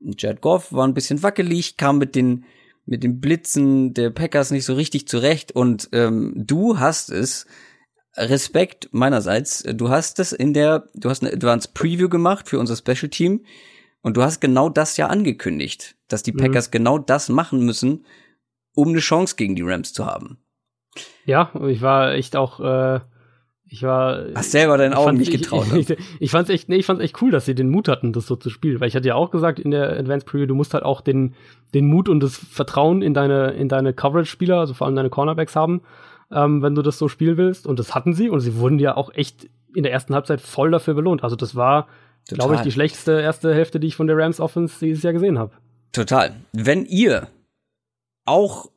Jared 0.00 0.40
Goff 0.40 0.72
war 0.72 0.86
ein 0.86 0.94
bisschen 0.94 1.22
wackelig, 1.22 1.76
kam 1.76 1.98
mit 1.98 2.14
den 2.14 2.44
mit 2.86 3.04
den 3.04 3.20
Blitzen 3.20 3.92
der 3.92 4.08
Packers 4.08 4.50
nicht 4.50 4.64
so 4.64 4.72
richtig 4.72 5.06
zurecht 5.08 5.52
und 5.52 5.90
ähm, 5.92 6.32
du 6.34 6.78
hast 6.78 7.10
es 7.10 7.44
Respekt 8.16 8.88
meinerseits. 8.92 9.62
Du 9.62 9.90
hast 9.90 10.18
es 10.18 10.32
in 10.32 10.54
der, 10.54 10.88
du 10.94 11.10
hast 11.10 11.22
eine 11.22 11.32
Advanced 11.32 11.74
Preview 11.74 12.08
gemacht 12.08 12.48
für 12.48 12.58
unser 12.58 12.76
Special 12.76 13.10
Team 13.10 13.44
und 14.02 14.16
du 14.16 14.22
hast 14.22 14.40
genau 14.40 14.68
das 14.68 14.96
ja 14.96 15.08
angekündigt, 15.08 15.96
dass 16.08 16.22
die 16.22 16.32
mhm. 16.32 16.38
Packers 16.38 16.68
mhm. 16.68 16.72
genau 16.72 16.98
das 16.98 17.28
machen 17.28 17.64
müssen, 17.64 18.04
um 18.74 18.88
eine 18.88 19.00
Chance 19.00 19.36
gegen 19.36 19.56
die 19.56 19.62
Rams 19.62 19.92
zu 19.92 20.06
haben. 20.06 20.38
Ja, 21.24 21.50
ich 21.66 21.82
war 21.82 22.12
echt 22.14 22.36
auch, 22.36 22.60
äh, 22.60 23.00
ich 23.70 23.82
war. 23.82 24.24
Hast 24.34 24.52
selber 24.52 24.78
deinen 24.78 24.94
Augen 24.94 25.18
nicht 25.18 25.30
getraut. 25.30 25.66
Ich, 25.74 25.90
ich, 25.90 25.98
ich, 26.20 26.30
fand's 26.30 26.50
echt, 26.50 26.68
nee, 26.68 26.76
ich 26.76 26.86
fand's 26.86 27.02
echt 27.02 27.20
cool, 27.20 27.30
dass 27.30 27.44
sie 27.44 27.54
den 27.54 27.68
Mut 27.68 27.88
hatten, 27.88 28.12
das 28.12 28.26
so 28.26 28.36
zu 28.36 28.50
spielen, 28.50 28.80
weil 28.80 28.88
ich 28.88 28.96
hatte 28.96 29.08
ja 29.08 29.14
auch 29.14 29.30
gesagt 29.30 29.58
in 29.58 29.70
der 29.70 29.98
Advanced 29.98 30.26
Preview, 30.26 30.46
du 30.46 30.54
musst 30.54 30.74
halt 30.74 30.84
auch 30.84 31.00
den, 31.00 31.34
den 31.74 31.86
Mut 31.86 32.08
und 32.08 32.20
das 32.20 32.36
Vertrauen 32.36 33.02
in 33.02 33.14
deine, 33.14 33.50
in 33.52 33.68
deine 33.68 33.92
Coverage-Spieler, 33.92 34.58
also 34.58 34.74
vor 34.74 34.86
allem 34.86 34.96
deine 34.96 35.10
Cornerbacks 35.10 35.54
haben, 35.54 35.82
ähm, 36.30 36.62
wenn 36.62 36.74
du 36.74 36.82
das 36.82 36.98
so 36.98 37.08
spielen 37.08 37.36
willst. 37.36 37.66
Und 37.66 37.78
das 37.78 37.94
hatten 37.94 38.14
sie 38.14 38.30
und 38.30 38.40
sie 38.40 38.56
wurden 38.56 38.78
ja 38.78 38.96
auch 38.96 39.12
echt 39.12 39.48
in 39.74 39.82
der 39.82 39.92
ersten 39.92 40.14
Halbzeit 40.14 40.40
voll 40.40 40.70
dafür 40.70 40.94
belohnt. 40.94 41.22
Also 41.22 41.36
das 41.36 41.54
war 41.54 41.88
glaube 42.36 42.56
ich, 42.56 42.60
die 42.60 42.72
schlechteste 42.72 43.20
erste 43.20 43.54
Hälfte, 43.54 43.80
die 43.80 43.88
ich 43.88 43.96
von 43.96 44.06
der 44.06 44.16
Rams 44.16 44.40
Offense 44.40 44.76
dieses 44.80 45.02
Jahr 45.02 45.12
gesehen 45.12 45.38
habe. 45.38 45.52
Total. 45.92 46.36
Wenn 46.52 46.86
ihr 46.86 47.28
auch 48.24 48.70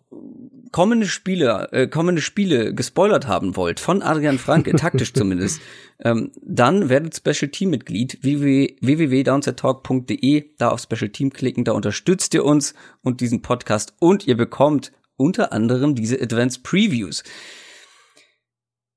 kommende 0.72 1.08
Spiele, 1.08 1.70
äh, 1.72 1.88
kommende 1.88 2.22
Spiele 2.22 2.74
gespoilert 2.74 3.28
haben 3.28 3.58
wollt, 3.58 3.80
von 3.80 4.02
Adrian 4.02 4.40
Franke, 4.40 4.72
taktisch 4.78 5.14
zumindest, 5.14 5.62
ähm, 6.00 6.32
dann 6.42 6.90
werdet 6.90 7.16
Special 7.16 7.52
Team 7.52 7.70
Mitglied 7.72 8.24
www.downsettalk.de, 8.24 10.56
da 10.58 10.70
auf 10.70 10.82
Special 10.82 11.10
Team 11.10 11.32
klicken, 11.32 11.66
da 11.66 11.74
unterstützt 11.74 12.34
ihr 12.34 12.46
uns 12.46 12.74
und 13.02 13.20
diesen 13.22 13.42
Podcast 13.42 13.94
und 14.00 14.28
ihr 14.28 14.38
bekommt 14.38 14.92
unter 15.18 15.52
anderem 15.54 15.96
diese 15.96 16.22
Advanced 16.22 16.64
Previews. 16.64 17.24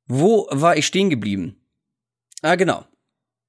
Wo 0.06 0.46
war 0.50 0.76
ich 0.76 0.86
stehen 0.86 1.08
geblieben? 1.10 1.56
Ah, 2.42 2.56
genau 2.56 2.84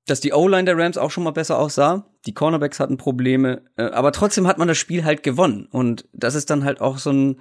dass 0.06 0.20
die 0.20 0.34
O-Line 0.34 0.66
der 0.66 0.78
Rams 0.78 0.98
auch 0.98 1.12
schon 1.12 1.24
mal 1.24 1.32
besser 1.32 1.58
aussah. 1.58 2.06
Die 2.26 2.34
Cornerbacks 2.34 2.80
hatten 2.80 2.98
Probleme, 2.98 3.64
äh, 3.78 3.84
aber 3.84 4.12
trotzdem 4.12 4.48
hat 4.48 4.58
man 4.58 4.68
das 4.68 4.78
Spiel 4.78 5.04
halt 5.04 5.24
gewonnen. 5.24 5.68
Und 5.72 6.08
das 6.14 6.36
ist 6.36 6.50
dann 6.50 6.64
halt 6.64 6.82
auch 6.82 6.98
so 6.98 7.12
ein, 7.12 7.40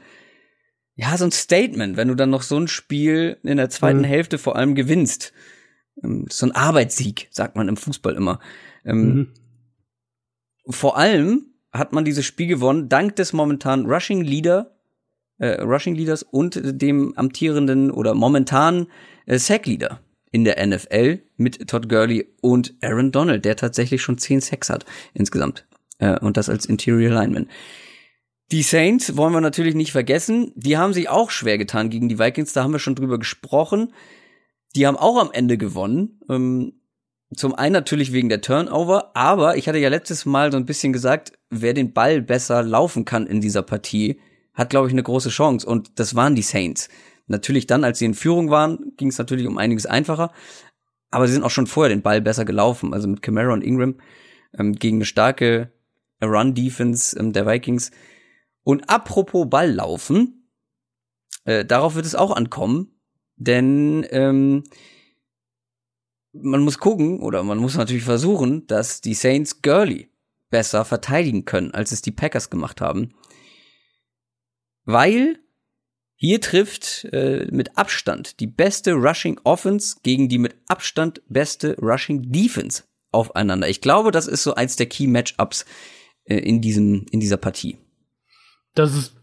ja, 0.94 1.16
so 1.16 1.24
ein 1.24 1.32
Statement, 1.32 1.96
wenn 1.96 2.08
du 2.08 2.14
dann 2.14 2.30
noch 2.30 2.42
so 2.42 2.58
ein 2.58 2.68
Spiel 2.68 3.38
in 3.42 3.56
der 3.56 3.70
zweiten 3.70 4.00
mhm. 4.00 4.04
Hälfte 4.04 4.38
vor 4.38 4.56
allem 4.56 4.74
gewinnst. 4.74 5.32
Ähm, 6.02 6.26
so 6.30 6.46
ein 6.46 6.52
Arbeitssieg, 6.52 7.28
sagt 7.30 7.56
man 7.56 7.68
im 7.68 7.76
Fußball 7.76 8.14
immer. 8.14 8.40
Ähm, 8.84 9.14
mhm. 9.14 9.28
Vor 10.70 10.96
allem 10.96 11.46
hat 11.72 11.92
man 11.92 12.04
dieses 12.04 12.24
Spiel 12.24 12.46
gewonnen, 12.46 12.88
dank 12.88 13.16
des 13.16 13.32
momentan 13.32 13.86
Rushing 13.86 14.22
Leader 14.22 14.74
äh, 15.38 15.60
Rushing 15.60 15.94
Leaders 15.94 16.22
und 16.22 16.60
dem 16.62 17.12
amtierenden 17.16 17.90
oder 17.90 18.14
momentanen 18.14 18.86
äh, 19.26 19.38
Sack 19.38 19.66
Leader 19.66 20.00
in 20.34 20.42
der 20.42 20.66
NFL 20.66 21.20
mit 21.36 21.68
Todd 21.68 21.88
Gurley 21.88 22.26
und 22.40 22.74
Aaron 22.82 23.12
Donald, 23.12 23.44
der 23.44 23.54
tatsächlich 23.54 24.02
schon 24.02 24.18
zehn 24.18 24.40
Sacks 24.40 24.68
hat 24.68 24.84
insgesamt 25.14 25.64
äh, 26.00 26.18
und 26.18 26.36
das 26.36 26.48
als 26.48 26.66
Interior 26.66 27.12
Lineman. 27.12 27.48
Die 28.50 28.64
Saints 28.64 29.16
wollen 29.16 29.32
wir 29.32 29.40
natürlich 29.40 29.76
nicht 29.76 29.92
vergessen. 29.92 30.50
Die 30.56 30.76
haben 30.76 30.92
sich 30.92 31.08
auch 31.08 31.30
schwer 31.30 31.56
getan 31.56 31.88
gegen 31.88 32.08
die 32.08 32.18
Vikings. 32.18 32.52
Da 32.52 32.64
haben 32.64 32.72
wir 32.72 32.80
schon 32.80 32.96
drüber 32.96 33.20
gesprochen. 33.20 33.92
Die 34.74 34.88
haben 34.88 34.96
auch 34.96 35.20
am 35.20 35.30
Ende 35.32 35.56
gewonnen. 35.56 36.20
Ähm, 36.28 36.80
zum 37.36 37.54
einen 37.54 37.72
natürlich 37.72 38.12
wegen 38.12 38.28
der 38.28 38.40
Turnover, 38.40 39.12
aber 39.14 39.56
ich 39.56 39.68
hatte 39.68 39.78
ja 39.78 39.88
letztes 39.88 40.26
Mal 40.26 40.50
so 40.50 40.58
ein 40.58 40.66
bisschen 40.66 40.92
gesagt, 40.92 41.32
wer 41.48 41.74
den 41.74 41.92
Ball 41.92 42.20
besser 42.20 42.64
laufen 42.64 43.04
kann 43.04 43.28
in 43.28 43.40
dieser 43.40 43.62
Partie, 43.62 44.20
hat, 44.52 44.70
glaube 44.70 44.88
ich, 44.88 44.92
eine 44.92 45.04
große 45.04 45.30
Chance. 45.30 45.64
Und 45.64 46.00
das 46.00 46.16
waren 46.16 46.34
die 46.34 46.42
Saints. 46.42 46.88
Natürlich 47.26 47.66
dann, 47.66 47.84
als 47.84 47.98
sie 47.98 48.04
in 48.04 48.14
Führung 48.14 48.50
waren, 48.50 48.92
ging 48.96 49.08
es 49.08 49.18
natürlich 49.18 49.46
um 49.46 49.58
einiges 49.58 49.86
einfacher. 49.86 50.32
Aber 51.10 51.26
sie 51.26 51.34
sind 51.34 51.42
auch 51.42 51.50
schon 51.50 51.66
vorher 51.66 51.94
den 51.94 52.02
Ball 52.02 52.20
besser 52.20 52.44
gelaufen. 52.44 52.92
Also 52.92 53.08
mit 53.08 53.22
Camara 53.22 53.52
und 53.52 53.64
Ingram 53.64 53.96
ähm, 54.58 54.74
gegen 54.74 54.98
eine 54.98 55.06
starke 55.06 55.72
Run-Defense 56.22 57.18
ähm, 57.18 57.32
der 57.32 57.46
Vikings. 57.46 57.90
Und 58.62 58.88
apropos 58.90 59.48
Ball 59.48 59.70
laufen, 59.70 60.50
äh, 61.44 61.64
darauf 61.64 61.94
wird 61.94 62.06
es 62.06 62.14
auch 62.14 62.34
ankommen. 62.34 63.00
Denn 63.36 64.06
ähm, 64.10 64.64
man 66.32 66.62
muss 66.62 66.78
gucken 66.78 67.20
oder 67.20 67.42
man 67.42 67.58
muss 67.58 67.76
natürlich 67.76 68.04
versuchen, 68.04 68.66
dass 68.66 69.00
die 69.00 69.14
Saints 69.14 69.62
Gurley 69.62 70.10
besser 70.50 70.84
verteidigen 70.84 71.44
können, 71.44 71.72
als 71.72 71.92
es 71.92 72.02
die 72.02 72.12
Packers 72.12 72.50
gemacht 72.50 72.80
haben. 72.80 73.14
Weil 74.84 75.43
hier 76.24 76.40
trifft 76.40 77.04
äh, 77.12 77.46
mit 77.50 77.76
Abstand 77.76 78.40
die 78.40 78.46
beste 78.46 78.94
Rushing 78.94 79.38
Offense 79.44 79.96
gegen 80.02 80.28
die 80.28 80.38
mit 80.38 80.54
Abstand 80.68 81.20
beste 81.28 81.76
Rushing 81.78 82.32
Defense 82.32 82.84
aufeinander. 83.12 83.68
Ich 83.68 83.80
glaube, 83.80 84.10
das 84.10 84.26
ist 84.26 84.42
so 84.42 84.54
eins 84.54 84.76
der 84.76 84.86
Key 84.86 85.06
Matchups 85.06 85.66
äh, 86.24 86.38
in 86.38 86.60
diesem 86.60 87.06
in 87.10 87.20
dieser 87.20 87.36
Partie. 87.36 87.76
Das 88.74 88.94
ist 88.94 89.14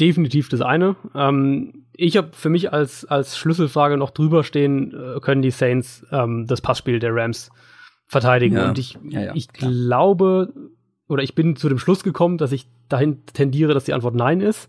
definitiv 0.00 0.48
das 0.48 0.60
eine. 0.60 0.96
Ähm, 1.14 1.86
ich 1.92 2.16
habe 2.16 2.30
für 2.32 2.48
mich 2.48 2.72
als, 2.72 3.04
als 3.04 3.36
Schlüsselfrage 3.36 3.96
noch 3.96 4.10
drüber 4.10 4.42
stehen, 4.42 4.92
äh, 4.92 5.20
können 5.20 5.42
die 5.42 5.50
Saints 5.50 6.04
ähm, 6.10 6.46
das 6.46 6.60
Passspiel 6.60 6.98
der 6.98 7.14
Rams 7.14 7.50
verteidigen. 8.06 8.56
Ja. 8.56 8.68
Und 8.68 8.78
ich, 8.78 8.98
ja, 9.08 9.20
ja, 9.20 9.34
ich 9.34 9.48
glaube, 9.48 10.52
oder 11.08 11.22
ich 11.22 11.34
bin 11.34 11.56
zu 11.56 11.68
dem 11.68 11.78
Schluss 11.78 12.02
gekommen, 12.02 12.38
dass 12.38 12.52
ich 12.52 12.66
dahin 12.88 13.24
tendiere, 13.26 13.74
dass 13.74 13.84
die 13.84 13.92
Antwort 13.92 14.14
Nein 14.14 14.40
ist. 14.40 14.68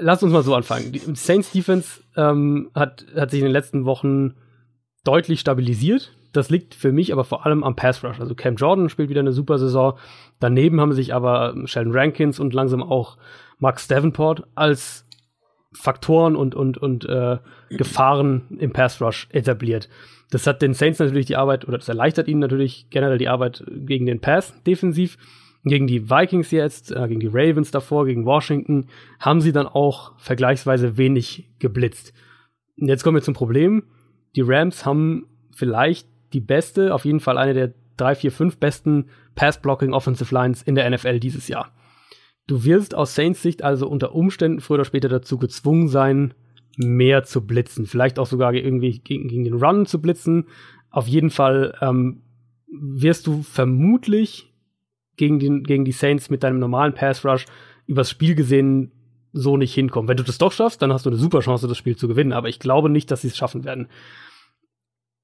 Lass 0.00 0.22
uns 0.22 0.32
mal 0.32 0.42
so 0.42 0.54
anfangen. 0.54 0.92
Die 0.92 1.00
Saints 1.14 1.52
Defense 1.52 2.00
ähm, 2.16 2.70
hat, 2.74 3.06
hat 3.14 3.30
sich 3.30 3.40
in 3.40 3.46
den 3.46 3.52
letzten 3.52 3.84
Wochen 3.84 4.34
deutlich 5.04 5.40
stabilisiert. 5.40 6.12
Das 6.32 6.50
liegt 6.50 6.74
für 6.74 6.92
mich 6.92 7.12
aber 7.12 7.24
vor 7.24 7.46
allem 7.46 7.64
am 7.64 7.76
Pass 7.76 8.04
Rush. 8.04 8.20
Also 8.20 8.34
Cam 8.34 8.56
Jordan 8.56 8.88
spielt 8.88 9.08
wieder 9.08 9.20
eine 9.20 9.32
super 9.32 9.58
Saison. 9.58 9.98
Daneben 10.40 10.80
haben 10.80 10.92
sich 10.92 11.14
aber 11.14 11.54
Sheldon 11.64 11.94
Rankins 11.94 12.38
und 12.38 12.52
langsam 12.54 12.82
auch 12.82 13.16
Max 13.58 13.88
Davenport 13.88 14.44
als 14.54 15.06
Faktoren 15.72 16.36
und, 16.36 16.54
und, 16.54 16.78
und 16.78 17.04
äh, 17.06 17.38
Gefahren 17.70 18.42
im 18.58 18.72
Pass 18.72 19.00
Rush 19.00 19.28
etabliert. 19.30 19.88
Das 20.30 20.46
hat 20.46 20.62
den 20.62 20.74
Saints 20.74 20.98
natürlich 20.98 21.26
die 21.26 21.36
Arbeit, 21.36 21.66
oder 21.66 21.78
das 21.78 21.88
erleichtert 21.88 22.28
ihnen 22.28 22.40
natürlich 22.40 22.88
generell 22.90 23.18
die 23.18 23.28
Arbeit 23.28 23.64
gegen 23.66 24.06
den 24.06 24.20
Pass 24.20 24.54
defensiv. 24.64 25.16
Gegen 25.64 25.86
die 25.86 26.08
Vikings 26.08 26.50
jetzt, 26.50 26.92
äh, 26.92 27.08
gegen 27.08 27.20
die 27.20 27.30
Ravens 27.30 27.70
davor, 27.70 28.06
gegen 28.06 28.24
Washington, 28.24 28.86
haben 29.18 29.40
sie 29.40 29.52
dann 29.52 29.66
auch 29.66 30.18
vergleichsweise 30.18 30.96
wenig 30.96 31.50
geblitzt. 31.58 32.12
Und 32.80 32.88
jetzt 32.88 33.02
kommen 33.02 33.16
wir 33.16 33.22
zum 33.22 33.34
Problem. 33.34 33.82
Die 34.36 34.42
Rams 34.42 34.86
haben 34.86 35.26
vielleicht 35.52 36.08
die 36.32 36.40
beste, 36.40 36.94
auf 36.94 37.04
jeden 37.04 37.20
Fall 37.20 37.38
eine 37.38 37.54
der 37.54 37.74
drei, 37.96 38.14
vier, 38.14 38.30
fünf 38.30 38.58
besten 38.58 39.06
Pass-Blocking 39.34 39.92
Offensive 39.92 40.32
Lines 40.32 40.62
in 40.62 40.74
der 40.74 40.88
NFL 40.88 41.18
dieses 41.18 41.48
Jahr. 41.48 41.72
Du 42.46 42.64
wirst 42.64 42.94
aus 42.94 43.14
Saints 43.14 43.42
Sicht 43.42 43.62
also 43.62 43.88
unter 43.88 44.14
Umständen 44.14 44.60
früher 44.60 44.76
oder 44.76 44.84
später 44.84 45.08
dazu 45.08 45.38
gezwungen 45.38 45.88
sein, 45.88 46.34
mehr 46.76 47.24
zu 47.24 47.46
blitzen. 47.46 47.86
Vielleicht 47.86 48.18
auch 48.18 48.26
sogar 48.26 48.54
irgendwie 48.54 49.00
gegen, 49.00 49.28
gegen 49.28 49.44
den 49.44 49.54
Run 49.54 49.84
zu 49.84 50.00
blitzen. 50.00 50.46
Auf 50.90 51.08
jeden 51.08 51.30
Fall 51.30 51.76
ähm, 51.80 52.22
wirst 52.68 53.26
du 53.26 53.42
vermutlich 53.42 54.47
gegen, 55.18 55.38
den, 55.38 55.64
gegen 55.64 55.84
die 55.84 55.92
Saints 55.92 56.30
mit 56.30 56.42
deinem 56.42 56.58
normalen 56.58 56.94
Pass 56.94 57.24
Rush 57.24 57.44
übers 57.86 58.10
Spiel 58.10 58.34
gesehen 58.34 58.92
so 59.32 59.56
nicht 59.56 59.74
hinkommen. 59.74 60.08
Wenn 60.08 60.16
du 60.16 60.22
das 60.22 60.38
doch 60.38 60.52
schaffst, 60.52 60.80
dann 60.80 60.92
hast 60.92 61.04
du 61.04 61.10
eine 61.10 61.18
super 61.18 61.40
Chance, 61.40 61.68
das 61.68 61.76
Spiel 61.76 61.96
zu 61.96 62.08
gewinnen. 62.08 62.32
Aber 62.32 62.48
ich 62.48 62.58
glaube 62.58 62.88
nicht, 62.88 63.10
dass 63.10 63.20
sie 63.20 63.28
es 63.28 63.36
schaffen 63.36 63.64
werden. 63.64 63.88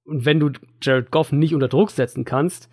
Und 0.05 0.27
wenn 0.27 0.41
du 0.41 0.51
Jared 0.83 1.11
Goff 1.11 1.33
nicht 1.33 1.55
unter 1.55 1.69
Druck 1.69 1.91
setzen 1.91 2.25
kannst, 2.25 2.69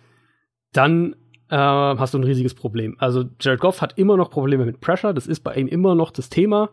dann 0.72 1.14
äh, 1.48 1.56
hast 1.56 2.14
du 2.14 2.18
ein 2.18 2.24
riesiges 2.24 2.54
Problem. 2.54 2.96
Also 2.98 3.24
Jared 3.40 3.60
Goff 3.60 3.80
hat 3.80 3.98
immer 3.98 4.16
noch 4.16 4.30
Probleme 4.30 4.66
mit 4.66 4.80
Pressure, 4.80 5.14
das 5.14 5.26
ist 5.26 5.40
bei 5.40 5.54
ihm 5.54 5.68
immer 5.68 5.94
noch 5.94 6.10
das 6.10 6.28
Thema. 6.28 6.70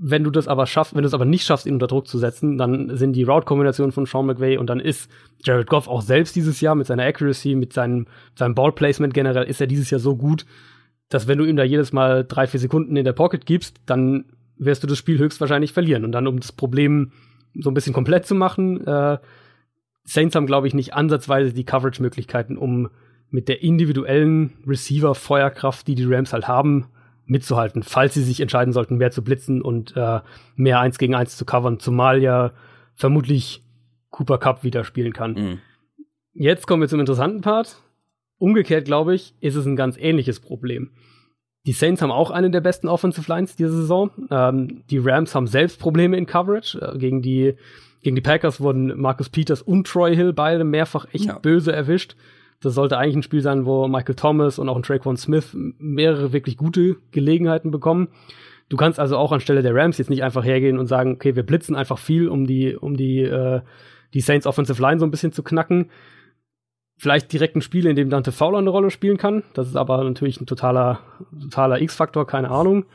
Wenn 0.00 0.22
du 0.22 0.30
das 0.30 0.46
aber 0.46 0.66
schaffst, 0.66 0.94
wenn 0.94 1.02
du 1.02 1.08
es 1.08 1.14
aber 1.14 1.24
nicht 1.24 1.44
schaffst, 1.44 1.66
ihn 1.66 1.74
unter 1.74 1.88
Druck 1.88 2.06
zu 2.06 2.18
setzen, 2.18 2.56
dann 2.56 2.96
sind 2.96 3.14
die 3.14 3.24
Route-Kombinationen 3.24 3.92
von 3.92 4.06
Sean 4.06 4.26
McVay 4.26 4.56
und 4.56 4.68
dann 4.68 4.78
ist 4.78 5.10
Jared 5.42 5.66
Goff 5.66 5.88
auch 5.88 6.02
selbst 6.02 6.36
dieses 6.36 6.60
Jahr 6.60 6.74
mit 6.74 6.86
seiner 6.86 7.04
Accuracy, 7.04 7.56
mit 7.56 7.72
seinem, 7.72 8.06
seinem 8.36 8.54
Ball-Placement 8.54 9.12
generell, 9.12 9.44
ist 9.44 9.60
er 9.60 9.66
dieses 9.66 9.90
Jahr 9.90 9.98
so 9.98 10.16
gut, 10.16 10.46
dass 11.08 11.26
wenn 11.26 11.38
du 11.38 11.44
ihm 11.44 11.56
da 11.56 11.64
jedes 11.64 11.92
Mal 11.92 12.24
drei, 12.24 12.46
vier 12.46 12.60
Sekunden 12.60 12.96
in 12.96 13.04
der 13.04 13.12
Pocket 13.12 13.44
gibst, 13.44 13.76
dann 13.86 14.26
wirst 14.56 14.82
du 14.82 14.86
das 14.86 14.98
Spiel 14.98 15.18
höchstwahrscheinlich 15.18 15.72
verlieren. 15.72 16.04
Und 16.04 16.12
dann, 16.12 16.26
um 16.26 16.38
das 16.38 16.52
Problem 16.52 17.12
so 17.54 17.70
ein 17.70 17.74
bisschen 17.74 17.94
komplett 17.94 18.26
zu 18.26 18.34
machen, 18.34 18.86
äh, 18.86 19.18
Saints 20.04 20.34
haben, 20.34 20.46
glaube 20.46 20.66
ich, 20.66 20.74
nicht 20.74 20.94
ansatzweise 20.94 21.52
die 21.52 21.64
Coverage-Möglichkeiten, 21.64 22.56
um 22.56 22.88
mit 23.30 23.48
der 23.48 23.62
individuellen 23.62 24.54
Receiver-Feuerkraft, 24.66 25.86
die 25.86 25.94
die 25.94 26.06
Rams 26.06 26.32
halt 26.32 26.48
haben, 26.48 26.86
mitzuhalten, 27.28 27.82
falls 27.82 28.14
sie 28.14 28.22
sich 28.22 28.40
entscheiden 28.40 28.72
sollten, 28.72 28.96
mehr 28.96 29.10
zu 29.10 29.22
blitzen 29.22 29.62
und 29.62 29.96
äh, 29.96 30.20
mehr 30.56 30.80
eins 30.80 30.98
gegen 30.98 31.14
eins 31.14 31.36
zu 31.36 31.44
covern, 31.44 31.78
zumal 31.78 32.22
ja 32.22 32.52
vermutlich 32.94 33.62
Cooper 34.10 34.38
Cup 34.38 34.64
wieder 34.64 34.84
spielen 34.84 35.12
kann. 35.12 35.32
Mhm. 35.32 35.58
Jetzt 36.32 36.66
kommen 36.66 36.82
wir 36.82 36.88
zum 36.88 37.00
interessanten 37.00 37.40
Part. 37.40 37.76
Umgekehrt, 38.38 38.84
glaube 38.84 39.14
ich, 39.14 39.34
ist 39.40 39.56
es 39.56 39.66
ein 39.66 39.76
ganz 39.76 39.96
ähnliches 39.98 40.40
Problem. 40.40 40.90
Die 41.66 41.72
Saints 41.72 42.00
haben 42.00 42.12
auch 42.12 42.30
eine 42.30 42.50
der 42.50 42.60
besten 42.60 42.88
Offensive 42.88 43.30
Lines 43.30 43.56
diese 43.56 43.72
Saison. 43.72 44.10
Ähm, 44.30 44.84
die 44.88 44.98
Rams 44.98 45.34
haben 45.34 45.46
selbst 45.46 45.78
Probleme 45.78 46.16
in 46.16 46.24
Coverage. 46.24 46.78
Äh, 46.80 46.98
gegen, 46.98 47.20
die, 47.20 47.54
gegen 48.02 48.16
die 48.16 48.22
Packers 48.22 48.60
wurden 48.60 48.98
Marcus 48.98 49.28
Peters 49.28 49.60
und 49.60 49.86
Troy 49.86 50.14
Hill 50.14 50.32
beide 50.32 50.64
mehrfach 50.64 51.06
echt 51.12 51.26
ja. 51.26 51.38
böse 51.38 51.72
erwischt. 51.72 52.16
Das 52.60 52.74
sollte 52.74 52.98
eigentlich 52.98 53.16
ein 53.16 53.22
Spiel 53.22 53.40
sein, 53.40 53.66
wo 53.66 53.86
Michael 53.86 54.16
Thomas 54.16 54.58
und 54.58 54.68
auch 54.68 54.76
ein 54.76 54.82
Traquan 54.82 55.16
Smith 55.16 55.56
mehrere 55.78 56.32
wirklich 56.32 56.56
gute 56.56 56.96
Gelegenheiten 57.12 57.70
bekommen. 57.70 58.08
Du 58.68 58.76
kannst 58.76 58.98
also 58.98 59.16
auch 59.16 59.32
anstelle 59.32 59.62
der 59.62 59.74
Rams 59.74 59.98
jetzt 59.98 60.10
nicht 60.10 60.22
einfach 60.22 60.44
hergehen 60.44 60.78
und 60.78 60.86
sagen, 60.86 61.12
okay, 61.12 61.36
wir 61.36 61.44
blitzen 61.44 61.76
einfach 61.76 61.98
viel, 61.98 62.28
um 62.28 62.46
die, 62.46 62.76
um 62.76 62.96
die, 62.96 63.20
äh, 63.20 63.60
die 64.12 64.20
Saints 64.20 64.46
Offensive 64.46 64.82
Line 64.82 64.98
so 64.98 65.06
ein 65.06 65.10
bisschen 65.10 65.32
zu 65.32 65.42
knacken. 65.42 65.90
Vielleicht 66.98 67.32
direkt 67.32 67.54
ein 67.54 67.62
Spiel, 67.62 67.86
in 67.86 67.94
dem 67.94 68.10
Dante 68.10 68.32
Fowler 68.32 68.58
eine 68.58 68.70
Rolle 68.70 68.90
spielen 68.90 69.16
kann. 69.16 69.44
Das 69.54 69.68
ist 69.68 69.76
aber 69.76 70.02
natürlich 70.02 70.40
ein 70.40 70.46
totaler, 70.46 71.00
totaler 71.40 71.80
X-Faktor, 71.80 72.26
keine 72.26 72.50
Ahnung. 72.50 72.86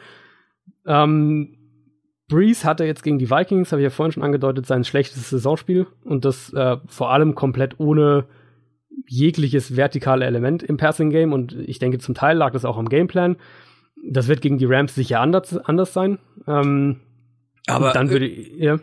Ähm, 0.85 1.57
Breeze 2.27 2.67
hatte 2.67 2.83
jetzt 2.83 3.03
gegen 3.03 3.17
die 3.17 3.29
Vikings, 3.29 3.71
habe 3.71 3.81
ich 3.81 3.85
ja 3.85 3.89
vorhin 3.89 4.11
schon 4.11 4.23
angedeutet, 4.23 4.65
sein 4.65 4.83
schlechtes 4.83 5.29
Saisonspiel 5.29 5.87
und 6.03 6.25
das 6.25 6.51
äh, 6.53 6.77
vor 6.87 7.11
allem 7.11 7.33
komplett 7.33 7.79
ohne 7.79 8.25
jegliches 9.07 9.75
vertikale 9.75 10.25
Element 10.25 10.63
im 10.63 10.77
Passing 10.77 11.09
Game 11.09 11.33
und 11.33 11.53
ich 11.53 11.79
denke, 11.79 11.99
zum 11.99 12.15
Teil 12.15 12.37
lag 12.37 12.51
das 12.51 12.65
auch 12.65 12.77
am 12.77 12.89
Gameplan. 12.89 13.37
Das 14.05 14.27
wird 14.27 14.41
gegen 14.41 14.57
die 14.57 14.65
Rams 14.65 14.95
sicher 14.95 15.19
anders, 15.19 15.57
anders 15.57 15.93
sein. 15.93 16.19
Ähm, 16.47 16.99
Aber 17.67 17.91
dann 17.93 18.09
würde 18.09 18.27
äh, 18.27 18.63
ja. 18.63 18.79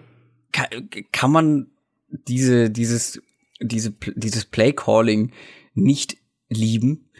Kann, 0.52 0.66
kann 1.12 1.30
man 1.30 1.66
diese, 2.08 2.70
dieses, 2.70 3.22
diese, 3.60 3.92
dieses 4.14 4.44
Play 4.46 4.72
Calling 4.72 5.32
nicht 5.74 6.16
lieben? 6.48 7.10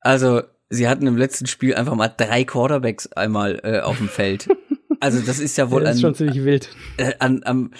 Also, 0.00 0.42
sie 0.68 0.88
hatten 0.88 1.06
im 1.06 1.16
letzten 1.16 1.46
Spiel 1.46 1.74
einfach 1.74 1.94
mal 1.94 2.08
drei 2.08 2.44
Quarterbacks 2.44 3.12
einmal 3.12 3.60
äh, 3.62 3.80
auf 3.80 3.98
dem 3.98 4.08
Feld. 4.08 4.48
Also, 5.02 5.18
das 5.22 5.38
ist 5.38 5.56
ja 5.56 5.70
wohl 5.70 5.80
ja, 5.80 5.88
das 5.88 5.96
ist 5.96 6.04
an, 6.04 6.08
schon 6.10 6.14
ziemlich 6.14 6.44
wild. 6.44 6.68
Äh, 6.98 7.14
an, 7.20 7.42
an, 7.44 7.70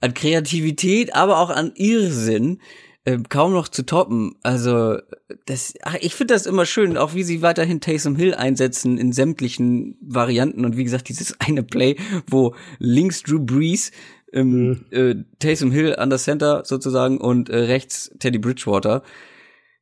an 0.00 0.12
Kreativität, 0.12 1.14
aber 1.14 1.38
auch 1.38 1.50
an 1.50 1.70
Irrsinn 1.76 2.58
äh, 3.04 3.18
kaum 3.28 3.52
noch 3.52 3.68
zu 3.68 3.84
toppen. 3.84 4.36
Also 4.42 4.98
das, 5.46 5.74
ach, 5.82 5.96
ich 6.00 6.14
finde 6.14 6.34
das 6.34 6.46
immer 6.46 6.66
schön, 6.66 6.96
auch 6.96 7.14
wie 7.14 7.22
sie 7.22 7.42
weiterhin 7.42 7.80
Taysom 7.80 8.16
Hill 8.16 8.34
einsetzen 8.34 8.98
in 8.98 9.12
sämtlichen 9.12 9.96
Varianten 10.00 10.64
und 10.64 10.76
wie 10.76 10.84
gesagt 10.84 11.08
dieses 11.08 11.34
eine 11.40 11.62
Play, 11.62 11.96
wo 12.26 12.54
links 12.78 13.22
Drew 13.22 13.40
Brees, 13.40 13.92
ähm, 14.32 14.68
mhm. 14.68 14.86
äh, 14.90 15.14
Taysom 15.38 15.70
Hill 15.70 15.96
an 15.96 16.10
der 16.10 16.18
Center 16.18 16.62
sozusagen 16.64 17.18
und 17.18 17.50
äh, 17.50 17.56
rechts 17.56 18.10
Teddy 18.18 18.38
Bridgewater. 18.38 19.02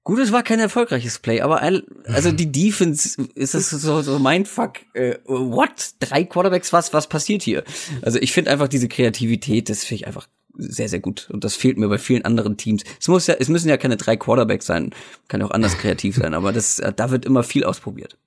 Gut, 0.04 0.18
es 0.18 0.32
war 0.32 0.42
kein 0.42 0.58
erfolgreiches 0.58 1.20
Play, 1.20 1.42
aber 1.42 1.62
also 1.62 2.32
die 2.32 2.50
Defense 2.52 3.22
ist 3.36 3.54
das 3.54 3.70
so 3.70 4.02
so 4.02 4.18
mein 4.18 4.46
Fuck. 4.46 4.80
Äh, 4.94 5.18
what? 5.26 5.92
Drei 6.00 6.24
Quarterbacks? 6.24 6.72
Was? 6.72 6.92
Was 6.92 7.08
passiert 7.08 7.42
hier? 7.42 7.62
Also 8.02 8.18
ich 8.18 8.32
finde 8.32 8.50
einfach 8.50 8.66
diese 8.66 8.88
Kreativität, 8.88 9.68
das 9.68 9.84
finde 9.84 10.02
ich 10.02 10.06
einfach 10.08 10.26
sehr 10.54 10.88
sehr 10.88 11.00
gut 11.00 11.28
und 11.32 11.44
das 11.44 11.54
fehlt 11.54 11.78
mir 11.78 11.88
bei 11.88 11.98
vielen 11.98 12.24
anderen 12.24 12.56
Teams. 12.56 12.84
Es 13.00 13.08
muss 13.08 13.26
ja, 13.26 13.34
es 13.38 13.48
müssen 13.48 13.68
ja 13.68 13.76
keine 13.76 13.96
drei 13.96 14.16
Quarterbacks 14.16 14.66
sein, 14.66 14.90
kann 15.28 15.40
ja 15.40 15.46
auch 15.46 15.52
anders 15.52 15.78
kreativ 15.78 16.16
sein, 16.16 16.34
aber 16.34 16.52
das, 16.52 16.78
äh, 16.78 16.92
da 16.94 17.10
wird 17.10 17.24
immer 17.24 17.42
viel 17.42 17.64
ausprobiert. 17.64 18.18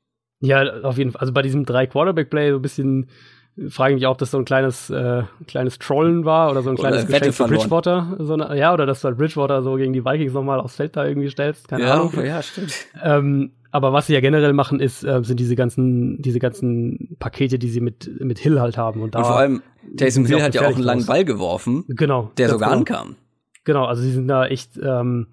Ja, 0.41 0.81
auf 0.83 0.97
jeden 0.97 1.11
Fall. 1.11 1.21
Also 1.21 1.33
bei 1.33 1.41
diesem 1.41 1.65
drei 1.65 1.87
Quarterback 1.87 2.29
Play 2.29 2.51
so 2.51 2.57
ein 2.57 2.61
bisschen 2.61 3.07
frage 3.69 3.93
ich 3.93 3.95
mich 3.95 4.07
auch, 4.07 4.11
ob 4.11 4.17
das 4.17 4.31
so 4.31 4.37
ein 4.37 4.45
kleines, 4.45 4.89
äh, 4.89 5.23
kleines 5.47 5.79
Trollen 5.79 6.25
war 6.25 6.51
oder 6.51 6.61
so 6.61 6.69
ein 6.69 6.75
kleines 6.75 7.07
Geschenk 7.07 7.33
für 7.33 7.47
Bridgewater. 7.47 8.17
So 8.19 8.33
eine, 8.33 8.57
ja, 8.57 8.73
oder 8.73 8.85
dass 8.85 9.01
du 9.01 9.07
halt 9.07 9.17
Bridgewater 9.17 9.63
so 9.63 9.75
gegen 9.75 9.93
die 9.93 10.03
Vikings 10.03 10.33
nochmal 10.33 10.59
aufs 10.59 10.75
Feld 10.75 10.97
da 10.97 11.05
irgendwie 11.05 11.29
stellst. 11.29 11.67
Keine 11.69 11.83
ja, 11.83 11.93
Ahnung. 11.93 12.13
Ja, 12.23 12.41
stimmt. 12.41 12.73
Ähm, 13.01 13.51
aber 13.75 13.91
was 13.91 14.07
sie 14.07 14.13
ja 14.13 14.21
generell 14.21 14.53
machen, 14.53 14.79
ist, 14.79 15.03
äh, 15.03 15.21
sind 15.21 15.37
diese 15.37 15.57
ganzen, 15.57 16.21
diese 16.21 16.39
ganzen 16.39 17.17
Pakete, 17.19 17.59
die 17.59 17.67
sie 17.67 17.81
mit, 17.81 18.09
mit 18.21 18.39
Hill 18.39 18.61
halt 18.61 18.77
haben. 18.77 19.01
Und, 19.01 19.15
da 19.15 19.19
und 19.19 19.25
vor 19.25 19.37
allem, 19.37 19.61
Taysom 19.97 20.25
Hill 20.25 20.41
hat 20.41 20.55
ja 20.55 20.61
auch 20.61 20.75
einen 20.75 20.83
langen 20.83 21.05
Ball 21.05 21.25
geworfen. 21.25 21.83
Genau. 21.89 22.31
Der 22.37 22.47
sogar 22.47 22.69
genau. 22.69 22.79
ankam. 22.79 23.15
Genau, 23.65 23.83
also 23.83 24.01
sie 24.01 24.11
sind 24.11 24.29
da 24.29 24.45
echt, 24.45 24.79
ähm, 24.81 25.27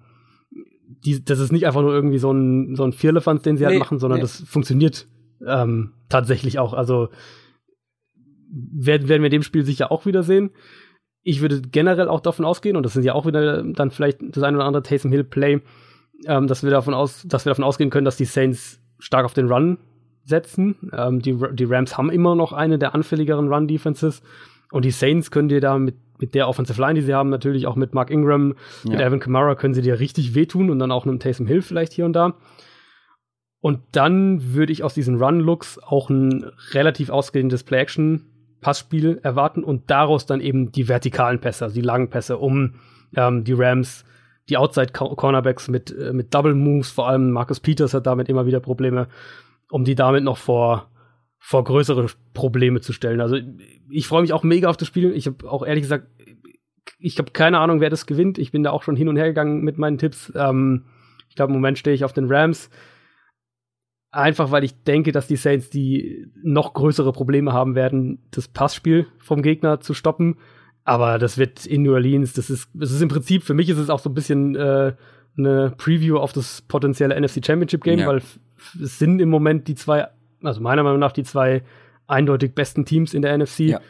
die, 1.05 1.23
das 1.23 1.39
ist 1.39 1.53
nicht 1.53 1.65
einfach 1.65 1.81
nur 1.81 1.93
irgendwie 1.93 2.17
so 2.17 2.33
ein, 2.33 2.75
so 2.75 2.83
ein 2.83 2.91
Vierlefanz, 2.91 3.43
den 3.43 3.55
sie 3.55 3.63
halt 3.63 3.75
Nee, 3.75 3.79
machen, 3.79 3.97
sondern 3.97 4.17
nee. 4.17 4.23
das 4.23 4.41
funktioniert 4.41 5.07
ähm, 5.47 5.93
tatsächlich 6.09 6.59
auch. 6.59 6.73
Also 6.73 7.07
werden, 8.51 9.07
werden 9.07 9.21
wir 9.21 9.27
in 9.27 9.37
dem 9.37 9.43
Spiel 9.43 9.63
sicher 9.63 9.89
auch 9.89 10.05
wiedersehen. 10.05 10.49
Ich 11.21 11.39
würde 11.39 11.61
generell 11.61 12.09
auch 12.09 12.19
davon 12.19 12.43
ausgehen, 12.43 12.75
und 12.75 12.83
das 12.83 12.91
sind 12.91 13.03
ja 13.03 13.13
auch 13.13 13.25
wieder 13.25 13.63
dann 13.63 13.89
vielleicht 13.89 14.17
das 14.21 14.43
ein 14.43 14.53
oder 14.53 14.65
andere 14.65 14.83
Taysom 14.83 15.13
Hill 15.13 15.23
Play, 15.23 15.61
ähm, 16.27 16.47
dass 16.47 16.63
wir 16.63 16.71
davon 16.71 16.93
aus, 16.93 17.23
dass 17.27 17.45
wir 17.45 17.51
davon 17.51 17.63
ausgehen 17.63 17.89
können, 17.89 18.05
dass 18.05 18.17
die 18.17 18.25
Saints 18.25 18.79
stark 18.99 19.25
auf 19.25 19.33
den 19.33 19.51
Run 19.51 19.77
setzen. 20.25 20.75
Ähm, 20.95 21.21
die, 21.21 21.37
die 21.53 21.65
Rams 21.65 21.97
haben 21.97 22.09
immer 22.09 22.35
noch 22.35 22.53
eine 22.53 22.79
der 22.79 22.95
anfälligeren 22.95 23.51
Run-Defenses. 23.51 24.21
Und 24.71 24.85
die 24.85 24.91
Saints 24.91 25.29
können 25.31 25.49
dir 25.49 25.61
da 25.61 25.77
mit, 25.77 25.95
mit 26.19 26.33
der 26.33 26.47
Offensive 26.47 26.79
Line, 26.81 26.95
die 26.95 27.05
sie 27.05 27.13
haben, 27.13 27.29
natürlich 27.29 27.67
auch 27.67 27.75
mit 27.75 27.93
Mark 27.93 28.09
Ingram, 28.09 28.55
mit 28.83 28.93
Ja. 28.93 28.99
Alvin 28.99 29.19
Kamara, 29.19 29.55
können 29.55 29.73
sie 29.73 29.81
dir 29.81 29.99
richtig 29.99 30.33
wehtun 30.35 30.69
und 30.69 30.79
dann 30.79 30.91
auch 30.91 31.05
einem 31.05 31.19
Taysom 31.19 31.45
Hill 31.45 31.61
vielleicht 31.61 31.93
hier 31.93 32.05
und 32.05 32.13
da. 32.13 32.33
Und 33.59 33.79
dann 33.91 34.53
würde 34.53 34.73
ich 34.73 34.83
aus 34.83 34.93
diesen 34.93 35.21
Run-Looks 35.21 35.79
auch 35.83 36.09
ein 36.09 36.51
relativ 36.71 37.09
ausgedehntes 37.09 37.63
Play-Action-Passspiel 37.63 39.19
erwarten 39.23 39.63
und 39.63 39.89
daraus 39.89 40.25
dann 40.25 40.41
eben 40.41 40.71
die 40.71 40.87
vertikalen 40.89 41.39
Pässe, 41.39 41.65
also 41.65 41.75
die 41.75 41.81
langen 41.81 42.09
Pässe, 42.09 42.37
um 42.37 42.75
ähm, 43.15 43.43
die 43.43 43.53
Rams, 43.53 44.05
die 44.49 44.57
Outside-Cornerbacks 44.57 45.69
mit, 45.69 45.95
äh, 45.95 46.13
mit 46.13 46.33
Double 46.33 46.53
Moves, 46.53 46.91
vor 46.91 47.07
allem 47.07 47.31
Marcus 47.31 47.59
Peters 47.59 47.93
hat 47.93 48.05
damit 48.05 48.29
immer 48.29 48.45
wieder 48.45 48.59
Probleme, 48.59 49.07
um 49.69 49.85
die 49.85 49.95
damit 49.95 50.23
noch 50.23 50.37
vor, 50.37 50.89
vor 51.39 51.63
größere 51.63 52.07
Probleme 52.33 52.81
zu 52.81 52.93
stellen. 52.93 53.21
Also 53.21 53.37
ich 53.89 54.07
freue 54.07 54.21
mich 54.21 54.33
auch 54.33 54.43
mega 54.43 54.69
auf 54.69 54.77
das 54.77 54.87
Spiel. 54.87 55.13
Ich 55.13 55.27
habe 55.27 55.49
auch 55.49 55.65
ehrlich 55.65 55.83
gesagt, 55.83 56.07
ich 56.99 57.17
habe 57.17 57.31
keine 57.31 57.59
Ahnung, 57.59 57.79
wer 57.81 57.89
das 57.89 58.05
gewinnt. 58.05 58.37
Ich 58.37 58.51
bin 58.51 58.63
da 58.63 58.71
auch 58.71 58.83
schon 58.83 58.95
hin 58.95 59.09
und 59.09 59.17
her 59.17 59.27
gegangen 59.27 59.61
mit 59.61 59.77
meinen 59.77 59.97
Tipps. 59.97 60.31
Ähm, 60.35 60.85
ich 61.29 61.35
glaube, 61.35 61.51
im 61.51 61.55
Moment 61.55 61.77
stehe 61.77 61.95
ich 61.95 62.05
auf 62.05 62.13
den 62.13 62.31
Rams. 62.31 62.69
Einfach 64.11 64.51
weil 64.51 64.63
ich 64.63 64.83
denke, 64.83 65.11
dass 65.11 65.27
die 65.27 65.35
Saints 65.35 65.69
die 65.69 66.27
noch 66.43 66.73
größere 66.73 67.11
Probleme 67.11 67.51
haben 67.51 67.75
werden, 67.75 68.19
das 68.29 68.47
Passspiel 68.47 69.07
vom 69.17 69.41
Gegner 69.41 69.79
zu 69.79 69.93
stoppen. 69.93 70.37
Aber 70.85 71.17
das 71.17 71.37
wird 71.37 71.65
in 71.65 71.83
New 71.83 71.93
Orleans, 71.93 72.33
das 72.33 72.49
ist, 72.49 72.69
das 72.73 72.91
ist 72.91 73.01
im 73.01 73.07
Prinzip, 73.07 73.43
für 73.43 73.53
mich 73.53 73.69
ist 73.69 73.77
es 73.77 73.89
auch 73.89 73.99
so 73.99 74.09
ein 74.09 74.13
bisschen 74.13 74.55
äh, 74.55 74.93
eine 75.37 75.73
Preview 75.77 76.17
auf 76.17 76.33
das 76.33 76.61
potenzielle 76.63 77.19
NFC 77.19 77.43
Championship 77.45 77.83
Game, 77.83 77.99
Ja. 77.99 78.07
weil 78.07 78.21
es 78.81 78.99
sind 78.99 79.19
im 79.21 79.29
Moment 79.29 79.67
die 79.67 79.75
zwei, 79.75 80.07
also 80.43 80.59
meiner 80.61 80.83
Meinung 80.83 80.99
nach 80.99 81.13
die 81.13 81.23
zwei 81.23 81.63
eindeutig 82.07 82.53
besten 82.53 82.83
Teams 82.85 83.13
in 83.13 83.21
der 83.21 83.37
NFC. 83.37 83.59
Ja. 83.61 83.81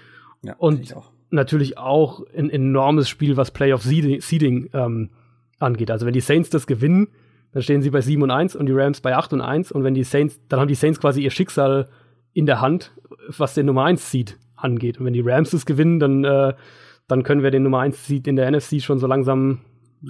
Ja, 0.43 0.55
Und- 0.57 0.95
auch. 0.95 1.11
Natürlich 1.31 1.79
auch 1.79 2.21
ein 2.37 2.51
enormes 2.51 3.09
Spiel, 3.09 3.37
was 3.37 3.49
Playoff 3.49 3.81
Seeding, 3.81 4.21
Seeding 4.21 4.69
ähm, 4.71 5.09
angeht. 5.57 5.89
Also 5.89 6.05
wenn 6.05 6.13
die 6.13 6.19
Saints 6.21 6.51
das 6.51 6.67
gewinnen, 6.67 7.07
dann 7.53 7.63
stehen 7.63 7.81
sie 7.81 7.89
bei 7.89 8.01
7 8.01 8.21
und 8.21 8.29
1 8.29 8.55
und 8.55 8.67
die 8.67 8.71
Rams 8.71 9.01
bei 9.01 9.15
8 9.15 9.33
und 9.33 9.41
1. 9.41 9.71
Und 9.71 9.83
wenn 9.83 9.95
die 9.95 10.03
Saints, 10.03 10.39
dann 10.47 10.59
haben 10.59 10.67
die 10.67 10.75
Saints 10.75 10.99
quasi 10.99 11.23
ihr 11.23 11.31
Schicksal 11.31 11.89
in 12.33 12.45
der 12.45 12.61
Hand, 12.61 12.91
was 13.35 13.55
den 13.55 13.65
Nummer 13.65 13.85
1 13.85 14.11
Seed 14.11 14.37
angeht. 14.55 14.99
Und 14.99 15.07
wenn 15.07 15.13
die 15.13 15.21
Rams 15.21 15.49
das 15.49 15.65
gewinnen, 15.65 15.99
dann, 15.99 16.23
äh, 16.23 16.53
dann 17.07 17.23
können 17.23 17.43
wir 17.43 17.51
den 17.51 17.63
Nummer 17.63 17.79
1 17.79 18.05
Seed 18.07 18.27
in 18.27 18.35
der 18.35 18.49
NFC 18.49 18.81
schon 18.81 18.99
so 18.99 19.07
langsam 19.07 19.59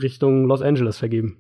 Richtung 0.02 0.46
Los 0.46 0.62
Angeles 0.62 0.98
vergeben. 0.98 1.38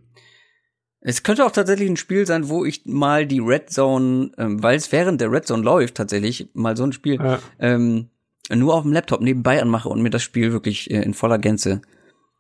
Es 1.01 1.23
könnte 1.23 1.45
auch 1.45 1.51
tatsächlich 1.51 1.89
ein 1.89 1.97
Spiel 1.97 2.25
sein, 2.25 2.47
wo 2.47 2.63
ich 2.63 2.85
mal 2.85 3.25
die 3.27 3.39
Red 3.39 3.69
Zone, 3.69 4.31
ähm, 4.37 4.63
weil 4.63 4.77
es 4.77 4.91
während 4.91 5.19
der 5.19 5.31
Red 5.31 5.45
Zone 5.45 5.63
läuft, 5.63 5.95
tatsächlich 5.95 6.47
mal 6.53 6.77
so 6.77 6.83
ein 6.85 6.93
Spiel 6.93 7.15
Ja. 7.15 7.39
ähm, 7.59 8.07
nur 8.53 8.73
auf 8.75 8.83
dem 8.83 8.93
Laptop 8.93 9.21
nebenbei 9.21 9.61
anmache 9.61 9.89
und 9.89 10.01
mir 10.01 10.09
das 10.09 10.23
Spiel 10.23 10.51
wirklich 10.53 10.89
äh, 10.91 11.01
in 11.01 11.13
voller 11.13 11.39
Gänze 11.39 11.81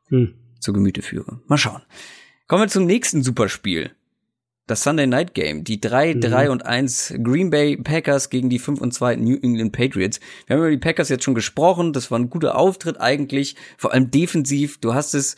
Hm. 0.09 0.33
zu 0.59 0.71
Gemüte 0.73 1.01
führe. 1.01 1.41
Mal 1.47 1.57
schauen. 1.57 1.81
Kommen 2.47 2.63
wir 2.63 2.67
zum 2.69 2.85
nächsten 2.85 3.23
Superspiel. 3.23 3.91
Das 4.67 4.83
Sunday 4.83 5.07
Night 5.07 5.33
Game. 5.33 5.63
Die 5.65 5.81
3, 5.81 6.13
Mhm. 6.15 6.21
3 6.21 6.49
und 6.49 6.65
1 6.65 7.15
Green 7.21 7.49
Bay 7.49 7.75
Packers 7.77 8.29
gegen 8.29 8.49
die 8.49 8.59
5 8.59 8.79
und 8.79 8.93
2 8.93 9.17
New 9.17 9.35
England 9.41 9.73
Patriots. 9.73 10.19
Wir 10.47 10.55
haben 10.55 10.61
über 10.63 10.71
die 10.71 10.77
Packers 10.77 11.09
jetzt 11.09 11.25
schon 11.25 11.35
gesprochen. 11.35 11.91
Das 11.91 12.11
war 12.11 12.19
ein 12.19 12.29
guter 12.29 12.57
Auftritt 12.57 12.99
eigentlich. 13.01 13.55
Vor 13.77 13.91
allem 13.93 14.09
defensiv. 14.09 14.79
Du 14.79 14.93
hast 14.93 15.13
es 15.15 15.35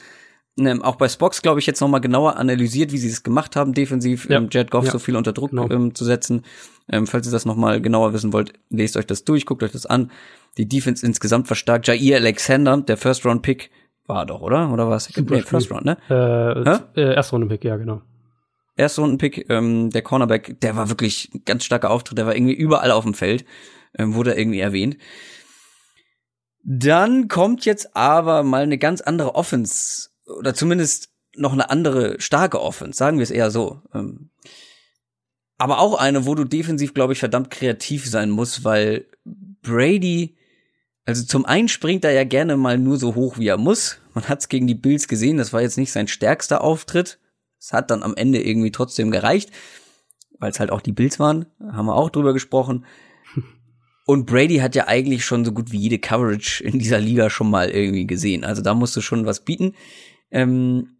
ähm, 0.58 0.82
auch 0.84 0.96
bei 0.96 1.10
Spox, 1.10 1.42
glaube 1.42 1.60
ich, 1.60 1.66
jetzt 1.66 1.82
noch 1.82 1.90
mal 1.90 2.00
genauer 2.00 2.38
analysiert, 2.38 2.94
wie 2.94 2.98
sie 2.98 3.10
es 3.10 3.24
gemacht 3.24 3.58
haben, 3.58 3.74
defensiv, 3.74 4.30
Ja. 4.30 4.38
ähm, 4.38 4.48
Jared 4.50 4.72
Goff 4.72 4.86
Ja. 4.86 4.92
so 4.92 5.00
viel 5.00 5.18
unter 5.18 5.34
Druck 5.34 5.50
Genau. 5.50 5.70
ähm, 5.70 5.94
zu 5.94 6.06
setzen. 6.06 6.44
Ähm, 6.90 7.08
falls 7.08 7.28
ihr 7.28 7.32
das 7.34 7.46
noch 7.46 7.58
mal 7.58 7.82
genauer 7.82 8.14
wissen 8.14 8.32
wollt, 8.32 8.54
lest 8.70 8.96
euch 8.96 9.06
das 9.06 9.26
durch, 9.26 9.46
guckt 9.46 9.64
euch 9.64 9.74
das 9.74 9.86
an. 9.86 10.12
Die 10.58 10.66
Defense 10.70 11.06
insgesamt 11.06 11.48
verstärkt. 11.48 11.88
Jair 11.88 12.16
Alexander, 12.20 12.78
der 12.78 12.96
First-Round-Pick, 12.96 13.70
war 14.08 14.26
doch, 14.26 14.40
oder? 14.40 14.72
Oder 14.72 14.88
was? 14.88 15.06
Super 15.06 15.36
Nee. 15.36 15.42
First 15.42 15.72
Round, 15.72 15.84
ne? 15.84 15.98
Äh, 16.10 17.02
äh, 17.02 17.16
Erstrundenpick, 17.16 17.66
ja, 17.66 17.76
genau. 17.76 18.02
Erstrunden-Pick, 18.76 19.50
ähm, 19.50 19.90
der 19.90 20.02
Cornerback, 20.02 20.60
der 20.62 20.76
war 20.76 20.90
wirklich 20.90 21.32
ein 21.34 21.44
ganz 21.46 21.64
starker 21.64 21.92
Auftritt, 21.92 22.18
der 22.18 22.26
war 22.26 22.36
irgendwie 22.36 22.54
überall 22.54 22.92
auf 22.92 23.04
dem 23.04 23.14
Feld, 23.14 23.46
ähm, 23.98 24.14
wurde 24.16 24.34
irgendwie 24.34 24.60
erwähnt. 24.60 24.98
Dann 26.64 27.28
kommt 27.28 27.66
jetzt 27.66 27.96
aber 27.96 28.44
mal 28.44 28.64
eine 28.64 28.78
ganz 28.78 29.02
andere 29.02 29.36
Offense, 29.36 30.10
oder 30.26 30.54
zumindest 30.54 31.10
noch 31.36 31.54
eine 31.54 31.70
andere 31.70 32.20
starke 32.20 32.62
Offense, 32.62 32.98
sagen 32.98 33.18
wir 33.18 33.24
es 33.24 33.32
eher 33.32 33.52
so. 33.52 33.82
Ähm, 33.94 34.30
aber 35.58 35.80
auch 35.80 35.98
eine, 35.98 36.26
wo 36.26 36.36
du 36.36 36.44
defensiv, 36.44 36.94
glaube 36.94 37.14
ich, 37.14 37.20
verdammt 37.20 37.50
kreativ 37.50 38.10
sein 38.10 38.30
musst, 38.30 38.64
weil 38.64 39.06
Brady, 39.62 40.36
also 41.06 41.24
zum 41.24 41.46
einen 41.46 41.70
springt 41.70 42.04
er 42.04 42.12
ja 42.12 42.24
gerne 42.24 42.58
mal 42.58 42.78
nur 42.78 42.98
so 42.98 43.16
hoch, 43.16 43.38
wie 43.38 43.48
er 43.48 43.58
muss. 43.58 44.00
Man 44.14 44.28
hat 44.28 44.40
es 44.40 44.50
gegen 44.50 44.68
die 44.68 44.76
Bills 44.76 45.08
gesehen, 45.08 45.38
das 45.38 45.54
war 45.54 45.62
jetzt 45.62 45.78
nicht 45.78 45.92
sein 45.92 46.08
stärkster 46.08 46.62
Auftritt. 46.62 47.20
Es 47.66 47.74
hat 47.74 47.90
dann 47.90 48.04
am 48.04 48.16
Ende 48.16 48.44
irgendwie 48.44 48.70
trotzdem 48.70 49.10
gereicht, 49.10 49.50
weil 50.38 50.52
es 50.52 50.60
halt 50.60 50.70
auch 50.70 50.82
die 50.82 50.92
Bills 50.92 51.20
waren, 51.20 51.48
haben 51.60 51.88
wir 51.88 51.96
auch 51.96 52.12
drüber 52.12 52.32
gesprochen. 52.32 52.86
Und 54.06 54.28
Brady 54.28 54.58
hat 54.58 54.76
ja 54.76 54.88
eigentlich 54.88 55.26
schon 55.26 55.44
so 55.44 55.52
gut 55.52 55.72
wie 55.72 55.80
jede 55.80 55.98
Coverage 55.98 56.64
in 56.64 56.78
dieser 56.78 57.00
Liga 57.00 57.32
schon 57.32 57.50
mal 57.50 57.72
irgendwie 57.72 58.06
gesehen. 58.06 58.44
Also 58.44 58.62
da 58.62 58.76
musst 58.76 58.96
du 58.96 59.02
schon 59.02 59.26
was 59.26 59.44
bieten. 59.46 59.74
Ähm, 60.30 60.98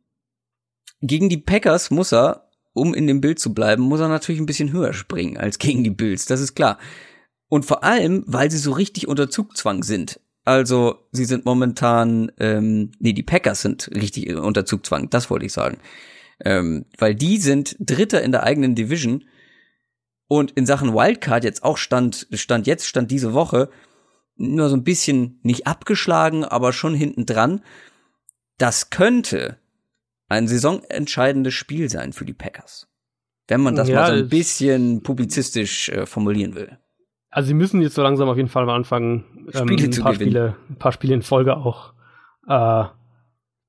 gegen 1.02 1.30
die 1.30 1.38
Packers 1.38 1.92
muss 1.92 2.12
er, 2.12 2.50
um 2.74 2.96
in 2.96 3.06
dem 3.06 3.22
Bild 3.22 3.38
zu 3.38 3.54
bleiben, 3.54 3.84
muss 3.84 4.00
er 4.00 4.08
natürlich 4.08 4.42
ein 4.42 4.48
bisschen 4.48 4.74
höher 4.74 4.94
springen 4.94 5.38
als 5.38 5.60
gegen 5.60 5.84
die 5.84 5.92
Bills, 5.92 6.26
das 6.26 6.42
ist 6.42 6.56
klar. 6.56 6.80
Und 7.48 7.64
vor 7.66 7.84
allem, 7.84 8.24
weil 8.26 8.50
sie 8.50 8.58
so 8.58 8.72
richtig 8.72 9.08
unter 9.08 9.30
Zugzwang 9.30 9.84
sind. 9.84 10.20
Also, 10.46 11.08
sie 11.12 11.26
sind 11.26 11.46
momentan, 11.46 12.32
ähm, 12.40 12.92
nee, 12.98 13.14
die 13.14 13.24
Packers 13.24 13.62
sind 13.62 13.92
richtig 13.94 14.34
unter 14.36 14.66
Zugzwang, 14.66 15.12
das 15.12 15.30
wollte 15.30 15.46
ich 15.46 15.54
sagen. 15.54 15.78
Ähm, 16.44 16.86
weil 16.98 17.16
die 17.16 17.38
sind 17.38 17.76
Dritter 17.80 18.22
in 18.22 18.32
der 18.32 18.44
eigenen 18.44 18.76
Division 18.76 19.24
und 20.28 20.52
in 20.52 20.66
Sachen 20.66 20.94
Wildcard 20.94 21.44
jetzt 21.44 21.64
auch 21.64 21.78
stand, 21.78 22.28
stand 22.34 22.68
jetzt, 22.68 22.88
stand 22.88 23.12
diese 23.12 23.34
Woche, 23.34 23.70
nur 24.36 24.70
so 24.70 24.76
ein 24.76 24.84
bisschen 24.84 25.40
nicht 25.44 25.66
abgeschlagen, 25.68 26.44
aber 26.44 26.74
schon 26.74 26.94
hinten 26.94 27.26
dran. 27.26 27.62
Das 28.58 28.90
könnte 28.90 29.58
ein 30.28 30.48
saisonentscheidendes 30.48 31.54
Spiel 31.54 31.90
sein 31.90 32.14
für 32.14 32.26
die 32.26 32.34
Packers. 32.34 32.88
Wenn 33.48 33.62
man 33.62 33.76
das 33.76 33.90
Ja, 33.90 34.02
mal 34.02 34.08
so 34.08 34.24
ein 34.24 34.30
bisschen 34.30 35.04
publizistisch 35.04 35.90
äh, 35.90 36.06
formulieren 36.06 36.56
will. 36.56 36.78
Also 37.30 37.48
sie 37.48 37.54
müssen 37.54 37.82
jetzt 37.82 37.96
so 37.96 38.02
langsam 38.02 38.28
auf 38.30 38.38
jeden 38.38 38.50
Fall 38.50 38.66
mal 38.66 38.76
anfangen, 38.76 39.50
ähm, 39.54 39.68
Spiele 39.68 39.84
ein 39.84 39.92
zu 39.92 40.02
paar. 40.02 40.16
Spiele, 40.16 40.56
ein 40.70 40.78
paar 40.78 40.92
Spiele 40.92 41.14
in 41.14 41.22
Folge 41.22 41.56
auch 41.58 41.94
äh, 42.48 42.86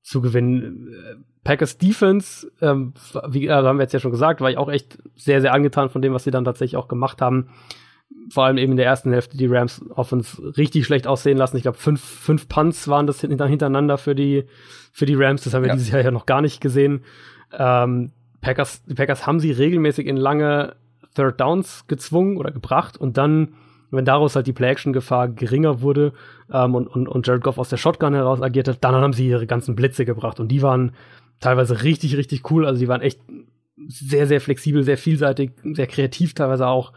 zu 0.01 0.21
gewinnen. 0.21 1.25
Äh, 1.47 1.51
Packers 1.51 1.77
Defense, 1.77 2.51
ähm, 2.61 2.93
wie 3.29 3.49
also 3.49 3.67
haben 3.67 3.77
wir 3.77 3.83
jetzt 3.83 3.93
ja 3.93 3.99
schon 3.99 4.11
gesagt, 4.11 4.41
war 4.41 4.49
ich 4.51 4.57
auch 4.57 4.69
echt 4.69 4.97
sehr, 5.15 5.41
sehr 5.41 5.53
angetan 5.53 5.89
von 5.89 6.01
dem, 6.01 6.13
was 6.13 6.23
sie 6.25 6.31
dann 6.31 6.45
tatsächlich 6.45 6.75
auch 6.77 6.87
gemacht 6.87 7.21
haben. 7.21 7.47
Vor 8.29 8.45
allem 8.45 8.57
eben 8.57 8.71
in 8.73 8.77
der 8.77 8.85
ersten 8.85 9.11
Hälfte 9.11 9.37
die 9.37 9.47
Rams 9.47 9.81
Offense 9.91 10.57
richtig 10.57 10.85
schlecht 10.85 11.07
aussehen 11.07 11.37
lassen. 11.37 11.57
Ich 11.57 11.63
glaube, 11.63 11.77
fünf, 11.77 12.01
fünf 12.01 12.47
Punts 12.49 12.87
waren 12.87 13.07
das 13.07 13.21
hinter- 13.21 13.47
hintereinander 13.47 13.97
für 13.97 14.15
die, 14.15 14.45
für 14.91 15.05
die 15.05 15.15
Rams. 15.15 15.43
Das 15.43 15.53
haben 15.53 15.63
wir 15.63 15.69
Ja. 15.69 15.75
dieses 15.75 15.91
Jahr 15.91 16.01
ja 16.01 16.11
noch 16.11 16.25
gar 16.25 16.41
nicht 16.41 16.59
gesehen. 16.61 17.03
Ähm, 17.57 18.11
Packers, 18.41 18.83
die 18.85 18.93
Packers 18.93 19.25
haben 19.25 19.39
sie 19.39 19.51
regelmäßig 19.51 20.07
in 20.07 20.17
lange 20.17 20.75
Third 21.15 21.39
Downs 21.39 21.85
gezwungen 21.87 22.37
oder 22.37 22.51
gebracht 22.51 22.97
und 22.97 23.17
dann, 23.17 23.53
wenn 23.91 24.05
daraus 24.05 24.35
halt 24.35 24.47
die 24.47 24.53
Play-Action-Gefahr 24.53 25.29
geringer 25.29 25.81
wurde 25.81 26.13
ähm, 26.51 26.75
und, 26.75 26.87
und, 26.87 27.07
und 27.07 27.25
Jared 27.27 27.43
Goff 27.43 27.57
aus 27.57 27.69
der 27.69 27.77
Shotgun 27.77 28.13
heraus 28.13 28.41
agiert 28.41 28.67
hat, 28.67 28.83
dann 28.83 28.93
haben 28.95 29.13
sie 29.13 29.27
ihre 29.27 29.47
ganzen 29.47 29.75
Blitze 29.75 30.05
gebracht 30.05 30.39
und 30.39 30.49
die 30.49 30.61
waren 30.61 30.91
teilweise 31.39 31.83
richtig, 31.83 32.17
richtig 32.17 32.49
cool. 32.51 32.65
Also 32.65 32.79
die 32.79 32.87
waren 32.87 33.01
echt 33.01 33.19
sehr, 33.87 34.27
sehr 34.27 34.41
flexibel, 34.41 34.83
sehr 34.83 34.97
vielseitig, 34.97 35.51
sehr 35.63 35.87
kreativ 35.87 36.33
teilweise 36.33 36.67
auch 36.67 36.93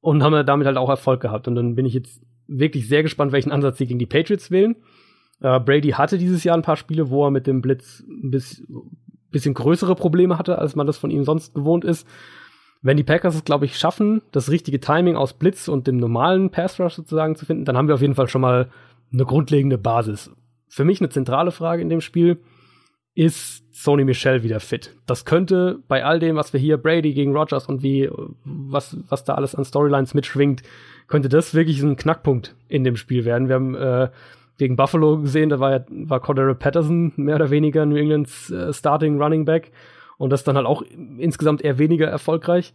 und 0.00 0.22
haben 0.22 0.46
damit 0.46 0.66
halt 0.66 0.76
auch 0.76 0.88
Erfolg 0.88 1.20
gehabt. 1.20 1.46
Und 1.48 1.54
dann 1.54 1.74
bin 1.74 1.86
ich 1.86 1.94
jetzt 1.94 2.22
wirklich 2.46 2.88
sehr 2.88 3.02
gespannt, 3.02 3.32
welchen 3.32 3.52
Ansatz 3.52 3.78
sie 3.78 3.86
gegen 3.86 3.98
die 3.98 4.06
Patriots 4.06 4.50
wählen. 4.50 4.76
Äh, 5.40 5.60
Brady 5.60 5.90
hatte 5.90 6.18
dieses 6.18 6.44
Jahr 6.44 6.56
ein 6.56 6.62
paar 6.62 6.76
Spiele, 6.76 7.10
wo 7.10 7.24
er 7.24 7.30
mit 7.30 7.46
dem 7.46 7.62
Blitz 7.62 8.02
ein 8.08 8.30
bisschen, 8.30 8.66
bisschen 9.30 9.54
größere 9.54 9.94
Probleme 9.94 10.38
hatte, 10.38 10.58
als 10.58 10.74
man 10.74 10.86
das 10.86 10.98
von 10.98 11.10
ihm 11.10 11.24
sonst 11.24 11.54
gewohnt 11.54 11.84
ist. 11.84 12.06
Wenn 12.82 12.96
die 12.96 13.04
Packers 13.04 13.34
es, 13.34 13.44
glaube 13.44 13.66
ich, 13.66 13.78
schaffen, 13.78 14.22
das 14.32 14.50
richtige 14.50 14.80
Timing 14.80 15.16
aus 15.16 15.34
Blitz 15.34 15.68
und 15.68 15.86
dem 15.86 15.98
normalen 15.98 16.50
Pass 16.50 16.80
Rush 16.80 16.94
sozusagen 16.94 17.36
zu 17.36 17.44
finden, 17.44 17.66
dann 17.66 17.76
haben 17.76 17.88
wir 17.88 17.94
auf 17.94 18.00
jeden 18.00 18.14
Fall 18.14 18.28
schon 18.28 18.40
mal 18.40 18.70
eine 19.12 19.26
grundlegende 19.26 19.76
Basis. 19.76 20.30
Für 20.66 20.84
mich 20.84 21.00
eine 21.00 21.10
zentrale 21.10 21.50
Frage 21.50 21.82
in 21.82 21.90
dem 21.90 22.00
Spiel 22.00 22.38
ist 23.20 23.62
Sony 23.70 24.04
Michel 24.04 24.42
wieder 24.42 24.60
fit. 24.60 24.96
Das 25.04 25.26
könnte 25.26 25.80
bei 25.88 26.06
all 26.06 26.20
dem, 26.20 26.36
was 26.36 26.54
wir 26.54 26.60
hier 26.60 26.78
Brady 26.78 27.12
gegen 27.12 27.36
Rogers 27.36 27.66
und 27.66 27.82
wie 27.82 28.08
was 28.44 28.96
was 29.10 29.24
da 29.24 29.34
alles 29.34 29.54
an 29.54 29.66
Storylines 29.66 30.14
mitschwingt, 30.14 30.62
könnte 31.06 31.28
das 31.28 31.52
wirklich 31.52 31.82
ein 31.82 31.96
Knackpunkt 31.96 32.56
in 32.68 32.82
dem 32.82 32.96
Spiel 32.96 33.26
werden. 33.26 33.48
Wir 33.48 33.56
haben 33.56 33.74
äh, 33.74 34.08
gegen 34.56 34.76
Buffalo 34.76 35.18
gesehen, 35.18 35.50
da 35.50 35.60
war 35.60 35.84
war 35.90 36.20
Cordero 36.20 36.54
Patterson 36.54 37.12
mehr 37.16 37.34
oder 37.34 37.50
weniger 37.50 37.84
New 37.84 37.96
Englands 37.96 38.50
äh, 38.50 38.72
Starting 38.72 39.20
Running 39.20 39.44
Back 39.44 39.70
und 40.16 40.30
das 40.30 40.42
dann 40.42 40.56
halt 40.56 40.66
auch 40.66 40.82
insgesamt 41.18 41.60
eher 41.60 41.76
weniger 41.76 42.06
erfolgreich. 42.06 42.72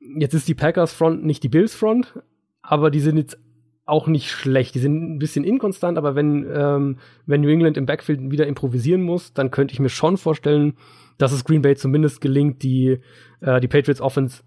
Jetzt 0.00 0.34
ist 0.34 0.48
die 0.48 0.54
Packers 0.54 0.92
Front 0.92 1.24
nicht 1.24 1.44
die 1.44 1.48
Bills 1.48 1.72
Front, 1.76 2.14
aber 2.62 2.90
die 2.90 3.00
sind 3.00 3.16
jetzt 3.16 3.38
auch 3.86 4.06
nicht 4.06 4.30
schlecht. 4.30 4.74
Die 4.74 4.78
sind 4.78 5.14
ein 5.14 5.18
bisschen 5.18 5.44
inkonstant, 5.44 5.98
aber 5.98 6.14
wenn, 6.14 6.46
ähm, 6.50 6.98
wenn 7.26 7.42
New 7.42 7.50
England 7.50 7.76
im 7.76 7.86
Backfield 7.86 8.30
wieder 8.30 8.46
improvisieren 8.46 9.02
muss, 9.02 9.34
dann 9.34 9.50
könnte 9.50 9.72
ich 9.74 9.80
mir 9.80 9.90
schon 9.90 10.16
vorstellen, 10.16 10.74
dass 11.18 11.32
es 11.32 11.44
Green 11.44 11.62
Bay 11.62 11.76
zumindest 11.76 12.20
gelingt, 12.20 12.62
die, 12.62 13.00
äh, 13.40 13.60
die 13.60 13.68
Patriots 13.68 14.00
Offense 14.00 14.42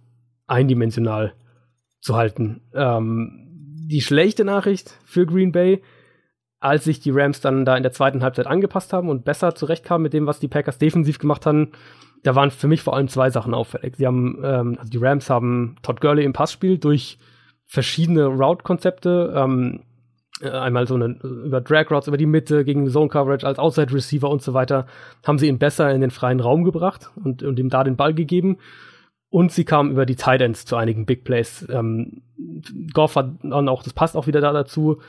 eindimensional 0.48 1.34
zu 2.02 2.16
halten. 2.16 2.62
Ähm, 2.74 3.44
die 3.90 4.02
schlechte 4.02 4.44
Nachricht 4.44 4.98
für 5.06 5.26
Green 5.26 5.52
Bay, 5.52 5.82
als 6.60 6.86
sich 6.86 7.00
die 7.00 7.12
Rams 7.12 7.40
dann 7.40 7.64
da 7.64 7.78
in 7.78 7.84
der 7.84 7.92
zweiten 7.92 8.24
Halbzeit 8.24 8.48
angepasst 8.48 8.92
haben 8.92 9.10
und 9.10 9.24
besser 9.24 9.54
zurechtkamen 9.54 10.04
mit 10.04 10.14
dem, 10.14 10.26
was 10.26 10.40
die 10.40 10.48
Packers 10.48 10.80
defensiv 10.80 11.20
gemacht 11.20 11.46
haben, 11.46 11.72
da 12.24 12.34
waren 12.36 12.50
für 12.50 12.68
mich 12.68 12.82
vor 12.82 12.96
allem 12.96 13.08
zwei 13.08 13.30
Sachen 13.30 13.54
auffällig. 13.54 13.96
Sie 13.96 14.08
haben, 14.08 14.40
ähm, 14.44 14.76
also 14.80 14.90
die 14.90 14.98
Rams 14.98 15.30
haben 15.30 15.76
Todd 15.84 16.02
Gurley 16.02 16.24
im 16.24 16.34
Passspiel 16.34 16.80
durch 16.80 17.20
verschiedene 17.68 18.26
Route-Konzepte. 18.26 19.34
Ähm, 19.36 19.82
äh, 20.42 20.50
einmal 20.50 20.88
so 20.88 20.96
eine, 20.96 21.18
über 21.22 21.62
Drag 21.62 21.90
Routes 21.92 22.08
über 22.08 22.18
die 22.18 22.26
Mitte 22.26 22.64
gegen 22.64 22.90
Zone 22.90 23.10
Coverage 23.10 23.46
als 23.46 23.60
Outside 23.60 23.94
Receiver 23.94 24.30
und 24.30 24.42
so 24.42 24.54
weiter, 24.54 24.86
haben 25.26 25.38
sie 25.38 25.48
ihn 25.48 25.60
besser 25.60 25.92
in 25.92 26.02
den 26.02 26.12
freien 26.12 26.40
Raum 26.40 26.64
gebracht 26.64 27.10
und, 27.24 27.44
und 27.44 27.60
ihm 27.60 27.70
da 27.70 27.84
den 27.84 27.96
Ball 27.96 28.14
gegeben. 28.14 28.58
Und 29.30 29.52
sie 29.52 29.66
kamen 29.66 29.92
über 29.92 30.06
die 30.06 30.16
Tight 30.16 30.42
Ends 30.42 30.66
zu 30.66 30.78
einigen 30.78 31.06
Big 31.06 31.26
Plays. 31.26 31.68
Ähm, 31.70 32.22
Goff 32.94 33.16
hat 33.16 33.32
dann 33.44 33.68
auch, 33.68 33.84
das 33.84 33.94
passt 33.94 34.16
auch 34.16 34.28
wieder 34.28 34.40
da 34.40 34.54
dazu, 34.54 35.02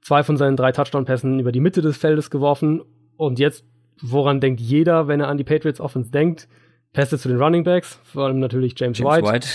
zwei 0.00 0.22
von 0.22 0.36
seinen 0.36 0.56
drei 0.56 0.72
Touchdown-Pässen 0.72 1.40
über 1.40 1.52
die 1.52 1.60
Mitte 1.60 1.82
des 1.82 1.98
Feldes 1.98 2.30
geworfen. 2.30 2.82
Und 3.16 3.38
jetzt, 3.38 3.64
woran 4.00 4.40
denkt 4.40 4.60
jeder, 4.60 5.08
wenn 5.08 5.20
er 5.20 5.28
an 5.28 5.36
die 5.36 5.44
Patriots 5.44 5.80
Offense 5.80 6.10
denkt? 6.10 6.48
Pässe 6.92 7.18
zu 7.18 7.28
den 7.28 7.36
Running 7.36 7.64
Backs, 7.64 8.00
vor 8.04 8.24
allem 8.24 8.38
natürlich 8.38 8.74
James, 8.78 8.98
James 8.98 9.16
White. 9.16 9.26
White. 9.26 9.48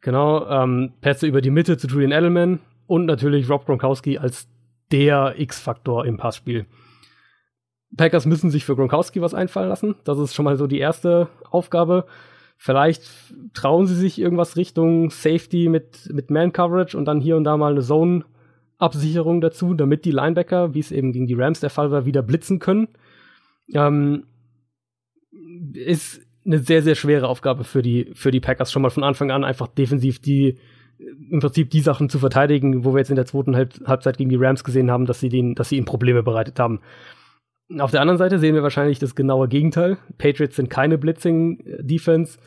Genau, 0.00 0.46
ähm, 0.48 0.92
Pässe 1.00 1.26
über 1.26 1.40
die 1.40 1.50
Mitte 1.50 1.76
zu 1.76 1.86
Julian 1.86 2.12
Edelman 2.12 2.60
und 2.86 3.06
natürlich 3.06 3.48
Rob 3.50 3.66
Gronkowski 3.66 4.18
als 4.18 4.48
der 4.90 5.34
X-Faktor 5.38 6.06
im 6.06 6.16
Passspiel. 6.16 6.66
Packers 7.96 8.26
müssen 8.26 8.50
sich 8.50 8.64
für 8.64 8.76
Gronkowski 8.76 9.20
was 9.20 9.34
einfallen 9.34 9.68
lassen. 9.68 9.96
Das 10.04 10.18
ist 10.18 10.34
schon 10.34 10.44
mal 10.44 10.56
so 10.56 10.66
die 10.66 10.78
erste 10.78 11.28
Aufgabe. 11.50 12.06
Vielleicht 12.56 13.10
trauen 13.54 13.86
sie 13.86 13.94
sich 13.94 14.20
irgendwas 14.20 14.56
Richtung 14.56 15.10
Safety 15.10 15.68
mit, 15.68 16.08
mit 16.12 16.30
Man-Coverage 16.30 16.96
und 16.96 17.04
dann 17.06 17.20
hier 17.20 17.36
und 17.36 17.44
da 17.44 17.56
mal 17.56 17.72
eine 17.72 17.80
Zone-Absicherung 17.80 19.40
dazu, 19.40 19.74
damit 19.74 20.04
die 20.04 20.12
Linebacker, 20.12 20.74
wie 20.74 20.80
es 20.80 20.92
eben 20.92 21.12
gegen 21.12 21.26
die 21.26 21.34
Rams 21.34 21.60
der 21.60 21.70
Fall 21.70 21.90
war, 21.90 22.04
wieder 22.04 22.22
blitzen 22.22 22.58
können. 22.58 22.88
Ähm, 23.72 24.24
ist 25.72 26.20
eine 26.50 26.60
sehr, 26.60 26.82
sehr 26.82 26.94
schwere 26.94 27.28
Aufgabe 27.28 27.64
für 27.64 27.82
die, 27.82 28.10
für 28.14 28.30
die 28.30 28.40
Packers 28.40 28.72
schon 28.72 28.82
mal 28.82 28.90
von 28.90 29.04
Anfang 29.04 29.30
an, 29.30 29.44
einfach 29.44 29.68
defensiv 29.68 30.20
die, 30.20 30.58
im 31.30 31.40
Prinzip 31.40 31.70
die 31.70 31.80
Sachen 31.80 32.08
zu 32.08 32.18
verteidigen, 32.18 32.84
wo 32.84 32.92
wir 32.92 32.98
jetzt 32.98 33.10
in 33.10 33.16
der 33.16 33.26
zweiten 33.26 33.56
Halb 33.56 33.74
Halbzeit 33.86 34.18
gegen 34.18 34.30
die 34.30 34.36
Rams 34.36 34.64
gesehen 34.64 34.90
haben, 34.90 35.06
dass 35.06 35.20
sie 35.20 35.28
denen, 35.28 35.54
dass 35.54 35.68
sie 35.68 35.76
ihnen 35.76 35.86
Probleme 35.86 36.22
bereitet 36.22 36.58
haben. 36.58 36.80
Auf 37.78 37.92
der 37.92 38.00
anderen 38.00 38.18
Seite 38.18 38.38
sehen 38.38 38.54
wir 38.54 38.64
wahrscheinlich 38.64 38.98
das 38.98 39.14
genaue 39.14 39.46
Gegenteil. 39.46 39.96
Patriots 40.18 40.56
sind 40.56 40.70
keine 40.70 40.98
Blitzing-Defense. 40.98 42.38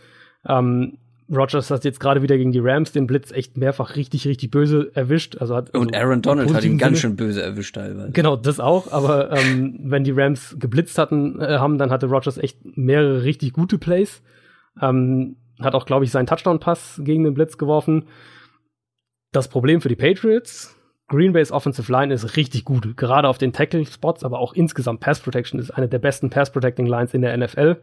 Ähm, 0.48 0.98
Rogers 1.36 1.70
hat 1.72 1.84
jetzt 1.86 2.00
gerade 2.00 2.22
wieder 2.22 2.38
gegen 2.38 2.52
die 2.52 2.60
Rams 2.60 2.92
den 2.92 3.08
Blitz 3.08 3.32
echt 3.32 3.58
mehrfach 3.58 3.96
richtig, 3.96 4.28
richtig 4.28 4.52
böse 4.52 4.92
erwischt. 4.94 5.38
Also 5.38 5.56
hat, 5.56 5.74
und 5.74 5.94
also 5.94 6.06
Aaron 6.06 6.22
Donald 6.22 6.54
hat 6.54 6.64
ihn 6.64 6.78
ganz 6.78 7.00
schön 7.00 7.16
böse 7.16 7.42
erwischt 7.42 7.76
teilweise. 7.76 8.12
Genau, 8.12 8.36
das 8.36 8.60
auch. 8.60 8.92
Aber 8.92 9.32
ähm, 9.32 9.80
wenn 9.84 10.04
die 10.04 10.12
Rams 10.12 10.56
geblitzt 10.60 10.98
hatten, 10.98 11.40
äh, 11.42 11.58
haben, 11.58 11.78
dann 11.78 11.92
hatte 11.92 12.08
Rogers 12.08 12.38
echt 12.38 12.60
mehrere 12.78 13.24
richtig 13.24 13.54
gute 13.54 13.78
Plays. 13.78 14.22
Ähm, 14.82 15.38
hat 15.60 15.76
auch, 15.76 15.86
glaube 15.86 16.06
ich, 16.06 16.12
seinen 16.12 16.28
Touchdown-Pass 16.28 17.02
gegen 17.04 17.24
den 17.24 17.34
Blitz 17.34 17.58
geworfen. 17.58 18.06
Das 19.32 19.48
Problem 19.48 19.82
für 19.82 19.90
die 19.90 19.96
Patriots, 19.96 20.76
Green 21.08 21.34
Bay's 21.34 21.52
Offensive 21.52 21.92
Line 21.92 22.14
ist 22.14 22.38
richtig 22.38 22.66
gut, 22.66 22.96
gerade 22.98 23.28
auf 23.28 23.38
den 23.38 23.54
Tackle-Spots, 23.54 24.24
aber 24.24 24.40
auch 24.40 24.54
insgesamt 24.54 25.00
Pass 25.00 25.20
Protection 25.20 25.60
ist 25.60 25.72
eine 25.72 25.88
der 25.88 26.00
besten 26.00 26.30
Pass-Protecting 26.30 26.86
Lines 26.86 27.14
in 27.14 27.22
der 27.22 27.36
NFL 27.38 27.78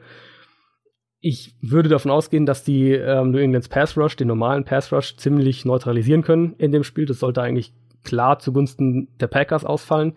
ich 1.20 1.54
würde 1.60 1.88
davon 1.88 2.10
ausgehen, 2.10 2.46
dass 2.46 2.64
die 2.64 2.92
ähm, 2.92 3.30
New 3.30 3.38
Englands 3.38 3.68
Pass 3.68 3.96
Rush, 3.96 4.16
den 4.16 4.28
normalen 4.28 4.64
Pass 4.64 4.90
Rush, 4.92 5.16
ziemlich 5.16 5.64
neutralisieren 5.64 6.22
können 6.22 6.54
in 6.56 6.72
dem 6.72 6.82
Spiel. 6.82 7.04
Das 7.04 7.18
sollte 7.18 7.42
eigentlich 7.42 7.72
klar 8.04 8.38
zugunsten 8.38 9.08
der 9.20 9.26
Packers 9.26 9.64
ausfallen. 9.64 10.14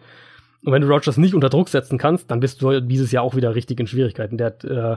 Und 0.63 0.71
wenn 0.71 0.81
du 0.81 0.87
Rogers 0.87 1.17
nicht 1.17 1.33
unter 1.33 1.49
Druck 1.49 1.67
setzen 1.67 1.97
kannst, 1.97 2.31
dann 2.31 2.39
bist 2.39 2.61
du 2.61 2.79
dieses 2.79 3.11
Jahr 3.11 3.23
auch 3.23 3.35
wieder 3.35 3.53
richtig 3.53 3.81
in 3.81 3.87
Schwierigkeiten. 3.87 4.37
Der 4.37 4.47
hat 4.47 4.63
äh, 4.63 4.95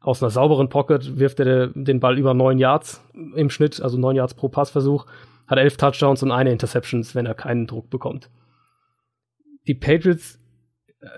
aus 0.00 0.22
einer 0.22 0.30
sauberen 0.30 0.68
Pocket 0.68 1.18
wirft 1.18 1.38
er 1.38 1.68
den 1.68 2.00
Ball 2.00 2.18
über 2.18 2.34
neun 2.34 2.58
Yards 2.58 3.00
im 3.14 3.48
Schnitt, 3.48 3.80
also 3.80 3.96
neun 3.96 4.16
Yards 4.16 4.34
pro 4.34 4.48
Passversuch, 4.48 5.06
hat 5.46 5.58
elf 5.58 5.76
Touchdowns 5.76 6.22
und 6.24 6.32
eine 6.32 6.50
Interceptions, 6.50 7.14
wenn 7.14 7.26
er 7.26 7.34
keinen 7.34 7.68
Druck 7.68 7.90
bekommt. 7.90 8.28
Die 9.68 9.74
Patriots 9.74 10.38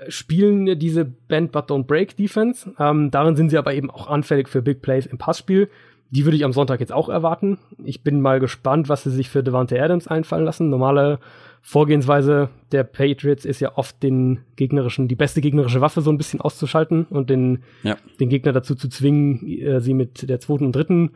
spielen 0.08 0.78
diese 0.78 1.04
Band 1.04 1.52
But 1.52 1.70
Don't 1.70 1.84
Break 1.84 2.16
Defense. 2.16 2.72
Ähm, 2.78 3.10
darin 3.10 3.36
sind 3.36 3.50
sie 3.50 3.58
aber 3.58 3.74
eben 3.74 3.90
auch 3.90 4.08
anfällig 4.08 4.48
für 4.48 4.62
Big 4.62 4.82
Plays 4.82 5.06
im 5.06 5.18
Passspiel. 5.18 5.68
Die 6.10 6.24
würde 6.24 6.36
ich 6.36 6.44
am 6.44 6.52
Sonntag 6.52 6.80
jetzt 6.80 6.92
auch 6.92 7.08
erwarten. 7.08 7.58
Ich 7.84 8.02
bin 8.02 8.20
mal 8.20 8.38
gespannt, 8.38 8.88
was 8.88 9.02
sie 9.02 9.10
sich 9.10 9.28
für 9.28 9.42
Devante 9.42 9.80
Adams 9.82 10.06
einfallen 10.06 10.44
lassen. 10.44 10.70
Normale 10.70 11.18
Vorgehensweise 11.62 12.48
der 12.70 12.84
Patriots 12.84 13.44
ist 13.44 13.58
ja 13.58 13.76
oft 13.76 14.00
den 14.00 14.38
gegnerischen, 14.54 15.08
die 15.08 15.16
beste 15.16 15.40
gegnerische 15.40 15.80
Waffe 15.80 16.00
so 16.00 16.10
ein 16.10 16.16
bisschen 16.16 16.40
auszuschalten 16.40 17.06
und 17.10 17.28
den, 17.28 17.64
ja. 17.82 17.96
den 18.20 18.28
Gegner 18.28 18.52
dazu 18.52 18.76
zu 18.76 18.88
zwingen, 18.88 19.44
äh, 19.48 19.80
sie 19.80 19.94
mit 19.94 20.28
der 20.28 20.38
zweiten 20.38 20.66
und 20.66 20.76
dritten 20.76 21.10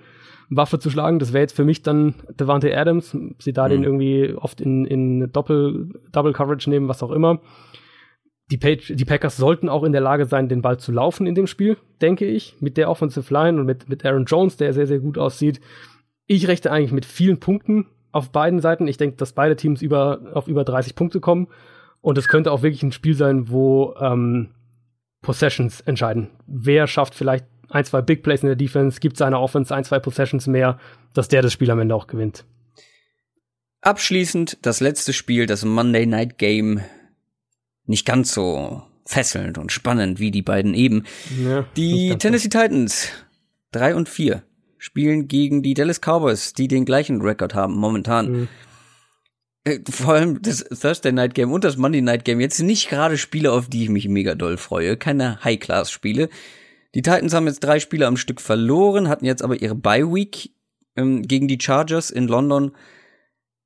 Waffe 0.48 0.80
zu 0.80 0.90
schlagen. 0.90 1.20
Das 1.20 1.32
wäre 1.32 1.42
jetzt 1.42 1.54
für 1.54 1.64
mich 1.64 1.82
dann 1.82 2.14
Devante 2.38 2.76
Adams. 2.76 3.16
Sie 3.38 3.52
da 3.52 3.66
mhm. 3.66 3.70
den 3.70 3.84
irgendwie 3.84 4.34
oft 4.34 4.60
in, 4.60 4.86
in 4.86 5.30
Doppel, 5.32 5.90
Double 6.10 6.32
Coverage 6.32 6.68
nehmen, 6.68 6.88
was 6.88 7.04
auch 7.04 7.12
immer 7.12 7.38
die, 8.50 8.58
die 8.58 9.04
Packers 9.04 9.36
sollten 9.36 9.68
auch 9.68 9.84
in 9.84 9.92
der 9.92 10.00
Lage 10.00 10.26
sein, 10.26 10.48
den 10.48 10.62
Ball 10.62 10.78
zu 10.78 10.90
laufen 10.90 11.26
in 11.26 11.34
dem 11.34 11.46
Spiel, 11.46 11.76
denke 12.00 12.26
ich, 12.26 12.56
mit 12.60 12.76
der 12.76 12.90
Offensive 12.90 13.32
Line 13.32 13.60
und 13.60 13.66
mit, 13.66 13.88
mit 13.88 14.04
Aaron 14.04 14.24
Jones, 14.24 14.56
der 14.56 14.72
sehr, 14.72 14.86
sehr 14.86 14.98
gut 14.98 15.18
aussieht. 15.18 15.60
Ich 16.26 16.48
rechte 16.48 16.72
eigentlich 16.72 16.92
mit 16.92 17.06
vielen 17.06 17.38
Punkten 17.38 17.86
auf 18.12 18.30
beiden 18.30 18.60
Seiten. 18.60 18.88
Ich 18.88 18.96
denke, 18.96 19.16
dass 19.16 19.32
beide 19.32 19.56
Teams 19.56 19.82
über, 19.82 20.32
auf 20.34 20.48
über 20.48 20.64
30 20.64 20.96
Punkte 20.96 21.20
kommen. 21.20 21.48
Und 22.00 22.18
es 22.18 22.28
könnte 22.28 22.50
auch 22.50 22.62
wirklich 22.62 22.82
ein 22.82 22.92
Spiel 22.92 23.14
sein, 23.14 23.50
wo 23.50 23.94
ähm, 24.00 24.50
Possessions 25.22 25.80
entscheiden. 25.82 26.30
Wer 26.46 26.86
schafft 26.86 27.14
vielleicht 27.14 27.46
ein, 27.68 27.84
zwei 27.84 28.02
Big 28.02 28.22
Plays 28.22 28.42
in 28.42 28.48
der 28.48 28.56
Defense, 28.56 28.98
gibt 29.00 29.16
seiner 29.16 29.40
Offense 29.40 29.74
ein, 29.74 29.84
zwei 29.84 30.00
Possessions 30.00 30.46
mehr, 30.46 30.78
dass 31.14 31.28
der 31.28 31.42
das 31.42 31.52
Spiel 31.52 31.70
am 31.70 31.78
Ende 31.78 31.94
auch 31.94 32.08
gewinnt. 32.08 32.44
Abschließend 33.82 34.58
das 34.62 34.80
letzte 34.80 35.12
Spiel, 35.12 35.46
das 35.46 35.64
Monday 35.64 36.04
Night 36.04 36.38
Game 36.38 36.80
nicht 37.86 38.06
ganz 38.06 38.32
so 38.32 38.82
fesselnd 39.06 39.58
und 39.58 39.72
spannend 39.72 40.20
wie 40.20 40.30
die 40.30 40.42
beiden 40.42 40.74
eben. 40.74 41.04
Ja, 41.42 41.66
die 41.76 42.16
Tennessee 42.18 42.48
so. 42.52 42.60
Titans 42.60 43.08
3 43.72 43.94
und 43.94 44.08
4 44.08 44.42
spielen 44.78 45.28
gegen 45.28 45.62
die 45.62 45.74
Dallas 45.74 46.00
Cowboys, 46.00 46.54
die 46.54 46.68
den 46.68 46.84
gleichen 46.84 47.20
Rekord 47.20 47.54
haben 47.54 47.74
momentan. 47.74 48.32
Mhm. 48.32 48.48
Äh, 49.64 49.80
vor 49.88 50.14
allem 50.14 50.40
das 50.40 50.64
Thursday 50.64 51.12
Night 51.12 51.34
Game 51.34 51.52
und 51.52 51.64
das 51.64 51.76
Monday 51.76 52.00
Night 52.00 52.24
Game 52.24 52.40
jetzt 52.40 52.60
nicht 52.60 52.88
gerade 52.88 53.18
Spiele, 53.18 53.52
auf 53.52 53.68
die 53.68 53.84
ich 53.84 53.88
mich 53.90 54.08
mega 54.08 54.34
doll 54.34 54.56
freue, 54.56 54.96
keine 54.96 55.44
High-Class-Spiele. 55.44 56.30
Die 56.94 57.02
Titans 57.02 57.34
haben 57.34 57.46
jetzt 57.46 57.60
drei 57.60 57.78
Spiele 57.78 58.06
am 58.06 58.16
Stück 58.16 58.40
verloren, 58.40 59.08
hatten 59.08 59.26
jetzt 59.26 59.42
aber 59.42 59.60
ihre 59.60 59.74
Bye 59.74 60.12
Week 60.12 60.50
ähm, 60.96 61.22
gegen 61.22 61.46
die 61.46 61.58
Chargers 61.60 62.10
in 62.10 62.26
London. 62.26 62.72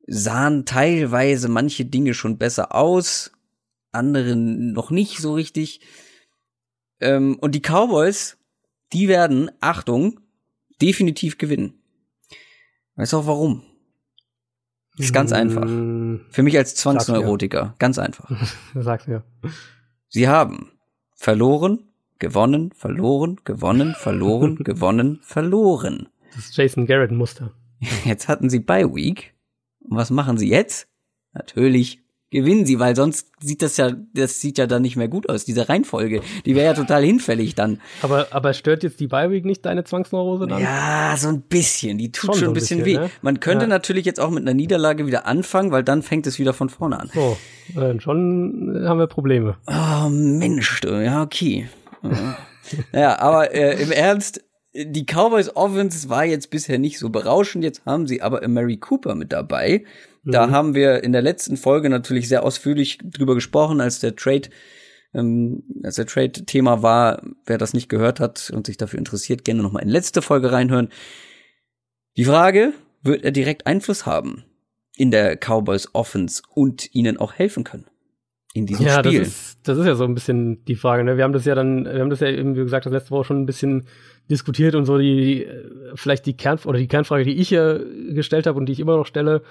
Sahen 0.06 0.66
teilweise 0.66 1.48
manche 1.48 1.84
Dinge 1.84 2.12
schon 2.12 2.38
besser 2.38 2.74
aus, 2.74 3.32
andere 3.94 4.36
noch 4.36 4.90
nicht 4.90 5.18
so 5.18 5.34
richtig. 5.34 5.80
Ähm, 7.00 7.36
und 7.40 7.54
die 7.54 7.60
Cowboys, 7.60 8.38
die 8.92 9.08
werden, 9.08 9.50
Achtung, 9.60 10.20
definitiv 10.80 11.38
gewinnen. 11.38 11.74
Weißt 12.96 13.12
du 13.12 13.18
auch 13.18 13.26
warum? 13.26 13.62
ist 14.96 15.12
ganz 15.12 15.32
einfach. 15.32 15.64
Mm, 15.64 16.20
Für 16.30 16.42
mich 16.42 16.56
als 16.56 16.76
Zwangsneurotiker, 16.76 17.74
ganz 17.78 17.98
einfach. 17.98 18.30
Sag's 18.74 19.08
mir. 19.08 19.24
Sie 20.08 20.28
haben 20.28 20.70
verloren, 21.16 21.88
gewonnen, 22.20 22.70
verloren, 22.72 23.40
gewonnen, 23.44 23.94
verloren, 23.98 24.56
gewonnen, 24.64 25.18
verloren. 25.22 26.08
Das 26.34 26.44
ist 26.46 26.56
Jason 26.56 26.86
Garrett-Muster. 26.86 27.52
Jetzt 28.04 28.28
hatten 28.28 28.48
sie 28.48 28.60
Bye 28.60 28.94
Week. 28.94 29.34
Und 29.80 29.96
was 29.96 30.10
machen 30.10 30.38
sie 30.38 30.48
jetzt? 30.48 30.88
Natürlich 31.32 32.03
gewinnen 32.34 32.66
sie, 32.66 32.78
weil 32.80 32.94
sonst 32.96 33.28
sieht 33.40 33.62
das 33.62 33.76
ja, 33.76 33.92
das 34.12 34.40
sieht 34.40 34.58
ja 34.58 34.66
dann 34.66 34.82
nicht 34.82 34.96
mehr 34.96 35.08
gut 35.08 35.28
aus, 35.28 35.44
diese 35.44 35.68
Reihenfolge. 35.68 36.20
Die 36.44 36.54
wäre 36.54 36.66
ja 36.66 36.74
total 36.74 37.02
hinfällig 37.04 37.54
dann. 37.54 37.80
Aber, 38.02 38.26
aber 38.32 38.52
stört 38.52 38.82
jetzt 38.82 38.98
die 39.00 39.06
Bye-Week 39.06 39.44
nicht 39.44 39.64
deine 39.64 39.84
Zwangsneurose 39.84 40.46
dann? 40.46 40.60
Ja, 40.60 41.14
so 41.16 41.28
ein 41.28 41.42
bisschen. 41.42 41.96
Die 41.96 42.10
tut 42.12 42.32
Schon 42.32 42.34
schon, 42.40 42.48
ein 42.48 42.54
bisschen, 42.54 42.78
bisschen, 42.82 43.00
weh. 43.00 43.04
ne? 43.04 43.10
Man 43.22 43.40
könnte 43.40 43.64
Ja. 43.64 43.68
natürlich 43.68 44.04
jetzt 44.04 44.20
auch 44.20 44.30
mit 44.30 44.42
einer 44.42 44.54
Niederlage 44.54 45.06
wieder 45.06 45.26
anfangen, 45.26 45.70
weil 45.70 45.84
dann 45.84 46.02
fängt 46.02 46.26
es 46.26 46.38
wieder 46.38 46.52
von 46.52 46.68
vorne 46.68 47.00
an. 47.00 47.10
So, 47.14 47.36
äh, 47.80 47.98
schon 48.00 48.84
haben 48.86 48.98
wir 48.98 49.06
Probleme. 49.06 49.56
Oh, 49.66 50.08
Mensch, 50.08 50.80
ja, 50.84 51.22
okay. 51.22 51.68
Ja. 52.02 52.36
ja, 52.92 53.18
aber 53.20 53.54
äh, 53.54 53.80
im 53.82 53.92
Ernst, 53.92 54.42
die 54.74 55.04
Cowboys 55.06 55.54
Offense 55.54 56.08
war 56.08 56.24
jetzt 56.24 56.50
bisher 56.50 56.78
nicht 56.80 56.98
so 56.98 57.10
berauschend. 57.10 57.62
Jetzt 57.62 57.86
haben 57.86 58.08
sie 58.08 58.22
aber 58.22 58.46
Mary 58.48 58.76
Cooper 58.76 59.14
mit 59.14 59.32
dabei. 59.32 59.84
Da 60.24 60.50
haben 60.50 60.74
wir 60.74 61.02
in 61.04 61.12
der 61.12 61.22
letzten 61.22 61.56
Folge 61.56 61.90
natürlich 61.90 62.28
sehr 62.28 62.44
ausführlich 62.44 62.98
drüber 63.02 63.34
gesprochen, 63.34 63.80
als 63.80 64.00
der 64.00 64.16
Trade, 64.16 64.48
ähm, 65.12 65.62
als 65.82 65.96
der 65.96 66.06
Trade-Thema 66.06 66.82
war. 66.82 67.22
Wer 67.46 67.58
das 67.58 67.74
nicht 67.74 67.88
gehört 67.88 68.20
hat 68.20 68.50
und 68.54 68.66
sich 68.66 68.76
dafür 68.76 68.98
interessiert, 68.98 69.44
gerne 69.44 69.62
nochmal 69.62 69.82
in 69.82 69.88
letzte 69.88 70.22
Folge 70.22 70.52
reinhören. 70.52 70.88
Die 72.16 72.24
Frage, 72.24 72.72
wird 73.02 73.24
er 73.24 73.32
direkt 73.32 73.66
Einfluss 73.66 74.06
haben 74.06 74.44
in 74.96 75.10
der 75.10 75.36
Cowboys 75.36 75.88
Offense 75.92 76.42
und 76.54 76.94
ihnen 76.94 77.16
auch 77.18 77.34
helfen 77.34 77.64
können? 77.64 77.86
In 78.54 78.66
diesem 78.66 78.86
Ja, 78.86 79.02
das 79.02 79.12
Spiel. 79.12 79.22
ist, 79.22 79.58
das 79.64 79.78
ist 79.78 79.86
ja 79.86 79.96
so 79.96 80.04
ein 80.04 80.14
bisschen 80.14 80.64
die 80.64 80.76
Frage. 80.76 81.02
Ne? 81.02 81.16
Wir 81.16 81.24
haben 81.24 81.32
das 81.32 81.44
ja 81.44 81.56
dann, 81.56 81.84
wir 81.84 81.98
haben 82.00 82.10
das 82.10 82.20
ja 82.20 82.28
eben, 82.28 82.54
wie 82.54 82.60
gesagt, 82.60 82.86
das 82.86 82.92
letzte 82.92 83.10
Woche 83.10 83.24
schon 83.24 83.42
ein 83.42 83.46
bisschen 83.46 83.88
diskutiert 84.30 84.76
und 84.76 84.84
so 84.84 84.96
die, 84.96 85.44
äh, 85.44 85.70
vielleicht 85.96 86.24
die 86.24 86.36
Kern 86.36 86.60
oder 86.64 86.78
die 86.78 86.86
Kernfrage, 86.86 87.24
die 87.24 87.34
ich 87.34 87.50
ja 87.50 87.76
gestellt 88.10 88.46
habe 88.46 88.56
und 88.56 88.66
die 88.66 88.72
ich 88.72 88.80
immer 88.80 88.96
noch 88.96 89.06
stelle, 89.06 89.42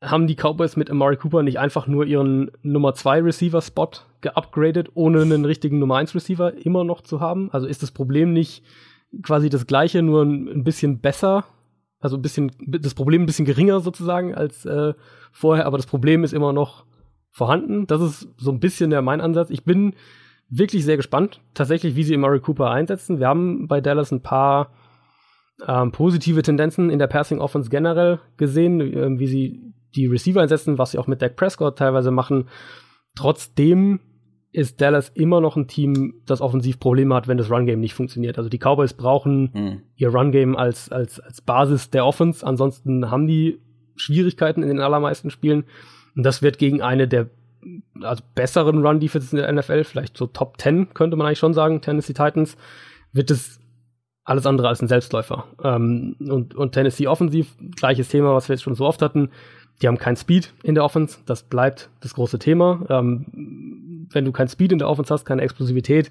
haben 0.00 0.26
die 0.26 0.34
Cowboys 0.34 0.76
mit 0.76 0.90
Amari 0.90 1.16
Cooper 1.16 1.42
nicht 1.42 1.58
einfach 1.58 1.86
nur 1.86 2.06
ihren 2.06 2.50
Nummer 2.62 2.94
2 2.94 3.22
Receiver 3.22 3.60
Spot 3.60 3.90
geupgradet, 4.22 4.90
ohne 4.94 5.22
einen 5.22 5.44
richtigen 5.44 5.78
Nummer 5.78 5.96
1 5.96 6.14
Receiver 6.14 6.54
immer 6.64 6.84
noch 6.84 7.02
zu 7.02 7.20
haben? 7.20 7.50
Also 7.52 7.66
ist 7.66 7.82
das 7.82 7.90
Problem 7.90 8.32
nicht 8.32 8.64
quasi 9.22 9.50
das 9.50 9.66
gleiche, 9.66 10.02
nur 10.02 10.22
ein, 10.22 10.64
bisschen 10.64 11.00
besser? 11.00 11.44
Also 12.00 12.16
ein 12.16 12.22
bisschen, 12.22 12.50
das 12.66 12.94
Problem 12.94 13.22
ein 13.22 13.26
bisschen 13.26 13.44
geringer 13.44 13.80
sozusagen 13.80 14.34
als 14.34 14.64
äh, 14.64 14.94
vorher, 15.32 15.66
aber 15.66 15.76
das 15.76 15.86
Problem 15.86 16.24
ist 16.24 16.32
immer 16.32 16.54
noch 16.54 16.86
vorhanden. 17.30 17.86
Das 17.86 18.00
ist 18.00 18.28
so 18.38 18.50
ein 18.50 18.60
bisschen 18.60 18.88
der 18.88 19.02
mein 19.02 19.20
Ansatz. 19.20 19.50
Ich 19.50 19.64
bin 19.64 19.94
wirklich 20.48 20.84
sehr 20.84 20.96
gespannt, 20.96 21.40
tatsächlich, 21.52 21.94
wie 21.94 22.04
sie 22.04 22.14
Amari 22.14 22.40
Cooper 22.40 22.70
einsetzen. 22.70 23.18
Wir 23.18 23.28
haben 23.28 23.68
bei 23.68 23.82
Dallas 23.82 24.12
ein 24.12 24.22
paar 24.22 24.70
ähm, 25.66 25.92
positive 25.92 26.40
Tendenzen 26.40 26.88
in 26.88 26.98
der 26.98 27.06
Passing 27.06 27.38
Offense 27.38 27.68
generell 27.68 28.18
gesehen, 28.38 28.80
ähm, 28.80 29.18
wie 29.18 29.26
sie 29.26 29.74
die 29.94 30.06
Receiver 30.06 30.40
einsetzen, 30.40 30.78
was 30.78 30.92
sie 30.92 30.98
auch 30.98 31.06
mit 31.06 31.22
Dak 31.22 31.36
Prescott 31.36 31.78
teilweise 31.78 32.10
machen. 32.10 32.48
Trotzdem 33.16 34.00
ist 34.52 34.80
Dallas 34.80 35.10
immer 35.10 35.40
noch 35.40 35.56
ein 35.56 35.68
Team, 35.68 36.14
das 36.26 36.40
offensiv 36.40 36.80
Probleme 36.80 37.14
hat, 37.14 37.28
wenn 37.28 37.38
das 37.38 37.50
Run-Game 37.50 37.80
nicht 37.80 37.94
funktioniert. 37.94 38.36
Also 38.36 38.50
die 38.50 38.58
Cowboys 38.58 38.94
brauchen 38.94 39.50
Hm. 39.52 39.82
ihr 39.96 40.08
Run-Game 40.08 40.56
als, 40.56 40.90
als, 40.90 41.20
als 41.20 41.40
Basis 41.40 41.90
der 41.90 42.04
Offense. 42.04 42.44
Ansonsten 42.44 43.10
haben 43.10 43.26
die 43.26 43.60
Schwierigkeiten 43.96 44.62
in 44.62 44.68
den 44.68 44.80
allermeisten 44.80 45.30
Spielen. 45.30 45.64
Und 46.16 46.24
das 46.24 46.42
wird 46.42 46.58
gegen 46.58 46.82
eine 46.82 47.06
der 47.06 47.30
also 48.00 48.22
besseren 48.34 48.84
Run-Defenses 48.84 49.32
in 49.32 49.38
der 49.38 49.52
NFL, 49.52 49.84
vielleicht 49.84 50.16
so 50.16 50.26
Top 50.26 50.60
10, 50.60 50.94
könnte 50.94 51.16
man 51.16 51.26
eigentlich 51.26 51.38
schon 51.38 51.54
sagen, 51.54 51.80
Tennessee 51.80 52.14
Titans, 52.14 52.56
wird 53.12 53.30
es 53.30 53.60
alles 54.24 54.46
andere 54.46 54.68
als 54.68 54.80
ein 54.80 54.88
Selbstläufer. 54.88 55.44
Ähm, 55.62 56.16
und, 56.20 56.54
und 56.54 56.72
Tennessee 56.72 57.06
offensiv, 57.06 57.56
gleiches 57.76 58.08
Thema, 58.08 58.34
was 58.34 58.48
wir 58.48 58.54
jetzt 58.54 58.62
schon 58.62 58.74
so 58.74 58.86
oft 58.86 59.02
hatten. 59.02 59.30
Die 59.80 59.88
haben 59.88 59.98
kein 59.98 60.16
Speed 60.16 60.52
in 60.62 60.74
der 60.74 60.84
Offense. 60.84 61.18
Das 61.26 61.42
bleibt 61.42 61.90
das 62.00 62.14
große 62.14 62.38
Thema. 62.38 62.84
Ähm, 62.88 64.06
wenn 64.10 64.24
du 64.24 64.32
kein 64.32 64.48
Speed 64.48 64.72
in 64.72 64.78
der 64.78 64.88
Offense 64.88 65.12
hast, 65.12 65.24
keine 65.24 65.42
Explosivität, 65.42 66.10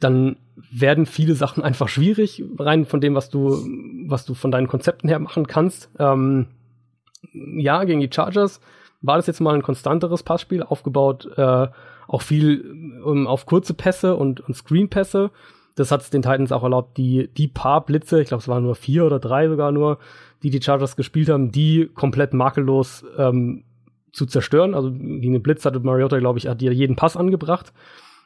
dann 0.00 0.36
werden 0.70 1.06
viele 1.06 1.34
Sachen 1.34 1.62
einfach 1.62 1.88
schwierig, 1.88 2.44
rein 2.58 2.84
von 2.84 3.00
dem, 3.00 3.14
was 3.14 3.30
du, 3.30 3.58
was 4.06 4.24
du 4.24 4.34
von 4.34 4.50
deinen 4.50 4.68
Konzepten 4.68 5.08
her 5.08 5.18
machen 5.18 5.46
kannst. 5.46 5.90
Ähm, 5.98 6.46
ja, 7.32 7.84
gegen 7.84 8.00
die 8.00 8.10
Chargers 8.12 8.60
war 9.00 9.16
das 9.16 9.26
jetzt 9.26 9.40
mal 9.40 9.54
ein 9.54 9.62
konstanteres 9.62 10.22
Passspiel, 10.22 10.62
aufgebaut 10.62 11.30
äh, 11.36 11.68
auch 12.06 12.22
viel 12.22 12.64
ähm, 13.06 13.26
auf 13.26 13.46
kurze 13.46 13.74
Pässe 13.74 14.16
und, 14.16 14.40
und 14.40 14.54
Screen-Pässe. 14.54 15.30
Das 15.74 15.90
hat 15.90 16.02
es 16.02 16.10
den 16.10 16.22
Titans 16.22 16.52
auch 16.52 16.62
erlaubt, 16.62 16.96
die, 16.96 17.28
die 17.36 17.48
paar 17.48 17.84
Blitze, 17.84 18.20
ich 18.20 18.28
glaube, 18.28 18.42
es 18.42 18.48
waren 18.48 18.62
nur 18.62 18.76
vier 18.76 19.04
oder 19.04 19.18
drei 19.18 19.48
sogar 19.48 19.72
nur, 19.72 19.98
die 20.44 20.50
die 20.50 20.62
Chargers 20.62 20.94
gespielt 20.94 21.30
haben, 21.30 21.50
die 21.50 21.90
komplett 21.94 22.34
makellos 22.34 23.04
ähm, 23.16 23.64
zu 24.12 24.26
zerstören. 24.26 24.74
Also 24.74 24.92
gegen 24.92 25.32
den 25.32 25.42
Blitz 25.42 25.64
hatte 25.64 25.80
Mariota, 25.80 26.18
glaube 26.18 26.38
ich, 26.38 26.46
hat 26.46 26.60
dir 26.60 26.72
jeden 26.72 26.96
Pass 26.96 27.16
angebracht. 27.16 27.72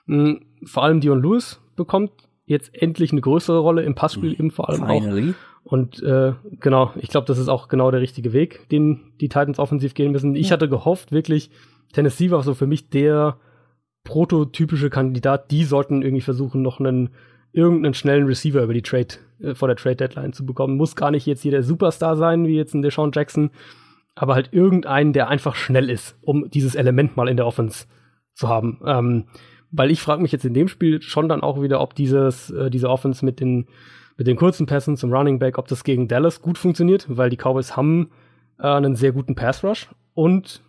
Mhm, 0.06 0.40
vor 0.64 0.82
allem 0.82 1.00
Dion 1.00 1.22
Lewis 1.22 1.60
bekommt 1.76 2.10
jetzt 2.44 2.74
endlich 2.74 3.12
eine 3.12 3.20
größere 3.20 3.58
Rolle 3.58 3.82
im 3.82 3.94
Passspiel, 3.94 4.32
eben 4.32 4.50
vor 4.50 4.68
allem 4.68 4.82
auch. 4.82 5.34
Und 5.62 6.02
äh, 6.02 6.32
genau, 6.60 6.92
ich 6.96 7.08
glaube, 7.08 7.26
das 7.26 7.38
ist 7.38 7.48
auch 7.48 7.68
genau 7.68 7.90
der 7.90 8.00
richtige 8.00 8.32
Weg, 8.32 8.68
den 8.70 9.12
die 9.20 9.28
Titans 9.28 9.58
offensiv 9.58 9.94
gehen 9.94 10.12
müssen. 10.12 10.34
Ich 10.34 10.50
hatte 10.50 10.68
gehofft, 10.68 11.12
wirklich, 11.12 11.50
Tennessee 11.92 12.30
war 12.30 12.42
so 12.42 12.54
für 12.54 12.66
mich 12.66 12.88
der 12.88 13.36
prototypische 14.02 14.90
Kandidat. 14.90 15.50
Die 15.50 15.64
sollten 15.64 16.02
irgendwie 16.02 16.22
versuchen, 16.22 16.62
noch 16.62 16.80
einen 16.80 17.10
irgendeinen 17.52 17.94
schnellen 17.94 18.26
Receiver 18.26 18.62
über 18.62 18.74
die 18.74 18.82
Trade 18.82 19.14
äh, 19.40 19.54
vor 19.54 19.68
der 19.68 19.76
Trade 19.76 19.96
Deadline 19.96 20.32
zu 20.32 20.44
bekommen. 20.44 20.76
Muss 20.76 20.96
gar 20.96 21.10
nicht 21.10 21.26
jetzt 21.26 21.42
hier 21.42 21.52
der 21.52 21.62
Superstar 21.62 22.16
sein, 22.16 22.46
wie 22.46 22.56
jetzt 22.56 22.74
ein 22.74 22.82
Deshaun 22.82 23.12
Jackson, 23.12 23.50
aber 24.14 24.34
halt 24.34 24.52
irgendeinen, 24.52 25.12
der 25.12 25.28
einfach 25.28 25.54
schnell 25.54 25.90
ist, 25.90 26.16
um 26.22 26.50
dieses 26.50 26.74
Element 26.74 27.16
mal 27.16 27.28
in 27.28 27.36
der 27.36 27.46
Offense 27.46 27.86
zu 28.34 28.48
haben. 28.48 28.80
Ähm, 28.84 29.24
weil 29.70 29.90
ich 29.90 30.00
frage 30.00 30.22
mich 30.22 30.32
jetzt 30.32 30.44
in 30.44 30.54
dem 30.54 30.68
Spiel 30.68 31.02
schon 31.02 31.28
dann 31.28 31.42
auch 31.42 31.60
wieder, 31.60 31.80
ob 31.80 31.94
dieses 31.94 32.50
äh, 32.50 32.70
diese 32.70 32.88
Offense 32.88 33.24
mit 33.24 33.40
den 33.40 33.66
mit 34.16 34.26
den 34.26 34.36
kurzen 34.36 34.66
Pässen 34.66 34.96
zum 34.96 35.12
Running 35.12 35.38
Back, 35.38 35.58
ob 35.58 35.68
das 35.68 35.84
gegen 35.84 36.08
Dallas 36.08 36.42
gut 36.42 36.58
funktioniert, 36.58 37.06
weil 37.08 37.30
die 37.30 37.36
Cowboys 37.36 37.76
haben 37.76 38.10
äh, 38.58 38.66
einen 38.66 38.96
sehr 38.96 39.12
guten 39.12 39.34
Pass 39.34 39.62
Rush 39.62 39.88
und 40.14 40.62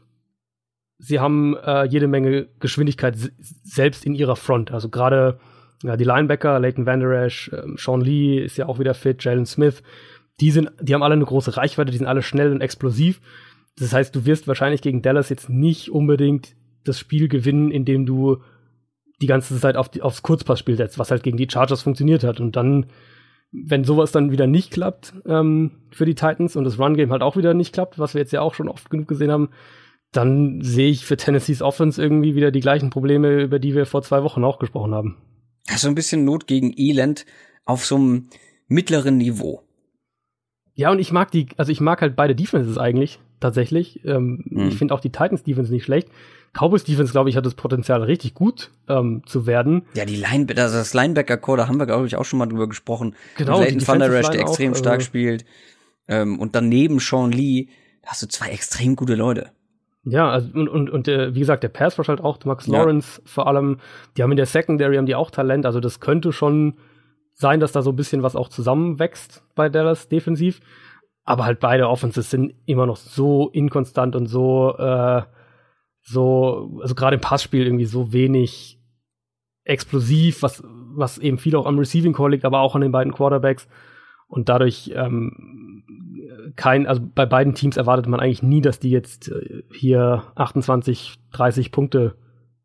sie 1.00 1.20
haben 1.20 1.56
äh, 1.58 1.86
jede 1.86 2.08
Menge 2.08 2.48
Geschwindigkeit 2.60 3.16
selbst 3.64 4.06
in 4.06 4.14
ihrer 4.14 4.36
Front. 4.36 4.72
Also 4.72 4.90
gerade 4.90 5.40
ja, 5.84 5.96
die 5.98 6.04
Linebacker, 6.04 6.60
Leighton 6.60 6.86
Vander 6.86 7.24
Esch, 7.24 7.52
ähm, 7.54 7.76
Sean 7.78 8.02
Lee 8.02 8.40
ist 8.40 8.58
ja 8.58 8.68
auch 8.68 8.80
wieder 8.80 8.94
fit, 8.94 9.24
Jalen 9.24 9.46
Smith, 9.46 9.82
die 10.40 10.52
sind, 10.52 10.72
die 10.82 10.94
haben 10.94 11.04
alle 11.04 11.14
eine 11.14 11.26
große 11.26 11.58
Reichweite, 11.58 11.92
die 11.92 11.98
sind 11.98 12.08
alle 12.08 12.22
schnell 12.22 12.52
und 12.52 12.62
explosiv. 12.62 13.22
Das 13.78 13.94
heißt, 13.94 14.16
du 14.16 14.26
wirst 14.26 14.48
wahrscheinlich 14.48 14.82
gegen 14.82 15.02
Dallas 15.02 15.30
jetzt 15.30 15.50
nicht 15.50 15.90
unbedingt 15.90 16.56
das 16.84 17.00
Spiel 17.00 17.28
gewinnen, 17.28 17.72
indem 17.72 18.06
du 18.06 18.42
die 19.22 19.28
ganze 19.28 19.58
Zeit 19.60 19.76
auf 19.76 19.90
die, 19.90 20.02
aufs 20.02 20.22
Kurzpassspiel 20.22 20.76
setzt, 20.76 20.98
was 20.98 21.12
halt 21.12 21.24
gegen 21.24 21.38
die 21.38 21.50
Chargers 21.50 21.82
funktioniert 21.82 22.24
hat. 22.24 22.40
Und 22.40 22.56
dann, 22.56 22.88
wenn 23.52 23.84
sowas 23.84 24.12
dann 24.12 24.32
wieder 24.32 24.48
nicht 24.48 24.72
klappt 24.72 25.14
ähm, 25.26 25.72
für 25.92 26.06
die 26.06 26.16
Titans 26.16 26.56
und 26.56 26.64
das 26.64 26.80
Run-Game 26.80 27.12
halt 27.12 27.22
auch 27.22 27.36
wieder 27.36 27.54
nicht 27.54 27.74
klappt, 27.74 28.00
was 28.00 28.14
wir 28.14 28.22
jetzt 28.22 28.32
ja 28.32 28.42
auch 28.42 28.54
schon 28.54 28.70
oft 28.70 28.90
genug 28.90 29.08
gesehen 29.08 29.32
haben, 29.32 29.50
dann 30.12 30.62
sehe 30.62 30.90
ich 30.90 31.06
für 31.06 31.18
Tennessees 31.18 31.62
Offense 31.62 32.02
irgendwie 32.02 32.36
wieder 32.36 32.52
die 32.52 32.62
gleichen 32.62 32.90
Probleme, 32.90 33.42
über 33.44 33.60
die 33.60 33.76
wir 33.76 33.86
vor 33.86 34.02
zwei 34.02 34.24
Wochen 34.24 34.44
auch 34.44 34.58
gesprochen 34.58 34.94
haben. 34.94 35.18
Das 35.70 35.78
ist 35.78 35.82
so 35.84 35.88
ein 35.88 35.96
bisschen 35.96 36.26
Not 36.26 36.48
gegen 36.48 36.74
Elend 36.78 37.26
auf 37.66 37.86
so 37.86 37.96
einem 37.96 38.30
mittleren 38.68 39.18
Niveau. 39.18 39.64
Ja, 40.76 40.92
und 40.92 41.00
ich 41.00 41.12
mag 41.12 41.32
die, 41.32 41.48
also 41.58 41.72
ich 41.72 41.82
mag 41.82 42.02
halt 42.02 42.16
beide 42.16 42.36
Defenses 42.36 42.78
eigentlich, 42.78 43.20
tatsächlich. 43.40 44.04
Ähm, 44.06 44.44
Mhm. 44.46 44.68
Ich 44.70 44.78
finde 44.78 44.94
auch 44.94 45.00
die 45.00 45.12
Titans 45.12 45.44
Defense 45.44 45.72
nicht 45.72 45.84
schlecht. 45.84 46.10
Cowboys 46.54 46.84
Defense, 46.84 47.12
glaube 47.12 47.30
ich, 47.30 47.36
hat 47.36 47.46
das 47.46 47.54
Potenzial, 47.54 48.02
richtig 48.02 48.34
gut 48.34 48.72
ähm, 48.88 49.22
zu 49.26 49.46
werden. 49.46 49.84
Ja, 49.94 50.06
die 50.06 50.16
Linebacker, 50.16 50.64
also 50.64 50.78
das 50.78 50.94
Linebacker-Core, 50.96 51.58
da 51.60 51.68
haben 51.68 51.78
wir, 51.78 51.86
glaube 51.86 52.08
ich, 52.08 52.16
auch 52.16 52.26
schon 52.26 52.40
mal 52.40 52.48
drüber 52.48 52.68
gesprochen. 52.68 53.16
Genau, 53.38 53.60
Leighton 53.60 53.78
die 53.80 53.88
Van 53.88 54.00
der 54.00 54.10
Line 54.10 54.38
extrem 54.40 54.74
auch, 54.74 54.78
stark 54.78 54.96
also- 54.96 55.06
spielt. 55.06 55.46
Ähm, 56.08 56.40
und 56.40 56.56
daneben 56.56 57.00
Sean 57.00 57.32
Lee, 57.32 57.68
da 58.02 58.10
hast 58.10 58.24
du 58.24 58.28
zwei 58.28 58.48
extrem 58.50 58.96
gute 58.96 59.14
Leute. 59.14 59.52
Ja, 60.04 60.30
also 60.30 60.50
und, 60.54 60.70
und, 60.70 60.90
und 60.90 61.08
äh, 61.08 61.36
wie 61.36 61.40
gesagt, 61.40 61.64
der 61.64 61.70
Pass 61.70 62.00
Rush 62.00 62.08
halt 62.08 62.22
auch, 62.22 62.44
Max 62.46 62.68
Lawrence 62.68 63.22
ja. 63.22 63.28
vor 63.28 63.48
allem, 63.48 63.78
die 64.16 64.24
haben 64.24 64.32
in 64.32 64.38
der 64.38 64.46
Secondary 64.46 64.96
haben 64.96 65.06
die 65.06 65.16
auch 65.16 65.30
Talent, 65.30 65.66
also 65.66 65.80
das 65.80 66.00
könnte 66.00 66.32
schon 66.32 66.76
sein, 67.34 67.60
dass 67.60 67.72
da 67.72 67.82
so 67.82 67.92
ein 67.92 67.96
bisschen 67.96 68.24
was 68.24 68.36
auch 68.36 68.50
zusammenwächst 68.50 69.44
bei 69.56 69.70
Dallas 69.70 70.10
defensiv. 70.10 70.60
Aber 71.24 71.46
halt 71.46 71.60
beide 71.60 71.88
Offenses 71.88 72.30
sind 72.30 72.54
immer 72.66 72.86
noch 72.86 72.98
so 72.98 73.50
inkonstant 73.50 74.16
und 74.16 74.26
so, 74.26 74.76
äh, 74.78 75.22
so, 76.02 76.80
also 76.82 76.96
gerade 76.96 77.16
im 77.16 77.22
Passspiel 77.22 77.66
irgendwie 77.66 77.86
so 77.86 78.12
wenig 78.12 78.80
explosiv, 79.64 80.42
was, 80.42 80.64
was 80.66 81.18
eben 81.20 81.38
viel 81.38 81.56
auch 81.56 81.66
am 81.66 81.78
Receiving 81.78 82.14
Call 82.14 82.32
liegt, 82.32 82.46
aber 82.46 82.62
auch 82.62 82.76
an 82.76 82.82
den 82.82 82.92
beiden 82.92 83.14
Quarterbacks. 83.14 83.68
Und 84.30 84.48
dadurch 84.48 84.92
ähm, 84.96 85.84
kein, 86.56 86.88
also 86.88 87.02
bei 87.04 87.26
beiden 87.26 87.56
Teams 87.56 87.78
erwartet 87.78 88.08
man 88.08 88.20
eigentlich 88.20 88.44
nie, 88.44 88.62
dass 88.62 88.80
die 88.80 88.92
jetzt 88.92 89.30
äh, 89.30 89.64
hier 89.74 90.24
28, 90.36 91.16
30 91.32 91.72
Punkte 91.72 92.16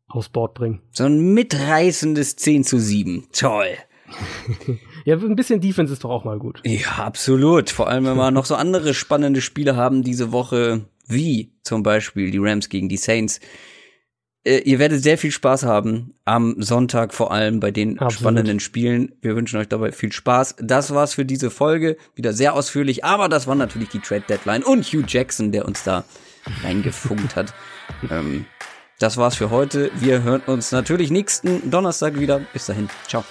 aufs 0.07 0.29
Board 0.29 0.53
bringen. 0.53 0.81
So 0.91 1.05
ein 1.05 1.33
mitreißendes 1.33 2.35
10 2.37 2.63
zu 2.63 2.79
7. 2.79 3.27
Toll. 3.33 3.67
ja, 5.05 5.15
ein 5.15 5.35
bisschen 5.35 5.59
Defense 5.59 5.91
ist 5.91 6.03
doch 6.03 6.11
auch 6.11 6.23
mal 6.23 6.37
gut. 6.37 6.61
Ja, 6.63 7.03
absolut. 7.03 7.71
Vor 7.71 7.89
allem, 7.89 8.05
wenn 8.05 8.15
wir 8.15 8.31
noch 8.31 8.45
so 8.45 8.55
andere 8.55 8.93
spannende 8.93 9.41
Spiele 9.41 9.75
haben 9.75 10.03
diese 10.03 10.31
Woche, 10.31 10.85
wie 11.07 11.51
zum 11.63 11.81
Beispiel 11.83 12.31
die 12.31 12.37
Rams 12.37 12.69
gegen 12.69 12.87
die 12.87 12.97
Saints. 12.97 13.39
Äh, 14.45 14.59
ihr 14.59 14.79
werdet 14.79 15.03
sehr 15.03 15.17
viel 15.17 15.31
Spaß 15.31 15.63
haben 15.63 16.13
am 16.23 16.61
Sonntag, 16.61 17.13
vor 17.13 17.31
allem 17.31 17.59
bei 17.59 17.71
den 17.71 17.99
absolut. 17.99 18.13
spannenden 18.13 18.59
Spielen. 18.59 19.11
Wir 19.21 19.35
wünschen 19.35 19.59
euch 19.59 19.67
dabei 19.67 19.91
viel 19.91 20.11
Spaß. 20.11 20.57
Das 20.59 20.93
war's 20.93 21.15
für 21.15 21.25
diese 21.25 21.49
Folge. 21.49 21.97
Wieder 22.15 22.31
sehr 22.31 22.53
ausführlich, 22.53 23.03
aber 23.03 23.27
das 23.27 23.47
war 23.47 23.55
natürlich 23.55 23.89
die 23.89 23.99
Trade 23.99 24.23
Deadline 24.29 24.63
und 24.63 24.85
Hugh 24.85 25.03
Jackson, 25.07 25.51
der 25.51 25.65
uns 25.65 25.83
da 25.83 26.05
reingefunkt 26.63 27.35
hat. 27.35 27.53
ähm, 28.09 28.45
das 28.99 29.17
war's 29.17 29.35
für 29.35 29.49
heute. 29.49 29.91
Wir 29.95 30.23
hören 30.23 30.41
uns 30.45 30.71
natürlich 30.71 31.11
nächsten 31.11 31.69
Donnerstag 31.69 32.19
wieder. 32.19 32.39
Bis 32.53 32.67
dahin. 32.67 32.87
Ciao. 33.07 33.25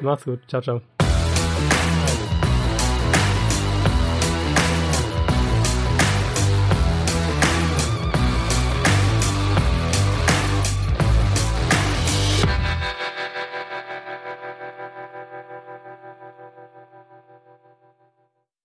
Macht's 0.00 0.24
gut. 0.24 0.40
Ciao, 0.48 0.60
ciao. 0.60 0.82